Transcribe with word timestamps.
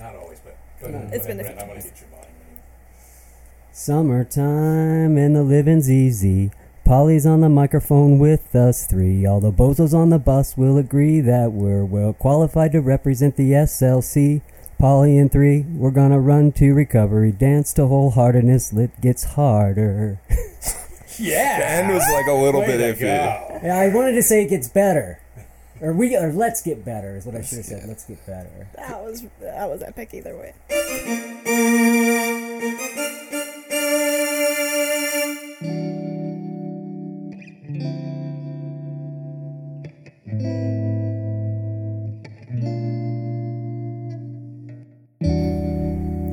Not 0.00 0.16
always, 0.16 0.40
but 0.40 0.56
go 0.80 0.88
ahead. 0.88 1.10
It's 1.12 1.26
Go 1.26 1.28
been 1.32 1.40
a 1.40 1.44
few 1.44 1.52
Brent. 1.54 1.62
I 1.64 1.68
want 1.68 1.80
to 1.82 1.88
get 1.88 2.00
your 2.00 2.08
volume. 2.10 2.26
Summertime 3.72 5.16
and 5.16 5.36
the 5.36 5.42
living's 5.42 5.90
easy. 5.90 6.50
Polly's 6.84 7.24
on 7.26 7.40
the 7.40 7.48
microphone 7.48 8.18
with 8.18 8.54
us 8.56 8.86
three. 8.86 9.24
All 9.24 9.40
the 9.40 9.52
bozos 9.52 9.94
on 9.94 10.10
the 10.10 10.18
bus 10.18 10.56
will 10.56 10.76
agree 10.76 11.20
that 11.20 11.52
we're 11.52 11.84
well 11.84 12.12
qualified 12.12 12.72
to 12.72 12.80
represent 12.80 13.36
the 13.36 13.52
SLC. 13.52 14.40
Polly 14.78 15.16
and 15.18 15.30
three, 15.30 15.60
we're 15.62 15.90
gonna 15.92 16.18
run 16.18 16.50
to 16.52 16.72
recovery, 16.74 17.30
dance 17.32 17.72
to 17.74 17.82
wholeheartedness. 17.82 18.76
It 18.78 19.00
gets 19.00 19.24
harder. 19.24 20.20
Yeah. 21.18 21.58
The 21.58 21.68
end 21.68 21.88
was 21.92 22.02
like 22.14 22.26
a 22.28 22.32
little 22.32 22.62
Way 22.62 22.78
bit 22.78 22.96
iffy. 22.96 23.00
go. 23.00 23.60
Yeah, 23.62 23.76
I 23.78 23.94
wanted 23.94 24.12
to 24.12 24.22
say 24.22 24.44
it 24.44 24.48
gets 24.48 24.68
better, 24.70 25.20
or 25.80 25.92
we, 25.92 26.16
or 26.16 26.32
let's 26.32 26.62
get 26.62 26.84
better 26.84 27.16
is 27.16 27.24
what 27.24 27.34
I 27.34 27.42
should 27.42 27.58
have 27.58 27.66
said. 27.66 27.84
Let's 27.88 28.04
get 28.04 28.24
better. 28.26 28.68
That 28.76 29.02
was 29.02 29.24
that 29.40 29.68
was 29.68 29.82
epic 29.82 30.10
either 30.12 30.36
way. 30.36 30.54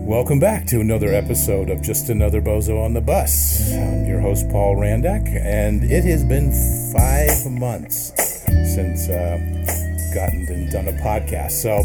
Welcome 0.06 0.40
back 0.40 0.66
to 0.68 0.82
another 0.82 1.14
episode 1.14 1.70
of 1.70 1.82
Just 1.82 2.10
Another 2.10 2.42
Bozo 2.42 2.84
on 2.84 2.94
the 2.94 3.02
Bus. 3.02 3.72
I'm 3.72 4.06
your 4.06 4.20
host, 4.20 4.50
Paul 4.50 4.76
Randak, 4.76 5.28
and 5.28 5.84
it 5.84 6.04
has 6.04 6.24
been 6.24 6.52
five 6.92 7.50
months 7.52 8.37
since 8.66 9.10
uh, 9.10 9.38
gotten 10.14 10.46
and 10.50 10.70
done 10.72 10.88
a 10.88 10.94
podcast. 10.94 11.52
So 11.52 11.84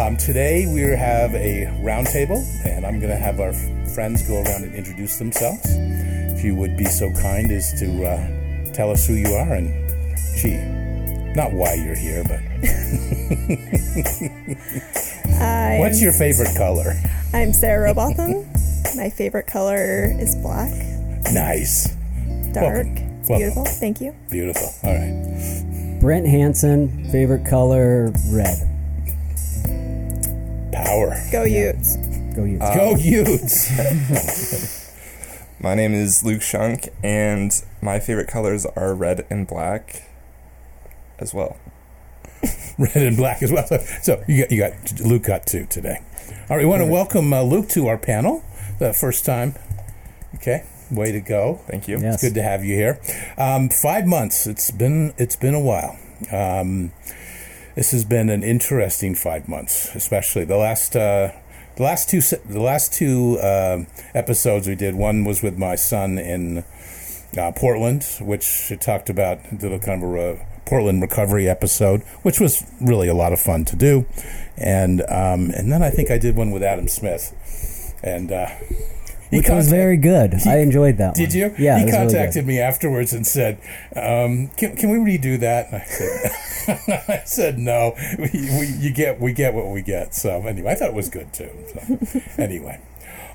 um, 0.00 0.16
today 0.16 0.66
we 0.72 0.80
have 0.82 1.34
a 1.34 1.66
roundtable, 1.82 2.44
and 2.64 2.86
I'm 2.86 3.00
going 3.00 3.10
to 3.12 3.16
have 3.18 3.40
our 3.40 3.52
friends 3.94 4.22
go 4.26 4.42
around 4.42 4.64
and 4.64 4.74
introduce 4.74 5.18
themselves. 5.18 5.60
If 5.66 6.44
you 6.44 6.54
would 6.56 6.76
be 6.76 6.84
so 6.86 7.10
kind 7.12 7.50
as 7.50 7.72
to 7.80 8.04
uh, 8.04 8.72
tell 8.72 8.90
us 8.90 9.06
who 9.06 9.14
you 9.14 9.28
are 9.34 9.54
and, 9.54 9.72
gee, 10.36 10.58
not 11.34 11.52
why 11.52 11.74
you're 11.74 11.96
here, 11.96 12.22
but 12.24 12.40
what's 15.80 16.00
your 16.02 16.12
favorite 16.12 16.54
color? 16.56 16.94
I'm 17.32 17.52
Sarah 17.52 17.88
Robotham. 17.92 18.44
My 18.96 19.10
favorite 19.10 19.46
color 19.46 20.12
is 20.18 20.34
black, 20.36 20.70
Nice. 21.32 21.88
dark. 22.52 22.86
Welcome. 22.86 23.10
Welcome. 23.26 23.38
beautiful. 23.38 23.64
Thank 23.64 24.00
you. 24.00 24.14
Beautiful. 24.30 24.68
All 24.84 24.94
right. 24.94 25.64
Brent 26.04 26.26
Hansen, 26.26 27.10
favorite 27.10 27.46
color 27.46 28.12
red. 28.28 28.58
Power. 30.70 31.16
Go 31.32 31.44
Utes. 31.44 31.96
Go 32.36 32.44
you. 32.44 32.58
Go 32.58 32.94
Utes. 32.94 33.70
My 35.58 35.74
name 35.74 35.94
is 35.94 36.22
Luke 36.22 36.42
Shunk, 36.42 36.90
and 37.02 37.50
my 37.80 38.00
favorite 38.00 38.28
colors 38.28 38.66
are 38.66 38.94
red 38.94 39.24
and 39.30 39.46
black 39.46 40.02
as 41.18 41.32
well. 41.32 41.56
Red 42.78 42.96
and 42.96 43.16
black 43.16 43.42
as 43.42 43.50
well. 43.50 43.66
So, 43.66 43.78
so 44.02 44.22
you 44.28 44.42
got 44.42 44.50
you 44.50 44.58
got 44.58 45.00
Luke 45.00 45.22
got 45.22 45.46
two 45.46 45.64
today. 45.64 46.02
All 46.50 46.56
right, 46.58 46.58
we 46.58 46.66
want 46.66 46.82
to 46.82 46.86
welcome 46.86 47.32
uh, 47.32 47.40
Luke 47.40 47.70
to 47.70 47.86
our 47.86 47.96
panel. 47.96 48.44
The 48.78 48.92
first 48.92 49.24
time. 49.24 49.54
Okay, 50.34 50.64
way 50.94 51.12
to 51.12 51.20
go. 51.20 51.60
Thank 51.66 51.88
you. 51.88 51.98
Yes. 51.98 52.14
It's 52.14 52.22
good 52.22 52.34
to 52.34 52.42
have 52.42 52.64
you 52.64 52.74
here. 52.74 53.00
Um, 53.36 53.68
five 53.68 54.06
months. 54.06 54.46
It's 54.46 54.70
been 54.70 55.14
it's 55.18 55.36
been 55.36 55.54
a 55.54 55.60
while. 55.60 55.98
Um, 56.32 56.92
this 57.74 57.90
has 57.90 58.04
been 58.04 58.30
an 58.30 58.42
interesting 58.42 59.14
five 59.14 59.48
months, 59.48 59.94
especially 59.94 60.44
the 60.44 60.56
last 60.56 60.94
uh, 60.94 61.32
the 61.76 61.82
last 61.82 62.08
two 62.08 62.20
the 62.20 62.60
last 62.60 62.92
two 62.92 63.38
uh, 63.40 63.84
episodes 64.14 64.68
we 64.68 64.74
did. 64.74 64.94
One 64.94 65.24
was 65.24 65.42
with 65.42 65.58
my 65.58 65.74
son 65.74 66.18
in 66.18 66.64
uh, 67.36 67.52
Portland, 67.52 68.04
which 68.20 68.70
it 68.70 68.80
talked 68.80 69.10
about 69.10 69.40
did 69.56 69.72
a 69.72 69.78
kind 69.78 70.02
of 70.02 70.14
a 70.14 70.46
Portland 70.66 71.02
recovery 71.02 71.48
episode, 71.48 72.02
which 72.22 72.40
was 72.40 72.64
really 72.80 73.08
a 73.08 73.14
lot 73.14 73.32
of 73.32 73.40
fun 73.40 73.64
to 73.66 73.76
do, 73.76 74.06
and 74.56 75.02
um, 75.02 75.50
and 75.50 75.70
then 75.70 75.82
I 75.82 75.90
think 75.90 76.10
I 76.10 76.18
did 76.18 76.36
one 76.36 76.52
with 76.52 76.62
Adam 76.62 76.88
Smith, 76.88 77.94
and 78.02 78.30
uh, 78.30 78.48
he 79.30 79.38
Which 79.38 79.48
was 79.48 79.70
very 79.70 79.96
good. 79.96 80.34
I 80.46 80.58
enjoyed 80.58 80.98
that 80.98 81.08
one. 81.08 81.14
did 81.14 81.34
you? 81.34 81.54
Yeah, 81.58 81.78
He 81.78 81.84
really 81.84 81.96
contacted 81.96 82.42
good. 82.44 82.46
me 82.46 82.60
afterwards 82.60 83.12
and 83.12 83.26
said, 83.26 83.58
um, 83.96 84.48
"Can 84.56 84.76
can 84.76 84.90
we 84.90 85.18
redo 85.18 85.38
that?" 85.40 85.72
And 85.72 85.82
I 85.82 85.84
said, 85.84 87.04
"I 87.08 87.22
said 87.24 87.58
no. 87.58 87.94
We, 88.18 88.28
we 88.32 88.66
you 88.78 88.92
get 88.92 89.20
we 89.20 89.32
get 89.32 89.54
what 89.54 89.66
we 89.68 89.82
get." 89.82 90.14
So 90.14 90.42
anyway, 90.46 90.72
I 90.72 90.74
thought 90.74 90.88
it 90.90 90.94
was 90.94 91.08
good 91.10 91.32
too. 91.32 91.50
So 91.72 92.20
anyway. 92.42 92.80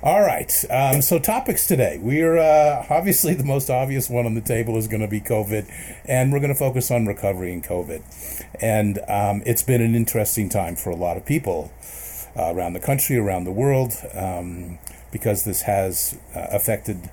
All 0.02 0.22
right. 0.22 0.50
Um, 0.70 1.02
so 1.02 1.18
topics 1.18 1.66
today. 1.66 1.98
We're 2.00 2.38
uh, 2.38 2.86
obviously 2.88 3.34
the 3.34 3.44
most 3.44 3.68
obvious 3.68 4.08
one 4.08 4.24
on 4.24 4.32
the 4.34 4.40
table 4.40 4.78
is 4.78 4.88
going 4.88 5.02
to 5.02 5.08
be 5.08 5.20
COVID, 5.20 5.70
and 6.06 6.32
we're 6.32 6.40
going 6.40 6.52
to 6.54 6.58
focus 6.58 6.90
on 6.90 7.04
recovery 7.04 7.52
in 7.52 7.60
COVID. 7.60 8.00
And 8.62 8.98
um, 9.08 9.42
it's 9.44 9.62
been 9.62 9.82
an 9.82 9.94
interesting 9.94 10.48
time 10.48 10.74
for 10.74 10.88
a 10.88 10.96
lot 10.96 11.18
of 11.18 11.26
people 11.26 11.70
uh, 12.34 12.54
around 12.54 12.72
the 12.72 12.80
country, 12.80 13.18
around 13.18 13.44
the 13.44 13.50
world, 13.52 13.92
um, 14.14 14.78
because 15.12 15.44
this 15.44 15.62
has 15.62 16.18
uh, 16.34 16.46
affected 16.50 17.10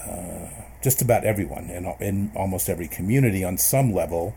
uh, 0.00 0.48
just 0.82 1.02
about 1.02 1.24
everyone 1.24 1.70
in, 1.70 1.84
in 2.00 2.32
almost 2.34 2.68
every 2.68 2.88
community 2.88 3.44
on 3.44 3.58
some 3.58 3.92
level. 3.92 4.34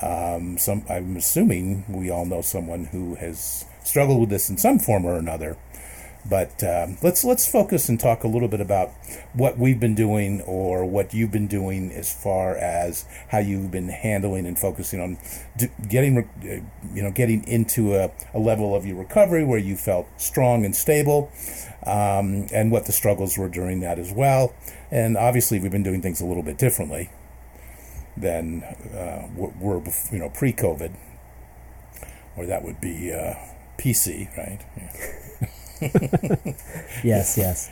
Um, 0.00 0.58
some, 0.58 0.84
I'm 0.88 1.16
assuming 1.16 1.84
we 1.88 2.10
all 2.10 2.26
know 2.26 2.42
someone 2.42 2.86
who 2.86 3.16
has 3.16 3.64
struggled 3.82 4.20
with 4.20 4.30
this 4.30 4.48
in 4.48 4.56
some 4.56 4.78
form 4.78 5.04
or 5.04 5.16
another. 5.16 5.56
But 6.28 6.62
um, 6.62 6.98
let's 7.02 7.24
let's 7.24 7.50
focus 7.50 7.88
and 7.88 7.98
talk 7.98 8.24
a 8.24 8.28
little 8.28 8.48
bit 8.48 8.60
about 8.60 8.90
what 9.32 9.56
we've 9.56 9.80
been 9.80 9.94
doing 9.94 10.42
or 10.42 10.84
what 10.84 11.14
you've 11.14 11.32
been 11.32 11.46
doing 11.46 11.90
as 11.92 12.12
far 12.12 12.56
as 12.56 13.06
how 13.28 13.38
you've 13.38 13.70
been 13.70 13.88
handling 13.88 14.44
and 14.44 14.58
focusing 14.58 15.00
on 15.00 15.18
getting 15.88 16.18
uh, 16.18 16.92
you 16.94 17.02
know 17.02 17.10
getting 17.10 17.42
into 17.44 17.94
a, 17.94 18.10
a 18.34 18.38
level 18.38 18.74
of 18.74 18.84
your 18.84 18.96
recovery 18.96 19.44
where 19.44 19.58
you 19.58 19.76
felt 19.76 20.08
strong 20.18 20.66
and 20.66 20.76
stable, 20.76 21.32
um, 21.84 22.46
and 22.52 22.70
what 22.70 22.86
the 22.86 22.92
struggles 22.92 23.38
were 23.38 23.48
during 23.48 23.80
that 23.80 23.98
as 23.98 24.12
well. 24.12 24.54
And 24.90 25.16
obviously, 25.16 25.60
we've 25.60 25.70
been 25.70 25.82
doing 25.82 26.02
things 26.02 26.20
a 26.20 26.26
little 26.26 26.42
bit 26.42 26.58
differently 26.58 27.10
than 28.16 28.62
uh, 28.62 29.28
were, 29.34 29.82
you 30.12 30.18
know 30.18 30.28
pre-COVID, 30.30 30.92
or 32.36 32.46
that 32.46 32.62
would 32.64 32.80
be 32.80 33.12
uh, 33.12 33.34
PC, 33.78 34.36
right? 34.36 34.60
Yeah. 34.76 34.90
Yes, 37.02 37.38
yes. 37.38 37.70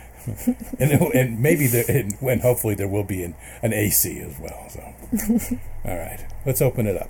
and, 0.79 0.91
and 1.13 1.39
maybe 1.39 1.67
there, 1.67 1.85
and 1.87 2.15
when 2.19 2.39
hopefully 2.39 2.75
there 2.75 2.87
will 2.87 3.03
be 3.03 3.23
an, 3.23 3.35
an 3.61 3.73
AC 3.73 4.19
as 4.19 4.39
well. 4.39 4.67
So, 4.69 4.81
all 5.85 5.97
right, 5.97 6.25
let's 6.45 6.61
open 6.61 6.87
it 6.87 6.97
up. 6.97 7.09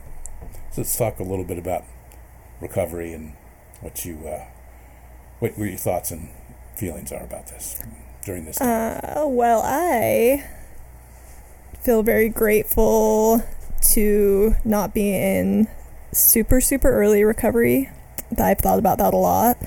So 0.72 0.82
let's 0.82 0.98
talk 0.98 1.20
a 1.20 1.24
little 1.24 1.46
bit 1.46 1.58
about 1.58 1.86
recovery 2.60 3.14
and 3.14 3.34
what 3.82 4.04
you, 4.06 4.28
uh, 4.28 4.46
what 5.40 5.58
were 5.58 5.66
your 5.66 5.78
thoughts 5.78 6.12
and 6.12 6.30
feelings 6.80 7.12
are 7.12 7.24
about 7.24 7.48
this 7.48 7.82
during 8.24 8.46
this. 8.46 8.58
Time. 8.58 9.02
Uh, 9.04 9.28
well, 9.28 9.62
I 9.64 10.46
feel 11.82 12.04
very 12.04 12.30
grateful 12.30 13.44
to 13.92 14.56
not 14.64 14.94
be 14.94 15.14
in 15.14 15.68
super, 16.12 16.62
super 16.62 16.90
early 16.90 17.24
recovery. 17.24 17.90
I've 18.38 18.60
thought 18.60 18.80
about 18.80 18.98
that 19.00 19.14
a 19.14 19.18
lot. 19.18 19.58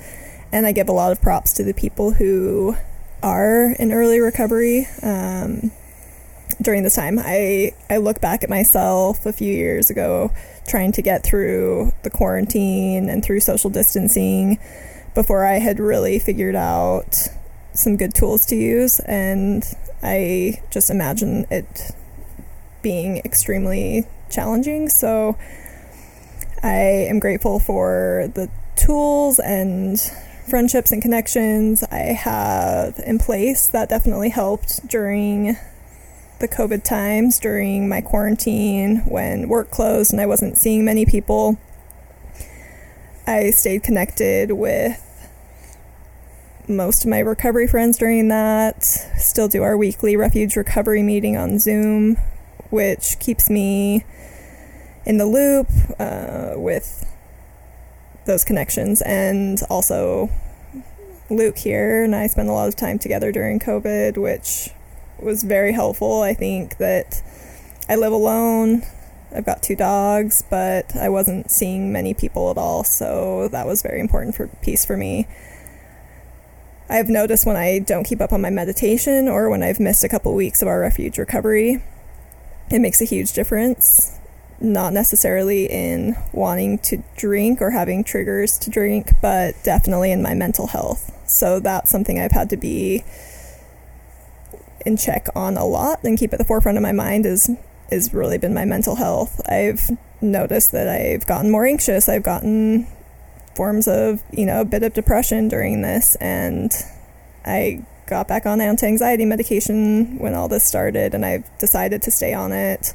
And 0.51 0.65
I 0.65 0.71
give 0.71 0.89
a 0.89 0.93
lot 0.93 1.11
of 1.11 1.21
props 1.21 1.53
to 1.53 1.63
the 1.63 1.73
people 1.73 2.11
who 2.11 2.75
are 3.21 3.75
in 3.79 3.91
early 3.91 4.19
recovery 4.19 4.87
um, 5.01 5.71
during 6.61 6.83
this 6.83 6.95
time. 6.95 7.19
I, 7.19 7.71
I 7.89 7.97
look 7.97 8.21
back 8.21 8.43
at 8.43 8.49
myself 8.49 9.25
a 9.25 9.33
few 9.33 9.51
years 9.51 9.89
ago 9.89 10.31
trying 10.67 10.91
to 10.93 11.01
get 11.01 11.23
through 11.23 11.91
the 12.03 12.09
quarantine 12.09 13.09
and 13.09 13.23
through 13.23 13.39
social 13.39 13.69
distancing 13.69 14.59
before 15.15 15.45
I 15.45 15.59
had 15.59 15.79
really 15.79 16.19
figured 16.19 16.55
out 16.55 17.27
some 17.73 17.97
good 17.97 18.13
tools 18.13 18.45
to 18.47 18.55
use. 18.55 18.99
And 19.01 19.63
I 20.01 20.61
just 20.71 20.89
imagine 20.89 21.45
it 21.49 21.91
being 22.81 23.17
extremely 23.19 24.07
challenging. 24.29 24.89
So 24.89 25.37
I 26.61 26.75
am 27.09 27.19
grateful 27.19 27.59
for 27.59 28.31
the 28.33 28.49
tools 28.75 29.39
and 29.39 29.99
friendships 30.47 30.91
and 30.91 31.01
connections 31.01 31.83
I 31.83 32.13
have 32.13 32.99
in 33.05 33.17
place 33.17 33.67
that 33.69 33.89
definitely 33.89 34.29
helped 34.29 34.87
during 34.87 35.57
the 36.39 36.47
COVID 36.47 36.83
times, 36.83 37.39
during 37.39 37.87
my 37.87 38.01
quarantine 38.01 38.97
when 39.05 39.47
work 39.47 39.71
closed 39.71 40.11
and 40.11 40.19
I 40.19 40.25
wasn't 40.25 40.57
seeing 40.57 40.83
many 40.83 41.05
people. 41.05 41.57
I 43.25 43.51
stayed 43.51 43.83
connected 43.83 44.51
with 44.51 44.99
most 46.67 47.03
of 47.03 47.09
my 47.09 47.19
recovery 47.19 47.67
friends 47.67 47.97
during 47.97 48.27
that. 48.29 48.83
Still 48.83 49.47
do 49.47 49.63
our 49.63 49.77
weekly 49.77 50.15
refuge 50.15 50.55
recovery 50.55 51.03
meeting 51.03 51.37
on 51.37 51.59
Zoom, 51.59 52.17
which 52.69 53.19
keeps 53.19 53.49
me 53.49 54.05
in 55.05 55.17
the 55.17 55.25
loop 55.25 55.67
uh, 55.99 56.53
with 56.55 57.05
those 58.25 58.45
connections 58.45 59.01
and 59.01 59.59
also 59.69 60.29
Luke 61.29 61.57
here, 61.57 62.03
and 62.03 62.15
I 62.15 62.27
spend 62.27 62.49
a 62.49 62.53
lot 62.53 62.67
of 62.67 62.75
time 62.75 62.99
together 62.99 63.31
during 63.31 63.59
COVID, 63.59 64.17
which 64.17 64.69
was 65.19 65.43
very 65.43 65.73
helpful. 65.73 66.21
I 66.21 66.33
think 66.33 66.77
that 66.77 67.21
I 67.89 67.95
live 67.95 68.13
alone. 68.13 68.83
I've 69.35 69.45
got 69.45 69.63
two 69.63 69.75
dogs, 69.75 70.43
but 70.49 70.95
I 70.95 71.09
wasn't 71.09 71.49
seeing 71.49 71.91
many 71.91 72.13
people 72.13 72.51
at 72.51 72.57
all, 72.57 72.83
so 72.83 73.47
that 73.49 73.65
was 73.65 73.81
very 73.81 73.99
important 73.99 74.35
for 74.35 74.47
peace 74.61 74.85
for 74.85 74.95
me. 74.95 75.27
I've 76.93 77.09
noticed 77.09 77.47
when 77.47 77.55
I 77.55 77.79
don't 77.79 78.03
keep 78.03 78.21
up 78.21 78.31
on 78.31 78.41
my 78.41 78.51
meditation 78.51 79.27
or 79.27 79.49
when 79.49 79.63
I've 79.63 79.79
missed 79.79 80.03
a 80.03 80.07
couple 80.07 80.35
weeks 80.35 80.61
of 80.61 80.67
our 80.67 80.79
refuge 80.79 81.17
recovery, 81.17 81.83
it 82.69 82.77
makes 82.77 83.01
a 83.01 83.05
huge 83.05 83.33
difference. 83.33 84.19
Not 84.61 84.93
necessarily 84.93 85.65
in 85.65 86.15
wanting 86.33 86.77
to 86.79 87.03
drink 87.17 87.63
or 87.63 87.71
having 87.71 88.03
triggers 88.03 88.59
to 88.59 88.69
drink, 88.69 89.13
but 89.23 89.55
definitely 89.63 90.11
in 90.11 90.21
my 90.21 90.35
mental 90.35 90.67
health. 90.67 91.11
So 91.25 91.59
that's 91.59 91.89
something 91.89 92.19
I've 92.19 92.31
had 92.31 92.51
to 92.51 92.57
be 92.57 93.03
in 94.85 94.95
check 94.95 95.29
on 95.35 95.57
a 95.57 95.65
lot 95.65 96.03
and 96.03 96.15
keep 96.15 96.31
at 96.31 96.37
the 96.37 96.45
forefront 96.45 96.77
of 96.77 96.83
my 96.83 96.91
mind 96.91 97.25
is 97.25 97.49
has 97.89 98.13
really 98.13 98.37
been 98.37 98.53
my 98.53 98.65
mental 98.65 98.97
health. 98.97 99.41
I've 99.49 99.97
noticed 100.21 100.71
that 100.73 100.87
I've 100.87 101.25
gotten 101.25 101.49
more 101.49 101.65
anxious. 101.65 102.07
I've 102.07 102.21
gotten 102.21 102.85
forms 103.55 103.87
of, 103.87 104.21
you 104.31 104.45
know, 104.45 104.61
a 104.61 104.65
bit 104.65 104.83
of 104.83 104.93
depression 104.93 105.47
during 105.47 105.81
this 105.81 106.15
and 106.15 106.71
I 107.45 107.85
got 108.05 108.27
back 108.27 108.45
on 108.45 108.61
anti-anxiety 108.61 109.25
medication 109.25 110.17
when 110.19 110.33
all 110.33 110.47
this 110.47 110.63
started 110.63 111.13
and 111.13 111.25
I've 111.25 111.45
decided 111.57 112.01
to 112.03 112.11
stay 112.11 112.33
on 112.33 112.51
it. 112.51 112.93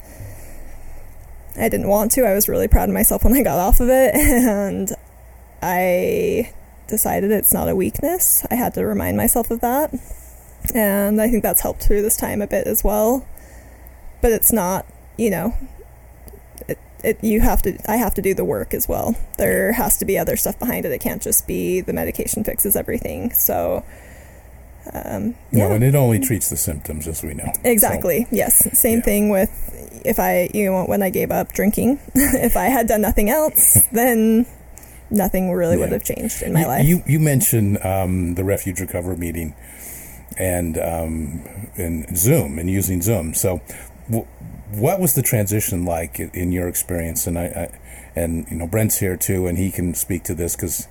I 1.57 1.69
didn't 1.69 1.89
want 1.89 2.13
to. 2.13 2.25
I 2.25 2.35
was 2.35 2.49
really 2.49 2.69
proud 2.69 2.89
of 2.89 2.95
myself 2.95 3.25
when 3.25 3.35
I 3.35 3.43
got 3.43 3.59
off 3.59 3.81
of 3.81 3.89
it 3.89 4.15
and 4.15 4.91
I 5.63 6.53
decided 6.87 7.31
it's 7.31 7.53
not 7.53 7.69
a 7.69 7.77
weakness. 7.77 8.47
I 8.51 8.55
had 8.55 8.75
to 8.75 8.87
remind 8.87 9.17
myself 9.17 9.51
of 9.51 9.61
that. 9.61 9.95
And 10.75 11.21
I 11.21 11.29
think 11.29 11.43
that's 11.43 11.61
helped 11.61 11.83
through 11.83 12.03
this 12.03 12.17
time 12.17 12.43
a 12.43 12.47
bit 12.47 12.67
as 12.67 12.85
well. 12.85 13.27
But 14.21 14.33
it's 14.33 14.53
not, 14.53 14.87
you 15.17 15.31
know, 15.31 15.55
it, 17.05 17.23
you 17.23 17.41
have 17.41 17.62
to 17.62 17.79
I 17.91 17.97
have 17.97 18.15
to 18.15 18.23
do 18.23 18.35
the 18.35 18.45
work 18.45 18.75
as 18.75 18.89
well. 18.89 19.17
There 19.39 19.73
has 19.73 19.97
to 19.99 20.05
be 20.05 20.19
other 20.19 20.37
stuff 20.37 20.59
behind 20.59 20.85
it. 20.85 20.93
It 20.93 21.00
can't 21.00 21.23
just 21.23 21.47
be 21.47 21.81
the 21.81 21.93
medication 21.93 22.45
fixes 22.45 22.77
everything. 22.77 23.33
So 23.33 23.85
um, 24.93 25.35
yeah. 25.53 25.69
No, 25.69 25.75
and 25.75 25.85
it 25.85 25.95
only 25.95 26.19
treats 26.19 26.49
the 26.49 26.56
symptoms, 26.56 27.06
as 27.06 27.23
we 27.23 27.35
know. 27.35 27.53
Exactly. 27.65 28.25
So, 28.25 28.29
yes. 28.37 28.79
Same 28.79 28.99
yeah. 28.99 29.05
thing 29.05 29.29
with 29.29 30.03
if 30.05 30.19
I, 30.19 30.49
you 30.55 30.71
know, 30.71 30.85
when 30.85 31.03
I 31.03 31.11
gave 31.11 31.31
up 31.31 31.53
drinking. 31.53 31.99
if 32.15 32.56
I 32.56 32.67
had 32.67 32.87
done 32.87 33.03
nothing 33.03 33.29
else, 33.31 33.79
then 33.93 34.47
nothing 35.11 35.53
really 35.53 35.77
Yeah. 35.77 35.81
would 35.85 35.93
have 35.93 36.05
changed 36.05 36.43
in 36.43 36.53
my 36.53 36.61
you, 36.62 36.67
life. 36.67 36.87
You 36.87 37.03
you 37.06 37.19
mentioned 37.21 37.85
um, 37.85 38.35
the 38.35 38.45
Refuge 38.45 38.81
Recover 38.81 39.17
meeting 39.17 39.55
and 40.39 40.79
um, 40.79 41.45
and 41.77 42.17
Zoom 42.17 42.59
and 42.59 42.71
using 42.71 43.03
Zoom. 43.03 43.35
So, 43.35 43.61
w- 44.09 44.27
what 44.73 45.00
was 45.00 45.15
the 45.15 45.23
transition 45.23 45.85
like 45.85 46.19
in, 46.19 46.53
your 46.53 46.69
experience? 46.69 47.26
And 47.26 47.38
I, 47.38 47.44
I 47.44 47.79
and 48.15 48.47
you 48.50 48.56
know 48.56 48.67
Brent's 48.67 48.99
here 48.99 49.17
too, 49.17 49.47
and 49.47 49.59
he 49.59 49.70
can 49.70 49.94
speak 49.94 50.25
to 50.25 50.35
this 50.35 50.56
because 50.56 50.88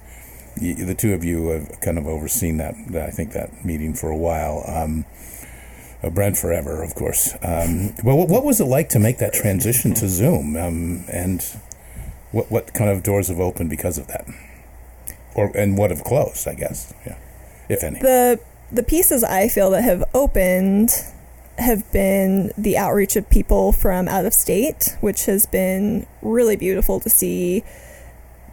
the 0.55 0.95
two 0.95 1.13
of 1.13 1.23
you 1.23 1.49
have 1.49 1.79
kind 1.81 1.97
of 1.97 2.07
overseen 2.07 2.57
that, 2.57 2.73
I 2.95 3.11
think 3.11 3.33
that 3.33 3.63
meeting 3.63 3.93
for 3.93 4.09
a 4.09 4.17
while. 4.17 4.63
Um, 4.67 5.05
uh, 6.03 6.09
Brent 6.09 6.37
forever, 6.37 6.83
of 6.83 6.93
course. 6.93 7.33
Um, 7.41 7.95
well, 8.03 8.27
what 8.27 8.43
was 8.43 8.59
it 8.59 8.65
like 8.65 8.89
to 8.89 8.99
make 8.99 9.17
that 9.17 9.33
transition 9.33 9.93
to 9.95 10.07
Zoom? 10.07 10.55
Um, 10.55 11.05
and 11.11 11.43
what 12.31 12.51
what 12.51 12.73
kind 12.73 12.89
of 12.89 13.03
doors 13.03 13.29
have 13.29 13.39
opened 13.39 13.69
because 13.69 13.97
of 13.97 14.07
that, 14.07 14.27
or 15.35 15.51
and 15.55 15.77
what 15.77 15.89
have 15.89 16.03
closed? 16.03 16.47
I 16.47 16.53
guess, 16.53 16.93
yeah, 17.05 17.17
if 17.67 17.83
any. 17.83 17.99
the 17.99 18.39
the 18.71 18.83
pieces 18.83 19.23
I 19.23 19.47
feel 19.47 19.71
that 19.71 19.83
have 19.83 20.03
opened 20.13 20.91
have 21.57 21.91
been 21.91 22.51
the 22.57 22.77
outreach 22.77 23.15
of 23.15 23.29
people 23.29 23.71
from 23.71 24.07
out 24.07 24.25
of 24.25 24.33
state, 24.33 24.95
which 25.01 25.25
has 25.25 25.45
been 25.45 26.05
really 26.21 26.55
beautiful 26.55 26.99
to 26.99 27.09
see 27.09 27.63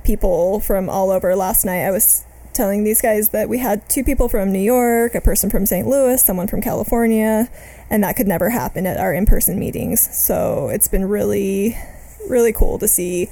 people 0.05 0.61
from 0.61 0.89
all 0.89 1.11
over. 1.11 1.35
Last 1.37 1.65
night 1.65 1.85
I 1.85 1.91
was 1.91 2.25
telling 2.53 2.85
these 2.85 3.03
guys 3.03 3.31
that 3.31 3.49
we 3.49 3.59
had 3.59 3.89
two 3.89 4.05
people 4.05 4.29
from 4.29 4.53
New 4.53 4.61
York, 4.61 5.15
a 5.15 5.21
person 5.21 5.51
from 5.51 5.67
St. 5.67 5.87
Louis, 5.87 6.23
someone 6.23 6.47
from 6.47 6.63
California, 6.63 7.51
and 7.91 8.03
that 8.05 8.17
could 8.17 8.29
never 8.29 8.51
happen 8.51 8.87
at 8.87 8.99
our 8.99 9.13
in-person 9.13 9.59
meetings. 9.59 10.01
So 10.17 10.69
it's 10.69 10.89
been 10.89 11.05
really 11.07 11.77
really 12.29 12.53
cool 12.53 12.79
to 12.79 12.89
see 12.89 13.29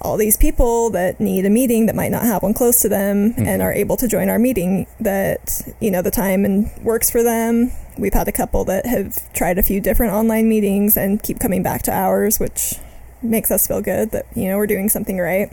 all 0.00 0.16
these 0.16 0.36
people 0.36 0.90
that 0.90 1.20
need 1.20 1.44
a 1.44 1.50
meeting 1.50 1.86
that 1.86 1.94
might 1.94 2.10
not 2.10 2.22
have 2.22 2.42
one 2.42 2.54
close 2.54 2.80
to 2.82 2.88
them 2.88 3.34
and 3.36 3.60
are 3.60 3.72
able 3.72 3.96
to 3.98 4.08
join 4.08 4.28
our 4.28 4.38
meeting 4.38 4.86
that 4.98 5.62
you 5.80 5.90
know 5.90 6.02
the 6.02 6.10
time 6.10 6.44
and 6.44 6.70
works 6.82 7.10
for 7.10 7.22
them. 7.22 7.70
We've 7.98 8.14
had 8.14 8.28
a 8.28 8.32
couple 8.32 8.64
that 8.64 8.86
have 8.86 9.32
tried 9.32 9.58
a 9.58 9.62
few 9.62 9.80
different 9.80 10.12
online 10.12 10.48
meetings 10.48 10.96
and 10.96 11.22
keep 11.22 11.38
coming 11.38 11.62
back 11.62 11.82
to 11.82 11.92
ours 11.92 12.38
which 12.38 12.74
makes 13.22 13.50
us 13.50 13.66
feel 13.66 13.82
good 13.82 14.10
that 14.12 14.26
you 14.34 14.48
know 14.48 14.56
we're 14.56 14.66
doing 14.66 14.88
something 14.88 15.18
right. 15.18 15.50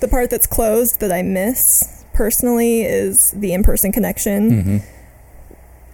The 0.00 0.08
part 0.08 0.30
that's 0.30 0.46
closed 0.46 1.00
that 1.00 1.10
i 1.10 1.22
miss 1.22 2.04
personally 2.12 2.82
is 2.82 3.30
the 3.30 3.52
in-person 3.52 3.92
connection. 3.92 4.50
Mm-hmm. 4.50 4.97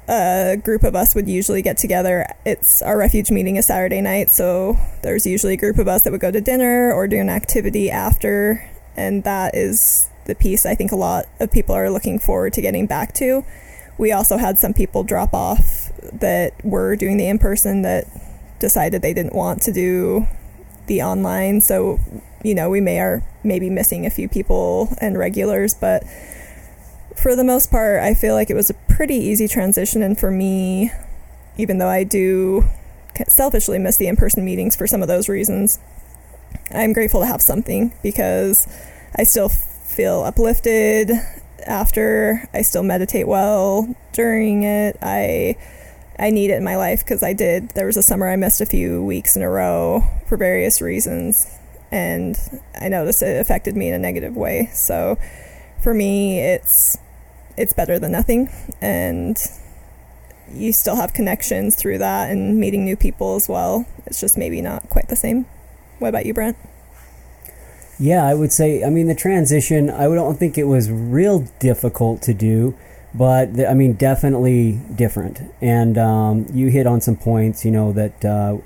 A 0.08 0.56
group 0.62 0.84
of 0.84 0.94
us 0.94 1.14
would 1.14 1.28
usually 1.28 1.62
get 1.62 1.78
together. 1.78 2.26
It's 2.44 2.82
our 2.82 2.96
refuge 2.96 3.30
meeting 3.30 3.56
is 3.56 3.66
Saturday 3.66 4.00
night, 4.00 4.30
so 4.30 4.76
there's 5.02 5.26
usually 5.26 5.54
a 5.54 5.58
group 5.58 5.78
of 5.78 5.88
us 5.88 6.02
that 6.02 6.12
would 6.12 6.20
go 6.20 6.30
to 6.30 6.40
dinner 6.40 6.92
or 6.92 7.08
do 7.08 7.18
an 7.18 7.30
activity 7.30 7.90
after, 7.90 8.68
and 8.96 9.24
that 9.24 9.54
is 9.54 10.08
the 10.26 10.34
piece 10.34 10.66
I 10.66 10.74
think 10.74 10.92
a 10.92 10.96
lot 10.96 11.26
of 11.40 11.50
people 11.50 11.74
are 11.74 11.90
looking 11.90 12.18
forward 12.18 12.52
to 12.54 12.62
getting 12.62 12.86
back 12.86 13.14
to. 13.14 13.44
We 13.96 14.12
also 14.12 14.36
had 14.36 14.58
some 14.58 14.74
people 14.74 15.04
drop 15.04 15.32
off 15.32 15.92
that 16.12 16.52
were 16.64 16.96
doing 16.96 17.16
the 17.16 17.26
in 17.26 17.38
person 17.38 17.82
that 17.82 18.06
decided 18.58 19.02
they 19.02 19.14
didn't 19.14 19.34
want 19.34 19.62
to 19.62 19.72
do 19.72 20.26
the 20.86 21.02
online, 21.02 21.60
so 21.60 21.98
you 22.42 22.54
know 22.54 22.68
we 22.68 22.80
may 22.80 23.00
are 23.00 23.22
maybe 23.42 23.70
missing 23.70 24.04
a 24.04 24.10
few 24.10 24.28
people 24.28 24.94
and 25.00 25.16
regulars, 25.16 25.72
but 25.74 26.04
for 27.16 27.37
the 27.37 27.44
most 27.44 27.70
part, 27.70 28.00
I 28.00 28.14
feel 28.14 28.34
like 28.34 28.50
it 28.50 28.55
was 28.55 28.70
a 28.70 28.75
pretty 28.75 29.16
easy 29.16 29.49
transition. 29.49 30.02
And 30.02 30.19
for 30.19 30.31
me, 30.31 30.90
even 31.56 31.78
though 31.78 31.88
I 31.88 32.05
do 32.05 32.64
selfishly 33.28 33.78
miss 33.78 33.96
the 33.96 34.08
in 34.08 34.16
person 34.16 34.44
meetings 34.44 34.76
for 34.76 34.87
some 34.87 35.02
of 35.02 35.08
those 35.08 35.28
reasons, 35.28 35.78
I'm 36.70 36.93
grateful 36.93 37.20
to 37.20 37.26
have 37.26 37.43
something 37.43 37.93
because 38.02 38.66
I 39.16 39.25
still 39.25 39.49
feel 39.49 40.22
uplifted 40.22 41.12
after. 41.66 42.49
I 42.52 42.62
still 42.62 42.83
meditate 42.83 43.28
well 43.28 43.94
during 44.12 44.62
it. 44.62 44.97
I. 45.02 45.56
I 46.16 46.30
need 46.30 46.50
it 46.50 46.59
in 46.59 46.62
my 46.62 46.76
life 46.76 47.00
because 47.00 47.25
I 47.25 47.33
did. 47.33 47.71
There 47.71 47.87
was 47.87 47.97
a 47.97 48.02
summer 48.02 48.28
I 48.28 48.37
missed 48.37 48.61
a 48.61 48.66
few 48.66 49.02
weeks 49.02 49.35
in 49.35 49.42
a 49.42 49.50
row 49.50 50.04
for 50.28 50.37
various 50.37 50.80
reasons, 50.80 51.59
and 51.90 52.38
I 52.80 52.87
noticed 52.87 53.21
it 53.21 53.40
affected 53.40 53.76
me 53.76 53.88
in 53.88 53.94
a 53.94 53.99
negative 53.99 54.37
way. 54.37 54.71
So, 54.73 55.18
for 55.83 55.92
me, 55.92 56.38
it's 56.38 56.99
it's 57.56 57.73
better 57.73 57.99
than 57.99 58.12
nothing 58.12 58.49
and 58.80 59.38
you 60.52 60.73
still 60.73 60.96
have 60.96 61.12
connections 61.12 61.75
through 61.75 61.99
that 61.99 62.30
and 62.30 62.58
meeting 62.58 62.84
new 62.84 62.96
people 62.96 63.34
as 63.34 63.49
well 63.49 63.87
it's 64.06 64.20
just 64.20 64.37
maybe 64.37 64.61
not 64.61 64.88
quite 64.90 65.08
the 65.08 65.16
same 65.16 65.46
what 65.99 66.08
about 66.08 66.26
you 66.26 66.34
brent 66.34 66.56
Yeah, 67.99 68.25
I 68.26 68.34
would 68.34 68.52
say. 68.52 68.82
I 68.82 68.90
mean, 68.90 69.06
the 69.06 69.14
transition. 69.14 69.88
I 69.90 70.04
don't 70.04 70.37
think 70.37 70.58
it 70.58 70.64
was 70.64 70.90
real 70.90 71.46
difficult 71.61 72.23
to 72.23 72.34
do, 72.34 72.75
but 73.14 73.54
the, 73.54 73.70
I 73.70 73.75
mean, 73.75 73.94
definitely 73.94 74.80
different. 74.94 75.40
And 75.61 75.96
um, 75.96 76.46
you 76.52 76.68
hit 76.68 76.87
on 76.87 77.00
some 77.00 77.16
points. 77.16 77.64
You 77.64 77.70
know 77.70 77.92
that 77.92 78.25
uh, 78.25 78.58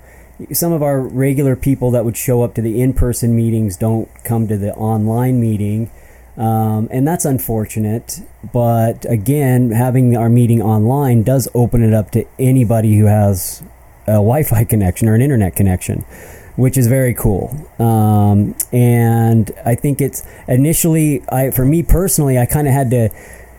some 0.53 0.73
of 0.73 0.83
our 0.83 1.01
regular 1.01 1.57
people 1.57 1.91
that 1.91 2.05
would 2.05 2.17
show 2.17 2.43
up 2.43 2.55
to 2.55 2.63
the 2.63 2.81
in-person 2.81 3.37
meetings 3.37 3.77
don't 3.77 4.09
come 4.25 4.49
to 4.49 4.57
the 4.57 4.73
online 4.75 5.41
meeting. 5.41 5.91
Um, 6.39 6.87
and 6.93 7.07
that's 7.07 7.25
unfortunate. 7.25 8.21
But 8.53 9.05
again, 9.11 9.73
having 9.73 10.17
our 10.17 10.29
meeting 10.29 10.63
online 10.63 11.25
does 11.25 11.49
open 11.53 11.83
it 11.83 11.93
up 11.93 12.13
to 12.13 12.25
anybody 12.39 12.97
who 12.97 13.07
has 13.07 13.63
a 14.07 14.13
Wi-Fi 14.13 14.65
connection 14.65 15.09
or 15.09 15.15
an 15.15 15.21
internet 15.21 15.57
connection, 15.57 16.05
which 16.57 16.79
is 16.79 16.87
very 16.87 17.13
cool. 17.13 17.51
Um, 17.81 18.55
and 18.73 19.51
I 19.67 19.75
think 19.75 20.01
it's 20.01 20.23
initially, 20.47 21.25
I 21.29 21.51
for 21.51 21.65
me 21.65 21.83
personally, 21.83 22.39
I 22.39 22.47
kind 22.47 22.69
of 22.69 22.73
had 22.73 22.91
to, 22.91 23.11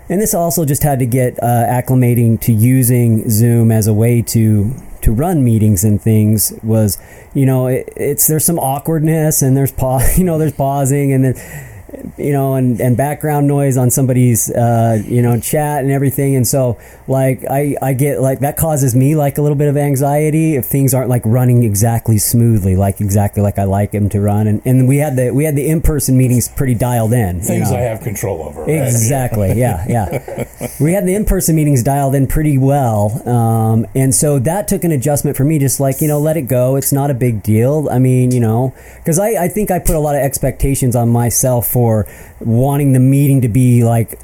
and 0.08 0.22
this 0.22 0.34
also 0.34 0.64
just 0.64 0.82
had 0.82 1.00
to 1.00 1.06
get 1.06 1.38
uh, 1.44 1.66
acclimating 1.68 2.40
to 2.42 2.54
using 2.54 3.30
Zoom 3.30 3.72
as 3.72 3.88
a 3.88 3.94
way 3.94 4.22
to 4.24 4.74
to 5.02 5.14
run 5.14 5.44
meetings 5.44 5.84
and 5.84 6.02
things. 6.02 6.54
Was 6.64 6.98
you 7.34 7.46
know, 7.46 7.68
it, 7.68 7.92
it's 7.96 8.26
there's 8.28 8.46
some 8.46 8.58
awkwardness 8.58 9.42
and 9.42 9.56
there's 9.56 9.72
pause, 9.72 10.18
you 10.18 10.24
know, 10.24 10.38
there's 10.38 10.54
pausing 10.54 11.12
and 11.12 11.26
then 11.26 11.79
you 12.18 12.32
know, 12.32 12.56
and, 12.56 12.80
and 12.80 12.98
background 12.98 13.48
noise 13.48 13.78
on 13.78 13.90
somebody's, 13.90 14.50
uh, 14.52 15.02
you 15.06 15.22
know, 15.22 15.40
chat 15.40 15.84
and 15.84 15.92
everything. 15.92 16.36
And 16.36 16.48
so, 16.48 16.78
like, 17.08 17.44
I, 17.50 17.76
I 17.82 17.94
get 17.94 18.22
like 18.22 18.40
that 18.40 18.58
causes 18.58 18.96
me 18.96 19.16
like 19.16 19.38
a 19.38 19.42
little 19.42 19.58
bit 19.58 19.68
of 19.68 19.78
anxiety 19.78 20.56
if 20.56 20.66
things 20.66 20.94
aren't 20.94 21.10
like 21.10 21.22
running 21.26 21.64
exactly 21.64 22.18
smoothly, 22.18 22.76
like 22.76 23.02
exactly 23.02 23.42
like 23.44 23.60
I 23.60 23.64
like 23.64 23.92
them 23.92 24.10
to 24.10 24.22
run. 24.22 24.48
And, 24.48 24.62
and 24.66 24.88
we 24.88 24.98
had 24.98 25.16
the 25.16 25.32
we 25.32 25.44
had 25.44 25.56
the 25.56 25.68
in 25.68 25.82
person 25.82 26.18
meetings 26.18 26.48
pretty 26.50 26.76
dialed 26.76 27.14
in. 27.14 27.38
you 27.38 27.44
Things 27.44 27.72
know. 27.72 27.78
I 27.78 27.82
have 27.82 28.02
control 28.02 28.44
over. 28.44 28.62
right? 28.62 28.70
Exactly. 28.70 29.50
Yeah, 29.60 29.84
yeah. 29.90 30.46
we 30.80 30.94
had 30.94 31.06
the 31.06 31.14
in-person 31.16 31.56
meetings 31.56 31.84
dialed 31.84 32.16
in 32.16 32.28
pretty 32.28 32.58
well, 32.58 33.28
um, 33.28 33.86
and 33.94 34.14
so 34.16 34.40
that 34.40 34.68
took 34.68 34.84
an 34.84 34.92
adjustment 34.92 35.36
for 35.36 35.44
me. 35.44 35.60
Just 35.60 35.80
like 35.80 36.02
you 36.02 36.08
know, 36.08 36.20
let 36.20 36.38
it 36.38 36.44
go. 36.44 36.76
It's 36.76 36.94
not 36.94 37.10
a 37.10 37.14
big 37.14 37.44
deal. 37.44 37.90
I 37.92 38.00
mean, 38.00 38.32
you 38.32 38.40
know, 38.40 38.74
because 38.98 39.20
I, 39.20 39.46
I 39.46 39.48
think 39.50 39.72
I 39.72 39.80
put 39.80 39.96
a 39.96 40.00
lot 40.00 40.16
of 40.16 40.22
expectations 40.22 40.96
on 40.96 41.10
myself 41.10 41.68
for 41.68 41.99
wanting 42.40 42.94
the 42.94 43.00
meeting 43.00 43.42
to 43.42 43.50
be 43.50 43.84
like 43.84 44.20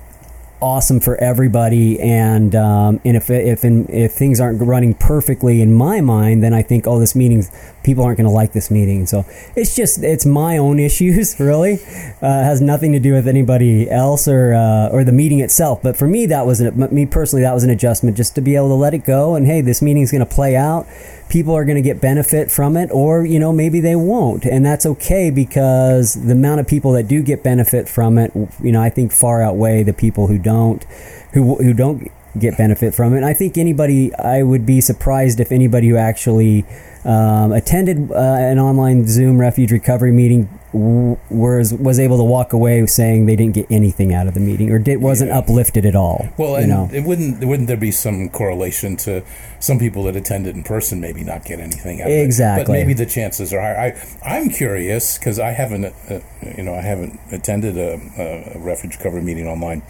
awesome 0.61 0.99
for 0.99 1.15
everybody. 1.17 1.99
And 1.99 2.55
um, 2.55 2.99
and 3.05 3.15
if 3.17 3.29
if 3.29 3.63
if 3.63 4.11
things 4.13 4.39
aren't 4.39 4.61
running 4.61 4.93
perfectly 4.93 5.61
in 5.61 5.73
my 5.73 6.01
mind 6.01 6.43
then 6.43 6.53
I 6.53 6.61
think 6.61 6.87
oh 6.87 6.99
this 6.99 7.15
meeting 7.15 7.45
people 7.83 8.03
aren't 8.03 8.17
going 8.17 8.27
to 8.27 8.33
like 8.33 8.53
this 8.53 8.71
meeting. 8.71 9.05
So 9.05 9.25
it's 9.55 9.75
just 9.75 10.03
it's 10.03 10.25
my 10.25 10.57
own 10.57 10.79
issues 10.89 11.39
really. 11.39 11.75
Uh, 12.21 12.43
has 12.43 12.61
nothing 12.61 12.93
to 12.93 12.99
do 12.99 13.13
with 13.13 13.27
anybody 13.27 13.89
else 13.89 14.27
or 14.27 14.53
uh, 14.53 14.89
or 14.89 15.03
the 15.03 15.11
meeting 15.11 15.39
itself. 15.39 15.81
But 15.83 15.97
for 15.97 16.07
me 16.07 16.25
that 16.27 16.45
was 16.45 16.61
an, 16.61 16.93
me 16.93 17.05
personally 17.05 17.43
that 17.43 17.53
was 17.53 17.63
an 17.63 17.69
adjustment 17.69 18.17
just 18.17 18.35
to 18.35 18.41
be 18.41 18.55
able 18.55 18.69
to 18.69 18.75
let 18.75 18.93
it 18.93 19.05
go 19.05 19.35
and 19.35 19.45
hey 19.45 19.61
this 19.61 19.81
meeting's 19.81 20.11
going 20.11 20.25
to 20.25 20.33
play 20.33 20.55
out 20.55 20.87
people 21.29 21.55
are 21.55 21.65
going 21.65 21.75
to 21.75 21.81
get 21.81 21.99
benefit 21.99 22.51
from 22.51 22.77
it 22.77 22.89
or 22.91 23.25
you 23.25 23.39
know 23.39 23.51
maybe 23.51 23.79
they 23.79 23.95
won't. 23.95 24.45
And 24.45 24.65
that's 24.65 24.85
okay 24.85 25.29
because 25.29 26.13
the 26.13 26.33
amount 26.33 26.59
of 26.59 26.67
people 26.67 26.91
that 26.93 27.07
do 27.07 27.21
get 27.21 27.43
benefit 27.43 27.89
from 27.89 28.17
it 28.17 28.31
you 28.61 28.71
know 28.71 28.81
I 28.81 28.89
think 28.89 29.11
far 29.11 29.41
outweigh 29.41 29.83
the 29.83 29.93
people 29.93 30.27
who 30.27 30.37
don't 30.37 30.83
who 31.33 31.55
who 31.55 31.73
don't 31.73 32.11
get 32.37 32.57
benefit 32.57 32.93
from 32.93 33.13
it. 33.13 33.17
And 33.17 33.25
I 33.25 33.33
think 33.33 33.57
anybody 33.57 34.13
I 34.15 34.43
would 34.43 34.65
be 34.65 34.81
surprised 34.81 35.39
if 35.39 35.51
anybody 35.51 35.89
who 35.89 35.97
actually 35.97 36.65
um, 37.05 37.51
attended 37.51 38.11
uh, 38.11 38.15
an 38.15 38.57
online 38.59 39.07
Zoom 39.07 39.37
refuge 39.39 39.71
recovery 39.71 40.11
meeting 40.11 40.49
w- 40.73 41.17
was 41.29 41.71
was 41.73 41.99
able 41.99 42.17
to 42.17 42.23
walk 42.23 42.51
away 42.51 42.83
saying 42.87 43.27
they 43.27 43.35
didn't 43.35 43.53
get 43.53 43.67
anything 43.69 44.11
out 44.13 44.27
of 44.27 44.33
the 44.33 44.39
meeting 44.39 44.71
or 44.71 44.79
did, 44.79 45.01
wasn't 45.01 45.29
Yeah. 45.29 45.37
uplifted 45.37 45.85
at 45.85 45.95
all 45.95 46.27
Well, 46.37 46.51
you 46.53 46.57
and 46.63 46.69
know 46.69 46.89
it 46.91 47.03
wouldn't 47.03 47.45
wouldn't 47.45 47.67
there 47.67 47.77
be 47.77 47.91
some 47.91 48.29
correlation 48.29 48.95
to 48.97 49.21
some 49.59 49.77
people 49.79 50.03
that 50.03 50.15
attended 50.15 50.55
in 50.55 50.63
person 50.63 50.99
maybe 50.99 51.23
not 51.23 51.45
get 51.45 51.59
anything 51.59 52.01
out 52.01 52.07
of 52.07 52.13
it? 52.13 52.23
Exactly. 52.23 52.65
But 52.65 52.71
maybe 52.71 52.93
the 52.93 53.05
chances 53.05 53.53
are 53.53 53.61
higher. 53.61 53.77
I 54.23 54.27
I'm 54.37 54.49
curious 54.49 55.17
because 55.19 55.39
I 55.39 55.51
haven't 55.51 55.85
uh, 55.85 56.19
you 56.57 56.63
know 56.63 56.73
I 56.73 56.81
haven't 56.81 57.19
attended 57.31 57.77
a, 57.77 57.99
a 58.55 58.59
refuge 58.59 58.97
recovery 58.97 59.21
meeting 59.21 59.47
online. 59.47 59.83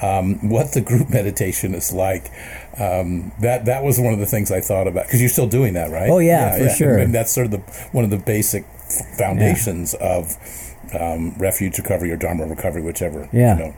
Um, 0.00 0.48
what 0.48 0.72
the 0.72 0.80
group 0.80 1.10
meditation 1.20 1.74
is 1.74 1.92
like. 1.92 2.30
Um, 2.78 3.32
that 3.40 3.66
that 3.66 3.84
was 3.84 4.00
one 4.00 4.14
of 4.14 4.18
the 4.18 4.26
things 4.26 4.50
I 4.50 4.60
thought 4.60 4.86
about 4.86 5.04
because 5.06 5.20
you're 5.20 5.28
still 5.28 5.46
doing 5.46 5.74
that, 5.74 5.90
right? 5.90 6.08
Oh, 6.08 6.18
yeah, 6.18 6.56
for 6.56 6.68
sure. 6.70 6.96
And 6.98 7.14
that's 7.14 7.30
sort 7.30 7.44
of 7.46 7.50
the 7.50 7.58
one 7.92 8.04
of 8.04 8.10
the 8.10 8.16
basic 8.18 8.64
foundations 9.18 9.94
of 9.94 10.36
um, 10.98 11.34
refuge 11.38 11.78
recovery 11.78 12.10
or 12.12 12.16
Dharma 12.16 12.46
recovery, 12.46 12.82
whichever 12.82 13.28
Yeah. 13.32 13.56
you 13.58 13.64
know 13.64 13.74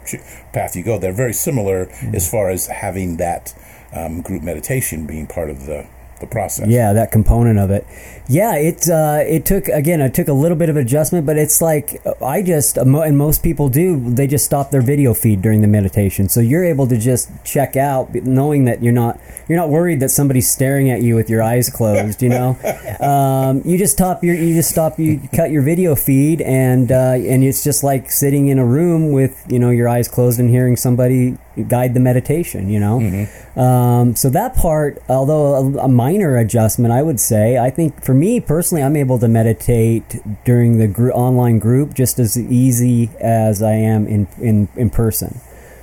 path 0.52 0.76
you 0.76 0.82
go. 0.82 0.98
They're 0.98 1.12
very 1.12 1.32
similar 1.32 1.88
as 2.12 2.28
far 2.30 2.50
as 2.50 2.66
having 2.68 3.16
that 3.18 3.54
um, 3.92 4.20
group 4.22 4.42
meditation 4.42 5.06
being 5.06 5.26
part 5.26 5.50
of 5.50 5.66
the, 5.66 5.86
the 6.24 6.32
process. 6.32 6.68
Yeah, 6.68 6.92
that 6.92 7.12
component 7.12 7.58
of 7.58 7.70
it. 7.70 7.86
Yeah, 8.26 8.54
it 8.56 8.88
uh, 8.88 9.20
it 9.26 9.44
took 9.44 9.68
again. 9.68 10.00
It 10.00 10.14
took 10.14 10.28
a 10.28 10.32
little 10.32 10.56
bit 10.56 10.70
of 10.70 10.76
adjustment, 10.76 11.26
but 11.26 11.36
it's 11.36 11.60
like 11.60 12.04
I 12.22 12.42
just 12.42 12.78
and 12.78 13.18
most 13.18 13.42
people 13.42 13.68
do. 13.68 14.00
They 14.10 14.26
just 14.26 14.46
stop 14.46 14.70
their 14.70 14.80
video 14.80 15.12
feed 15.12 15.42
during 15.42 15.60
the 15.60 15.68
meditation, 15.68 16.28
so 16.28 16.40
you're 16.40 16.64
able 16.64 16.86
to 16.86 16.96
just 16.96 17.30
check 17.44 17.76
out, 17.76 18.14
knowing 18.14 18.64
that 18.64 18.82
you're 18.82 18.94
not 18.94 19.20
you're 19.48 19.58
not 19.58 19.68
worried 19.68 20.00
that 20.00 20.08
somebody's 20.08 20.50
staring 20.50 20.90
at 20.90 21.02
you 21.02 21.14
with 21.14 21.28
your 21.28 21.42
eyes 21.42 21.68
closed. 21.68 22.22
You 22.22 22.30
know, 22.30 22.56
um, 23.00 23.60
you 23.64 23.76
just 23.76 23.92
stop 23.92 24.24
your 24.24 24.34
you 24.34 24.54
just 24.54 24.70
stop 24.70 24.98
you 24.98 25.20
cut 25.34 25.50
your 25.50 25.62
video 25.62 25.94
feed, 25.94 26.40
and 26.40 26.90
uh, 26.90 27.12
and 27.16 27.44
it's 27.44 27.62
just 27.62 27.84
like 27.84 28.10
sitting 28.10 28.48
in 28.48 28.58
a 28.58 28.64
room 28.64 29.12
with 29.12 29.44
you 29.50 29.58
know 29.58 29.70
your 29.70 29.88
eyes 29.88 30.08
closed 30.08 30.40
and 30.40 30.48
hearing 30.48 30.76
somebody 30.76 31.36
guide 31.68 31.94
the 31.94 32.00
meditation. 32.00 32.68
You 32.68 32.80
know. 32.80 33.26
Um, 33.61 34.16
so 34.16 34.28
that 34.30 34.54
part, 34.56 35.00
although 35.08 35.54
a, 35.54 35.84
a 35.84 35.88
minor 35.88 36.37
adjustment, 36.37 36.92
I 36.92 37.02
would 37.02 37.20
say, 37.20 37.58
I 37.58 37.70
think 37.70 38.02
for 38.04 38.14
me 38.14 38.40
personally, 38.40 38.82
I'm 38.82 38.96
able 38.96 39.18
to 39.20 39.28
meditate 39.28 40.20
during 40.44 40.78
the 40.78 40.88
gr- 40.88 41.12
online 41.12 41.58
group 41.58 41.94
just 41.94 42.18
as 42.18 42.37
easy 42.38 43.11
as 43.20 43.62
I 43.62 43.73
am 43.75 44.06
in 44.06 44.26
in, 44.40 44.68
in 44.76 44.90
person. 44.90 45.40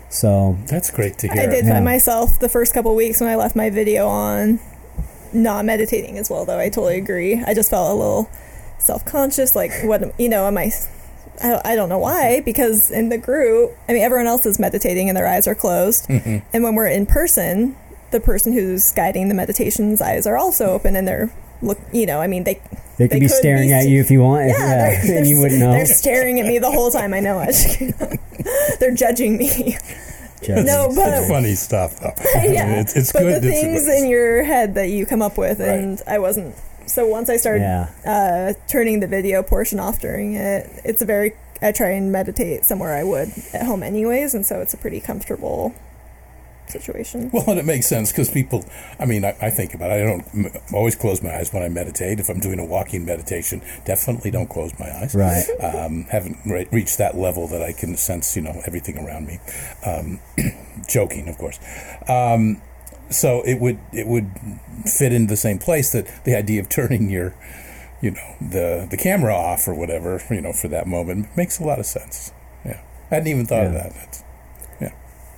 So 0.09 0.57
That's 0.67 0.91
great 0.91 1.17
to 1.19 1.27
hear. 1.31 1.43
I 1.43 1.45
did 1.45 1.65
Yeah. 1.65 1.73
find 1.73 1.85
myself 1.85 2.37
the 2.37 2.49
first 2.49 2.73
couple 2.73 2.93
weeks 2.95 3.21
when 3.21 3.29
I 3.29 3.35
left 3.35 3.55
my 3.55 3.69
video 3.69 4.07
on 4.07 4.59
not 5.31 5.63
meditating 5.63 6.17
as 6.17 6.29
well, 6.29 6.43
though. 6.43 6.59
I 6.59 6.67
totally 6.67 6.97
agree. 6.97 7.41
I 7.41 7.53
just 7.53 7.69
felt 7.69 7.89
a 7.89 7.93
little 7.93 8.29
self 8.77 9.05
conscious. 9.05 9.55
Like, 9.55 9.71
what, 9.83 10.13
you 10.19 10.27
know, 10.27 10.47
am 10.47 10.57
I. 10.57 10.71
I 11.43 11.61
I 11.63 11.75
don't 11.75 11.89
know 11.89 11.99
why, 11.99 12.41
because 12.41 12.91
in 12.91 13.09
the 13.09 13.17
group, 13.17 13.71
I 13.87 13.93
mean, 13.93 14.01
everyone 14.01 14.27
else 14.27 14.45
is 14.45 14.59
meditating 14.59 15.07
and 15.09 15.15
their 15.17 15.27
eyes 15.27 15.47
are 15.47 15.55
closed. 15.55 16.07
Mm-hmm. 16.07 16.45
And 16.53 16.63
when 16.63 16.75
we're 16.75 16.87
in 16.87 17.05
person, 17.05 17.75
the 18.11 18.19
person 18.19 18.53
who's 18.53 18.91
guiding 18.91 19.29
the 19.29 19.35
meditation's 19.35 20.01
eyes 20.01 20.25
are 20.27 20.37
also 20.37 20.65
open 20.71 20.95
and 20.95 21.07
they're 21.07 21.31
look, 21.61 21.79
you 21.93 22.05
know, 22.05 22.19
I 22.21 22.27
mean, 22.27 22.43
they 22.43 22.59
they 22.97 23.07
could 23.07 23.19
be 23.19 23.27
could 23.27 23.35
staring 23.35 23.69
be 23.69 23.73
at 23.73 23.87
you 23.87 23.99
if 24.01 24.11
you 24.11 24.21
want, 24.21 24.49
yeah, 24.49 24.57
yeah, 24.57 25.01
they're, 25.05 25.17
and 25.19 25.27
you 25.27 25.35
they're- 25.35 25.43
wouldn't 25.43 25.59
know. 25.61 25.71
They're 25.71 25.85
staring 25.85 26.39
at 26.39 26.45
me 26.47 26.59
the 26.59 26.71
whole 26.71 26.91
time. 26.91 27.13
I 27.13 27.19
know 27.19 27.43
it. 27.47 28.19
they're 28.79 28.93
judging 28.95 29.37
me. 29.37 29.77
Judging. 30.41 30.65
No, 30.65 30.87
It's 30.87 30.95
but 30.95 31.27
funny 31.27 31.53
stuff, 31.53 31.99
though. 31.99 32.13
yeah, 32.43 32.79
it's, 32.81 32.95
it's 32.95 33.11
but 33.13 33.19
good. 33.21 33.43
the 33.43 33.47
It's- 33.49 33.61
things 33.61 33.87
in 33.87 34.09
your 34.09 34.43
head 34.43 34.73
that 34.75 34.87
you 34.89 35.05
come 35.05 35.21
up 35.21 35.37
with, 35.37 35.59
and 35.61 36.01
I 36.07 36.17
wasn't. 36.19 36.55
So 36.87 37.07
once 37.07 37.29
I 37.29 37.37
started 37.37 37.61
Yeah, 37.61 37.89
uh, 38.05 38.53
turning 38.67 38.99
the 38.99 39.07
video 39.07 39.43
portion 39.43 39.79
off 39.79 39.99
during 39.99 40.33
it, 40.35 40.69
it's 40.83 41.01
a 41.01 41.05
very. 41.05 41.33
I 41.61 41.71
try 41.71 41.89
and 41.91 42.11
meditate 42.11 42.65
somewhere 42.65 42.95
I 42.95 43.03
would 43.03 43.29
at 43.53 43.65
home 43.65 43.83
anyways, 43.83 44.33
and 44.33 44.45
so 44.45 44.61
it's 44.61 44.73
a 44.73 44.77
pretty 44.77 44.99
comfortable 44.99 45.75
situation. 46.67 47.29
Well, 47.33 47.43
and 47.49 47.59
it 47.59 47.65
makes 47.65 47.85
sense 47.85 48.11
because 48.11 48.31
people, 48.31 48.65
I 48.99 49.05
mean, 49.05 49.23
I, 49.25 49.35
I 49.41 49.49
think 49.51 49.73
about 49.73 49.91
it. 49.91 49.95
I 49.95 50.05
don't 50.05 50.25
m- 50.33 50.61
always 50.73 50.95
close 50.95 51.21
my 51.21 51.35
eyes 51.35 51.53
when 51.53 51.61
I 51.61 51.69
meditate. 51.69 52.19
If 52.19 52.29
I'm 52.29 52.39
doing 52.39 52.59
a 52.59 52.65
walking 52.65 53.05
meditation, 53.05 53.61
definitely 53.85 54.31
don't 54.31 54.49
close 54.49 54.71
my 54.79 54.89
eyes. 54.89 55.13
right. 55.15 55.45
Um, 55.61 56.05
haven't 56.05 56.37
re- 56.45 56.67
reached 56.71 56.97
that 56.97 57.15
level 57.15 57.47
that 57.49 57.61
I 57.61 57.71
can 57.73 57.95
sense, 57.95 58.35
you 58.35 58.41
know, 58.41 58.61
everything 58.65 58.97
around 58.97 59.27
me. 59.27 59.39
Um, 59.85 60.19
joking, 60.87 61.27
of 61.27 61.37
course. 61.37 61.59
Um, 62.07 62.61
so 63.11 63.41
it 63.43 63.59
would 63.59 63.79
it 63.93 64.07
would 64.07 64.31
fit 64.85 65.13
into 65.13 65.29
the 65.29 65.37
same 65.37 65.59
place 65.59 65.91
that 65.91 66.23
the 66.23 66.35
idea 66.35 66.59
of 66.59 66.69
turning 66.69 67.09
your, 67.09 67.35
you 68.01 68.11
know, 68.11 68.35
the 68.41 68.87
the 68.89 68.97
camera 68.97 69.35
off 69.35 69.67
or 69.67 69.73
whatever, 69.73 70.21
you 70.29 70.41
know, 70.41 70.53
for 70.53 70.67
that 70.69 70.87
moment 70.87 71.27
makes 71.37 71.59
a 71.59 71.63
lot 71.63 71.79
of 71.79 71.85
sense. 71.85 72.31
Yeah, 72.65 72.81
I 73.11 73.15
hadn't 73.15 73.27
even 73.27 73.45
thought 73.45 73.67
of 73.67 73.73
that. 73.73 73.93
That's, 73.93 74.23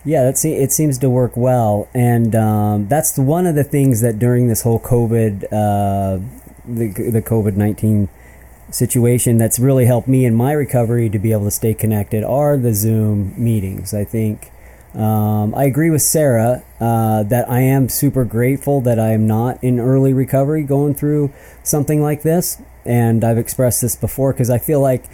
Yeah, 0.06 0.24
that's, 0.24 0.44
it 0.44 0.74
seems 0.74 0.98
to 0.98 1.10
work 1.10 1.38
well, 1.38 1.88
and 1.94 2.36
um, 2.36 2.88
that's 2.90 3.18
one 3.18 3.48
of 3.48 3.56
the 3.56 3.64
things 3.64 4.02
that 4.02 4.20
during 4.20 4.50
this 4.50 4.64
whole 4.64 4.80
COVID, 4.80 5.46
uh, 5.46 6.20
the 6.66 6.92
the 7.10 7.22
COVID 7.22 7.56
nineteen 7.56 8.10
situation, 8.70 9.38
that's 9.38 9.60
really 9.60 9.86
helped 9.86 10.10
me 10.10 10.26
in 10.26 10.36
my 10.36 10.52
recovery 10.52 11.10
to 11.10 11.20
be 11.20 11.32
able 11.32 11.46
to 11.46 11.52
stay 11.52 11.74
connected 11.74 12.24
are 12.24 12.58
the 12.58 12.74
Zoom 12.74 13.34
meetings. 13.42 13.94
I 13.94 14.04
think 14.04 14.52
um, 14.96 15.56
I 15.56 15.64
agree 15.66 15.90
with 15.90 16.02
Sarah 16.02 16.64
uh, 16.80 17.24
that 17.24 17.50
I 17.50 17.62
am 17.62 17.90
super 17.90 18.26
grateful 18.26 18.82
that 18.82 19.00
I 19.00 19.12
am 19.12 19.26
not 19.26 19.64
in 19.64 19.80
early 19.80 20.14
recovery 20.14 20.64
going 20.64 20.94
through 20.94 21.34
something 21.64 22.02
like 22.02 22.22
this, 22.22 22.62
and 22.86 23.24
I've 23.24 23.38
expressed 23.38 23.82
this 23.82 23.96
before 23.96 24.34
because 24.34 24.50
I 24.50 24.60
feel 24.60 24.82
like 24.82 25.06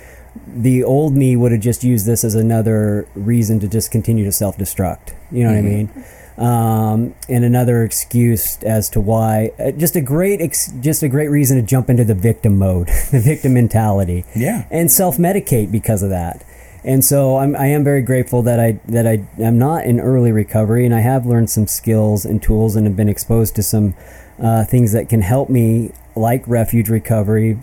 the 0.47 0.83
old 0.83 1.15
me 1.15 1.35
would 1.35 1.51
have 1.51 1.61
just 1.61 1.83
used 1.83 2.05
this 2.05 2.23
as 2.23 2.35
another 2.35 3.07
reason 3.15 3.59
to 3.61 3.67
just 3.67 3.91
continue 3.91 4.25
to 4.25 4.31
self 4.31 4.57
destruct. 4.57 5.13
You 5.31 5.43
know 5.43 5.51
what 5.51 5.57
I 5.57 5.61
mean? 5.61 5.89
Um, 6.37 7.15
and 7.27 7.43
another 7.43 7.83
excuse 7.83 8.63
as 8.63 8.89
to 8.91 9.01
why, 9.01 9.51
uh, 9.59 9.71
just 9.71 9.97
a 9.97 10.01
great, 10.01 10.39
ex- 10.39 10.71
just 10.79 11.03
a 11.03 11.09
great 11.09 11.27
reason 11.27 11.57
to 11.57 11.63
jump 11.63 11.89
into 11.89 12.05
the 12.05 12.15
victim 12.15 12.57
mode, 12.57 12.87
the 13.11 13.19
victim 13.19 13.53
mentality, 13.53 14.23
yeah. 14.35 14.65
and 14.71 14.89
self 14.89 15.17
medicate 15.17 15.71
because 15.71 16.01
of 16.01 16.09
that. 16.11 16.43
And 16.83 17.03
so 17.03 17.37
I'm, 17.37 17.55
I 17.55 17.67
am 17.67 17.83
very 17.83 18.01
grateful 18.01 18.41
that 18.43 18.59
I 18.59 18.79
that 18.87 19.05
I 19.05 19.27
am 19.37 19.57
not 19.57 19.85
in 19.85 19.99
early 19.99 20.31
recovery, 20.31 20.85
and 20.85 20.95
I 20.95 21.01
have 21.01 21.25
learned 21.25 21.49
some 21.49 21.67
skills 21.67 22.25
and 22.25 22.41
tools, 22.41 22.75
and 22.75 22.87
have 22.87 22.95
been 22.95 23.09
exposed 23.09 23.55
to 23.55 23.63
some 23.63 23.95
uh, 24.41 24.63
things 24.63 24.93
that 24.93 25.09
can 25.09 25.21
help 25.21 25.49
me, 25.49 25.91
like 26.15 26.43
refuge 26.47 26.89
recovery, 26.89 27.59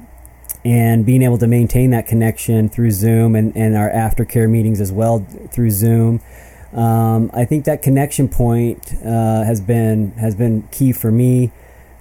and 0.65 1.07
being 1.07 1.23
able 1.23 1.39
to 1.39 1.47
maintain 1.47 1.91
that 1.91 2.07
connection 2.07 2.69
through 2.69 2.91
Zoom 2.91 3.35
and, 3.35 3.57
and 3.57 3.75
our 3.75 3.91
aftercare 3.91 4.51
meetings 4.51 4.81
as 4.81 4.93
well 4.93 5.27
through 5.51 5.71
Zoom. 5.71 6.21
Um, 6.73 7.31
I 7.33 7.47
think 7.47 7.65
that 7.65 7.81
connection 7.81 8.29
point 8.29 8.93
uh, 9.03 9.45
has 9.45 9.63
been 9.63 10.13
has 10.13 10.35
been 10.35 10.69
key 10.71 10.93
for 10.93 11.11
me. 11.11 11.53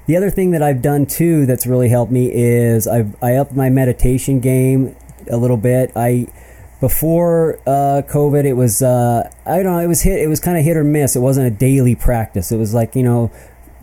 The 0.08 0.18
other 0.18 0.30
thing 0.30 0.52
that 0.52 0.62
I've 0.62 0.82
done 0.82 1.06
too 1.06 1.46
that's 1.46 1.66
really 1.66 1.88
helped 1.88 2.12
me 2.12 2.30
is 2.32 2.88
I've 2.88 3.16
I 3.24 3.36
upped 3.36 3.54
my 3.54 3.70
meditation 3.70 4.42
game 4.42 4.98
a 5.32 5.38
little 5.38 5.58
bit. 5.58 5.92
I 5.96 6.28
before 6.86 7.58
uh, 7.66 8.04
COVID, 8.08 8.46
it 8.46 8.54
was 8.54 8.84
uh, 8.84 9.28
I 9.44 9.56
don't 9.64 9.74
know. 9.74 9.80
It 9.80 9.88
was 9.88 10.04
hit. 10.04 10.20
It 10.20 10.28
was 10.28 10.40
kind 10.40 10.56
of 10.56 10.64
hit 10.64 10.78
or 10.78 10.84
miss. 10.84 11.16
It 11.16 11.20
wasn't 11.20 11.48
a 11.48 11.50
daily 11.50 11.96
practice. 11.96 12.52
It 12.52 12.58
was 12.58 12.76
like 12.76 12.96
you 12.96 13.02
know, 13.02 13.32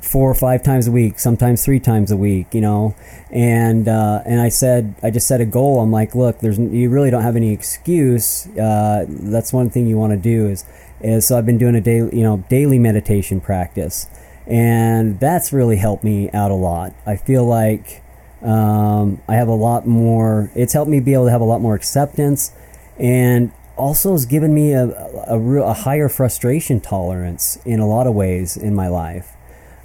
four 0.01 0.31
or 0.31 0.37
five 0.37 0.63
times 0.63 0.87
a 0.87 0.93
week, 0.93 1.19
sometimes 1.19 1.65
three 1.65 1.81
times 1.81 2.13
a 2.13 2.17
week. 2.17 2.55
You 2.55 2.61
know, 2.61 2.95
and 3.33 3.89
uh, 3.89 4.23
and 4.25 4.41
I 4.41 4.51
said 4.51 4.95
I 5.03 5.11
just 5.11 5.27
set 5.27 5.41
a 5.41 5.45
goal. 5.45 5.81
I'm 5.81 5.91
like, 5.91 6.15
look, 6.15 6.39
there's 6.39 6.61
you 6.61 6.91
really 6.91 7.11
don't 7.11 7.25
have 7.25 7.35
any 7.35 7.53
excuse. 7.53 8.47
Uh, 8.57 9.07
that's 9.09 9.53
one 9.53 9.69
thing 9.69 9.89
you 9.89 9.99
want 9.99 10.13
to 10.13 10.17
do 10.17 10.47
is 10.47 10.65
is 11.01 11.27
so 11.27 11.37
I've 11.37 11.47
been 11.47 11.59
doing 11.59 11.75
a 11.75 11.81
daily 11.81 12.17
you 12.17 12.23
know 12.23 12.45
daily 12.49 12.79
meditation 12.79 13.41
practice, 13.41 14.07
and 14.47 15.19
that's 15.19 15.53
really 15.53 15.77
helped 15.77 16.05
me 16.05 16.31
out 16.31 16.53
a 16.53 16.61
lot. 16.71 16.95
I 17.05 17.17
feel 17.17 17.45
like 17.45 18.01
um, 18.43 19.21
I 19.29 19.35
have 19.35 19.49
a 19.49 19.55
lot 19.55 19.89
more. 19.89 20.53
It's 20.55 20.73
helped 20.73 20.89
me 20.89 21.01
be 21.01 21.15
able 21.15 21.25
to 21.25 21.33
have 21.33 21.41
a 21.41 21.51
lot 21.53 21.61
more 21.61 21.75
acceptance, 21.75 22.53
and 22.99 23.53
also 23.77 24.13
has 24.13 24.27
given 24.27 24.55
me 24.55 24.73
a 24.73 24.85
a, 25.27 25.39
real, 25.39 25.69
a 25.69 25.75
higher 25.75 26.09
frustration 26.09 26.81
tolerance 26.81 27.59
in 27.65 27.81
a 27.81 27.87
lot 27.87 28.07
of 28.07 28.15
ways 28.15 28.57
in 28.57 28.75
my 28.75 28.89
life. 28.89 29.35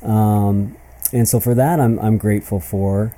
Um, 0.02 0.76
and 1.14 1.28
so 1.28 1.40
for 1.40 1.56
that, 1.56 1.80
I'm 1.80 2.00
I'm 2.00 2.18
grateful 2.18 2.60
for. 2.60 3.16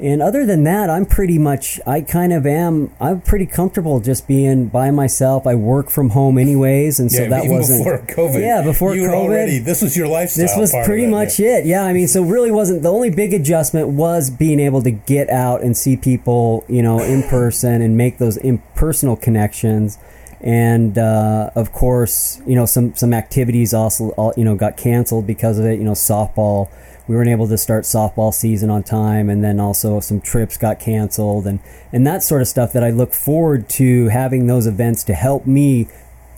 And 0.00 0.22
other 0.22 0.46
than 0.46 0.62
that, 0.62 0.88
I'm 0.88 1.06
pretty 1.06 1.38
much, 1.38 1.80
I 1.84 2.02
kind 2.02 2.32
of 2.32 2.46
am, 2.46 2.92
I'm 3.00 3.20
pretty 3.20 3.46
comfortable 3.46 3.98
just 3.98 4.28
being 4.28 4.68
by 4.68 4.92
myself. 4.92 5.44
I 5.44 5.56
work 5.56 5.90
from 5.90 6.10
home 6.10 6.38
anyways. 6.38 7.00
And 7.00 7.10
so 7.10 7.22
yeah, 7.22 7.28
that 7.30 7.44
even 7.44 7.56
wasn't. 7.56 7.84
before 7.84 8.28
COVID. 8.28 8.40
Yeah, 8.40 8.62
before 8.62 8.94
you 8.94 9.08
COVID. 9.08 9.14
already. 9.14 9.58
This 9.58 9.82
was 9.82 9.96
your 9.96 10.06
lifestyle. 10.06 10.46
This 10.46 10.56
was 10.56 10.86
pretty 10.86 11.04
it, 11.04 11.10
much 11.10 11.40
yeah. 11.40 11.58
it. 11.58 11.66
Yeah, 11.66 11.82
I 11.82 11.92
mean, 11.92 12.06
so 12.06 12.22
really 12.22 12.52
wasn't 12.52 12.82
the 12.82 12.92
only 12.92 13.10
big 13.10 13.34
adjustment 13.34 13.88
was 13.88 14.30
being 14.30 14.60
able 14.60 14.82
to 14.82 14.92
get 14.92 15.28
out 15.30 15.62
and 15.62 15.76
see 15.76 15.96
people, 15.96 16.64
you 16.68 16.82
know, 16.82 17.00
in 17.00 17.24
person 17.24 17.82
and 17.82 17.96
make 17.96 18.18
those 18.18 18.36
impersonal 18.36 19.16
connections. 19.16 19.98
And 20.40 20.96
uh, 20.96 21.50
of 21.56 21.72
course, 21.72 22.40
you 22.46 22.54
know, 22.54 22.66
some 22.66 22.94
some 22.94 23.12
activities 23.12 23.74
also, 23.74 24.10
all, 24.10 24.32
you 24.36 24.44
know, 24.44 24.54
got 24.54 24.76
canceled 24.76 25.26
because 25.26 25.58
of 25.58 25.64
it. 25.64 25.78
You 25.78 25.84
know, 25.84 25.92
softball. 25.92 26.68
We 27.08 27.16
weren't 27.16 27.30
able 27.30 27.48
to 27.48 27.56
start 27.56 27.84
softball 27.84 28.34
season 28.34 28.68
on 28.68 28.82
time, 28.82 29.30
and 29.30 29.42
then 29.42 29.58
also 29.58 29.98
some 29.98 30.20
trips 30.20 30.58
got 30.58 30.78
canceled, 30.78 31.46
and 31.46 31.58
and 31.90 32.06
that 32.06 32.22
sort 32.22 32.42
of 32.42 32.48
stuff. 32.48 32.72
That 32.74 32.84
I 32.84 32.90
look 32.90 33.14
forward 33.14 33.68
to 33.70 34.08
having 34.08 34.46
those 34.46 34.66
events 34.66 35.02
to 35.04 35.14
help 35.14 35.46
me 35.46 35.88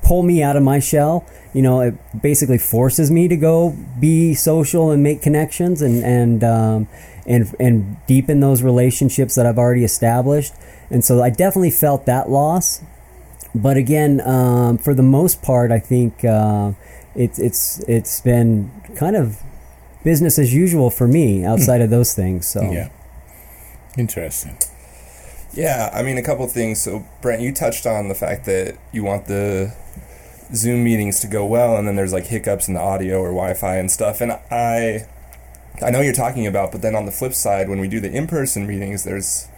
pull 0.03 0.23
me 0.23 0.43
out 0.43 0.57
of 0.57 0.63
my 0.63 0.79
shell. 0.79 1.27
You 1.53 1.63
know, 1.63 1.81
it 1.81 1.95
basically 2.23 2.59
forces 2.59 3.11
me 3.11 3.27
to 3.27 3.37
go 3.37 3.77
be 3.99 4.35
social 4.35 4.91
and 4.93 5.03
make 5.03 5.23
connections 5.23 5.83
and 5.83 6.05
and 6.05 6.45
um, 6.45 6.89
and 7.27 7.53
and 7.59 7.97
deepen 8.07 8.39
those 8.39 8.63
relationships 8.63 9.35
that 9.35 9.47
I've 9.47 9.59
already 9.59 9.85
established. 9.85 10.55
And 10.89 11.05
so 11.05 11.23
I 11.23 11.31
definitely 11.31 11.73
felt 11.73 12.07
that 12.07 12.31
loss. 12.31 12.83
But 13.55 13.77
again, 13.77 14.21
um, 14.21 14.79
for 14.79 14.95
the 14.95 15.03
most 15.03 15.43
part, 15.43 15.73
I 15.73 15.81
think 15.81 16.25
uh, 16.25 16.73
it's 17.17 17.41
it's 17.41 17.81
it's 17.89 18.21
been 18.21 18.71
kind 18.95 19.17
of 19.17 19.43
business 20.03 20.39
as 20.39 20.55
usual 20.55 20.91
for 20.91 21.07
me 21.07 21.45
outside 21.45 21.81
of 21.81 21.91
those 21.91 22.15
things. 22.15 22.49
So 22.49 22.63
Yeah. 22.63 22.89
Interesting. 23.97 24.57
Yeah, 25.53 25.91
I 25.93 26.03
mean, 26.03 26.17
a 26.17 26.23
couple 26.23 26.47
things. 26.47 26.81
So, 26.81 27.05
Brent, 27.21 27.43
you 27.43 27.53
touched 27.53 27.85
on 27.85 28.09
the 28.09 28.15
fact 28.15 28.45
that 28.45 28.77
you 28.93 29.03
want 29.03 29.27
the 29.27 29.75
Zoom 30.55 30.85
meetings 30.85 31.21
to 31.21 31.27
go 31.27 31.45
well, 31.45 31.77
and 31.77 31.89
then 31.89 31.97
there's 31.97 32.13
like 32.13 32.27
hiccups 32.27 32.69
in 32.69 32.75
the 32.75 32.81
audio 32.81 33.19
or 33.21 33.31
Wi-Fi 33.31 33.77
and 33.77 33.91
stuff. 33.91 34.21
And 34.21 34.33
I, 34.51 35.07
I 35.83 35.91
know 35.91 36.01
you're 36.01 36.13
talking 36.13 36.47
about, 36.47 36.71
but 36.71 36.83
then 36.83 36.95
on 36.95 37.05
the 37.05 37.13
flip 37.13 37.35
side, 37.35 37.69
when 37.69 37.81
we 37.81 37.89
do 37.89 37.99
the 37.99 38.13
in-person 38.13 38.67
meetings, 38.67 39.05
there's 39.05 39.49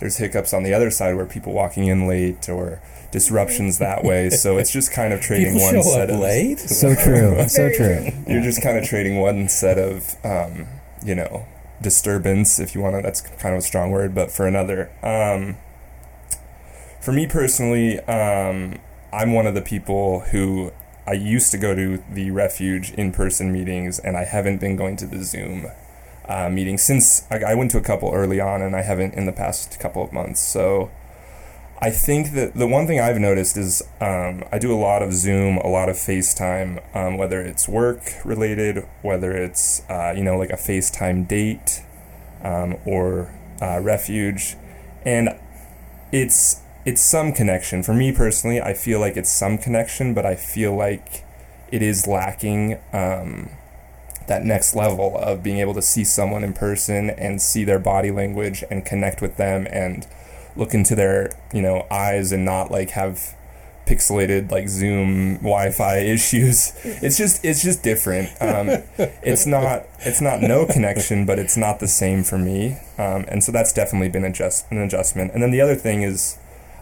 there's 0.00 0.18
hiccups 0.18 0.52
on 0.52 0.62
the 0.62 0.74
other 0.74 0.90
side 0.90 1.16
where 1.16 1.24
people 1.26 1.52
walking 1.52 1.86
in 1.86 2.06
late 2.06 2.48
or 2.48 2.82
disruptions 3.10 3.78
that 3.78 4.04
way. 4.04 4.30
So 4.30 4.58
it's 4.58 4.72
just 4.72 4.92
kind 4.92 5.12
of 5.12 5.20
trading 5.20 5.54
People 5.54 5.62
one 5.62 5.74
show 5.74 5.82
set 5.82 6.10
up 6.10 6.16
of 6.16 6.20
late. 6.20 6.58
so 6.60 6.94
true, 6.94 7.44
so 7.48 7.70
true. 7.70 8.10
you're 8.26 8.42
just 8.42 8.62
kind 8.62 8.76
of 8.78 8.84
trading 8.84 9.18
one 9.18 9.48
set 9.48 9.78
of 9.78 10.16
um, 10.24 10.66
you 11.04 11.14
know 11.14 11.46
disturbance 11.80 12.58
if 12.58 12.74
you 12.74 12.80
want 12.80 12.96
to 12.96 13.02
that's 13.02 13.20
kind 13.20 13.54
of 13.54 13.58
a 13.58 13.62
strong 13.62 13.90
word 13.90 14.14
but 14.14 14.30
for 14.30 14.46
another 14.46 14.90
um, 15.02 15.56
for 17.00 17.12
me 17.12 17.26
personally 17.26 18.00
um, 18.00 18.78
i'm 19.12 19.32
one 19.32 19.46
of 19.46 19.54
the 19.54 19.62
people 19.62 20.20
who 20.32 20.72
i 21.06 21.12
used 21.12 21.50
to 21.52 21.58
go 21.58 21.74
to 21.74 22.02
the 22.10 22.30
refuge 22.30 22.92
in-person 22.92 23.52
meetings 23.52 23.98
and 23.98 24.16
i 24.16 24.24
haven't 24.24 24.58
been 24.58 24.74
going 24.74 24.96
to 24.96 25.06
the 25.06 25.22
zoom 25.22 25.66
uh, 26.28 26.48
meetings 26.48 26.82
since 26.82 27.24
I, 27.30 27.52
I 27.52 27.54
went 27.54 27.70
to 27.72 27.78
a 27.78 27.82
couple 27.82 28.12
early 28.12 28.40
on 28.40 28.62
and 28.62 28.74
i 28.74 28.82
haven't 28.82 29.14
in 29.14 29.26
the 29.26 29.32
past 29.32 29.78
couple 29.78 30.02
of 30.02 30.12
months 30.12 30.40
so 30.40 30.90
I 31.78 31.90
think 31.90 32.32
that 32.32 32.54
the 32.54 32.66
one 32.66 32.86
thing 32.86 33.00
I've 33.00 33.18
noticed 33.18 33.56
is 33.56 33.82
um, 34.00 34.44
I 34.50 34.58
do 34.58 34.72
a 34.72 34.80
lot 34.80 35.02
of 35.02 35.12
Zoom, 35.12 35.58
a 35.58 35.68
lot 35.68 35.90
of 35.90 35.96
FaceTime, 35.96 36.82
um, 36.96 37.18
whether 37.18 37.42
it's 37.42 37.68
work 37.68 38.00
related, 38.24 38.86
whether 39.02 39.32
it's 39.32 39.82
uh, 39.90 40.14
you 40.16 40.24
know 40.24 40.38
like 40.38 40.50
a 40.50 40.56
FaceTime 40.56 41.28
date 41.28 41.82
um, 42.42 42.78
or 42.86 43.34
uh, 43.60 43.80
refuge, 43.80 44.56
and 45.04 45.38
it's 46.12 46.62
it's 46.86 47.02
some 47.02 47.32
connection. 47.32 47.82
For 47.82 47.92
me 47.92 48.10
personally, 48.10 48.60
I 48.60 48.72
feel 48.72 48.98
like 48.98 49.18
it's 49.18 49.32
some 49.32 49.58
connection, 49.58 50.14
but 50.14 50.24
I 50.24 50.34
feel 50.34 50.74
like 50.74 51.24
it 51.70 51.82
is 51.82 52.06
lacking 52.06 52.78
um, 52.94 53.50
that 54.28 54.44
next 54.44 54.74
level 54.74 55.18
of 55.18 55.42
being 55.42 55.58
able 55.58 55.74
to 55.74 55.82
see 55.82 56.04
someone 56.04 56.42
in 56.42 56.54
person 56.54 57.10
and 57.10 57.42
see 57.42 57.64
their 57.64 57.78
body 57.78 58.10
language 58.10 58.64
and 58.70 58.84
connect 58.84 59.20
with 59.20 59.36
them 59.36 59.66
and 59.70 60.06
look 60.56 60.74
into 60.74 60.94
their 60.94 61.30
you 61.52 61.62
know 61.62 61.86
eyes 61.90 62.32
and 62.32 62.44
not 62.44 62.70
like 62.70 62.90
have 62.90 63.34
pixelated 63.86 64.50
like 64.50 64.68
zoom 64.68 65.36
wi-fi 65.36 65.98
issues. 66.14 66.72
It's 66.84 67.16
just 67.16 67.44
it's 67.44 67.62
just 67.62 67.82
different. 67.82 68.30
Um, 68.40 68.82
it's 69.22 69.46
not 69.46 69.86
it's 70.00 70.20
not 70.20 70.40
no 70.40 70.66
connection 70.66 71.24
but 71.24 71.38
it's 71.38 71.56
not 71.56 71.80
the 71.80 71.88
same 71.88 72.22
for 72.24 72.38
me. 72.38 72.78
Um, 72.98 73.24
and 73.28 73.42
so 73.42 73.52
that's 73.52 73.72
definitely 73.72 74.08
been 74.08 74.24
adjust 74.24 74.70
an 74.70 74.78
adjustment. 74.78 75.32
And 75.32 75.42
then 75.42 75.50
the 75.50 75.60
other 75.60 75.76
thing 75.76 76.02
is 76.02 76.38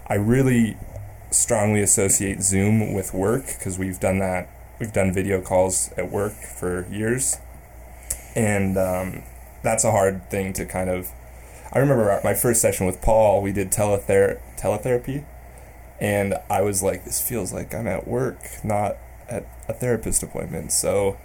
i 0.07 0.15
really 0.15 0.77
strongly 1.31 1.81
associate 1.81 2.43
zoom 2.43 2.93
with 2.93 3.15
work 3.15 3.47
because 3.47 3.79
we've 3.79 3.99
done 3.99 4.19
that 4.19 4.49
we've 4.79 4.93
done 4.93 5.13
video 5.13 5.41
calls 5.41 5.93
at 5.97 6.11
work 6.11 6.33
for 6.33 6.87
years. 6.91 7.39
And 8.35 8.77
um, 8.77 9.23
that's 9.63 9.85
a 9.85 9.91
hard 9.91 10.29
thing 10.31 10.53
to 10.55 10.67
kind 10.67 10.91
of 10.91 11.11
I 11.75 11.81
remember 11.81 12.21
my 12.23 12.35
first 12.35 12.61
session 12.61 12.87
with 12.87 13.03
Paul, 13.03 13.43
we 13.43 13.53
did 13.53 13.73
telether- 13.73 14.39
teletherapy, 14.57 15.25
and 16.01 16.35
I 16.49 16.63
was 16.63 16.85
like, 16.85 17.05
this 17.05 17.21
feels 17.21 17.53
like 17.53 17.75
I'm 17.75 17.89
at 17.89 18.07
work, 18.07 18.39
not 18.63 18.97
at 19.29 19.45
a 19.69 19.73
therapist 19.73 20.23
appointment. 20.23 20.71
So 20.71 21.17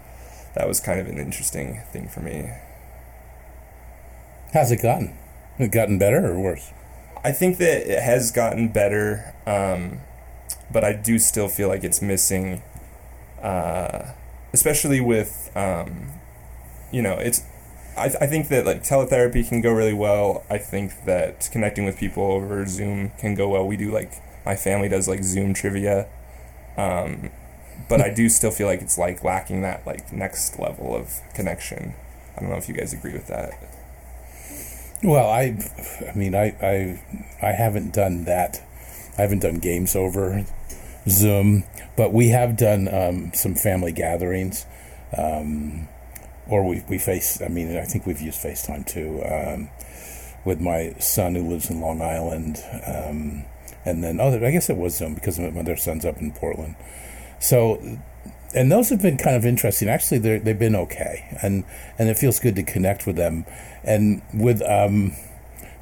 that 0.56 0.68
was 0.68 0.80
kind 0.80 1.00
of 1.00 1.08
an 1.08 1.20
interesting 1.20 1.82
thing 1.92 2.08
for 2.08 2.22
me. 2.22 2.50
How's 4.54 4.72
it 4.72 4.82
gotten? 4.82 5.16
It 5.60 5.72
gotten 5.72 6.00
better 6.00 6.26
or 6.26 6.40
worse? 6.40 6.72
I 7.24 7.32
think 7.32 7.58
that 7.58 7.88
it 7.88 8.02
has 8.02 8.32
gotten 8.32 8.70
better, 8.70 9.36
um, 9.46 10.00
but 10.72 10.84
I 10.84 10.94
do 10.94 11.20
still 11.20 11.48
feel 11.48 11.68
like 11.68 11.84
it's 11.84 12.02
missing, 12.02 12.64
uh, 13.42 14.14
especially 14.52 15.00
with, 15.00 15.52
um, 15.56 16.14
you 16.92 17.04
know, 17.04 17.14
it's. 17.14 17.44
I, 18.00 18.06
I 18.22 18.28
think 18.28 18.50
that 18.50 18.66
like 18.66 18.84
teletherapy 18.84 19.48
can 19.48 19.62
go 19.62 19.72
really 19.72 19.94
well. 19.94 20.44
I 20.50 20.58
think 20.58 21.06
that 21.06 21.50
connecting 21.52 21.86
with 21.86 21.98
people 21.98 22.24
over 22.24 22.66
Zoom 22.66 23.12
can 23.20 23.36
go 23.36 23.50
well. 23.50 23.66
We 23.66 23.78
do 23.78 23.92
like 23.92 24.12
my 24.46 24.56
family 24.56 24.90
does 24.90 25.08
like 25.08 25.24
Zoom 25.24 25.54
trivia, 25.54 26.08
um, 26.78 27.30
but 27.88 28.02
I 28.02 28.14
do 28.14 28.30
still 28.30 28.52
feel 28.52 28.68
like 28.68 28.82
it's 28.82 28.98
like 28.98 29.24
lacking 29.24 29.62
that 29.62 29.86
like 29.86 30.12
next 30.12 30.60
level 30.60 30.96
of 30.96 31.22
connection. 31.34 31.94
I 32.36 32.42
don't 32.42 32.50
know 32.50 32.58
if 32.58 32.68
you 32.70 32.76
guys 32.76 32.94
agree 32.94 33.14
with 33.14 33.28
that. 33.28 33.52
Well, 35.04 35.30
I, 35.30 35.58
I 36.10 36.14
mean, 36.14 36.36
I, 36.36 36.56
I, 36.62 37.02
I 37.42 37.52
haven't 37.54 37.94
done 37.94 38.26
that. 38.26 38.62
I 39.18 39.22
haven't 39.22 39.40
done 39.40 39.60
games 39.60 39.96
over 39.96 40.46
Zoom, 41.08 41.64
but 41.96 42.14
we 42.14 42.30
have 42.30 42.58
done 42.58 42.94
um, 42.94 43.32
some 43.34 43.56
family 43.56 43.92
gatherings, 43.92 44.66
um, 45.18 45.88
or 46.50 46.64
we 46.64 46.84
we 46.90 46.98
face. 46.98 47.42
I 47.42 47.48
mean, 47.48 47.76
I 47.78 47.86
think 47.86 48.06
we've 48.06 48.22
used 48.22 48.42
FaceTime 48.42 48.86
too 48.86 49.24
um, 49.24 49.70
with 50.46 50.60
my 50.60 50.94
son 51.00 51.36
who 51.36 51.48
lives 51.48 51.70
in 51.70 51.82
Long 51.82 52.02
Island, 52.02 52.64
um, 52.86 53.46
and 53.86 54.04
then 54.04 54.20
oh, 54.20 54.34
I 54.34 54.52
guess 54.52 54.70
it 54.70 54.78
was 54.78 54.98
Zoom 54.98 55.14
because 55.14 55.40
my 55.40 55.50
their 55.62 55.78
son's 55.78 56.06
up 56.06 56.18
in 56.18 56.32
Portland. 56.32 56.76
So, 57.40 57.82
and 58.54 58.72
those 58.72 58.90
have 58.90 59.02
been 59.02 59.18
kind 59.18 59.36
of 59.36 59.46
interesting. 59.46 59.90
Actually, 59.90 60.20
they 60.20 60.40
they've 60.40 60.60
been 60.60 60.76
okay, 60.76 61.38
and 61.42 61.64
and 61.98 62.10
it 62.10 62.18
feels 62.18 62.40
good 62.40 62.56
to 62.56 62.64
connect 62.64 63.06
with 63.06 63.16
them. 63.16 63.46
And 63.84 64.22
with 64.34 64.62
um, 64.64 65.14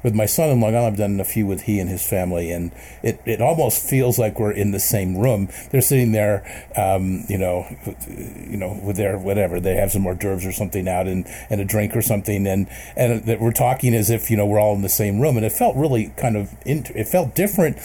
with 0.02 0.14
my 0.14 0.26
son 0.26 0.50
in 0.50 0.60
Long 0.60 0.74
Island, 0.74 0.92
I've 0.92 0.98
done 0.98 1.20
a 1.20 1.24
few 1.24 1.46
with 1.46 1.62
he 1.62 1.80
and 1.80 1.88
his 1.88 2.08
family, 2.08 2.50
and 2.50 2.72
it, 3.02 3.20
it 3.24 3.40
almost 3.40 3.88
feels 3.88 4.18
like 4.18 4.38
we're 4.38 4.52
in 4.52 4.70
the 4.70 4.80
same 4.80 5.16
room. 5.16 5.48
They're 5.70 5.80
sitting 5.80 6.12
there, 6.12 6.44
um, 6.76 7.24
you 7.28 7.38
know, 7.38 7.66
you 7.96 8.56
know, 8.56 8.78
with 8.82 8.96
their 8.96 9.18
whatever 9.18 9.60
they 9.60 9.74
have 9.74 9.92
some 9.92 10.06
hors 10.06 10.14
d'oeuvres 10.14 10.46
or 10.46 10.52
something 10.52 10.88
out, 10.88 11.06
and, 11.06 11.26
and 11.50 11.60
a 11.60 11.64
drink 11.64 11.96
or 11.96 12.02
something, 12.02 12.46
and 12.46 12.68
and 12.96 13.24
that 13.24 13.40
we're 13.40 13.52
talking 13.52 13.94
as 13.94 14.10
if 14.10 14.30
you 14.30 14.36
know 14.36 14.46
we're 14.46 14.60
all 14.60 14.74
in 14.74 14.82
the 14.82 14.88
same 14.88 15.20
room, 15.20 15.36
and 15.36 15.44
it 15.44 15.52
felt 15.52 15.76
really 15.76 16.12
kind 16.16 16.36
of 16.36 16.54
it 16.64 17.08
felt 17.08 17.34
different 17.34 17.78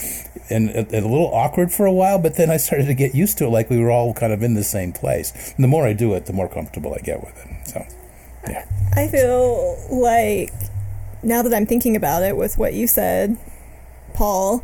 and 0.50 0.70
a, 0.70 1.00
a 1.00 1.02
little 1.02 1.34
awkward 1.34 1.72
for 1.72 1.86
a 1.86 1.92
while, 1.92 2.20
but 2.20 2.36
then 2.36 2.50
I 2.50 2.58
started 2.58 2.86
to 2.86 2.94
get 2.94 3.16
used 3.16 3.38
to 3.40 3.46
it, 3.46 3.50
like 3.50 3.70
we 3.70 3.80
were 3.80 3.92
all 3.92 4.14
kind 4.14 4.34
of 4.34 4.44
in 4.44 4.54
the 4.54 4.64
same 4.64 4.92
place. 4.92 5.54
And 5.56 5.64
the 5.64 5.68
more 5.68 5.88
I 5.88 5.94
do 5.94 6.14
it, 6.14 6.26
the 6.26 6.34
more 6.34 6.48
comfortable 6.48 6.94
I 6.94 7.00
get 7.00 7.24
with 7.24 7.38
it. 7.46 7.68
So, 7.68 7.86
yeah. 8.48 8.66
I 8.96 9.08
feel 9.08 9.78
like 9.90 10.52
now 11.24 11.42
that 11.42 11.54
I'm 11.54 11.66
thinking 11.66 11.96
about 11.96 12.24
it 12.24 12.38
with 12.38 12.58
what 12.58 12.74
you 12.74 12.88
said, 12.88 13.38
Paul, 14.14 14.64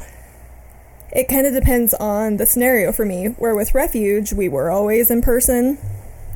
it 1.11 1.27
kind 1.27 1.47
of 1.47 1.53
depends 1.53 1.93
on 1.95 2.37
the 2.37 2.45
scenario 2.45 2.91
for 2.91 3.05
me. 3.05 3.27
Where 3.27 3.55
with 3.55 3.73
Refuge, 3.73 4.33
we 4.33 4.47
were 4.47 4.69
always 4.69 5.09
in 5.09 5.21
person. 5.21 5.77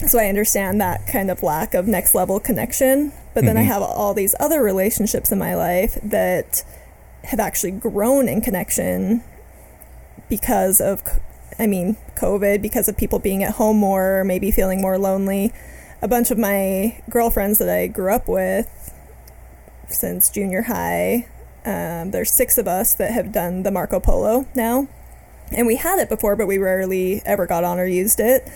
So 0.07 0.19
I 0.19 0.25
understand 0.25 0.81
that 0.81 1.05
kind 1.07 1.29
of 1.29 1.43
lack 1.43 1.73
of 1.73 1.87
next 1.87 2.15
level 2.15 2.39
connection. 2.39 3.13
But 3.33 3.45
then 3.45 3.57
I 3.57 3.63
Mhm. 3.63 3.67
have 3.67 3.81
all 3.81 4.13
these 4.13 4.35
other 4.39 4.61
relationships 4.61 5.31
in 5.31 5.37
my 5.37 5.55
life 5.55 5.97
that 6.03 6.63
have 7.25 7.39
actually 7.39 7.71
grown 7.71 8.27
in 8.27 8.41
connection 8.41 9.23
because 10.29 10.81
of, 10.81 11.01
I 11.57 11.67
mean, 11.67 11.95
COVID, 12.15 12.61
because 12.61 12.87
of 12.87 12.97
people 12.97 13.19
being 13.19 13.43
at 13.43 13.53
home 13.53 13.77
more, 13.77 14.23
maybe 14.23 14.51
feeling 14.51 14.81
more 14.81 14.97
lonely. 14.97 15.53
A 16.01 16.07
bunch 16.07 16.31
of 16.31 16.37
my 16.37 16.97
girlfriends 17.09 17.59
that 17.59 17.69
I 17.69 17.87
grew 17.87 18.11
up 18.11 18.27
with 18.27 18.82
since 19.93 20.29
junior 20.29 20.63
high, 20.63 21.27
um, 21.65 22.11
there's 22.11 22.31
six 22.31 22.57
of 22.57 22.67
us 22.67 22.93
that 22.95 23.11
have 23.11 23.31
done 23.31 23.63
the 23.63 23.71
Marco 23.71 23.99
Polo 23.99 24.45
now. 24.55 24.87
And 25.51 25.67
we 25.67 25.75
had 25.75 25.99
it 25.99 26.09
before, 26.09 26.35
but 26.35 26.47
we 26.47 26.57
rarely 26.57 27.21
ever 27.25 27.45
got 27.45 27.63
on 27.63 27.79
or 27.79 27.85
used 27.85 28.19
it. 28.19 28.49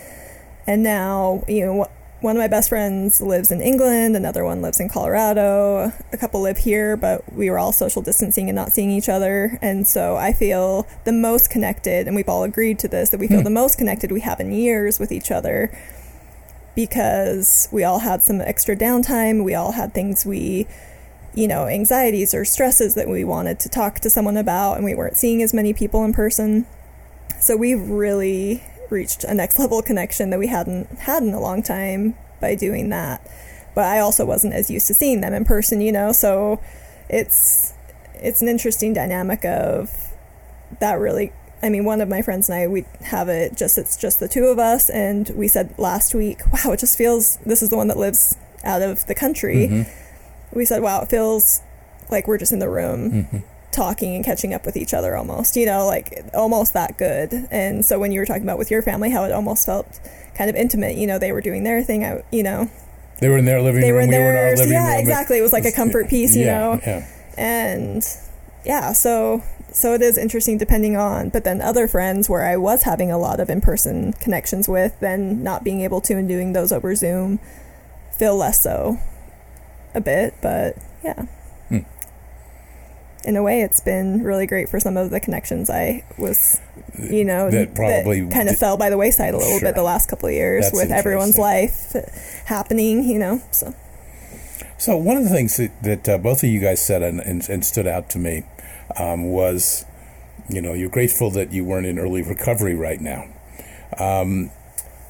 And 0.66 0.82
now, 0.82 1.44
you 1.48 1.64
know, 1.64 1.86
one 2.20 2.36
of 2.36 2.40
my 2.40 2.48
best 2.48 2.68
friends 2.68 3.20
lives 3.20 3.52
in 3.52 3.60
England, 3.60 4.16
another 4.16 4.44
one 4.44 4.60
lives 4.60 4.80
in 4.80 4.88
Colorado, 4.88 5.92
a 6.12 6.16
couple 6.16 6.42
live 6.42 6.58
here, 6.58 6.96
but 6.96 7.32
we 7.32 7.48
were 7.48 7.58
all 7.58 7.72
social 7.72 8.02
distancing 8.02 8.48
and 8.48 8.56
not 8.56 8.72
seeing 8.72 8.90
each 8.90 9.08
other. 9.08 9.58
And 9.62 9.86
so 9.86 10.16
I 10.16 10.32
feel 10.32 10.88
the 11.04 11.12
most 11.12 11.48
connected, 11.48 12.08
and 12.08 12.16
we've 12.16 12.28
all 12.28 12.42
agreed 12.42 12.80
to 12.80 12.88
this, 12.88 13.10
that 13.10 13.20
we 13.20 13.28
feel 13.28 13.38
Hmm. 13.38 13.44
the 13.44 13.50
most 13.50 13.78
connected 13.78 14.10
we 14.10 14.20
have 14.20 14.40
in 14.40 14.50
years 14.50 14.98
with 14.98 15.12
each 15.12 15.30
other 15.30 15.70
because 16.74 17.68
we 17.70 17.84
all 17.84 18.00
had 18.00 18.22
some 18.22 18.40
extra 18.40 18.76
downtime. 18.76 19.44
We 19.44 19.54
all 19.54 19.72
had 19.72 19.94
things 19.94 20.26
we, 20.26 20.66
you 21.34 21.46
know, 21.48 21.66
anxieties 21.66 22.34
or 22.34 22.44
stresses 22.44 22.94
that 22.94 23.08
we 23.08 23.24
wanted 23.24 23.60
to 23.60 23.68
talk 23.68 24.00
to 24.00 24.10
someone 24.10 24.36
about, 24.36 24.74
and 24.76 24.84
we 24.84 24.94
weren't 24.94 25.16
seeing 25.16 25.42
as 25.42 25.54
many 25.54 25.72
people 25.72 26.04
in 26.04 26.12
person. 26.12 26.66
So 27.40 27.56
we've 27.56 27.88
really 27.88 28.64
reached 28.90 29.24
a 29.24 29.34
next 29.34 29.58
level 29.58 29.82
connection 29.82 30.30
that 30.30 30.38
we 30.38 30.48
hadn't 30.48 30.86
had 31.00 31.22
in 31.22 31.32
a 31.32 31.40
long 31.40 31.62
time 31.62 32.16
by 32.40 32.54
doing 32.54 32.88
that. 32.90 33.26
But 33.74 33.84
I 33.84 34.00
also 34.00 34.24
wasn't 34.24 34.54
as 34.54 34.70
used 34.70 34.86
to 34.88 34.94
seeing 34.94 35.20
them 35.20 35.34
in 35.34 35.44
person, 35.44 35.80
you 35.80 35.92
know, 35.92 36.12
so 36.12 36.60
it's 37.08 37.74
it's 38.14 38.42
an 38.42 38.48
interesting 38.48 38.92
dynamic 38.92 39.44
of 39.44 40.12
that 40.80 40.98
really 40.98 41.32
I 41.62 41.70
mean, 41.70 41.84
one 41.84 42.00
of 42.00 42.08
my 42.08 42.22
friends 42.22 42.48
and 42.48 42.58
I, 42.58 42.66
we 42.68 42.84
have 43.02 43.28
it 43.28 43.56
just, 43.56 43.78
it's 43.78 43.96
just 43.96 44.20
the 44.20 44.28
two 44.28 44.44
of 44.44 44.60
us. 44.60 44.88
And 44.90 45.28
we 45.30 45.48
said 45.48 45.74
last 45.76 46.14
week, 46.14 46.40
wow, 46.52 46.72
it 46.72 46.78
just 46.78 46.96
feels, 46.96 47.36
this 47.38 47.62
is 47.62 47.70
the 47.70 47.76
one 47.76 47.88
that 47.88 47.96
lives 47.96 48.36
out 48.62 48.80
of 48.80 49.04
the 49.06 49.14
country. 49.14 49.68
Mhm. 49.68 49.88
We 50.52 50.64
said, 50.64 50.82
wow, 50.82 51.02
it 51.02 51.08
feels 51.08 51.60
like 52.10 52.26
we're 52.26 52.38
just 52.38 52.52
in 52.52 52.58
the 52.58 52.68
room 52.68 53.28
Mhm. 53.32 53.42
talking 53.70 54.14
and 54.16 54.24
catching 54.24 54.54
up 54.54 54.64
with 54.64 54.76
each 54.76 54.94
other 54.94 55.14
almost, 55.14 55.56
you 55.56 55.66
know, 55.66 55.86
like 55.86 56.24
almost 56.34 56.72
that 56.72 56.96
good. 56.96 57.46
And 57.50 57.84
so 57.84 57.98
when 57.98 58.12
you 58.12 58.20
were 58.20 58.26
talking 58.26 58.42
about 58.42 58.58
with 58.58 58.70
your 58.70 58.80
family, 58.82 59.10
how 59.10 59.24
it 59.24 59.32
almost 59.32 59.66
felt 59.66 59.86
kind 60.34 60.48
of 60.48 60.56
intimate, 60.56 60.96
you 60.96 61.06
know, 61.06 61.18
they 61.18 61.32
were 61.32 61.40
doing 61.42 61.64
their 61.64 61.82
thing, 61.82 62.04
I, 62.04 62.22
you 62.30 62.42
know, 62.42 62.68
They 63.20 63.28
were 63.28 63.36
in 63.38 63.44
their 63.44 63.60
living 63.60 63.80
they 63.82 63.92
were 63.92 63.98
room. 63.98 64.04
in 64.12 64.18
we 64.18 64.24
were 64.24 64.30
in 64.30 64.36
our 64.36 64.56
living 64.56 64.72
Yeah, 64.72 64.90
room. 64.92 65.00
exactly. 65.00 65.38
It 65.38 65.42
was 65.42 65.52
like 65.52 65.64
a 65.66 65.72
comfort 65.72 66.08
piece, 66.08 66.34
you 66.34 66.44
yeah, 66.46 66.58
know, 66.58 66.80
Yeah. 66.86 67.04
and 67.36 68.06
yeah, 68.64 68.92
so 68.92 69.42
so 69.70 69.92
it 69.92 70.00
is 70.00 70.16
interesting 70.16 70.56
depending 70.56 70.96
on. 70.96 71.28
But 71.28 71.44
then 71.44 71.60
other 71.60 71.86
friends 71.86 72.28
where 72.30 72.42
I 72.44 72.56
was 72.56 72.84
having 72.84 73.10
a 73.12 73.18
lot 73.18 73.38
of 73.38 73.50
in 73.50 73.60
person 73.60 74.14
connections 74.14 74.66
with, 74.66 74.98
then 75.00 75.42
not 75.42 75.62
being 75.62 75.82
able 75.82 76.00
to 76.02 76.14
and 76.14 76.26
doing 76.26 76.54
those 76.54 76.72
over 76.72 76.94
Zoom, 76.94 77.38
feel 78.16 78.34
less 78.34 78.62
so, 78.62 78.98
a 79.94 80.00
bit. 80.00 80.34
But 80.42 80.76
yeah. 81.04 81.22
Hmm. 81.68 81.78
In 83.24 83.36
a 83.36 83.42
way, 83.42 83.62
it's 83.62 83.80
been 83.80 84.22
really 84.22 84.46
great 84.46 84.68
for 84.68 84.78
some 84.80 84.96
of 84.96 85.10
the 85.10 85.18
connections 85.20 85.68
I 85.68 86.04
was, 86.16 86.60
you 86.98 87.24
know, 87.24 87.50
That 87.50 87.74
probably 87.74 88.20
kind 88.28 88.48
of 88.48 88.54
did- 88.54 88.58
fell 88.60 88.76
by 88.76 88.90
the 88.90 88.96
wayside 88.96 89.34
a 89.34 89.36
little 89.38 89.58
Sure. 89.58 89.68
bit 89.68 89.74
the 89.74 89.82
last 89.82 90.08
couple 90.08 90.28
of 90.28 90.34
years 90.34 90.66
That's 90.66 90.76
with 90.76 90.92
everyone's 90.92 91.36
life 91.38 91.94
happening, 92.46 93.02
you 93.04 93.18
know. 93.18 93.42
So 93.50 93.74
So 94.78 94.96
one 94.96 95.16
of 95.16 95.24
the 95.24 95.30
things 95.30 95.56
that, 95.56 95.82
that 95.82 96.08
uh, 96.08 96.18
both 96.18 96.44
of 96.44 96.48
you 96.48 96.60
guys 96.60 96.84
said 96.84 97.02
and, 97.02 97.20
and, 97.20 97.46
and 97.48 97.64
stood 97.64 97.88
out 97.88 98.08
to 98.10 98.18
me 98.18 98.44
um, 98.96 99.30
was, 99.32 99.84
you 100.48 100.62
know, 100.62 100.72
you're 100.72 100.88
grateful 100.88 101.30
that 101.32 101.52
you 101.52 101.64
weren't 101.64 101.86
in 101.86 101.98
early 101.98 102.22
recovery 102.22 102.74
right 102.76 103.00
now. 103.00 103.24
Um, 103.98 104.50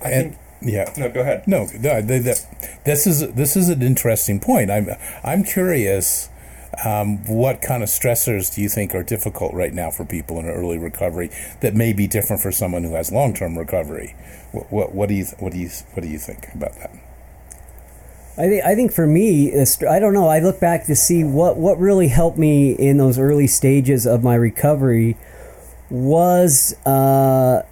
I 0.02 0.10
and 0.10 0.30
think. 0.32 0.38
Yeah, 0.60 0.92
No, 0.96 1.08
go 1.08 1.20
ahead. 1.20 1.46
no, 1.46 1.66
no 1.78 2.00
th- 2.02 2.24
th- 2.24 2.38
this 2.84 3.06
is 3.06 3.32
this 3.32 3.56
is 3.56 3.68
an 3.68 3.82
interesting 3.82 4.40
point. 4.40 4.70
I'm 4.70 4.88
I'm 5.24 5.44
curious. 5.44 6.28
Um, 6.84 7.24
what 7.24 7.60
kind 7.62 7.82
of 7.82 7.88
stressors 7.88 8.54
do 8.54 8.60
you 8.60 8.68
think 8.68 8.94
are 8.94 9.02
difficult 9.02 9.52
right 9.54 9.72
now 9.72 9.90
for 9.90 10.04
people 10.04 10.38
in 10.38 10.46
early 10.46 10.78
recovery 10.78 11.30
that 11.60 11.74
may 11.74 11.92
be 11.92 12.06
different 12.06 12.40
for 12.42 12.52
someone 12.52 12.84
who 12.84 12.94
has 12.94 13.10
long 13.10 13.34
term 13.34 13.58
recovery? 13.58 14.14
What, 14.52 14.70
what, 14.70 14.94
what 14.94 15.08
do 15.08 15.14
you 15.14 15.24
what 15.38 15.52
do 15.52 15.58
you 15.58 15.70
what 15.94 16.02
do 16.02 16.08
you 16.08 16.18
think 16.18 16.46
about 16.54 16.74
that? 16.76 16.90
I 18.36 18.48
think 18.48 18.64
I 18.64 18.74
think 18.76 18.92
for 18.92 19.06
me, 19.06 19.52
I 19.88 19.98
don't 19.98 20.12
know. 20.12 20.28
I 20.28 20.38
look 20.38 20.60
back 20.60 20.84
to 20.86 20.94
see 20.94 21.24
what 21.24 21.56
what 21.56 21.78
really 21.80 22.08
helped 22.08 22.38
me 22.38 22.72
in 22.72 22.98
those 22.98 23.18
early 23.18 23.48
stages 23.48 24.06
of 24.06 24.22
my 24.22 24.34
recovery 24.36 25.16
was 25.90 26.74
uh, 26.86 27.62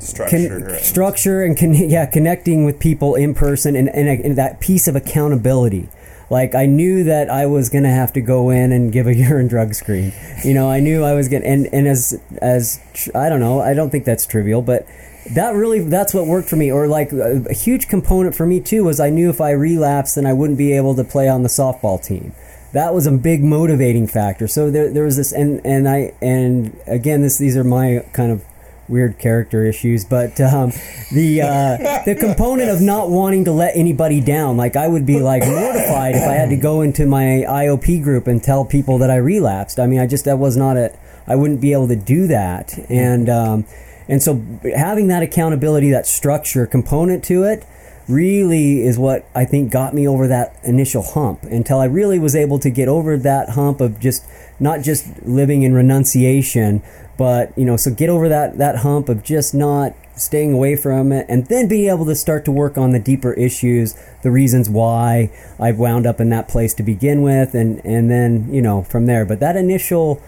Structure. 0.00 0.48
con- 0.48 0.68
and- 0.68 0.84
structure 0.84 1.42
and 1.42 1.56
con- 1.56 1.74
yeah, 1.74 2.06
connecting 2.06 2.64
with 2.64 2.78
people 2.78 3.14
in 3.14 3.34
person 3.34 3.76
and, 3.76 3.88
and, 3.88 4.08
and 4.08 4.36
that 4.36 4.60
piece 4.60 4.88
of 4.88 4.96
accountability. 4.96 5.88
Like 6.30 6.54
I 6.54 6.66
knew 6.66 7.04
that 7.04 7.30
I 7.30 7.46
was 7.46 7.70
gonna 7.70 7.90
have 7.90 8.12
to 8.12 8.20
go 8.20 8.50
in 8.50 8.70
and 8.72 8.92
give 8.92 9.06
a 9.06 9.14
urine 9.28 9.48
drug 9.48 9.74
screen. 9.74 10.12
You 10.44 10.52
know, 10.54 10.70
I 10.70 10.80
knew 10.80 11.02
I 11.02 11.14
was 11.14 11.28
gonna 11.28 11.46
and 11.46 11.66
and 11.72 11.88
as 11.88 12.20
as 12.42 12.80
tr- 12.92 13.16
I 13.16 13.28
don't 13.28 13.40
know, 13.40 13.60
I 13.60 13.72
don't 13.74 13.90
think 13.90 14.04
that's 14.04 14.26
trivial, 14.26 14.60
but 14.60 14.86
that 15.34 15.54
really 15.54 15.80
that's 15.80 16.12
what 16.12 16.26
worked 16.26 16.48
for 16.48 16.56
me. 16.56 16.70
Or 16.70 16.86
like 16.86 17.12
a, 17.12 17.44
a 17.48 17.54
huge 17.54 17.88
component 17.88 18.34
for 18.34 18.44
me 18.46 18.60
too 18.60 18.84
was 18.84 19.00
I 19.00 19.08
knew 19.10 19.30
if 19.30 19.40
I 19.40 19.52
relapsed, 19.52 20.16
then 20.16 20.26
I 20.26 20.34
wouldn't 20.34 20.58
be 20.58 20.72
able 20.74 20.94
to 20.96 21.04
play 21.04 21.28
on 21.28 21.42
the 21.42 21.48
softball 21.48 22.02
team. 22.02 22.34
That 22.74 22.92
was 22.92 23.06
a 23.06 23.12
big 23.12 23.42
motivating 23.42 24.06
factor. 24.06 24.46
So 24.48 24.70
there 24.70 24.90
there 24.92 25.04
was 25.04 25.16
this 25.16 25.32
and 25.32 25.64
and 25.64 25.88
I 25.88 26.12
and 26.20 26.78
again 26.86 27.22
this 27.22 27.38
these 27.38 27.56
are 27.56 27.64
my 27.64 28.04
kind 28.12 28.30
of 28.30 28.44
weird 28.88 29.18
character 29.18 29.64
issues, 29.64 30.04
but 30.04 30.40
um, 30.40 30.72
the 31.12 31.42
uh, 31.42 32.02
the 32.04 32.16
component 32.18 32.70
of 32.70 32.80
not 32.80 33.10
wanting 33.10 33.44
to 33.44 33.52
let 33.52 33.76
anybody 33.76 34.20
down, 34.20 34.56
like 34.56 34.76
I 34.76 34.88
would 34.88 35.06
be 35.06 35.20
like 35.20 35.46
mortified 35.46 36.14
if 36.14 36.22
I 36.22 36.34
had 36.34 36.50
to 36.50 36.56
go 36.56 36.80
into 36.80 37.06
my 37.06 37.44
IOP 37.48 38.02
group 38.02 38.26
and 38.26 38.42
tell 38.42 38.64
people 38.64 38.98
that 38.98 39.10
I 39.10 39.16
relapsed. 39.16 39.78
I 39.78 39.86
mean, 39.86 40.00
I 40.00 40.06
just 40.06 40.24
that 40.24 40.38
was 40.38 40.56
not 40.56 40.76
a 40.76 40.96
I 41.26 41.36
wouldn't 41.36 41.60
be 41.60 41.72
able 41.72 41.88
to 41.88 41.96
do 41.96 42.26
that, 42.28 42.78
and 42.88 43.28
um, 43.28 43.66
and 44.08 44.22
so 44.22 44.42
having 44.74 45.08
that 45.08 45.22
accountability, 45.22 45.90
that 45.90 46.06
structure 46.06 46.66
component 46.66 47.24
to 47.24 47.44
it. 47.44 47.66
Really 48.08 48.80
is 48.80 48.98
what 48.98 49.28
I 49.34 49.44
think 49.44 49.70
got 49.70 49.92
me 49.92 50.08
over 50.08 50.26
that 50.28 50.58
initial 50.62 51.02
hump 51.02 51.42
until 51.42 51.78
I 51.78 51.84
really 51.84 52.18
was 52.18 52.34
able 52.34 52.58
to 52.60 52.70
get 52.70 52.88
over 52.88 53.18
that 53.18 53.50
hump 53.50 53.82
of 53.82 54.00
just 54.00 54.24
not 54.58 54.80
just 54.80 55.22
living 55.26 55.62
in 55.62 55.74
renunciation, 55.74 56.82
but 57.18 57.56
you 57.58 57.64
know 57.66 57.76
so 57.76 57.90
get 57.90 58.08
over 58.08 58.28
that 58.28 58.56
that 58.56 58.76
hump 58.76 59.10
of 59.10 59.22
just 59.22 59.54
not 59.54 59.92
staying 60.16 60.52
away 60.52 60.74
from 60.74 61.12
it 61.12 61.26
and 61.28 61.46
then 61.46 61.68
being 61.68 61.90
able 61.90 62.06
to 62.06 62.14
start 62.14 62.44
to 62.44 62.50
work 62.50 62.76
on 62.78 62.90
the 62.90 62.98
deeper 62.98 63.34
issues 63.34 63.94
the 64.22 64.30
reasons 64.30 64.68
why 64.68 65.30
i 65.60 65.70
wound 65.70 66.06
up 66.06 66.18
in 66.20 66.28
that 66.30 66.48
place 66.48 66.74
to 66.74 66.82
begin 66.82 67.22
with 67.22 67.54
and 67.54 67.84
and 67.84 68.10
then 68.10 68.52
you 68.52 68.62
know 68.62 68.82
from 68.82 69.06
there. 69.06 69.24
But 69.24 69.40
that 69.40 69.56
initial 69.56 70.22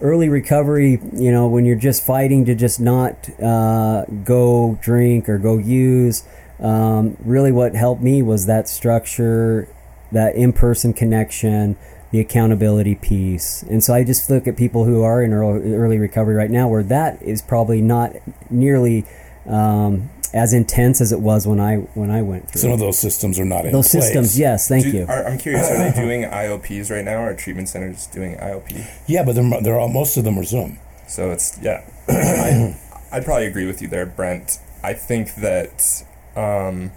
early 0.00 0.28
recovery 0.28 1.00
you 1.14 1.32
know 1.32 1.46
when 1.48 1.64
you're 1.64 1.76
just 1.76 2.04
fighting 2.04 2.44
to 2.44 2.54
just 2.54 2.78
not 2.78 3.28
uh, 3.40 4.04
go 4.24 4.78
drink 4.82 5.28
or 5.28 5.38
go 5.38 5.56
use 5.56 6.24
um, 6.60 7.16
really 7.24 7.52
what 7.52 7.74
helped 7.74 8.02
me 8.02 8.22
was 8.22 8.46
that 8.46 8.68
structure 8.68 9.68
that 10.12 10.34
in-person 10.34 10.92
connection 10.92 11.76
the 12.10 12.20
accountability 12.20 12.94
piece. 12.94 13.62
And 13.62 13.82
so 13.82 13.94
I 13.94 14.04
just 14.04 14.30
look 14.30 14.46
at 14.46 14.56
people 14.56 14.84
who 14.84 15.02
are 15.02 15.22
in 15.22 15.32
early, 15.32 15.74
early 15.74 15.98
recovery 15.98 16.34
right 16.34 16.50
now 16.50 16.68
where 16.68 16.82
that 16.84 17.20
is 17.22 17.42
probably 17.42 17.80
not 17.80 18.14
nearly 18.48 19.04
um, 19.46 20.10
as 20.32 20.52
intense 20.52 21.00
as 21.00 21.12
it 21.12 21.20
was 21.20 21.46
when 21.46 21.60
I 21.60 21.76
when 21.94 22.10
I 22.10 22.22
went 22.22 22.50
through. 22.50 22.60
Some 22.60 22.72
of 22.72 22.78
those 22.78 22.98
systems 22.98 23.38
are 23.38 23.44
not 23.44 23.64
in 23.64 23.72
those 23.72 23.90
place. 23.90 24.04
systems, 24.04 24.38
yes, 24.38 24.68
thank 24.68 24.84
Do- 24.84 24.90
you. 24.90 25.06
Are, 25.08 25.26
I'm 25.26 25.38
curious. 25.38 25.70
Are 25.70 25.78
they 25.78 26.00
doing 26.00 26.22
IOPs 26.22 26.90
right 26.90 27.04
now? 27.04 27.22
Or 27.22 27.30
are 27.30 27.34
treatment 27.34 27.68
centers 27.68 28.06
doing 28.06 28.36
IOP? 28.36 28.86
Yeah, 29.06 29.24
but 29.24 29.34
they're, 29.34 29.62
they're 29.62 29.78
all, 29.78 29.88
most 29.88 30.16
of 30.16 30.24
them 30.24 30.38
are 30.38 30.44
Zoom. 30.44 30.78
So 31.08 31.30
it's 31.30 31.58
yeah. 31.62 31.88
I, 32.08 32.76
I'd 33.12 33.24
probably 33.24 33.46
agree 33.46 33.66
with 33.66 33.80
you 33.80 33.88
there, 33.88 34.06
Brent. 34.06 34.58
I 34.82 34.92
think 34.92 35.36
that 35.36 36.04
um, 36.36 36.92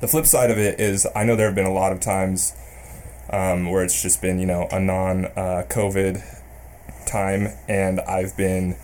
the 0.00 0.08
flip 0.08 0.26
side 0.26 0.50
of 0.50 0.58
it 0.58 0.80
is 0.80 1.06
I 1.14 1.24
know 1.24 1.36
there 1.36 1.46
have 1.46 1.54
been 1.54 1.66
a 1.66 1.72
lot 1.72 1.92
of 1.92 2.00
times 2.00 2.54
um, 3.32 3.70
where 3.70 3.82
it's 3.82 4.02
just 4.02 4.20
been 4.20 4.38
you 4.38 4.46
know 4.46 4.68
a 4.70 4.80
non 4.80 5.26
uh, 5.26 5.64
COVID 5.68 6.22
time, 7.06 7.48
and 7.68 8.00
I've 8.00 8.36
been 8.36 8.76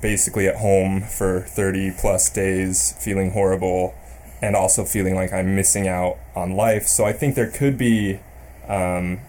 basically 0.00 0.48
at 0.48 0.56
home 0.56 1.02
for 1.02 1.40
30 1.40 1.92
plus 1.98 2.30
days, 2.30 2.96
feeling 2.98 3.32
horrible, 3.32 3.94
and 4.40 4.56
also 4.56 4.84
feeling 4.84 5.14
like 5.14 5.32
I'm 5.32 5.54
missing 5.54 5.86
out 5.86 6.18
on 6.34 6.52
life. 6.52 6.86
So 6.86 7.04
I 7.04 7.12
think 7.12 7.34
there 7.34 7.50
could 7.50 7.76
be 7.76 8.20
um, 8.68 9.20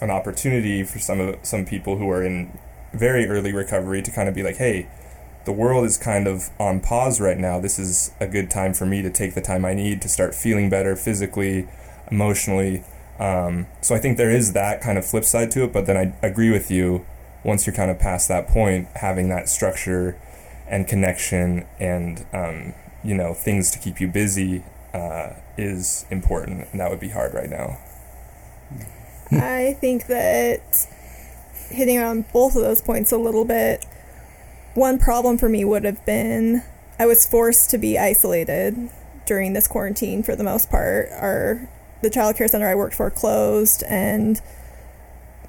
an 0.00 0.10
opportunity 0.10 0.84
for 0.84 0.98
some 0.98 1.20
of 1.20 1.36
some 1.42 1.64
people 1.64 1.96
who 1.96 2.08
are 2.10 2.22
in 2.22 2.58
very 2.92 3.26
early 3.26 3.52
recovery 3.52 4.02
to 4.02 4.10
kind 4.10 4.28
of 4.28 4.34
be 4.34 4.42
like, 4.42 4.56
hey, 4.56 4.88
the 5.44 5.52
world 5.52 5.84
is 5.84 5.96
kind 5.96 6.26
of 6.26 6.50
on 6.58 6.80
pause 6.80 7.20
right 7.20 7.38
now. 7.38 7.58
This 7.58 7.78
is 7.78 8.12
a 8.20 8.26
good 8.26 8.50
time 8.50 8.74
for 8.74 8.86
me 8.86 9.02
to 9.02 9.10
take 9.10 9.34
the 9.34 9.40
time 9.40 9.64
I 9.64 9.74
need 9.74 10.00
to 10.02 10.08
start 10.08 10.34
feeling 10.34 10.70
better 10.70 10.94
physically, 10.94 11.66
emotionally. 12.10 12.84
Um, 13.22 13.68
so 13.80 13.94
I 13.94 13.98
think 13.98 14.16
there 14.16 14.32
is 14.32 14.52
that 14.52 14.80
kind 14.80 14.98
of 14.98 15.06
flip 15.06 15.24
side 15.24 15.52
to 15.52 15.62
it. 15.62 15.72
But 15.72 15.86
then 15.86 15.96
I 15.96 16.26
agree 16.26 16.50
with 16.50 16.70
you. 16.70 17.06
Once 17.44 17.66
you're 17.66 17.74
kind 17.74 17.90
of 17.90 17.98
past 17.98 18.28
that 18.28 18.48
point, 18.48 18.88
having 18.96 19.28
that 19.28 19.48
structure 19.48 20.16
and 20.68 20.88
connection 20.88 21.66
and 21.78 22.24
um, 22.32 22.74
you 23.04 23.14
know 23.14 23.34
things 23.34 23.70
to 23.70 23.78
keep 23.78 24.00
you 24.00 24.08
busy 24.08 24.64
uh, 24.92 25.34
is 25.56 26.04
important, 26.10 26.68
and 26.70 26.80
that 26.80 26.90
would 26.90 27.00
be 27.00 27.10
hard 27.10 27.34
right 27.34 27.50
now. 27.50 27.78
I 29.30 29.76
think 29.80 30.06
that 30.08 30.86
hitting 31.68 31.98
on 31.98 32.22
both 32.32 32.54
of 32.54 32.62
those 32.62 32.82
points 32.82 33.12
a 33.12 33.18
little 33.18 33.44
bit, 33.44 33.86
one 34.74 34.98
problem 34.98 35.38
for 35.38 35.48
me 35.48 35.64
would 35.64 35.84
have 35.84 36.04
been 36.04 36.62
I 36.98 37.06
was 37.06 37.26
forced 37.26 37.70
to 37.70 37.78
be 37.78 37.98
isolated 37.98 38.90
during 39.26 39.52
this 39.52 39.66
quarantine 39.66 40.22
for 40.22 40.36
the 40.36 40.44
most 40.44 40.70
part. 40.70 41.08
Our 41.12 41.68
the 42.02 42.10
child 42.10 42.36
care 42.36 42.48
center 42.48 42.68
I 42.68 42.74
worked 42.74 42.94
for 42.94 43.10
closed 43.10 43.82
and 43.88 44.40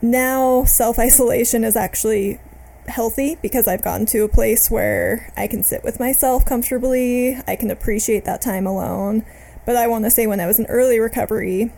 now 0.01 0.65
self 0.65 0.99
isolation 0.99 1.63
is 1.63 1.75
actually 1.75 2.39
healthy 2.87 3.37
because 3.41 3.67
I've 3.67 3.83
gotten 3.83 4.05
to 4.07 4.19
a 4.19 4.29
place 4.29 4.69
where 4.69 5.31
I 5.37 5.47
can 5.47 5.63
sit 5.63 5.83
with 5.83 5.99
myself 5.99 6.45
comfortably. 6.45 7.37
I 7.47 7.55
can 7.55 7.71
appreciate 7.71 8.25
that 8.25 8.41
time 8.41 8.67
alone. 8.67 9.25
But 9.65 9.77
I 9.77 9.87
want 9.87 10.03
to 10.03 10.11
say 10.11 10.27
when 10.27 10.41
I 10.41 10.45
was 10.45 10.59
in 10.59 10.65
early 10.65 10.99
recovery, 10.99 11.71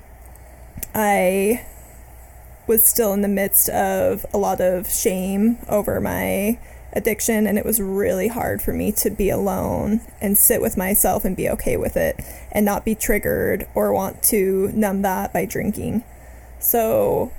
I 0.94 1.66
was 2.68 2.84
still 2.84 3.14
in 3.14 3.22
the 3.22 3.28
midst 3.28 3.70
of 3.70 4.26
a 4.34 4.40
lot 4.40 4.60
of 4.60 4.90
shame 4.90 5.60
over 5.70 6.02
my 6.02 6.58
addiction 6.96 7.46
and 7.46 7.58
it 7.58 7.66
was 7.66 7.82
really 7.82 8.30
hard 8.30 8.62
for 8.62 8.74
me 8.74 8.92
to 8.92 9.10
be 9.10 9.30
alone 9.30 10.02
and 10.22 10.38
sit 10.38 10.62
with 10.62 10.78
myself 10.78 11.26
and 11.26 11.36
be 11.36 11.50
okay 11.50 11.78
with 11.78 11.98
it 11.98 12.20
and 12.52 12.66
not 12.66 12.86
be 12.86 12.96
triggered 12.96 13.68
or 13.76 13.94
want 13.94 14.24
to 14.24 14.72
numb 14.74 15.02
that 15.02 15.34
by 15.34 15.46
drinking. 15.46 16.04
So 16.60 17.32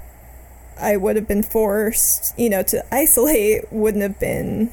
I 0.79 0.97
would 0.97 1.17
have 1.17 1.27
been 1.27 1.43
forced, 1.43 2.39
you 2.39 2.51
know, 2.51 2.63
to 2.65 2.85
isolate 2.95 3.73
wouldn't 3.73 4.03
have 4.03 4.21
been 4.21 4.73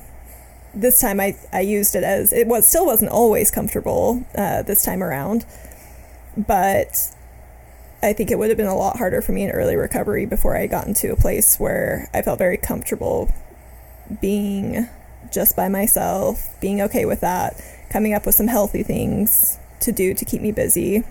this 0.74 1.00
time 1.00 1.20
I, 1.20 1.38
I 1.52 1.62
used 1.62 1.96
it 1.96 2.04
as 2.04 2.34
it 2.34 2.48
was 2.48 2.68
still 2.68 2.86
wasn't 2.86 3.12
always 3.12 3.52
comfortable 3.52 4.26
uh, 4.36 4.64
this 4.64 4.84
time 4.84 5.04
around 5.04 5.46
but 6.36 7.12
I 8.02 8.14
think 8.14 8.32
it 8.32 8.38
would 8.38 8.50
have 8.50 8.58
been 8.58 8.68
a 8.68 8.76
lot 8.76 8.98
harder 8.98 9.22
for 9.22 9.32
me 9.32 9.44
in 9.44 9.52
early 9.52 9.76
recovery 9.76 10.26
before 10.26 10.58
I 10.58 10.68
got 10.68 10.88
into 10.88 11.12
a 11.12 11.16
place 11.16 11.60
where 11.60 12.10
I 12.14 12.22
felt 12.22 12.40
very 12.40 12.58
comfortable 12.58 13.32
being 14.22 14.88
just 15.32 15.56
by 15.56 15.70
myself, 15.70 16.48
being 16.62 16.82
okay 16.82 17.06
with 17.06 17.22
that, 17.22 17.60
coming 17.90 18.14
up 18.14 18.26
with 18.26 18.36
some 18.36 18.48
healthy 18.48 18.84
things 18.84 19.58
to 19.80 19.92
do 19.92 20.14
to 20.14 20.26
keep 20.26 20.42
me 20.42 20.52
busy 20.52 21.04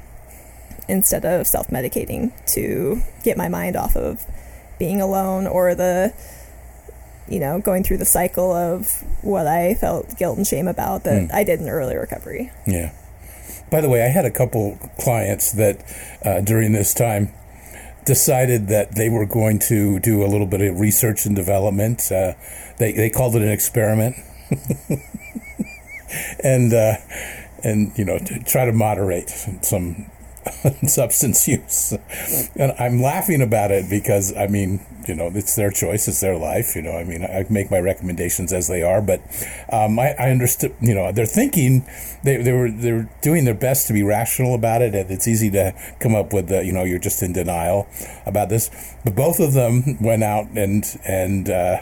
instead 0.89 1.25
of 1.25 1.47
self 1.47 1.69
medicating 1.69 2.33
to 2.55 3.01
get 3.23 3.37
my 3.37 3.49
mind 3.49 3.77
off 3.77 3.97
of 3.97 4.25
being 4.79 5.01
alone 5.01 5.47
or 5.47 5.75
the 5.75 6.13
you 7.29 7.39
know 7.39 7.61
going 7.61 7.85
through 7.85 7.99
the 7.99 8.05
cycle 8.05 8.53
of 8.53 9.03
what 9.23 9.47
I 9.47 9.75
felt 9.75 10.17
guilt 10.19 10.37
and 10.39 10.47
shame 10.47 10.67
about 10.67 11.05
that 11.05 11.29
Mm. 11.29 11.35
I 11.35 11.45
did 11.45 11.61
in 11.61 11.69
early 11.69 11.97
recovery. 11.97 12.51
Yeah. 12.67 12.93
By 13.71 13.81
the 13.81 13.89
way, 13.89 14.03
I 14.05 14.09
had 14.09 14.25
a 14.25 14.31
couple 14.31 14.79
clients 14.99 15.53
that 15.53 15.83
uh, 16.25 16.41
during 16.41 16.73
this 16.73 16.93
time 16.93 17.33
decided 18.05 18.69
that 18.69 18.95
they 18.95 19.09
were 19.09 19.27
going 19.27 19.59
to 19.59 19.99
do 20.01 20.25
a 20.25 20.29
little 20.29 20.47
bit 20.47 20.61
of 20.61 20.81
research 20.81 21.27
and 21.27 21.37
development. 21.37 22.11
Uh, 22.11 22.35
they 22.79 22.93
they 22.93 23.11
called 23.11 23.37
it 23.37 23.43
an 23.43 23.49
experiment, 23.49 24.17
and 26.43 26.73
uh, 26.73 26.97
and 27.63 27.97
you 27.97 28.05
know 28.05 28.19
to 28.19 28.43
try 28.45 28.65
to 28.65 28.73
moderate 28.73 29.31
some 29.63 30.11
substance 30.87 31.47
use. 31.47 31.97
And 32.57 32.73
I'm 32.79 33.01
laughing 33.01 33.43
about 33.43 33.71
it 33.71 33.89
because 33.89 34.35
I 34.37 34.47
mean, 34.47 34.85
you 35.07 35.15
know, 35.15 35.31
it's 35.35 35.57
their 35.57 35.71
choice, 35.71 36.09
it's 36.09 36.21
their 36.21 36.37
life. 36.37 36.75
You 36.75 36.83
know, 36.83 36.93
I 36.93 37.05
mean, 37.05 37.25
I 37.25 37.45
make 37.49 37.71
my 37.71 37.79
recommendations 37.79 38.53
as 38.53 38.69
they 38.69 38.83
are, 38.83 39.01
but 39.01 39.21
um, 39.73 39.99
I, 39.99 40.15
I 40.19 40.31
understood. 40.31 40.75
You 40.81 40.95
know, 40.95 41.13
they're 41.13 41.27
thinking 41.27 41.87
they 42.25 42.37
they 42.37 42.53
were 42.53 42.71
they're 42.71 43.11
doing 43.21 43.45
their 43.45 43.55
best 43.55 43.87
to 43.89 43.93
be 43.93 44.03
rational 44.03 44.55
about 44.55 44.83
it, 44.83 44.95
and 44.95 45.11
it's 45.11 45.29
easy 45.29 45.51
to 45.51 45.75
come 46.01 46.15
up 46.15 46.33
with 46.33 46.49
the 46.49 46.65
you 46.65 46.73
know 46.73 46.85
you're 46.85 46.99
just 46.99 47.23
in 47.23 47.33
denial 47.33 47.87
about 48.27 48.49
this. 48.49 48.71
But 49.05 49.15
both 49.15 49.41
of 49.41 49.53
them 49.53 49.99
went 50.01 50.23
out 50.23 50.47
and 50.57 50.85
and. 51.05 51.49
Uh, 51.49 51.79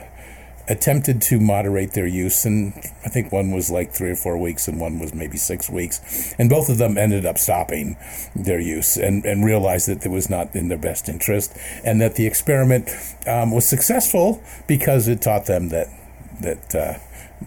attempted 0.70 1.20
to 1.20 1.40
moderate 1.40 1.92
their 1.92 2.06
use, 2.06 2.46
and 2.46 2.72
I 3.04 3.08
think 3.08 3.32
one 3.32 3.50
was 3.50 3.70
like 3.70 3.90
three 3.90 4.10
or 4.10 4.16
four 4.16 4.38
weeks, 4.38 4.68
and 4.68 4.80
one 4.80 5.00
was 5.00 5.12
maybe 5.12 5.36
six 5.36 5.68
weeks, 5.68 6.34
and 6.38 6.48
both 6.48 6.68
of 6.68 6.78
them 6.78 6.96
ended 6.96 7.26
up 7.26 7.38
stopping 7.38 7.96
their 8.36 8.60
use 8.60 8.96
and, 8.96 9.24
and 9.24 9.44
realized 9.44 9.88
that 9.88 10.06
it 10.06 10.10
was 10.10 10.30
not 10.30 10.54
in 10.54 10.68
their 10.68 10.78
best 10.78 11.08
interest, 11.08 11.56
and 11.84 12.00
that 12.00 12.14
the 12.14 12.26
experiment 12.26 12.88
um, 13.26 13.50
was 13.50 13.66
successful 13.66 14.42
because 14.68 15.08
it 15.08 15.20
taught 15.20 15.46
them 15.46 15.70
that 15.70 15.88
that 16.40 16.74
uh, 16.74 16.98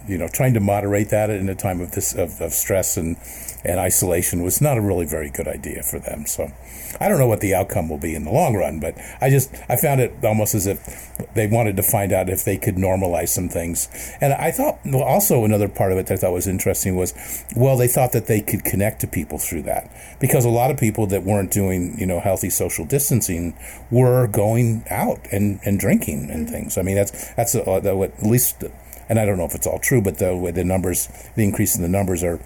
you 0.08 0.18
know 0.18 0.28
trying 0.28 0.54
to 0.54 0.60
moderate 0.60 1.10
that 1.10 1.30
in 1.30 1.50
a 1.50 1.56
time 1.56 1.82
of 1.82 1.92
this 1.92 2.14
of, 2.14 2.40
of 2.42 2.54
stress 2.54 2.98
and 2.98 3.18
and 3.64 3.80
isolation 3.80 4.44
was 4.44 4.62
not 4.62 4.78
a 4.78 4.82
really 4.82 5.06
very 5.06 5.30
good 5.30 5.48
idea 5.48 5.84
for 5.84 6.00
them. 6.00 6.26
So. 6.26 6.52
I 7.00 7.08
don't 7.08 7.18
know 7.18 7.28
what 7.28 7.42
the 7.42 7.56
outcome 7.56 7.90
will 7.90 7.98
be 7.98 8.16
in 8.16 8.24
the 8.24 8.32
long 8.32 8.56
run, 8.56 8.80
but 8.80 8.96
I 9.20 9.30
just 9.30 9.54
I 9.70 9.76
found 9.76 10.02
it 10.02 10.14
almost 10.24 10.54
as 10.54 10.68
if 10.68 11.12
they 11.34 11.48
wanted 11.48 11.76
to 11.78 11.84
find 11.84 12.12
out 12.12 12.30
if 12.30 12.44
they 12.44 12.58
could 12.58 12.76
normalize 12.76 13.30
some 13.30 13.50
things. 13.50 13.88
And 14.22 14.34
I 14.34 14.52
thought 14.52 14.80
also 14.94 15.44
another 15.44 15.68
part 15.68 15.92
of 15.92 15.98
it 15.98 16.08
that 16.08 16.16
I 16.16 16.18
thought 16.18 16.34
was 16.34 16.48
interesting 16.48 16.96
was, 16.96 17.14
well, 17.56 17.78
they 17.78 17.88
thought 17.88 18.12
that 18.12 18.28
they 18.28 18.42
could 18.42 18.64
connect 18.64 19.02
to 19.02 19.08
people 19.08 19.38
through 19.38 19.64
that 19.64 19.92
because 20.20 20.46
a 20.46 20.50
lot 20.50 20.72
of 20.72 20.78
people 20.78 21.08
that 21.08 21.24
weren't 21.24 21.52
doing 21.52 21.98
you 21.98 22.06
know 22.06 22.20
healthy 22.20 22.50
social 22.50 22.86
distancing 22.86 23.58
were 23.90 24.28
going 24.28 24.84
out 24.90 25.20
and, 25.32 25.60
and 25.66 25.80
drinking 25.80 26.30
and 26.30 26.50
things. 26.50 26.78
I 26.78 26.84
mean 26.84 26.96
that's 26.96 27.34
that's 27.34 27.54
the, 27.54 27.64
what, 27.96 28.14
at 28.14 28.24
least, 28.24 28.64
and 29.10 29.20
I 29.20 29.26
don't 29.26 29.38
know 29.38 29.46
if 29.46 29.56
it's 29.56 29.68
all 29.68 29.80
true, 29.80 30.02
but 30.02 30.18
the 30.18 30.36
way 30.36 30.52
the 30.52 30.64
numbers, 30.64 31.08
the 31.36 31.44
increase 31.44 31.76
in 31.76 31.82
the 31.82 31.90
numbers 31.90 32.24
are 32.24 32.40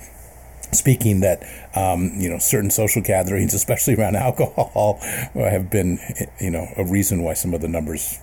speaking 0.71 1.21
that 1.21 1.41
um, 1.75 2.11
you 2.17 2.29
know 2.29 2.37
certain 2.39 2.69
social 2.71 3.01
gatherings, 3.01 3.53
especially 3.61 3.95
around 3.95 4.15
alcohol, 4.15 4.99
have 5.33 5.69
been 5.69 5.99
you 6.39 6.51
know 6.51 6.67
a 6.77 6.83
reason 6.83 7.23
why 7.23 7.33
some 7.33 7.53
of 7.53 7.61
the 7.61 7.67
numbers 7.67 8.19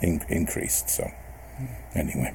in- 0.00 0.24
increased. 0.28 0.88
So 0.90 1.10
anyway, 1.94 2.34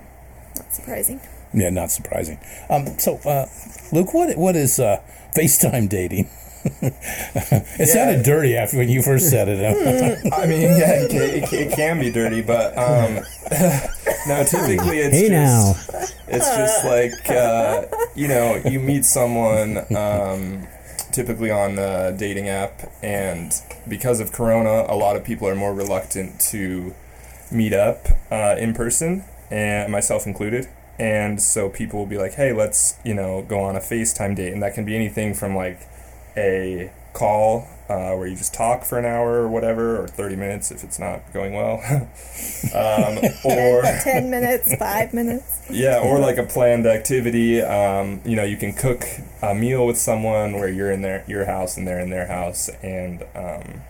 Not 0.55 0.73
surprising. 0.73 1.21
yeah, 1.53 1.69
not 1.69 1.91
surprising. 1.91 2.39
Um, 2.69 2.97
so 2.99 3.17
uh, 3.25 3.47
Luke, 3.91 4.13
what 4.13 4.38
what 4.38 4.55
is 4.55 4.79
uh, 4.79 5.01
FaceTime 5.36 5.89
dating? 5.89 6.29
it 6.82 7.88
sounded 7.88 8.23
dirty 8.23 8.56
after 8.56 8.77
when 8.77 8.89
you 8.89 9.01
first 9.01 9.30
said 9.30 9.47
it. 9.47 10.34
I 10.34 10.45
mean, 10.45 10.62
yeah, 10.62 11.01
it 11.03 11.10
can, 11.10 11.21
it 11.21 11.53
it 11.53 11.73
can 11.73 11.99
be 11.99 12.12
dirty, 12.12 12.41
but 12.41 12.77
um, 12.77 13.15
no, 14.27 14.43
typically 14.43 14.99
it's 14.99 15.15
Hey 15.15 15.30
just, 15.30 15.32
now. 15.32 16.06
it's 16.27 16.49
just 16.56 16.86
like 16.86 17.30
uh, 17.30 17.86
you 18.15 18.27
know 18.27 18.62
you 18.65 18.80
meet 18.80 19.06
someone 19.06 19.80
um, 19.95 20.67
typically 21.12 21.49
on 21.49 21.80
a 21.80 22.12
dating 22.17 22.49
app 22.49 22.91
and 23.01 23.53
because 23.88 24.19
of 24.19 24.32
corona 24.32 24.86
a 24.88 24.95
lot 24.95 25.15
of 25.15 25.23
people 25.23 25.47
are 25.47 25.56
more 25.56 25.73
reluctant 25.73 26.39
to 26.39 26.93
meet 27.51 27.73
up 27.73 28.08
uh, 28.30 28.56
in 28.60 28.73
person 28.73 29.23
and 29.49 29.91
myself 29.91 30.27
included 30.27 30.67
and 30.99 31.41
so 31.41 31.69
people 31.69 31.97
will 31.99 32.06
be 32.06 32.17
like 32.17 32.34
hey 32.34 32.51
let's 32.51 32.97
you 33.03 33.13
know 33.13 33.41
go 33.47 33.60
on 33.60 33.75
a 33.75 33.80
facetime 33.80 34.36
date 34.36 34.51
and 34.51 34.62
that 34.62 34.73
can 34.73 34.84
be 34.84 34.95
anything 34.95 35.34
from 35.34 35.56
like 35.56 35.88
a 36.38 36.91
call 37.13 37.67
uh, 37.89 38.13
where 38.15 38.28
you 38.28 38.36
just 38.36 38.54
talk 38.54 38.84
for 38.86 39.00
an 39.00 39.06
hour 39.06 39.41
or 39.41 39.47
whatever 39.47 40.00
or 40.02 40.08
30 40.08 40.36
minutes 40.36 40.71
if 40.71 40.84
it's 40.84 41.00
not 41.00 41.21
going 41.34 41.54
well 41.54 41.80
um, 42.76 43.17
or 43.43 43.82
10 44.04 44.30
minutes, 44.30 44.76
5 44.76 45.13
minutes. 45.13 45.65
yeah, 45.69 46.00
or 46.00 46.19
like 46.19 46.38
a 46.38 46.43
planned 46.43 46.86
activity. 46.86 47.62
Um, 47.62 48.21
you 48.26 48.36
know, 48.36 48.43
you 48.43 48.58
can 48.58 48.73
cook 48.73 49.04
a 49.41 49.56
meal 49.56 49.86
with 49.88 49.97
someone 49.97 50.54
where 50.54 50.67
you're 50.69 50.91
in 50.91 51.02
their 51.02 51.23
your 51.28 51.45
house 51.45 51.78
and 51.78 51.88
they're 51.88 52.00
in 52.00 52.10
their 52.10 52.28
house, 52.28 52.69
and 52.84 53.23
um, 53.36 53.82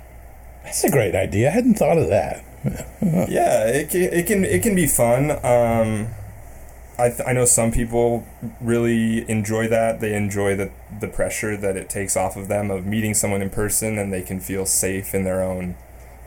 That's 0.64 0.84
a 0.84 0.92
great 0.92 1.16
idea. 1.16 1.50
I 1.50 1.52
hadn't 1.52 1.76
thought 1.76 1.98
of 1.98 2.08
that. 2.10 2.44
yeah, 3.02 3.66
it 3.68 3.90
can, 3.90 4.02
it 4.04 4.28
can 4.28 4.46
it 4.46 4.62
can 4.64 4.76
be 4.76 4.88
fun. 4.88 5.32
I 7.00 7.10
th- 7.10 7.22
I 7.28 7.34
know 7.34 7.46
some 7.46 7.72
people 7.72 8.26
really 8.60 9.30
enjoy 9.30 9.68
that. 9.68 10.00
They 10.02 10.16
enjoy 10.16 10.56
the 10.56 10.72
the 11.00 11.08
pressure 11.08 11.56
that 11.58 11.78
it 11.78 11.90
takes 11.90 12.18
off 12.18 12.36
of 12.36 12.48
them 12.48 12.72
of 12.72 12.86
meeting 12.86 13.14
someone 13.14 13.42
in 13.42 13.50
person, 13.50 13.98
and 13.98 14.12
they 14.12 14.24
can 14.24 14.40
feel 14.40 14.66
safe 14.66 15.14
in 15.14 15.24
their 15.24 15.42
own 15.44 15.76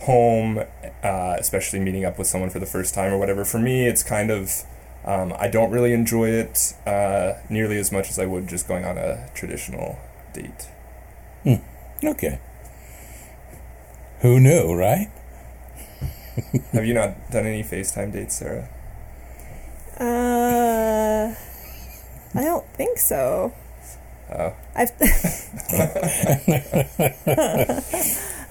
home, 0.00 0.64
uh, 1.02 1.37
especially 1.38 1.80
meeting 1.80 2.04
up 2.04 2.18
with 2.18 2.26
someone 2.26 2.50
for 2.50 2.59
the 2.59 2.66
first 2.66 2.94
time 2.94 3.12
or 3.12 3.18
whatever. 3.18 3.44
For 3.44 3.59
me, 3.59 3.87
it's 3.87 4.02
kind 4.02 4.30
of 4.30 4.64
um, 5.04 5.35
I 5.38 5.48
don't 5.48 5.70
really 5.70 5.92
enjoy 5.92 6.28
it 6.28 6.74
uh, 6.87 7.35
nearly 7.48 7.78
as 7.78 7.90
much 7.90 8.11
as 8.11 8.18
I 8.18 8.26
would 8.26 8.48
just 8.48 8.68
going 8.68 8.85
on 8.85 8.96
a 8.98 9.28
traditional 9.35 9.98
date. 10.33 10.68
Okay. 12.02 12.38
Who 14.20 14.40
knew, 14.40 14.74
right? 14.74 15.09
Have 16.72 16.85
you 16.85 16.94
not 16.94 17.30
done 17.30 17.46
any 17.46 17.62
FaceTime 17.62 18.12
dates, 18.12 18.37
Sarah? 18.37 18.68
Uh, 20.00 21.34
I 22.34 22.42
don't 22.42 22.66
think 22.74 22.98
so. 22.98 23.52
Oh, 24.32 24.54
I've. 24.74 24.90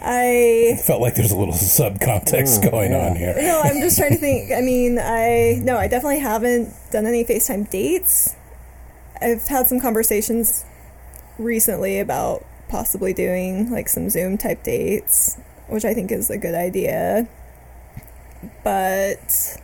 I 0.02 0.80
Felt 0.86 1.02
like 1.02 1.16
there's 1.16 1.32
a 1.32 1.38
little 1.38 1.54
subcontext 1.54 2.60
Mm, 2.64 2.72
going 2.72 2.92
yeah. 2.92 3.10
on 3.10 3.16
here. 3.16 3.36
no, 3.38 3.62
I'm 3.64 3.82
just 3.82 3.98
trying 3.98 4.12
to 4.12 4.18
think. 4.18 4.52
I 4.52 4.62
mean, 4.62 4.98
I 5.00 5.60
no, 5.64 5.78
I 5.78 5.88
definitely 5.88 6.20
haven't 6.20 6.74
done 6.92 7.06
any 7.06 7.24
FaceTime 7.26 7.70
dates. 7.70 8.36
I've 9.22 9.46
had 9.48 9.68
some 9.68 9.80
conversations 9.82 10.64
recently 11.38 12.00
about 12.00 12.46
possibly 12.70 13.14
doing 13.14 13.70
like 13.72 13.90
some 13.90 14.10
Zoom 14.10 14.38
type 14.38 14.64
dates, 14.64 15.38
which 15.68 15.84
I 15.84 15.94
think 15.94 16.12
is 16.12 16.30
a 16.30 16.38
good 16.38 16.56
idea. 16.56 17.28
But 18.64 19.58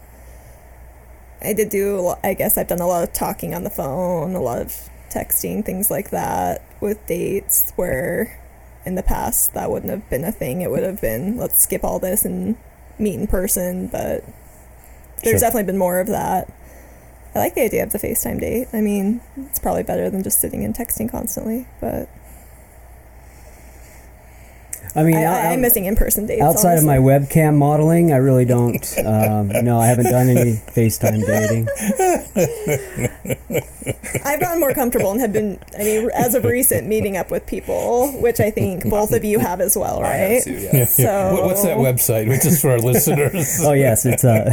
I 1.41 1.53
did 1.53 1.69
do. 1.69 1.99
a 1.99 2.01
lo- 2.01 2.19
I 2.23 2.33
guess 2.33 2.57
I've 2.57 2.67
done 2.67 2.79
a 2.81 2.87
lot 2.87 3.03
of 3.03 3.13
talking 3.13 3.53
on 3.53 3.63
the 3.63 3.69
phone, 3.69 4.35
a 4.35 4.41
lot 4.41 4.59
of 4.59 4.89
texting, 5.09 5.63
things 5.65 5.89
like 5.91 6.09
that 6.09 6.61
with 6.81 7.05
dates 7.07 7.71
where 7.75 8.39
in 8.85 8.95
the 8.95 9.03
past 9.03 9.53
that 9.53 9.71
wouldn't 9.71 9.91
have 9.91 10.09
been 10.09 10.23
a 10.23 10.31
thing. 10.31 10.61
It 10.61 10.69
would 10.71 10.83
have 10.83 11.01
been 11.01 11.37
let's 11.37 11.59
skip 11.59 11.83
all 11.83 11.99
this 11.99 12.23
and 12.25 12.55
meet 12.99 13.19
in 13.19 13.27
person, 13.27 13.87
but 13.87 14.23
there's 15.23 15.33
Sure. 15.33 15.39
definitely 15.39 15.63
been 15.63 15.77
more 15.77 15.99
of 15.99 16.07
that. 16.07 16.51
I 17.33 17.39
like 17.39 17.55
the 17.55 17.61
idea 17.63 17.83
of 17.83 17.91
the 17.91 17.99
FaceTime 17.99 18.39
date. 18.39 18.67
I 18.71 18.79
mean, 18.81 19.19
it's 19.37 19.59
probably 19.59 19.83
better 19.83 20.09
than 20.09 20.23
just 20.23 20.39
sitting 20.39 20.63
and 20.63 20.73
texting 20.73 21.09
constantly, 21.09 21.67
but 21.81 22.07
I 24.97 25.03
mean, 25.03 25.17
I, 25.17 25.23
I, 25.23 25.51
I'm 25.53 25.61
missing 25.61 25.85
in 25.85 25.95
person 25.97 26.25
dates. 26.25 26.41
outside 26.41 26.77
of 26.77 26.85
my 26.85 26.97
webcam 26.97 27.57
modeling, 27.57 28.13
I 28.13 28.17
really 28.17 28.45
don't. 28.45 28.81
Um, 29.05 29.49
no, 29.49 29.77
I 29.79 29.87
haven't 29.87 30.05
done 30.05 30.29
any 30.29 30.53
FaceTime 30.73 31.25
dating. 31.25 31.67
I've 34.25 34.39
gotten 34.39 34.59
more 34.59 34.73
comfortable 34.73 35.11
and 35.11 35.19
have 35.21 35.33
been, 35.33 35.59
I 35.77 35.83
mean, 35.83 36.09
as 36.13 36.33
of 36.33 36.45
recent, 36.45 36.87
meeting 36.87 37.17
up 37.17 37.29
with 37.29 37.45
people, 37.45 38.11
which 38.21 38.39
I 38.39 38.51
think 38.51 38.89
both 38.89 39.11
of 39.11 39.23
you 39.25 39.39
have 39.39 39.59
as 39.61 39.75
well, 39.77 40.01
I 40.03 40.07
have 40.13 40.31
right? 40.31 40.43
too, 40.43 40.51
yeah. 40.53 40.69
Yeah, 40.71 40.79
yeah. 40.79 40.85
So- 40.85 41.33
What- 41.33 41.43
What's 41.45 41.63
that 41.63 41.77
website? 41.77 42.27
Which 42.29 42.45
is 42.45 42.61
for 42.61 42.71
our 42.71 42.79
listeners. 42.91 43.59
Oh 43.63 43.73
yes, 43.73 44.05
it's 44.05 44.23
uh, 44.23 44.49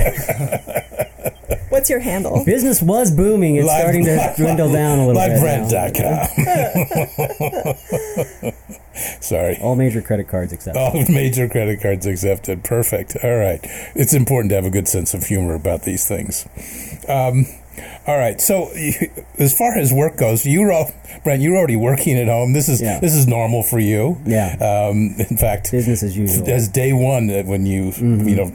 What's 1.83 1.90
your 1.90 1.99
handle? 1.99 2.45
business 2.45 2.81
was 2.81 3.11
booming. 3.11 3.57
It's 3.57 3.66
Live- 3.66 3.81
starting 3.81 4.05
to 4.05 4.35
dwindle 4.37 4.73
down 4.73 5.01
a 5.01 5.07
little 5.09 5.21
bit. 5.21 5.40
now. 5.40 5.66
LiveRent.com. 5.66 7.75
Sorry. 9.21 9.59
All 9.61 9.75
major 9.75 10.01
credit 10.01 10.29
cards 10.29 10.53
accepted. 10.53 10.79
All 10.81 10.92
major 11.12 11.49
credit 11.49 11.81
cards 11.83 12.07
accepted. 12.07 12.62
Perfect. 12.62 13.16
All 13.25 13.37
right. 13.37 13.59
It's 13.97 14.14
important 14.14 14.51
to 14.51 14.55
have 14.55 14.64
a 14.64 14.71
good 14.71 14.87
sense 14.87 15.12
of 15.12 15.25
humor 15.25 15.57
about 15.57 15.83
these 15.83 16.07
things. 16.07 16.47
Um, 17.09 17.47
all 18.07 18.16
right. 18.16 18.40
So, 18.40 18.71
as 19.40 19.53
far 19.59 19.77
as 19.77 19.92
work 19.92 20.16
goes, 20.16 20.47
you 20.47 20.61
were, 20.61 20.71
al- 20.71 20.92
Brent. 21.25 21.42
You're 21.42 21.57
already 21.57 21.75
working 21.75 22.16
at 22.16 22.29
home. 22.29 22.53
This 22.53 22.68
is 22.68 22.81
Yeah. 22.81 23.01
this 23.01 23.16
is 23.16 23.27
normal 23.27 23.64
for 23.64 23.81
you. 23.81 24.18
Yeah, 24.25 24.55
Um, 24.61 25.16
in 25.18 25.37
fact, 25.37 25.73
business 25.73 26.05
as 26.05 26.16
usual. 26.16 26.49
as 26.49 26.68
day 26.68 26.92
one 26.92 27.27
when 27.49 27.66
you 27.66 27.87
Mhm. 27.90 28.29
you 28.31 28.37
know 28.37 28.53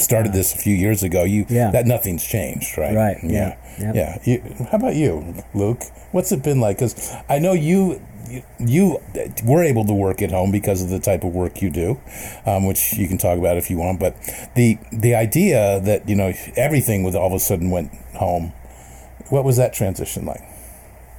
started 0.00 0.32
this 0.32 0.54
a 0.54 0.58
few 0.58 0.74
years 0.74 1.02
ago, 1.02 1.24
you 1.24 1.46
Yeah. 1.48 1.70
that 1.70 1.86
nothing's 1.86 2.24
changed, 2.26 2.76
right? 2.78 2.94
Right. 2.94 3.18
Yeah. 3.22 3.56
Yeah. 3.78 3.92
Yeah. 3.94 4.18
You, 4.24 4.42
how 4.70 4.78
about 4.78 4.94
you, 4.96 5.34
Luke? 5.54 5.82
What's 6.12 6.32
it 6.32 6.42
been 6.42 6.60
like? 6.60 6.78
Because 6.78 7.12
I 7.28 7.38
know 7.38 7.52
you, 7.52 8.00
you 8.28 8.42
you 8.58 8.98
were 9.44 9.62
able 9.62 9.84
to 9.86 9.94
work 9.94 10.20
at 10.22 10.30
home 10.30 10.50
because 10.50 10.82
of 10.82 10.90
the 10.90 10.98
type 10.98 11.22
of 11.24 11.32
work 11.34 11.62
you 11.62 11.70
do, 11.70 11.98
um, 12.46 12.66
which 12.66 12.92
you 12.94 13.08
can 13.08 13.18
talk 13.18 13.38
about 13.38 13.56
if 13.56 13.70
you 13.70 13.78
want. 13.78 14.00
But 14.00 14.14
the 14.54 14.78
the 14.92 15.14
idea 15.14 15.80
that 15.80 16.08
you 16.08 16.14
know 16.16 16.32
everything 16.56 17.02
was 17.04 17.14
all 17.14 17.28
of 17.28 17.32
a 17.32 17.38
sudden 17.38 17.70
went 17.70 17.90
home. 18.14 18.52
What 19.30 19.44
was 19.44 19.56
that 19.56 19.72
transition 19.72 20.24
like? 20.26 20.42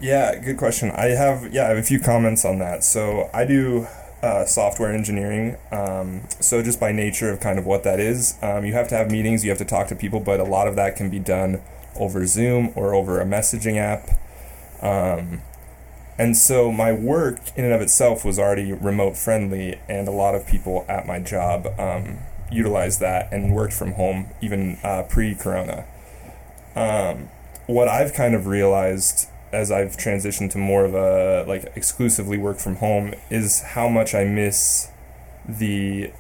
Yeah, 0.02 0.36
good 0.40 0.58
question. 0.58 0.92
I 0.92 1.08
have 1.10 1.52
yeah, 1.54 1.66
I 1.66 1.70
have 1.70 1.78
a 1.78 1.84
few 1.84 2.00
comments 2.00 2.46
on 2.46 2.60
that. 2.60 2.84
So 2.84 3.30
I 3.34 3.46
do 3.46 3.88
uh, 4.22 4.46
software 4.46 4.94
engineering. 4.94 5.58
Um, 5.72 6.28
so 6.40 6.62
just 6.62 6.80
by 6.80 6.92
nature 6.92 7.30
of 7.30 7.40
kind 7.40 7.58
of 7.58 7.66
what 7.66 7.84
that 7.84 8.00
is, 8.00 8.38
um, 8.42 8.66
you 8.66 8.74
have 8.74 8.88
to 8.90 8.96
have 8.96 9.10
meetings, 9.10 9.44
you 9.44 9.50
have 9.50 9.60
to 9.60 9.66
talk 9.66 9.88
to 9.88 9.96
people, 9.96 10.20
but 10.20 10.40
a 10.40 10.44
lot 10.44 10.68
of 10.68 10.76
that 10.76 10.96
can 10.96 11.10
be 11.10 11.20
done 11.20 11.62
over 11.96 12.26
Zoom 12.26 12.72
or 12.76 12.94
over 12.94 13.20
a 13.20 13.26
messaging 13.26 13.78
app. 13.78 14.10
Um, 14.82 15.42
and 16.18 16.36
so 16.36 16.72
my 16.72 16.92
work 16.92 17.40
in 17.56 17.64
and 17.64 17.74
of 17.74 17.82
itself 17.82 18.26
was 18.26 18.38
already 18.38 18.74
remote 18.74 19.16
friendly, 19.16 19.80
and 19.88 20.08
a 20.08 20.12
lot 20.12 20.36
of 20.36 20.46
people 20.46 20.86
at 20.90 21.08
my 21.08 21.20
job 21.20 21.68
um, 21.80 22.20
utilized 22.52 23.00
that 23.00 23.32
and 23.32 23.54
worked 23.54 23.74
from 23.74 23.94
home 23.94 24.28
even 24.42 24.78
uh, 24.84 25.04
pre-corona. 25.04 25.86
Um, 26.76 27.30
what 27.68 27.88
I've 27.88 28.14
kind 28.14 28.36
of 28.36 28.48
realized 28.48 29.29
as 29.52 29.72
I've 29.72 29.98
transitioned 29.98 30.52
to 30.52 30.58
more 30.58 30.86
of 30.86 30.94
a 30.94 31.44
like 31.48 31.72
exclusively 31.76 32.38
work 32.38 32.60
from 32.60 32.78
home 32.78 33.14
is 33.30 33.62
how 33.62 33.90
much 33.90 34.14
I 34.14 34.24
miss 34.24 34.90
the 35.48 36.12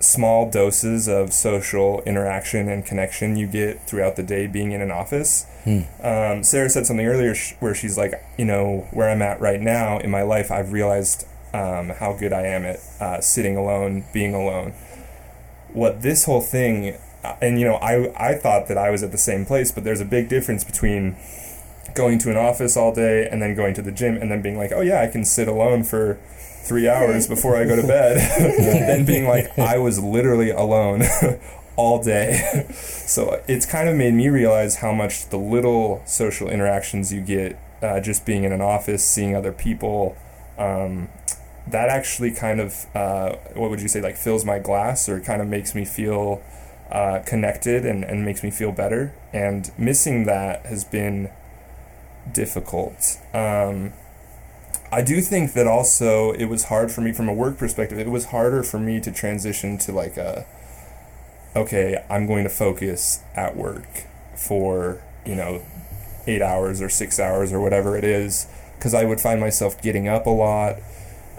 small 0.00 0.50
doses 0.50 1.08
of 1.08 1.32
social 1.32 2.02
interaction 2.02 2.68
and 2.68 2.84
connection 2.84 3.36
you 3.36 3.46
get 3.46 3.80
throughout 3.86 4.16
the 4.16 4.22
day 4.22 4.46
being 4.46 4.72
in 4.72 4.82
an 4.82 4.90
office. 4.90 5.46
Hmm. 5.64 5.80
Um, 6.02 6.44
Sarah 6.44 6.68
said 6.68 6.86
something 6.86 7.06
earlier 7.06 7.34
sh- 7.34 7.54
where 7.60 7.74
she's 7.74 7.96
like, 7.96 8.22
you 8.36 8.44
know, 8.44 8.86
where 8.90 9.08
I'm 9.08 9.22
at 9.22 9.40
right 9.40 9.60
now 9.60 9.98
in 9.98 10.10
my 10.10 10.22
life, 10.22 10.50
I've 10.50 10.72
realized 10.72 11.26
um, 11.54 11.90
how 11.90 12.12
good 12.12 12.32
I 12.32 12.42
am 12.42 12.64
at 12.64 12.80
uh, 13.00 13.20
sitting 13.20 13.56
alone, 13.56 14.04
being 14.12 14.34
alone. 14.34 14.72
What 15.72 16.02
this 16.02 16.24
whole 16.24 16.40
thing, 16.40 16.98
uh, 17.24 17.36
and 17.40 17.58
you 17.58 17.64
know, 17.64 17.76
I 17.76 18.12
I 18.16 18.34
thought 18.34 18.68
that 18.68 18.76
I 18.76 18.90
was 18.90 19.02
at 19.02 19.12
the 19.12 19.18
same 19.18 19.46
place, 19.46 19.72
but 19.72 19.84
there's 19.84 20.00
a 20.00 20.04
big 20.04 20.28
difference 20.28 20.64
between 20.64 21.16
going 21.94 22.18
to 22.18 22.30
an 22.30 22.36
office 22.36 22.76
all 22.76 22.92
day 22.92 23.28
and 23.28 23.40
then 23.40 23.54
going 23.54 23.74
to 23.74 23.82
the 23.82 23.92
gym 23.92 24.16
and 24.16 24.30
then 24.30 24.42
being 24.42 24.58
like, 24.58 24.72
oh 24.72 24.80
yeah, 24.80 25.00
I 25.00 25.06
can 25.06 25.24
sit 25.24 25.48
alone 25.48 25.84
for 25.84 26.18
three 26.64 26.88
hours 26.88 27.26
before 27.26 27.56
I 27.56 27.64
go 27.64 27.76
to 27.76 27.82
bed, 27.86 28.16
then 28.38 29.04
being 29.04 29.26
like, 29.26 29.58
I 29.58 29.78
was 29.78 30.02
literally 30.02 30.50
alone 30.50 31.02
all 31.76 32.02
day. 32.02 32.66
so 32.72 33.42
it's 33.48 33.66
kind 33.66 33.88
of 33.88 33.96
made 33.96 34.14
me 34.14 34.28
realize 34.28 34.76
how 34.76 34.92
much 34.92 35.28
the 35.28 35.38
little 35.38 36.02
social 36.04 36.48
interactions 36.48 37.12
you 37.12 37.20
get 37.20 37.58
uh, 37.82 38.00
just 38.00 38.24
being 38.24 38.44
in 38.44 38.52
an 38.52 38.60
office, 38.60 39.04
seeing 39.04 39.36
other 39.36 39.52
people, 39.52 40.16
um, 40.58 41.08
that 41.66 41.88
actually 41.88 42.30
kind 42.30 42.60
of, 42.60 42.86
uh, 42.94 43.36
what 43.54 43.70
would 43.70 43.80
you 43.80 43.88
say, 43.88 44.00
like 44.00 44.16
fills 44.16 44.44
my 44.44 44.58
glass 44.58 45.08
or 45.08 45.20
kind 45.20 45.40
of 45.40 45.48
makes 45.48 45.74
me 45.74 45.84
feel 45.84 46.42
uh, 46.90 47.20
connected 47.26 47.84
and, 47.84 48.04
and 48.04 48.24
makes 48.24 48.42
me 48.42 48.50
feel 48.50 48.72
better. 48.72 49.14
And 49.32 49.70
missing 49.78 50.24
that 50.26 50.66
has 50.66 50.84
been 50.84 51.30
difficult. 52.32 53.18
Um, 53.32 53.92
I 54.92 55.02
do 55.02 55.20
think 55.20 55.54
that 55.54 55.66
also 55.66 56.32
it 56.32 56.44
was 56.44 56.64
hard 56.64 56.92
for 56.92 57.00
me 57.00 57.12
from 57.12 57.28
a 57.28 57.34
work 57.34 57.58
perspective. 57.58 57.98
It 57.98 58.10
was 58.10 58.26
harder 58.26 58.62
for 58.62 58.78
me 58.78 59.00
to 59.00 59.10
transition 59.10 59.76
to 59.78 59.92
like 59.92 60.16
a 60.16 60.46
okay, 61.56 62.04
I'm 62.10 62.26
going 62.26 62.44
to 62.44 62.50
focus 62.50 63.22
at 63.36 63.56
work 63.56 64.04
for, 64.34 65.00
you 65.24 65.36
know, 65.36 65.62
8 66.26 66.42
hours 66.42 66.82
or 66.82 66.88
6 66.88 67.20
hours 67.20 67.52
or 67.52 67.60
whatever 67.60 67.96
it 67.96 68.04
is 68.04 68.48
because 68.76 68.94
I 68.94 69.04
would 69.04 69.20
find 69.20 69.40
myself 69.40 69.80
getting 69.80 70.08
up 70.08 70.26
a 70.26 70.30
lot, 70.30 70.76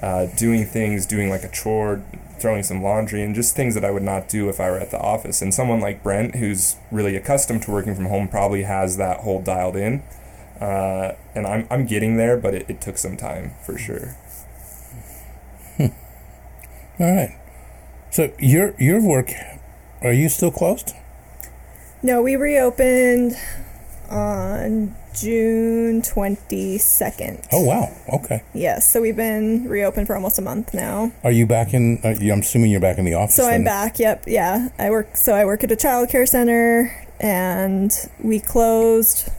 uh, 0.02 0.28
doing 0.38 0.65
things, 0.65 1.06
doing 1.06 1.30
like 1.30 1.43
a 1.43 1.50
chore, 1.50 2.02
throwing 2.39 2.63
some 2.63 2.82
laundry, 2.82 3.24
and 3.24 3.36
just 3.36 3.56
things 3.56 3.76
that 3.76 3.86
I 3.86 3.91
would 3.91 4.04
not 4.04 4.30
do 4.30 4.50
if 4.50 4.60
I 4.60 4.69
were 4.69 4.80
at 4.80 4.91
the 4.91 5.00
office. 5.00 5.41
And 5.41 5.54
someone 5.54 5.80
like 5.80 6.04
Brent, 6.04 6.36
who's 6.36 6.78
really 6.91 7.15
accustomed 7.15 7.63
to 7.63 7.71
working 7.71 7.95
from 7.95 8.06
home, 8.06 8.28
probably 8.28 8.63
has 8.63 8.98
that 8.98 9.21
whole 9.21 9.41
dialed 9.41 9.76
in. 9.76 10.04
Uh, 10.59 11.13
and 11.33 11.45
I'm, 11.45 11.67
I'm 11.69 11.85
getting 11.85 12.17
there, 12.17 12.37
but 12.37 12.53
it, 12.53 12.69
it 12.69 12.81
took 12.81 12.97
some 12.97 13.17
time 13.17 13.53
for 13.65 13.77
sure. 13.77 14.15
All 15.79 15.91
right. 16.99 17.37
So 18.12 18.31
your 18.39 18.73
your 18.79 19.01
work, 19.01 19.31
are 20.01 20.13
you 20.13 20.29
still 20.29 20.51
closed? 20.51 20.93
No, 22.01 22.21
we 22.21 22.37
reopened 22.37 23.33
on 24.10 24.95
June 25.13 26.01
22nd. 26.01 27.47
Oh 27.51 27.63
wow. 27.63 27.91
Okay. 28.13 28.43
Yes, 28.53 28.91
so 28.91 29.01
we've 29.01 29.15
been 29.15 29.67
reopened 29.67 30.08
for 30.08 30.15
almost 30.15 30.37
a 30.39 30.41
month 30.41 30.73
now. 30.73 31.12
Are 31.23 31.31
you 31.31 31.45
back 31.45 31.73
in? 31.73 31.99
Uh, 32.03 32.15
I'm 32.31 32.39
assuming 32.39 32.71
you're 32.71 32.79
back 32.79 32.97
in 32.97 33.06
the 33.06 33.15
office. 33.15 33.35
So 33.35 33.43
then? 33.43 33.53
I'm 33.56 33.63
back. 33.63 33.99
Yep. 33.99 34.25
Yeah. 34.27 34.69
I 34.79 34.89
work. 34.89 35.17
So 35.17 35.33
I 35.33 35.43
work 35.45 35.63
at 35.63 35.71
a 35.71 35.75
child 35.75 36.10
care 36.10 36.25
center, 36.25 37.08
and 37.19 37.91
we 38.21 38.39
closed 38.39 39.29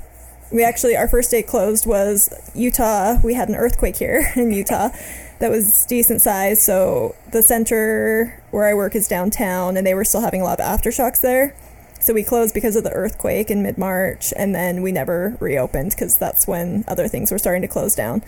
we 0.51 0.62
actually 0.62 0.97
our 0.97 1.09
first 1.09 1.30
day 1.30 1.42
closed 1.42 1.86
was 1.86 2.32
Utah. 2.55 3.16
We 3.22 3.34
had 3.34 3.49
an 3.49 3.55
earthquake 3.55 3.97
here 3.97 4.32
in 4.36 4.53
Utah 4.53 4.90
that 5.38 5.51
was 5.51 5.84
decent 5.86 6.22
size. 6.22 6.62
So 6.64 7.14
the 7.32 7.42
center 7.42 8.42
where 8.51 8.66
I 8.66 8.74
work 8.74 8.94
is 8.94 9.09
downtown, 9.09 9.76
and 9.76 9.86
they 9.86 9.94
were 9.94 10.05
still 10.05 10.22
having 10.22 10.40
a 10.40 10.44
lot 10.44 10.61
of 10.61 10.66
aftershocks 10.66 11.20
there. 11.20 11.55
So 12.01 12.14
we 12.14 12.22
closed 12.22 12.55
because 12.55 12.76
of 12.76 12.84
the 12.84 12.92
earthquake 12.92 13.51
in 13.51 13.62
mid 13.62 13.78
March, 13.78 14.32
and 14.36 14.55
then 14.55 14.82
we 14.82 14.92
never 14.92 15.36
reopened 15.40 15.90
because 15.90 16.16
that's 16.16 16.47
when 16.47 16.84
other 16.86 17.09
things 17.09 17.32
were 17.32 17.38
starting 17.38 17.62
to 17.62 17.68
close 17.68 17.94
down. 17.94 18.22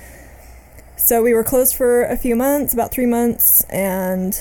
So 0.97 1.23
we 1.23 1.33
were 1.33 1.45
closed 1.45 1.77
for 1.77 2.03
a 2.03 2.17
few 2.17 2.35
months, 2.35 2.75
about 2.75 2.91
three 2.91 3.07
months, 3.07 3.65
and 3.71 4.35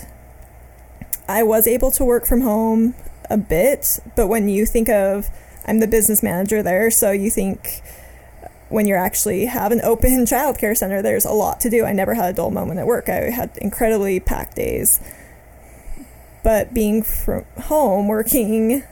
I 1.30 1.44
was 1.44 1.68
able 1.68 1.92
to 1.92 2.04
work 2.04 2.26
from 2.26 2.42
home 2.42 2.96
a 3.30 3.38
bit. 3.38 4.00
But 4.16 4.28
when 4.28 4.50
you 4.50 4.66
think 4.66 4.90
of, 4.90 5.30
I'm 5.68 5.80
the 5.80 5.88
business 5.88 6.24
manager 6.24 6.64
there, 6.64 6.90
so 6.90 7.12
you 7.12 7.30
think 7.30 7.82
when 8.70 8.86
you 8.88 8.96
actually 8.96 9.46
have 9.46 9.72
an 9.72 9.82
open 9.84 10.12
childcare 10.26 10.76
center, 10.76 11.02
there's 11.02 11.26
a 11.26 11.32
lot 11.32 11.60
to 11.62 11.70
do. 11.70 11.86
I 11.86 11.94
never 11.94 12.14
had 12.14 12.30
a 12.30 12.34
dull 12.34 12.52
moment 12.52 12.80
at 12.80 12.88
work. 12.88 13.10
I 13.10 13.30
had 13.30 13.52
incredibly 13.58 14.20
packed 14.20 14.56
days. 14.56 15.00
But 16.44 16.74
being 16.74 17.04
from 17.04 17.46
home 17.64 18.08
working 18.08 18.84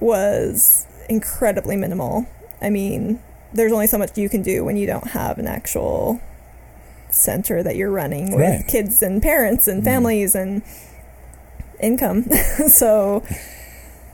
was 0.00 0.86
incredibly 1.08 1.76
minimal. 1.76 2.26
I 2.60 2.70
mean, 2.70 3.20
there's 3.52 3.70
only 3.72 3.86
so 3.86 3.98
much 3.98 4.16
you 4.18 4.28
can 4.28 4.42
do 4.42 4.64
when 4.64 4.76
you 4.76 4.86
don't 4.86 5.08
have 5.08 5.38
an 5.38 5.46
actual 5.46 6.20
center 7.10 7.62
that 7.62 7.76
you're 7.76 7.90
running 7.90 8.32
with 8.32 8.40
Right. 8.40 8.66
kids 8.66 9.02
and 9.02 9.22
parents 9.22 9.68
and 9.68 9.82
Mm. 9.82 9.84
families 9.84 10.34
and 10.34 10.62
income. 11.80 12.24
so 12.68 13.22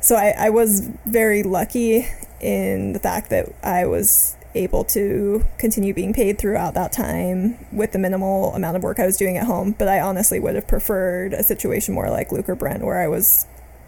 so 0.03 0.17
I, 0.17 0.35
I 0.37 0.51
was 0.51 0.91
very 1.07 1.43
lucky 1.43 2.07
in 2.41 2.93
the 2.93 2.99
fact 2.99 3.31
that 3.31 3.49
I 3.63 3.87
was 3.87 4.37
able 4.55 4.85
to 4.85 5.43
continue 5.57 5.95
being 5.95 6.13
paid 6.13 6.39
throughout 6.39 6.75
that 6.75 6.93
time 6.93 7.57
with 7.73 7.93
the 7.93 7.99
minimal 7.99 8.55
amount 8.55 8.77
of 8.77 8.83
work 8.83 9.01
I 9.01 9.07
was 9.07 9.17
doing 9.17 9.39
at 9.39 9.47
home. 9.47 9.75
But 9.79 9.89
I 9.89 10.01
honestly 10.01 10.39
would 10.41 10.57
have 10.57 10.69
preferred 10.69 11.33
a 11.33 11.43
situation 11.43 11.95
more 11.95 12.11
like 12.11 12.31
Luke 12.31 12.51
or 12.51 12.55
Brent 12.55 12.85
where 12.85 13.01
I 13.01 13.09
was 13.09 13.47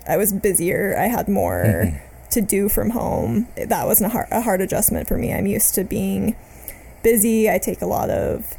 I 0.08 0.16
was 0.16 0.32
busier. 0.32 0.96
I 0.98 1.08
had 1.08 1.28
more 1.28 1.64
Mhm. 1.64 2.00
to 2.30 2.40
do 2.40 2.68
from 2.70 2.90
home. 2.90 3.48
That 3.56 3.86
wasn't 3.86 4.06
a 4.06 4.12
hard, 4.12 4.28
a 4.30 4.40
hard 4.40 4.60
adjustment 4.62 5.06
for 5.06 5.18
me. 5.18 5.34
I'm 5.34 5.46
used 5.46 5.74
to 5.74 5.84
being 5.84 6.34
busy. 7.02 7.50
I 7.50 7.58
take 7.58 7.82
a 7.82 7.86
lot 7.86 8.08
of 8.08 8.54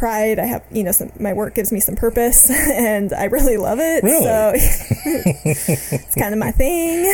pride. 0.00 0.38
I 0.38 0.46
have, 0.46 0.64
you 0.72 0.82
know, 0.82 0.92
some, 0.92 1.12
my 1.20 1.34
work 1.34 1.54
gives 1.54 1.70
me 1.70 1.78
some 1.78 1.94
purpose 1.94 2.48
and 2.70 3.12
I 3.12 3.24
really 3.24 3.58
love 3.58 3.78
it. 3.78 4.02
Really? 4.02 4.24
So 4.24 4.52
it's 4.54 6.14
kind 6.14 6.32
of 6.32 6.40
my 6.40 6.50
thing. 6.62 7.04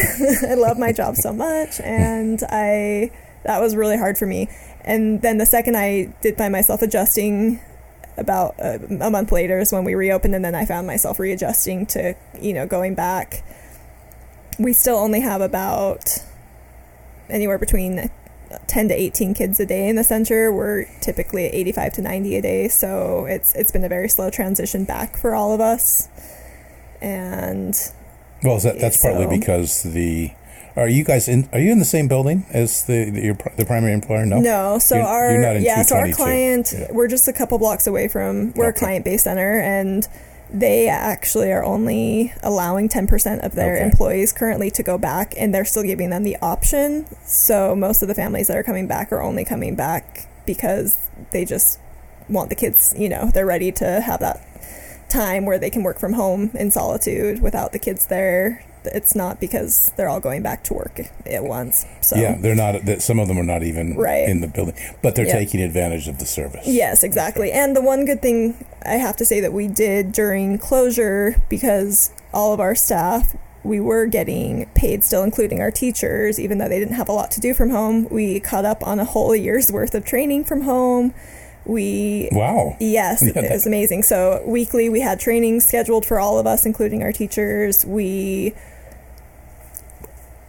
I 0.49 0.55
love 0.55 0.79
my 0.79 0.93
job 0.93 1.17
so 1.17 1.33
much 1.33 1.81
and 1.81 2.43
I 2.49 3.11
that 3.43 3.61
was 3.61 3.77
really 3.77 3.99
hard 3.99 4.17
for 4.17 4.27
me. 4.27 4.49
And 4.83 5.21
then 5.21 5.39
the 5.39 5.47
second 5.47 5.77
I 5.77 6.15
did 6.23 6.39
find 6.39 6.53
myself 6.53 6.81
adjusting 6.81 7.61
about 8.17 8.55
a, 8.59 8.81
a 9.01 9.11
month 9.11 9.33
later 9.33 9.59
is 9.59 9.73
when 9.73 9.85
we 9.85 9.97
reopened 9.97 10.37
and 10.37 10.45
then 10.45 10.55
I 10.55 10.65
found 10.65 10.87
myself 10.87 11.19
readjusting 11.19 11.87
to, 11.87 12.15
you 12.41 12.55
know, 12.55 12.67
going 12.67 12.95
back. 12.95 13.43
We 14.61 14.73
still 14.73 14.97
only 14.97 15.21
have 15.21 15.41
about 15.41 16.19
anywhere 17.29 17.59
between 17.59 18.11
10 18.67 18.89
to 18.89 18.95
18 18.95 19.35
kids 19.35 19.59
a 19.61 19.67
day 19.67 19.89
in 19.89 19.97
the 19.97 20.05
center. 20.05 20.53
We're 20.53 20.85
typically 21.01 21.47
at 21.47 21.55
85 21.55 21.93
to 21.95 22.03
90 22.03 22.37
a 22.37 22.43
day, 22.43 22.69
so 22.69 23.25
it's 23.27 23.55
it's 23.55 23.71
been 23.71 23.85
a 23.85 23.89
very 23.89 24.09
slow 24.09 24.31
transition 24.31 24.85
back 24.85 25.17
for 25.17 25.35
all 25.35 25.53
of 25.53 25.61
us. 25.61 26.09
And 27.01 27.75
Well, 28.43 28.59
that, 28.61 28.79
that's 28.79 29.01
partly 29.01 29.27
because 29.27 29.83
the. 29.83 30.33
Are 30.77 30.89
you 30.89 31.05
guys 31.05 31.27
in? 31.27 31.49
Are 31.55 31.59
you 31.59 31.73
in 31.73 31.79
the 31.79 31.87
same 31.87 32.07
building 32.07 32.45
as 32.51 32.85
the 32.85 33.09
the, 33.11 33.21
your, 33.23 33.39
the 33.57 33.65
primary 33.65 33.95
employer? 33.95 34.27
No. 34.27 34.41
No, 34.41 34.79
so 34.79 34.97
You're- 34.97 35.07
our 35.09 35.33
you're 35.33 35.41
not 35.41 35.57
in 35.57 35.63
yeah, 35.63 35.83
so 35.83 35.97
our 35.97 36.13
client 36.13 36.75
Yeah. 36.77 36.89
we're 36.93 37.09
just 37.09 37.27
a 37.29 37.33
couple 37.33 37.57
blocks 37.59 37.87
away 37.87 38.09
from 38.09 38.53
we're 38.53 38.67
Okay. 38.69 38.77
a 38.77 38.79
client 38.79 39.05
based 39.07 39.25
center 39.25 39.59
and 39.59 40.07
they 40.51 40.89
actually 40.89 41.51
are 41.53 41.65
only 41.65 42.33
allowing 42.43 42.89
10% 42.89 43.45
of 43.45 43.55
their 43.55 43.75
Okay. 43.77 43.85
employees 43.85 44.33
currently 44.33 44.71
to 44.71 44.83
go 44.83 44.97
back 44.97 45.35
and 45.37 45.55
they're 45.55 45.65
still 45.65 45.83
giving 45.83 46.11
them 46.11 46.23
the 46.23 46.37
option. 46.41 47.07
So 47.25 47.75
most 47.75 48.03
of 48.03 48.09
the 48.09 48.15
families 48.15 48.47
that 48.49 48.57
are 48.57 48.63
coming 48.63 48.87
back 48.87 49.13
are 49.13 49.23
only 49.23 49.45
coming 49.45 49.75
back 49.75 50.29
because 50.47 51.11
they 51.33 51.45
just 51.45 51.79
want 52.29 52.49
the 52.49 52.55
kids, 52.57 52.95
you 52.97 53.09
know, 53.09 53.31
they're 53.33 53.47
ready 53.47 53.73
to 53.73 54.01
have 54.01 54.21
that 54.21 54.41
time 55.09 55.47
where 55.47 55.59
they 55.59 55.71
can 55.71 55.83
work 55.83 55.99
from 55.99 56.15
home 56.15 56.51
in 56.55 56.71
solitude 56.71 57.41
without 57.43 57.73
the 57.73 57.79
kids 57.79 58.07
there. 58.07 58.65
It's 58.95 59.15
not 59.15 59.41
because 59.41 59.91
they're 59.97 60.09
all 60.09 60.21
going 60.21 60.43
back 60.43 60.63
to 60.65 60.75
work 60.75 61.01
at 61.27 61.45
once. 61.45 61.85
So 62.01 62.17
Yeah, 62.17 62.37
they're 62.39 62.55
not. 62.55 62.85
that- 62.87 63.03
Some 63.03 63.19
of 63.19 63.29
them 63.29 63.39
are 63.39 63.45
not 63.45 63.63
even 63.63 63.97
Right. 63.97 64.29
in 64.29 64.41
the 64.41 64.47
building, 64.49 64.75
but 65.03 65.15
they're 65.15 65.25
taking 65.27 65.61
advantage 65.61 66.09
of 66.09 66.19
the 66.19 66.27
service. 66.27 66.67
Yes, 66.67 67.03
exactly. 67.03 67.53
And 67.53 67.75
the 67.77 67.83
one 67.83 68.05
good 68.05 68.23
thing 68.23 68.55
I 68.85 68.95
have 68.97 69.17
to 69.17 69.25
say 69.25 69.41
that 69.41 69.53
we 69.53 69.69
did 69.69 70.13
during 70.13 70.59
closure, 70.59 71.37
because 71.49 72.11
all 72.33 72.53
of 72.53 72.61
our 72.61 72.75
staff, 72.75 73.35
we 73.65 73.81
were 73.81 74.07
getting 74.07 74.67
paid 74.75 75.03
still, 75.03 75.25
including 75.25 75.61
our 75.61 75.71
teachers, 75.73 76.39
even 76.39 76.59
though 76.59 76.69
they 76.69 76.79
didn't 76.79 76.95
have 76.95 77.09
a 77.09 77.13
lot 77.13 77.31
to 77.33 77.41
do 77.41 77.53
from 77.53 77.71
home. 77.71 78.07
We 78.11 78.39
caught 78.39 78.65
up 78.65 78.87
on 78.87 79.01
a 79.01 79.05
whole 79.05 79.35
year's 79.35 79.73
worth 79.73 79.95
of 79.95 80.05
training 80.05 80.45
from 80.45 80.61
home. 80.63 81.13
We 81.65 82.29
Wow. 82.31 82.77
Yes, 82.79 83.23
Yeah, 83.23 83.33
it 83.43 83.51
was 83.51 83.67
amazing. 83.67 84.05
So 84.05 84.41
weekly, 84.47 84.89
we 84.89 85.01
had 85.01 85.19
training 85.19 85.59
scheduled 85.61 86.07
for 86.07 86.21
all 86.21 86.39
of 86.39 86.47
us, 86.47 86.65
including 86.65 87.03
our 87.03 87.11
teachers. 87.11 87.85
We 87.85 88.55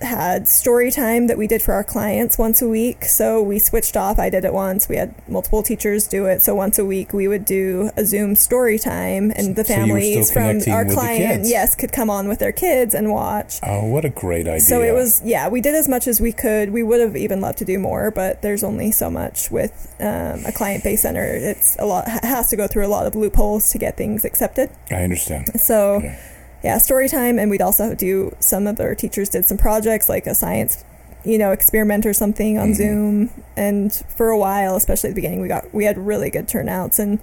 had 0.01 0.47
story 0.47 0.91
time 0.91 1.27
that 1.27 1.37
we 1.37 1.47
did 1.47 1.61
for 1.61 1.73
our 1.73 1.83
clients 1.83 2.37
once 2.37 2.61
a 2.61 2.67
week. 2.67 3.05
So 3.05 3.41
we 3.41 3.59
switched 3.59 3.97
off. 3.97 4.19
I 4.19 4.29
did 4.29 4.45
it 4.45 4.53
once. 4.53 4.87
We 4.87 4.97
had 4.97 5.15
multiple 5.27 5.63
teachers 5.63 6.07
do 6.07 6.25
it. 6.25 6.41
So 6.41 6.53
once 6.55 6.77
a 6.77 6.85
week, 6.85 7.13
we 7.13 7.27
would 7.27 7.45
do 7.45 7.89
a 7.97 8.05
Zoom 8.05 8.35
story 8.35 8.77
time, 8.77 9.31
and 9.35 9.55
the 9.55 9.63
So 9.65 9.73
you 9.83 9.93
were 9.93 10.01
still 10.01 10.25
families 10.25 10.63
from 10.65 10.73
our 10.73 10.85
client, 10.85 11.45
yes, 11.45 11.75
could 11.75 11.91
come 11.91 12.09
on 12.09 12.27
with 12.27 12.39
their 12.39 12.51
kids 12.51 12.93
and 12.93 13.11
watch. 13.11 13.59
Oh, 13.63 13.85
what 13.85 14.05
a 14.05 14.09
great 14.09 14.47
idea! 14.47 14.59
So 14.61 14.81
it 14.81 14.93
was, 14.93 15.21
yeah, 15.23 15.49
we 15.49 15.61
did 15.61 15.75
as 15.75 15.89
much 15.89 16.07
as 16.07 16.21
we 16.21 16.31
could. 16.31 16.71
We 16.71 16.83
would 16.83 16.99
have 17.01 17.15
even 17.15 17.41
loved 17.41 17.57
to 17.59 17.65
do 17.65 17.79
more, 17.79 18.11
but 18.11 18.41
there's 18.41 18.63
only 18.63 18.91
so 18.91 19.09
much 19.09 19.49
with 19.51 19.95
um, 19.99 20.45
a 20.45 20.51
client 20.51 20.83
based 20.83 21.03
center. 21.03 21.23
It's 21.23 21.75
a 21.79 21.85
lot, 21.85 22.07
has 22.07 22.49
to 22.49 22.55
go 22.55 22.67
through 22.67 22.85
a 22.85 22.89
lot 22.89 23.07
of 23.07 23.15
loopholes 23.15 23.71
to 23.71 23.77
get 23.77 23.97
things 23.97 24.25
accepted. 24.25 24.69
I 24.91 25.03
understand. 25.03 25.59
So, 25.59 26.01
Yeah. 26.03 26.19
Yeah, 26.63 26.77
story 26.77 27.07
time. 27.09 27.37
And 27.39 27.49
we'd 27.51 27.61
also 27.61 27.95
do 27.95 28.35
some 28.39 28.67
of 28.67 28.79
our 28.79 28.95
teachers 28.95 29.29
did 29.29 29.45
some 29.45 29.57
projects 29.57 30.09
like 30.09 30.27
a 30.27 30.33
science, 30.35 30.83
you 31.23 31.37
know, 31.37 31.51
experiment 31.51 32.05
or 32.05 32.13
something 32.13 32.57
on 32.57 32.69
Mhm. 32.71 32.75
Zoom. 32.75 33.43
And 33.55 33.93
for 34.15 34.29
a 34.29 34.37
while, 34.37 34.75
especially 34.75 35.09
at 35.09 35.11
the 35.15 35.21
beginning, 35.21 35.41
we 35.41 35.47
got, 35.47 35.73
we 35.73 35.85
had 35.85 35.97
really 35.97 36.29
good 36.29 36.47
turnouts 36.47 36.99
and 36.99 37.19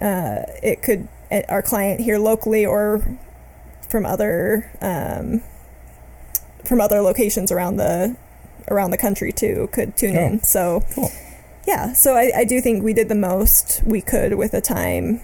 uh, 0.00 0.42
it 0.62 0.82
could, 0.82 1.08
uh, 1.30 1.42
our 1.48 1.62
client 1.62 2.00
here 2.00 2.18
locally 2.18 2.66
or 2.66 3.00
from 3.88 4.04
other, 4.06 4.70
um, 4.80 5.42
from 6.64 6.80
other 6.80 7.00
locations 7.00 7.52
around 7.52 7.76
the 7.76 8.16
around 8.70 8.90
the 8.90 8.96
country 8.96 9.30
too 9.30 9.68
could 9.72 9.94
tune 9.94 10.16
Oh, 10.16 10.20
in. 10.26 10.42
So 10.42 10.82
cool. 10.94 11.10
yeah, 11.66 11.92
so 11.92 12.14
I, 12.16 12.32
I 12.34 12.44
do 12.44 12.62
think 12.62 12.82
we 12.82 12.94
did 12.94 13.10
the 13.10 13.14
most 13.14 13.82
we 13.84 14.00
could 14.00 14.34
with 14.36 14.52
the 14.52 14.62
time 14.62 15.20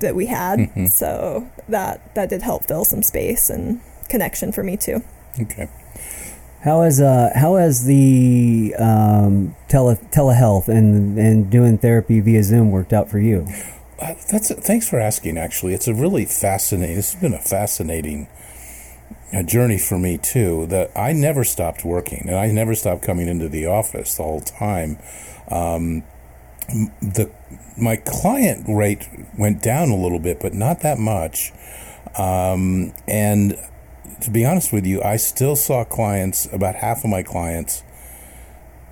that 0.00 0.14
we 0.14 0.26
had. 0.26 0.58
Mhm. 0.60 0.88
So 0.90 1.46
that 1.68 2.00
that 2.14 2.28
did 2.30 2.42
help 2.42 2.64
fill 2.66 2.84
some 2.84 3.02
space 3.02 3.50
and 3.50 3.80
connection 4.08 4.52
for 4.52 4.62
me 4.62 4.76
too. 4.76 5.02
Okay. 5.40 5.68
How 6.62 6.82
has 6.82 7.00
uh 7.00 7.30
how 7.34 7.54
has 7.56 7.84
the 7.84 8.74
um, 8.78 9.54
tele 9.68 9.96
telehealth 10.10 10.68
and 10.68 11.16
and 11.18 11.48
doing 11.50 11.78
therapy 11.78 12.20
via 12.20 12.42
Zoom 12.42 12.70
worked 12.70 12.92
out 12.92 13.08
for 13.08 13.18
you? 13.20 13.46
Uh, 14.00 14.14
that's 14.30 14.52
thanks 14.54 14.88
for 14.88 14.98
asking. 14.98 15.38
Actually, 15.38 15.74
it's 15.74 15.86
a 15.88 15.94
really 15.94 16.24
fascinating. 16.24 16.96
This 16.96 17.12
has 17.12 17.20
been 17.20 17.34
a 17.34 17.38
fascinating 17.40 18.26
uh, 19.32 19.42
journey 19.44 19.78
for 19.78 19.98
me 19.98 20.18
too. 20.18 20.66
That 20.66 20.90
I 20.96 21.12
never 21.12 21.44
stopped 21.44 21.84
working, 21.84 22.24
and 22.28 22.36
I 22.36 22.48
never 22.50 22.74
stopped 22.74 23.02
coming 23.02 23.28
into 23.28 23.48
the 23.48 23.66
office 23.66 24.16
the 24.16 24.22
whole 24.24 24.40
time. 24.40 24.98
Um, 25.50 26.02
m- 26.02 26.02
the 26.68 27.30
my 27.76 27.96
client 27.96 28.66
rate 28.68 29.08
went 29.38 29.62
down 29.62 29.90
a 29.90 29.96
little 29.96 30.18
bit, 30.18 30.40
but 30.40 30.52
not 30.52 30.80
that 30.80 30.98
much. 30.98 31.52
Um, 32.16 32.92
and 33.06 33.56
to 34.20 34.30
be 34.30 34.44
honest 34.44 34.72
with 34.72 34.84
you, 34.84 35.02
I 35.02 35.16
still 35.16 35.56
saw 35.56 35.84
clients. 35.84 36.52
About 36.52 36.76
half 36.76 37.04
of 37.04 37.10
my 37.10 37.22
clients 37.22 37.84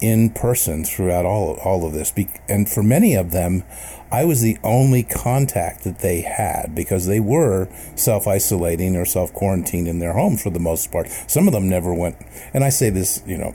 in 0.00 0.30
person 0.30 0.84
throughout 0.84 1.24
all 1.24 1.54
all 1.64 1.86
of 1.86 1.92
this, 1.92 2.12
and 2.48 2.68
for 2.68 2.82
many 2.82 3.14
of 3.14 3.30
them, 3.30 3.64
I 4.10 4.24
was 4.24 4.40
the 4.40 4.58
only 4.62 5.02
contact 5.02 5.84
that 5.84 5.98
they 5.98 6.20
had 6.20 6.74
because 6.74 7.06
they 7.06 7.20
were 7.20 7.68
self 7.96 8.26
isolating 8.26 8.96
or 8.96 9.04
self 9.04 9.32
quarantined 9.32 9.88
in 9.88 9.98
their 9.98 10.12
homes 10.12 10.42
for 10.42 10.50
the 10.50 10.60
most 10.60 10.92
part. 10.92 11.08
Some 11.26 11.46
of 11.46 11.52
them 11.52 11.68
never 11.68 11.92
went, 11.92 12.16
and 12.54 12.62
I 12.64 12.70
say 12.70 12.90
this, 12.90 13.22
you 13.26 13.36
know. 13.36 13.54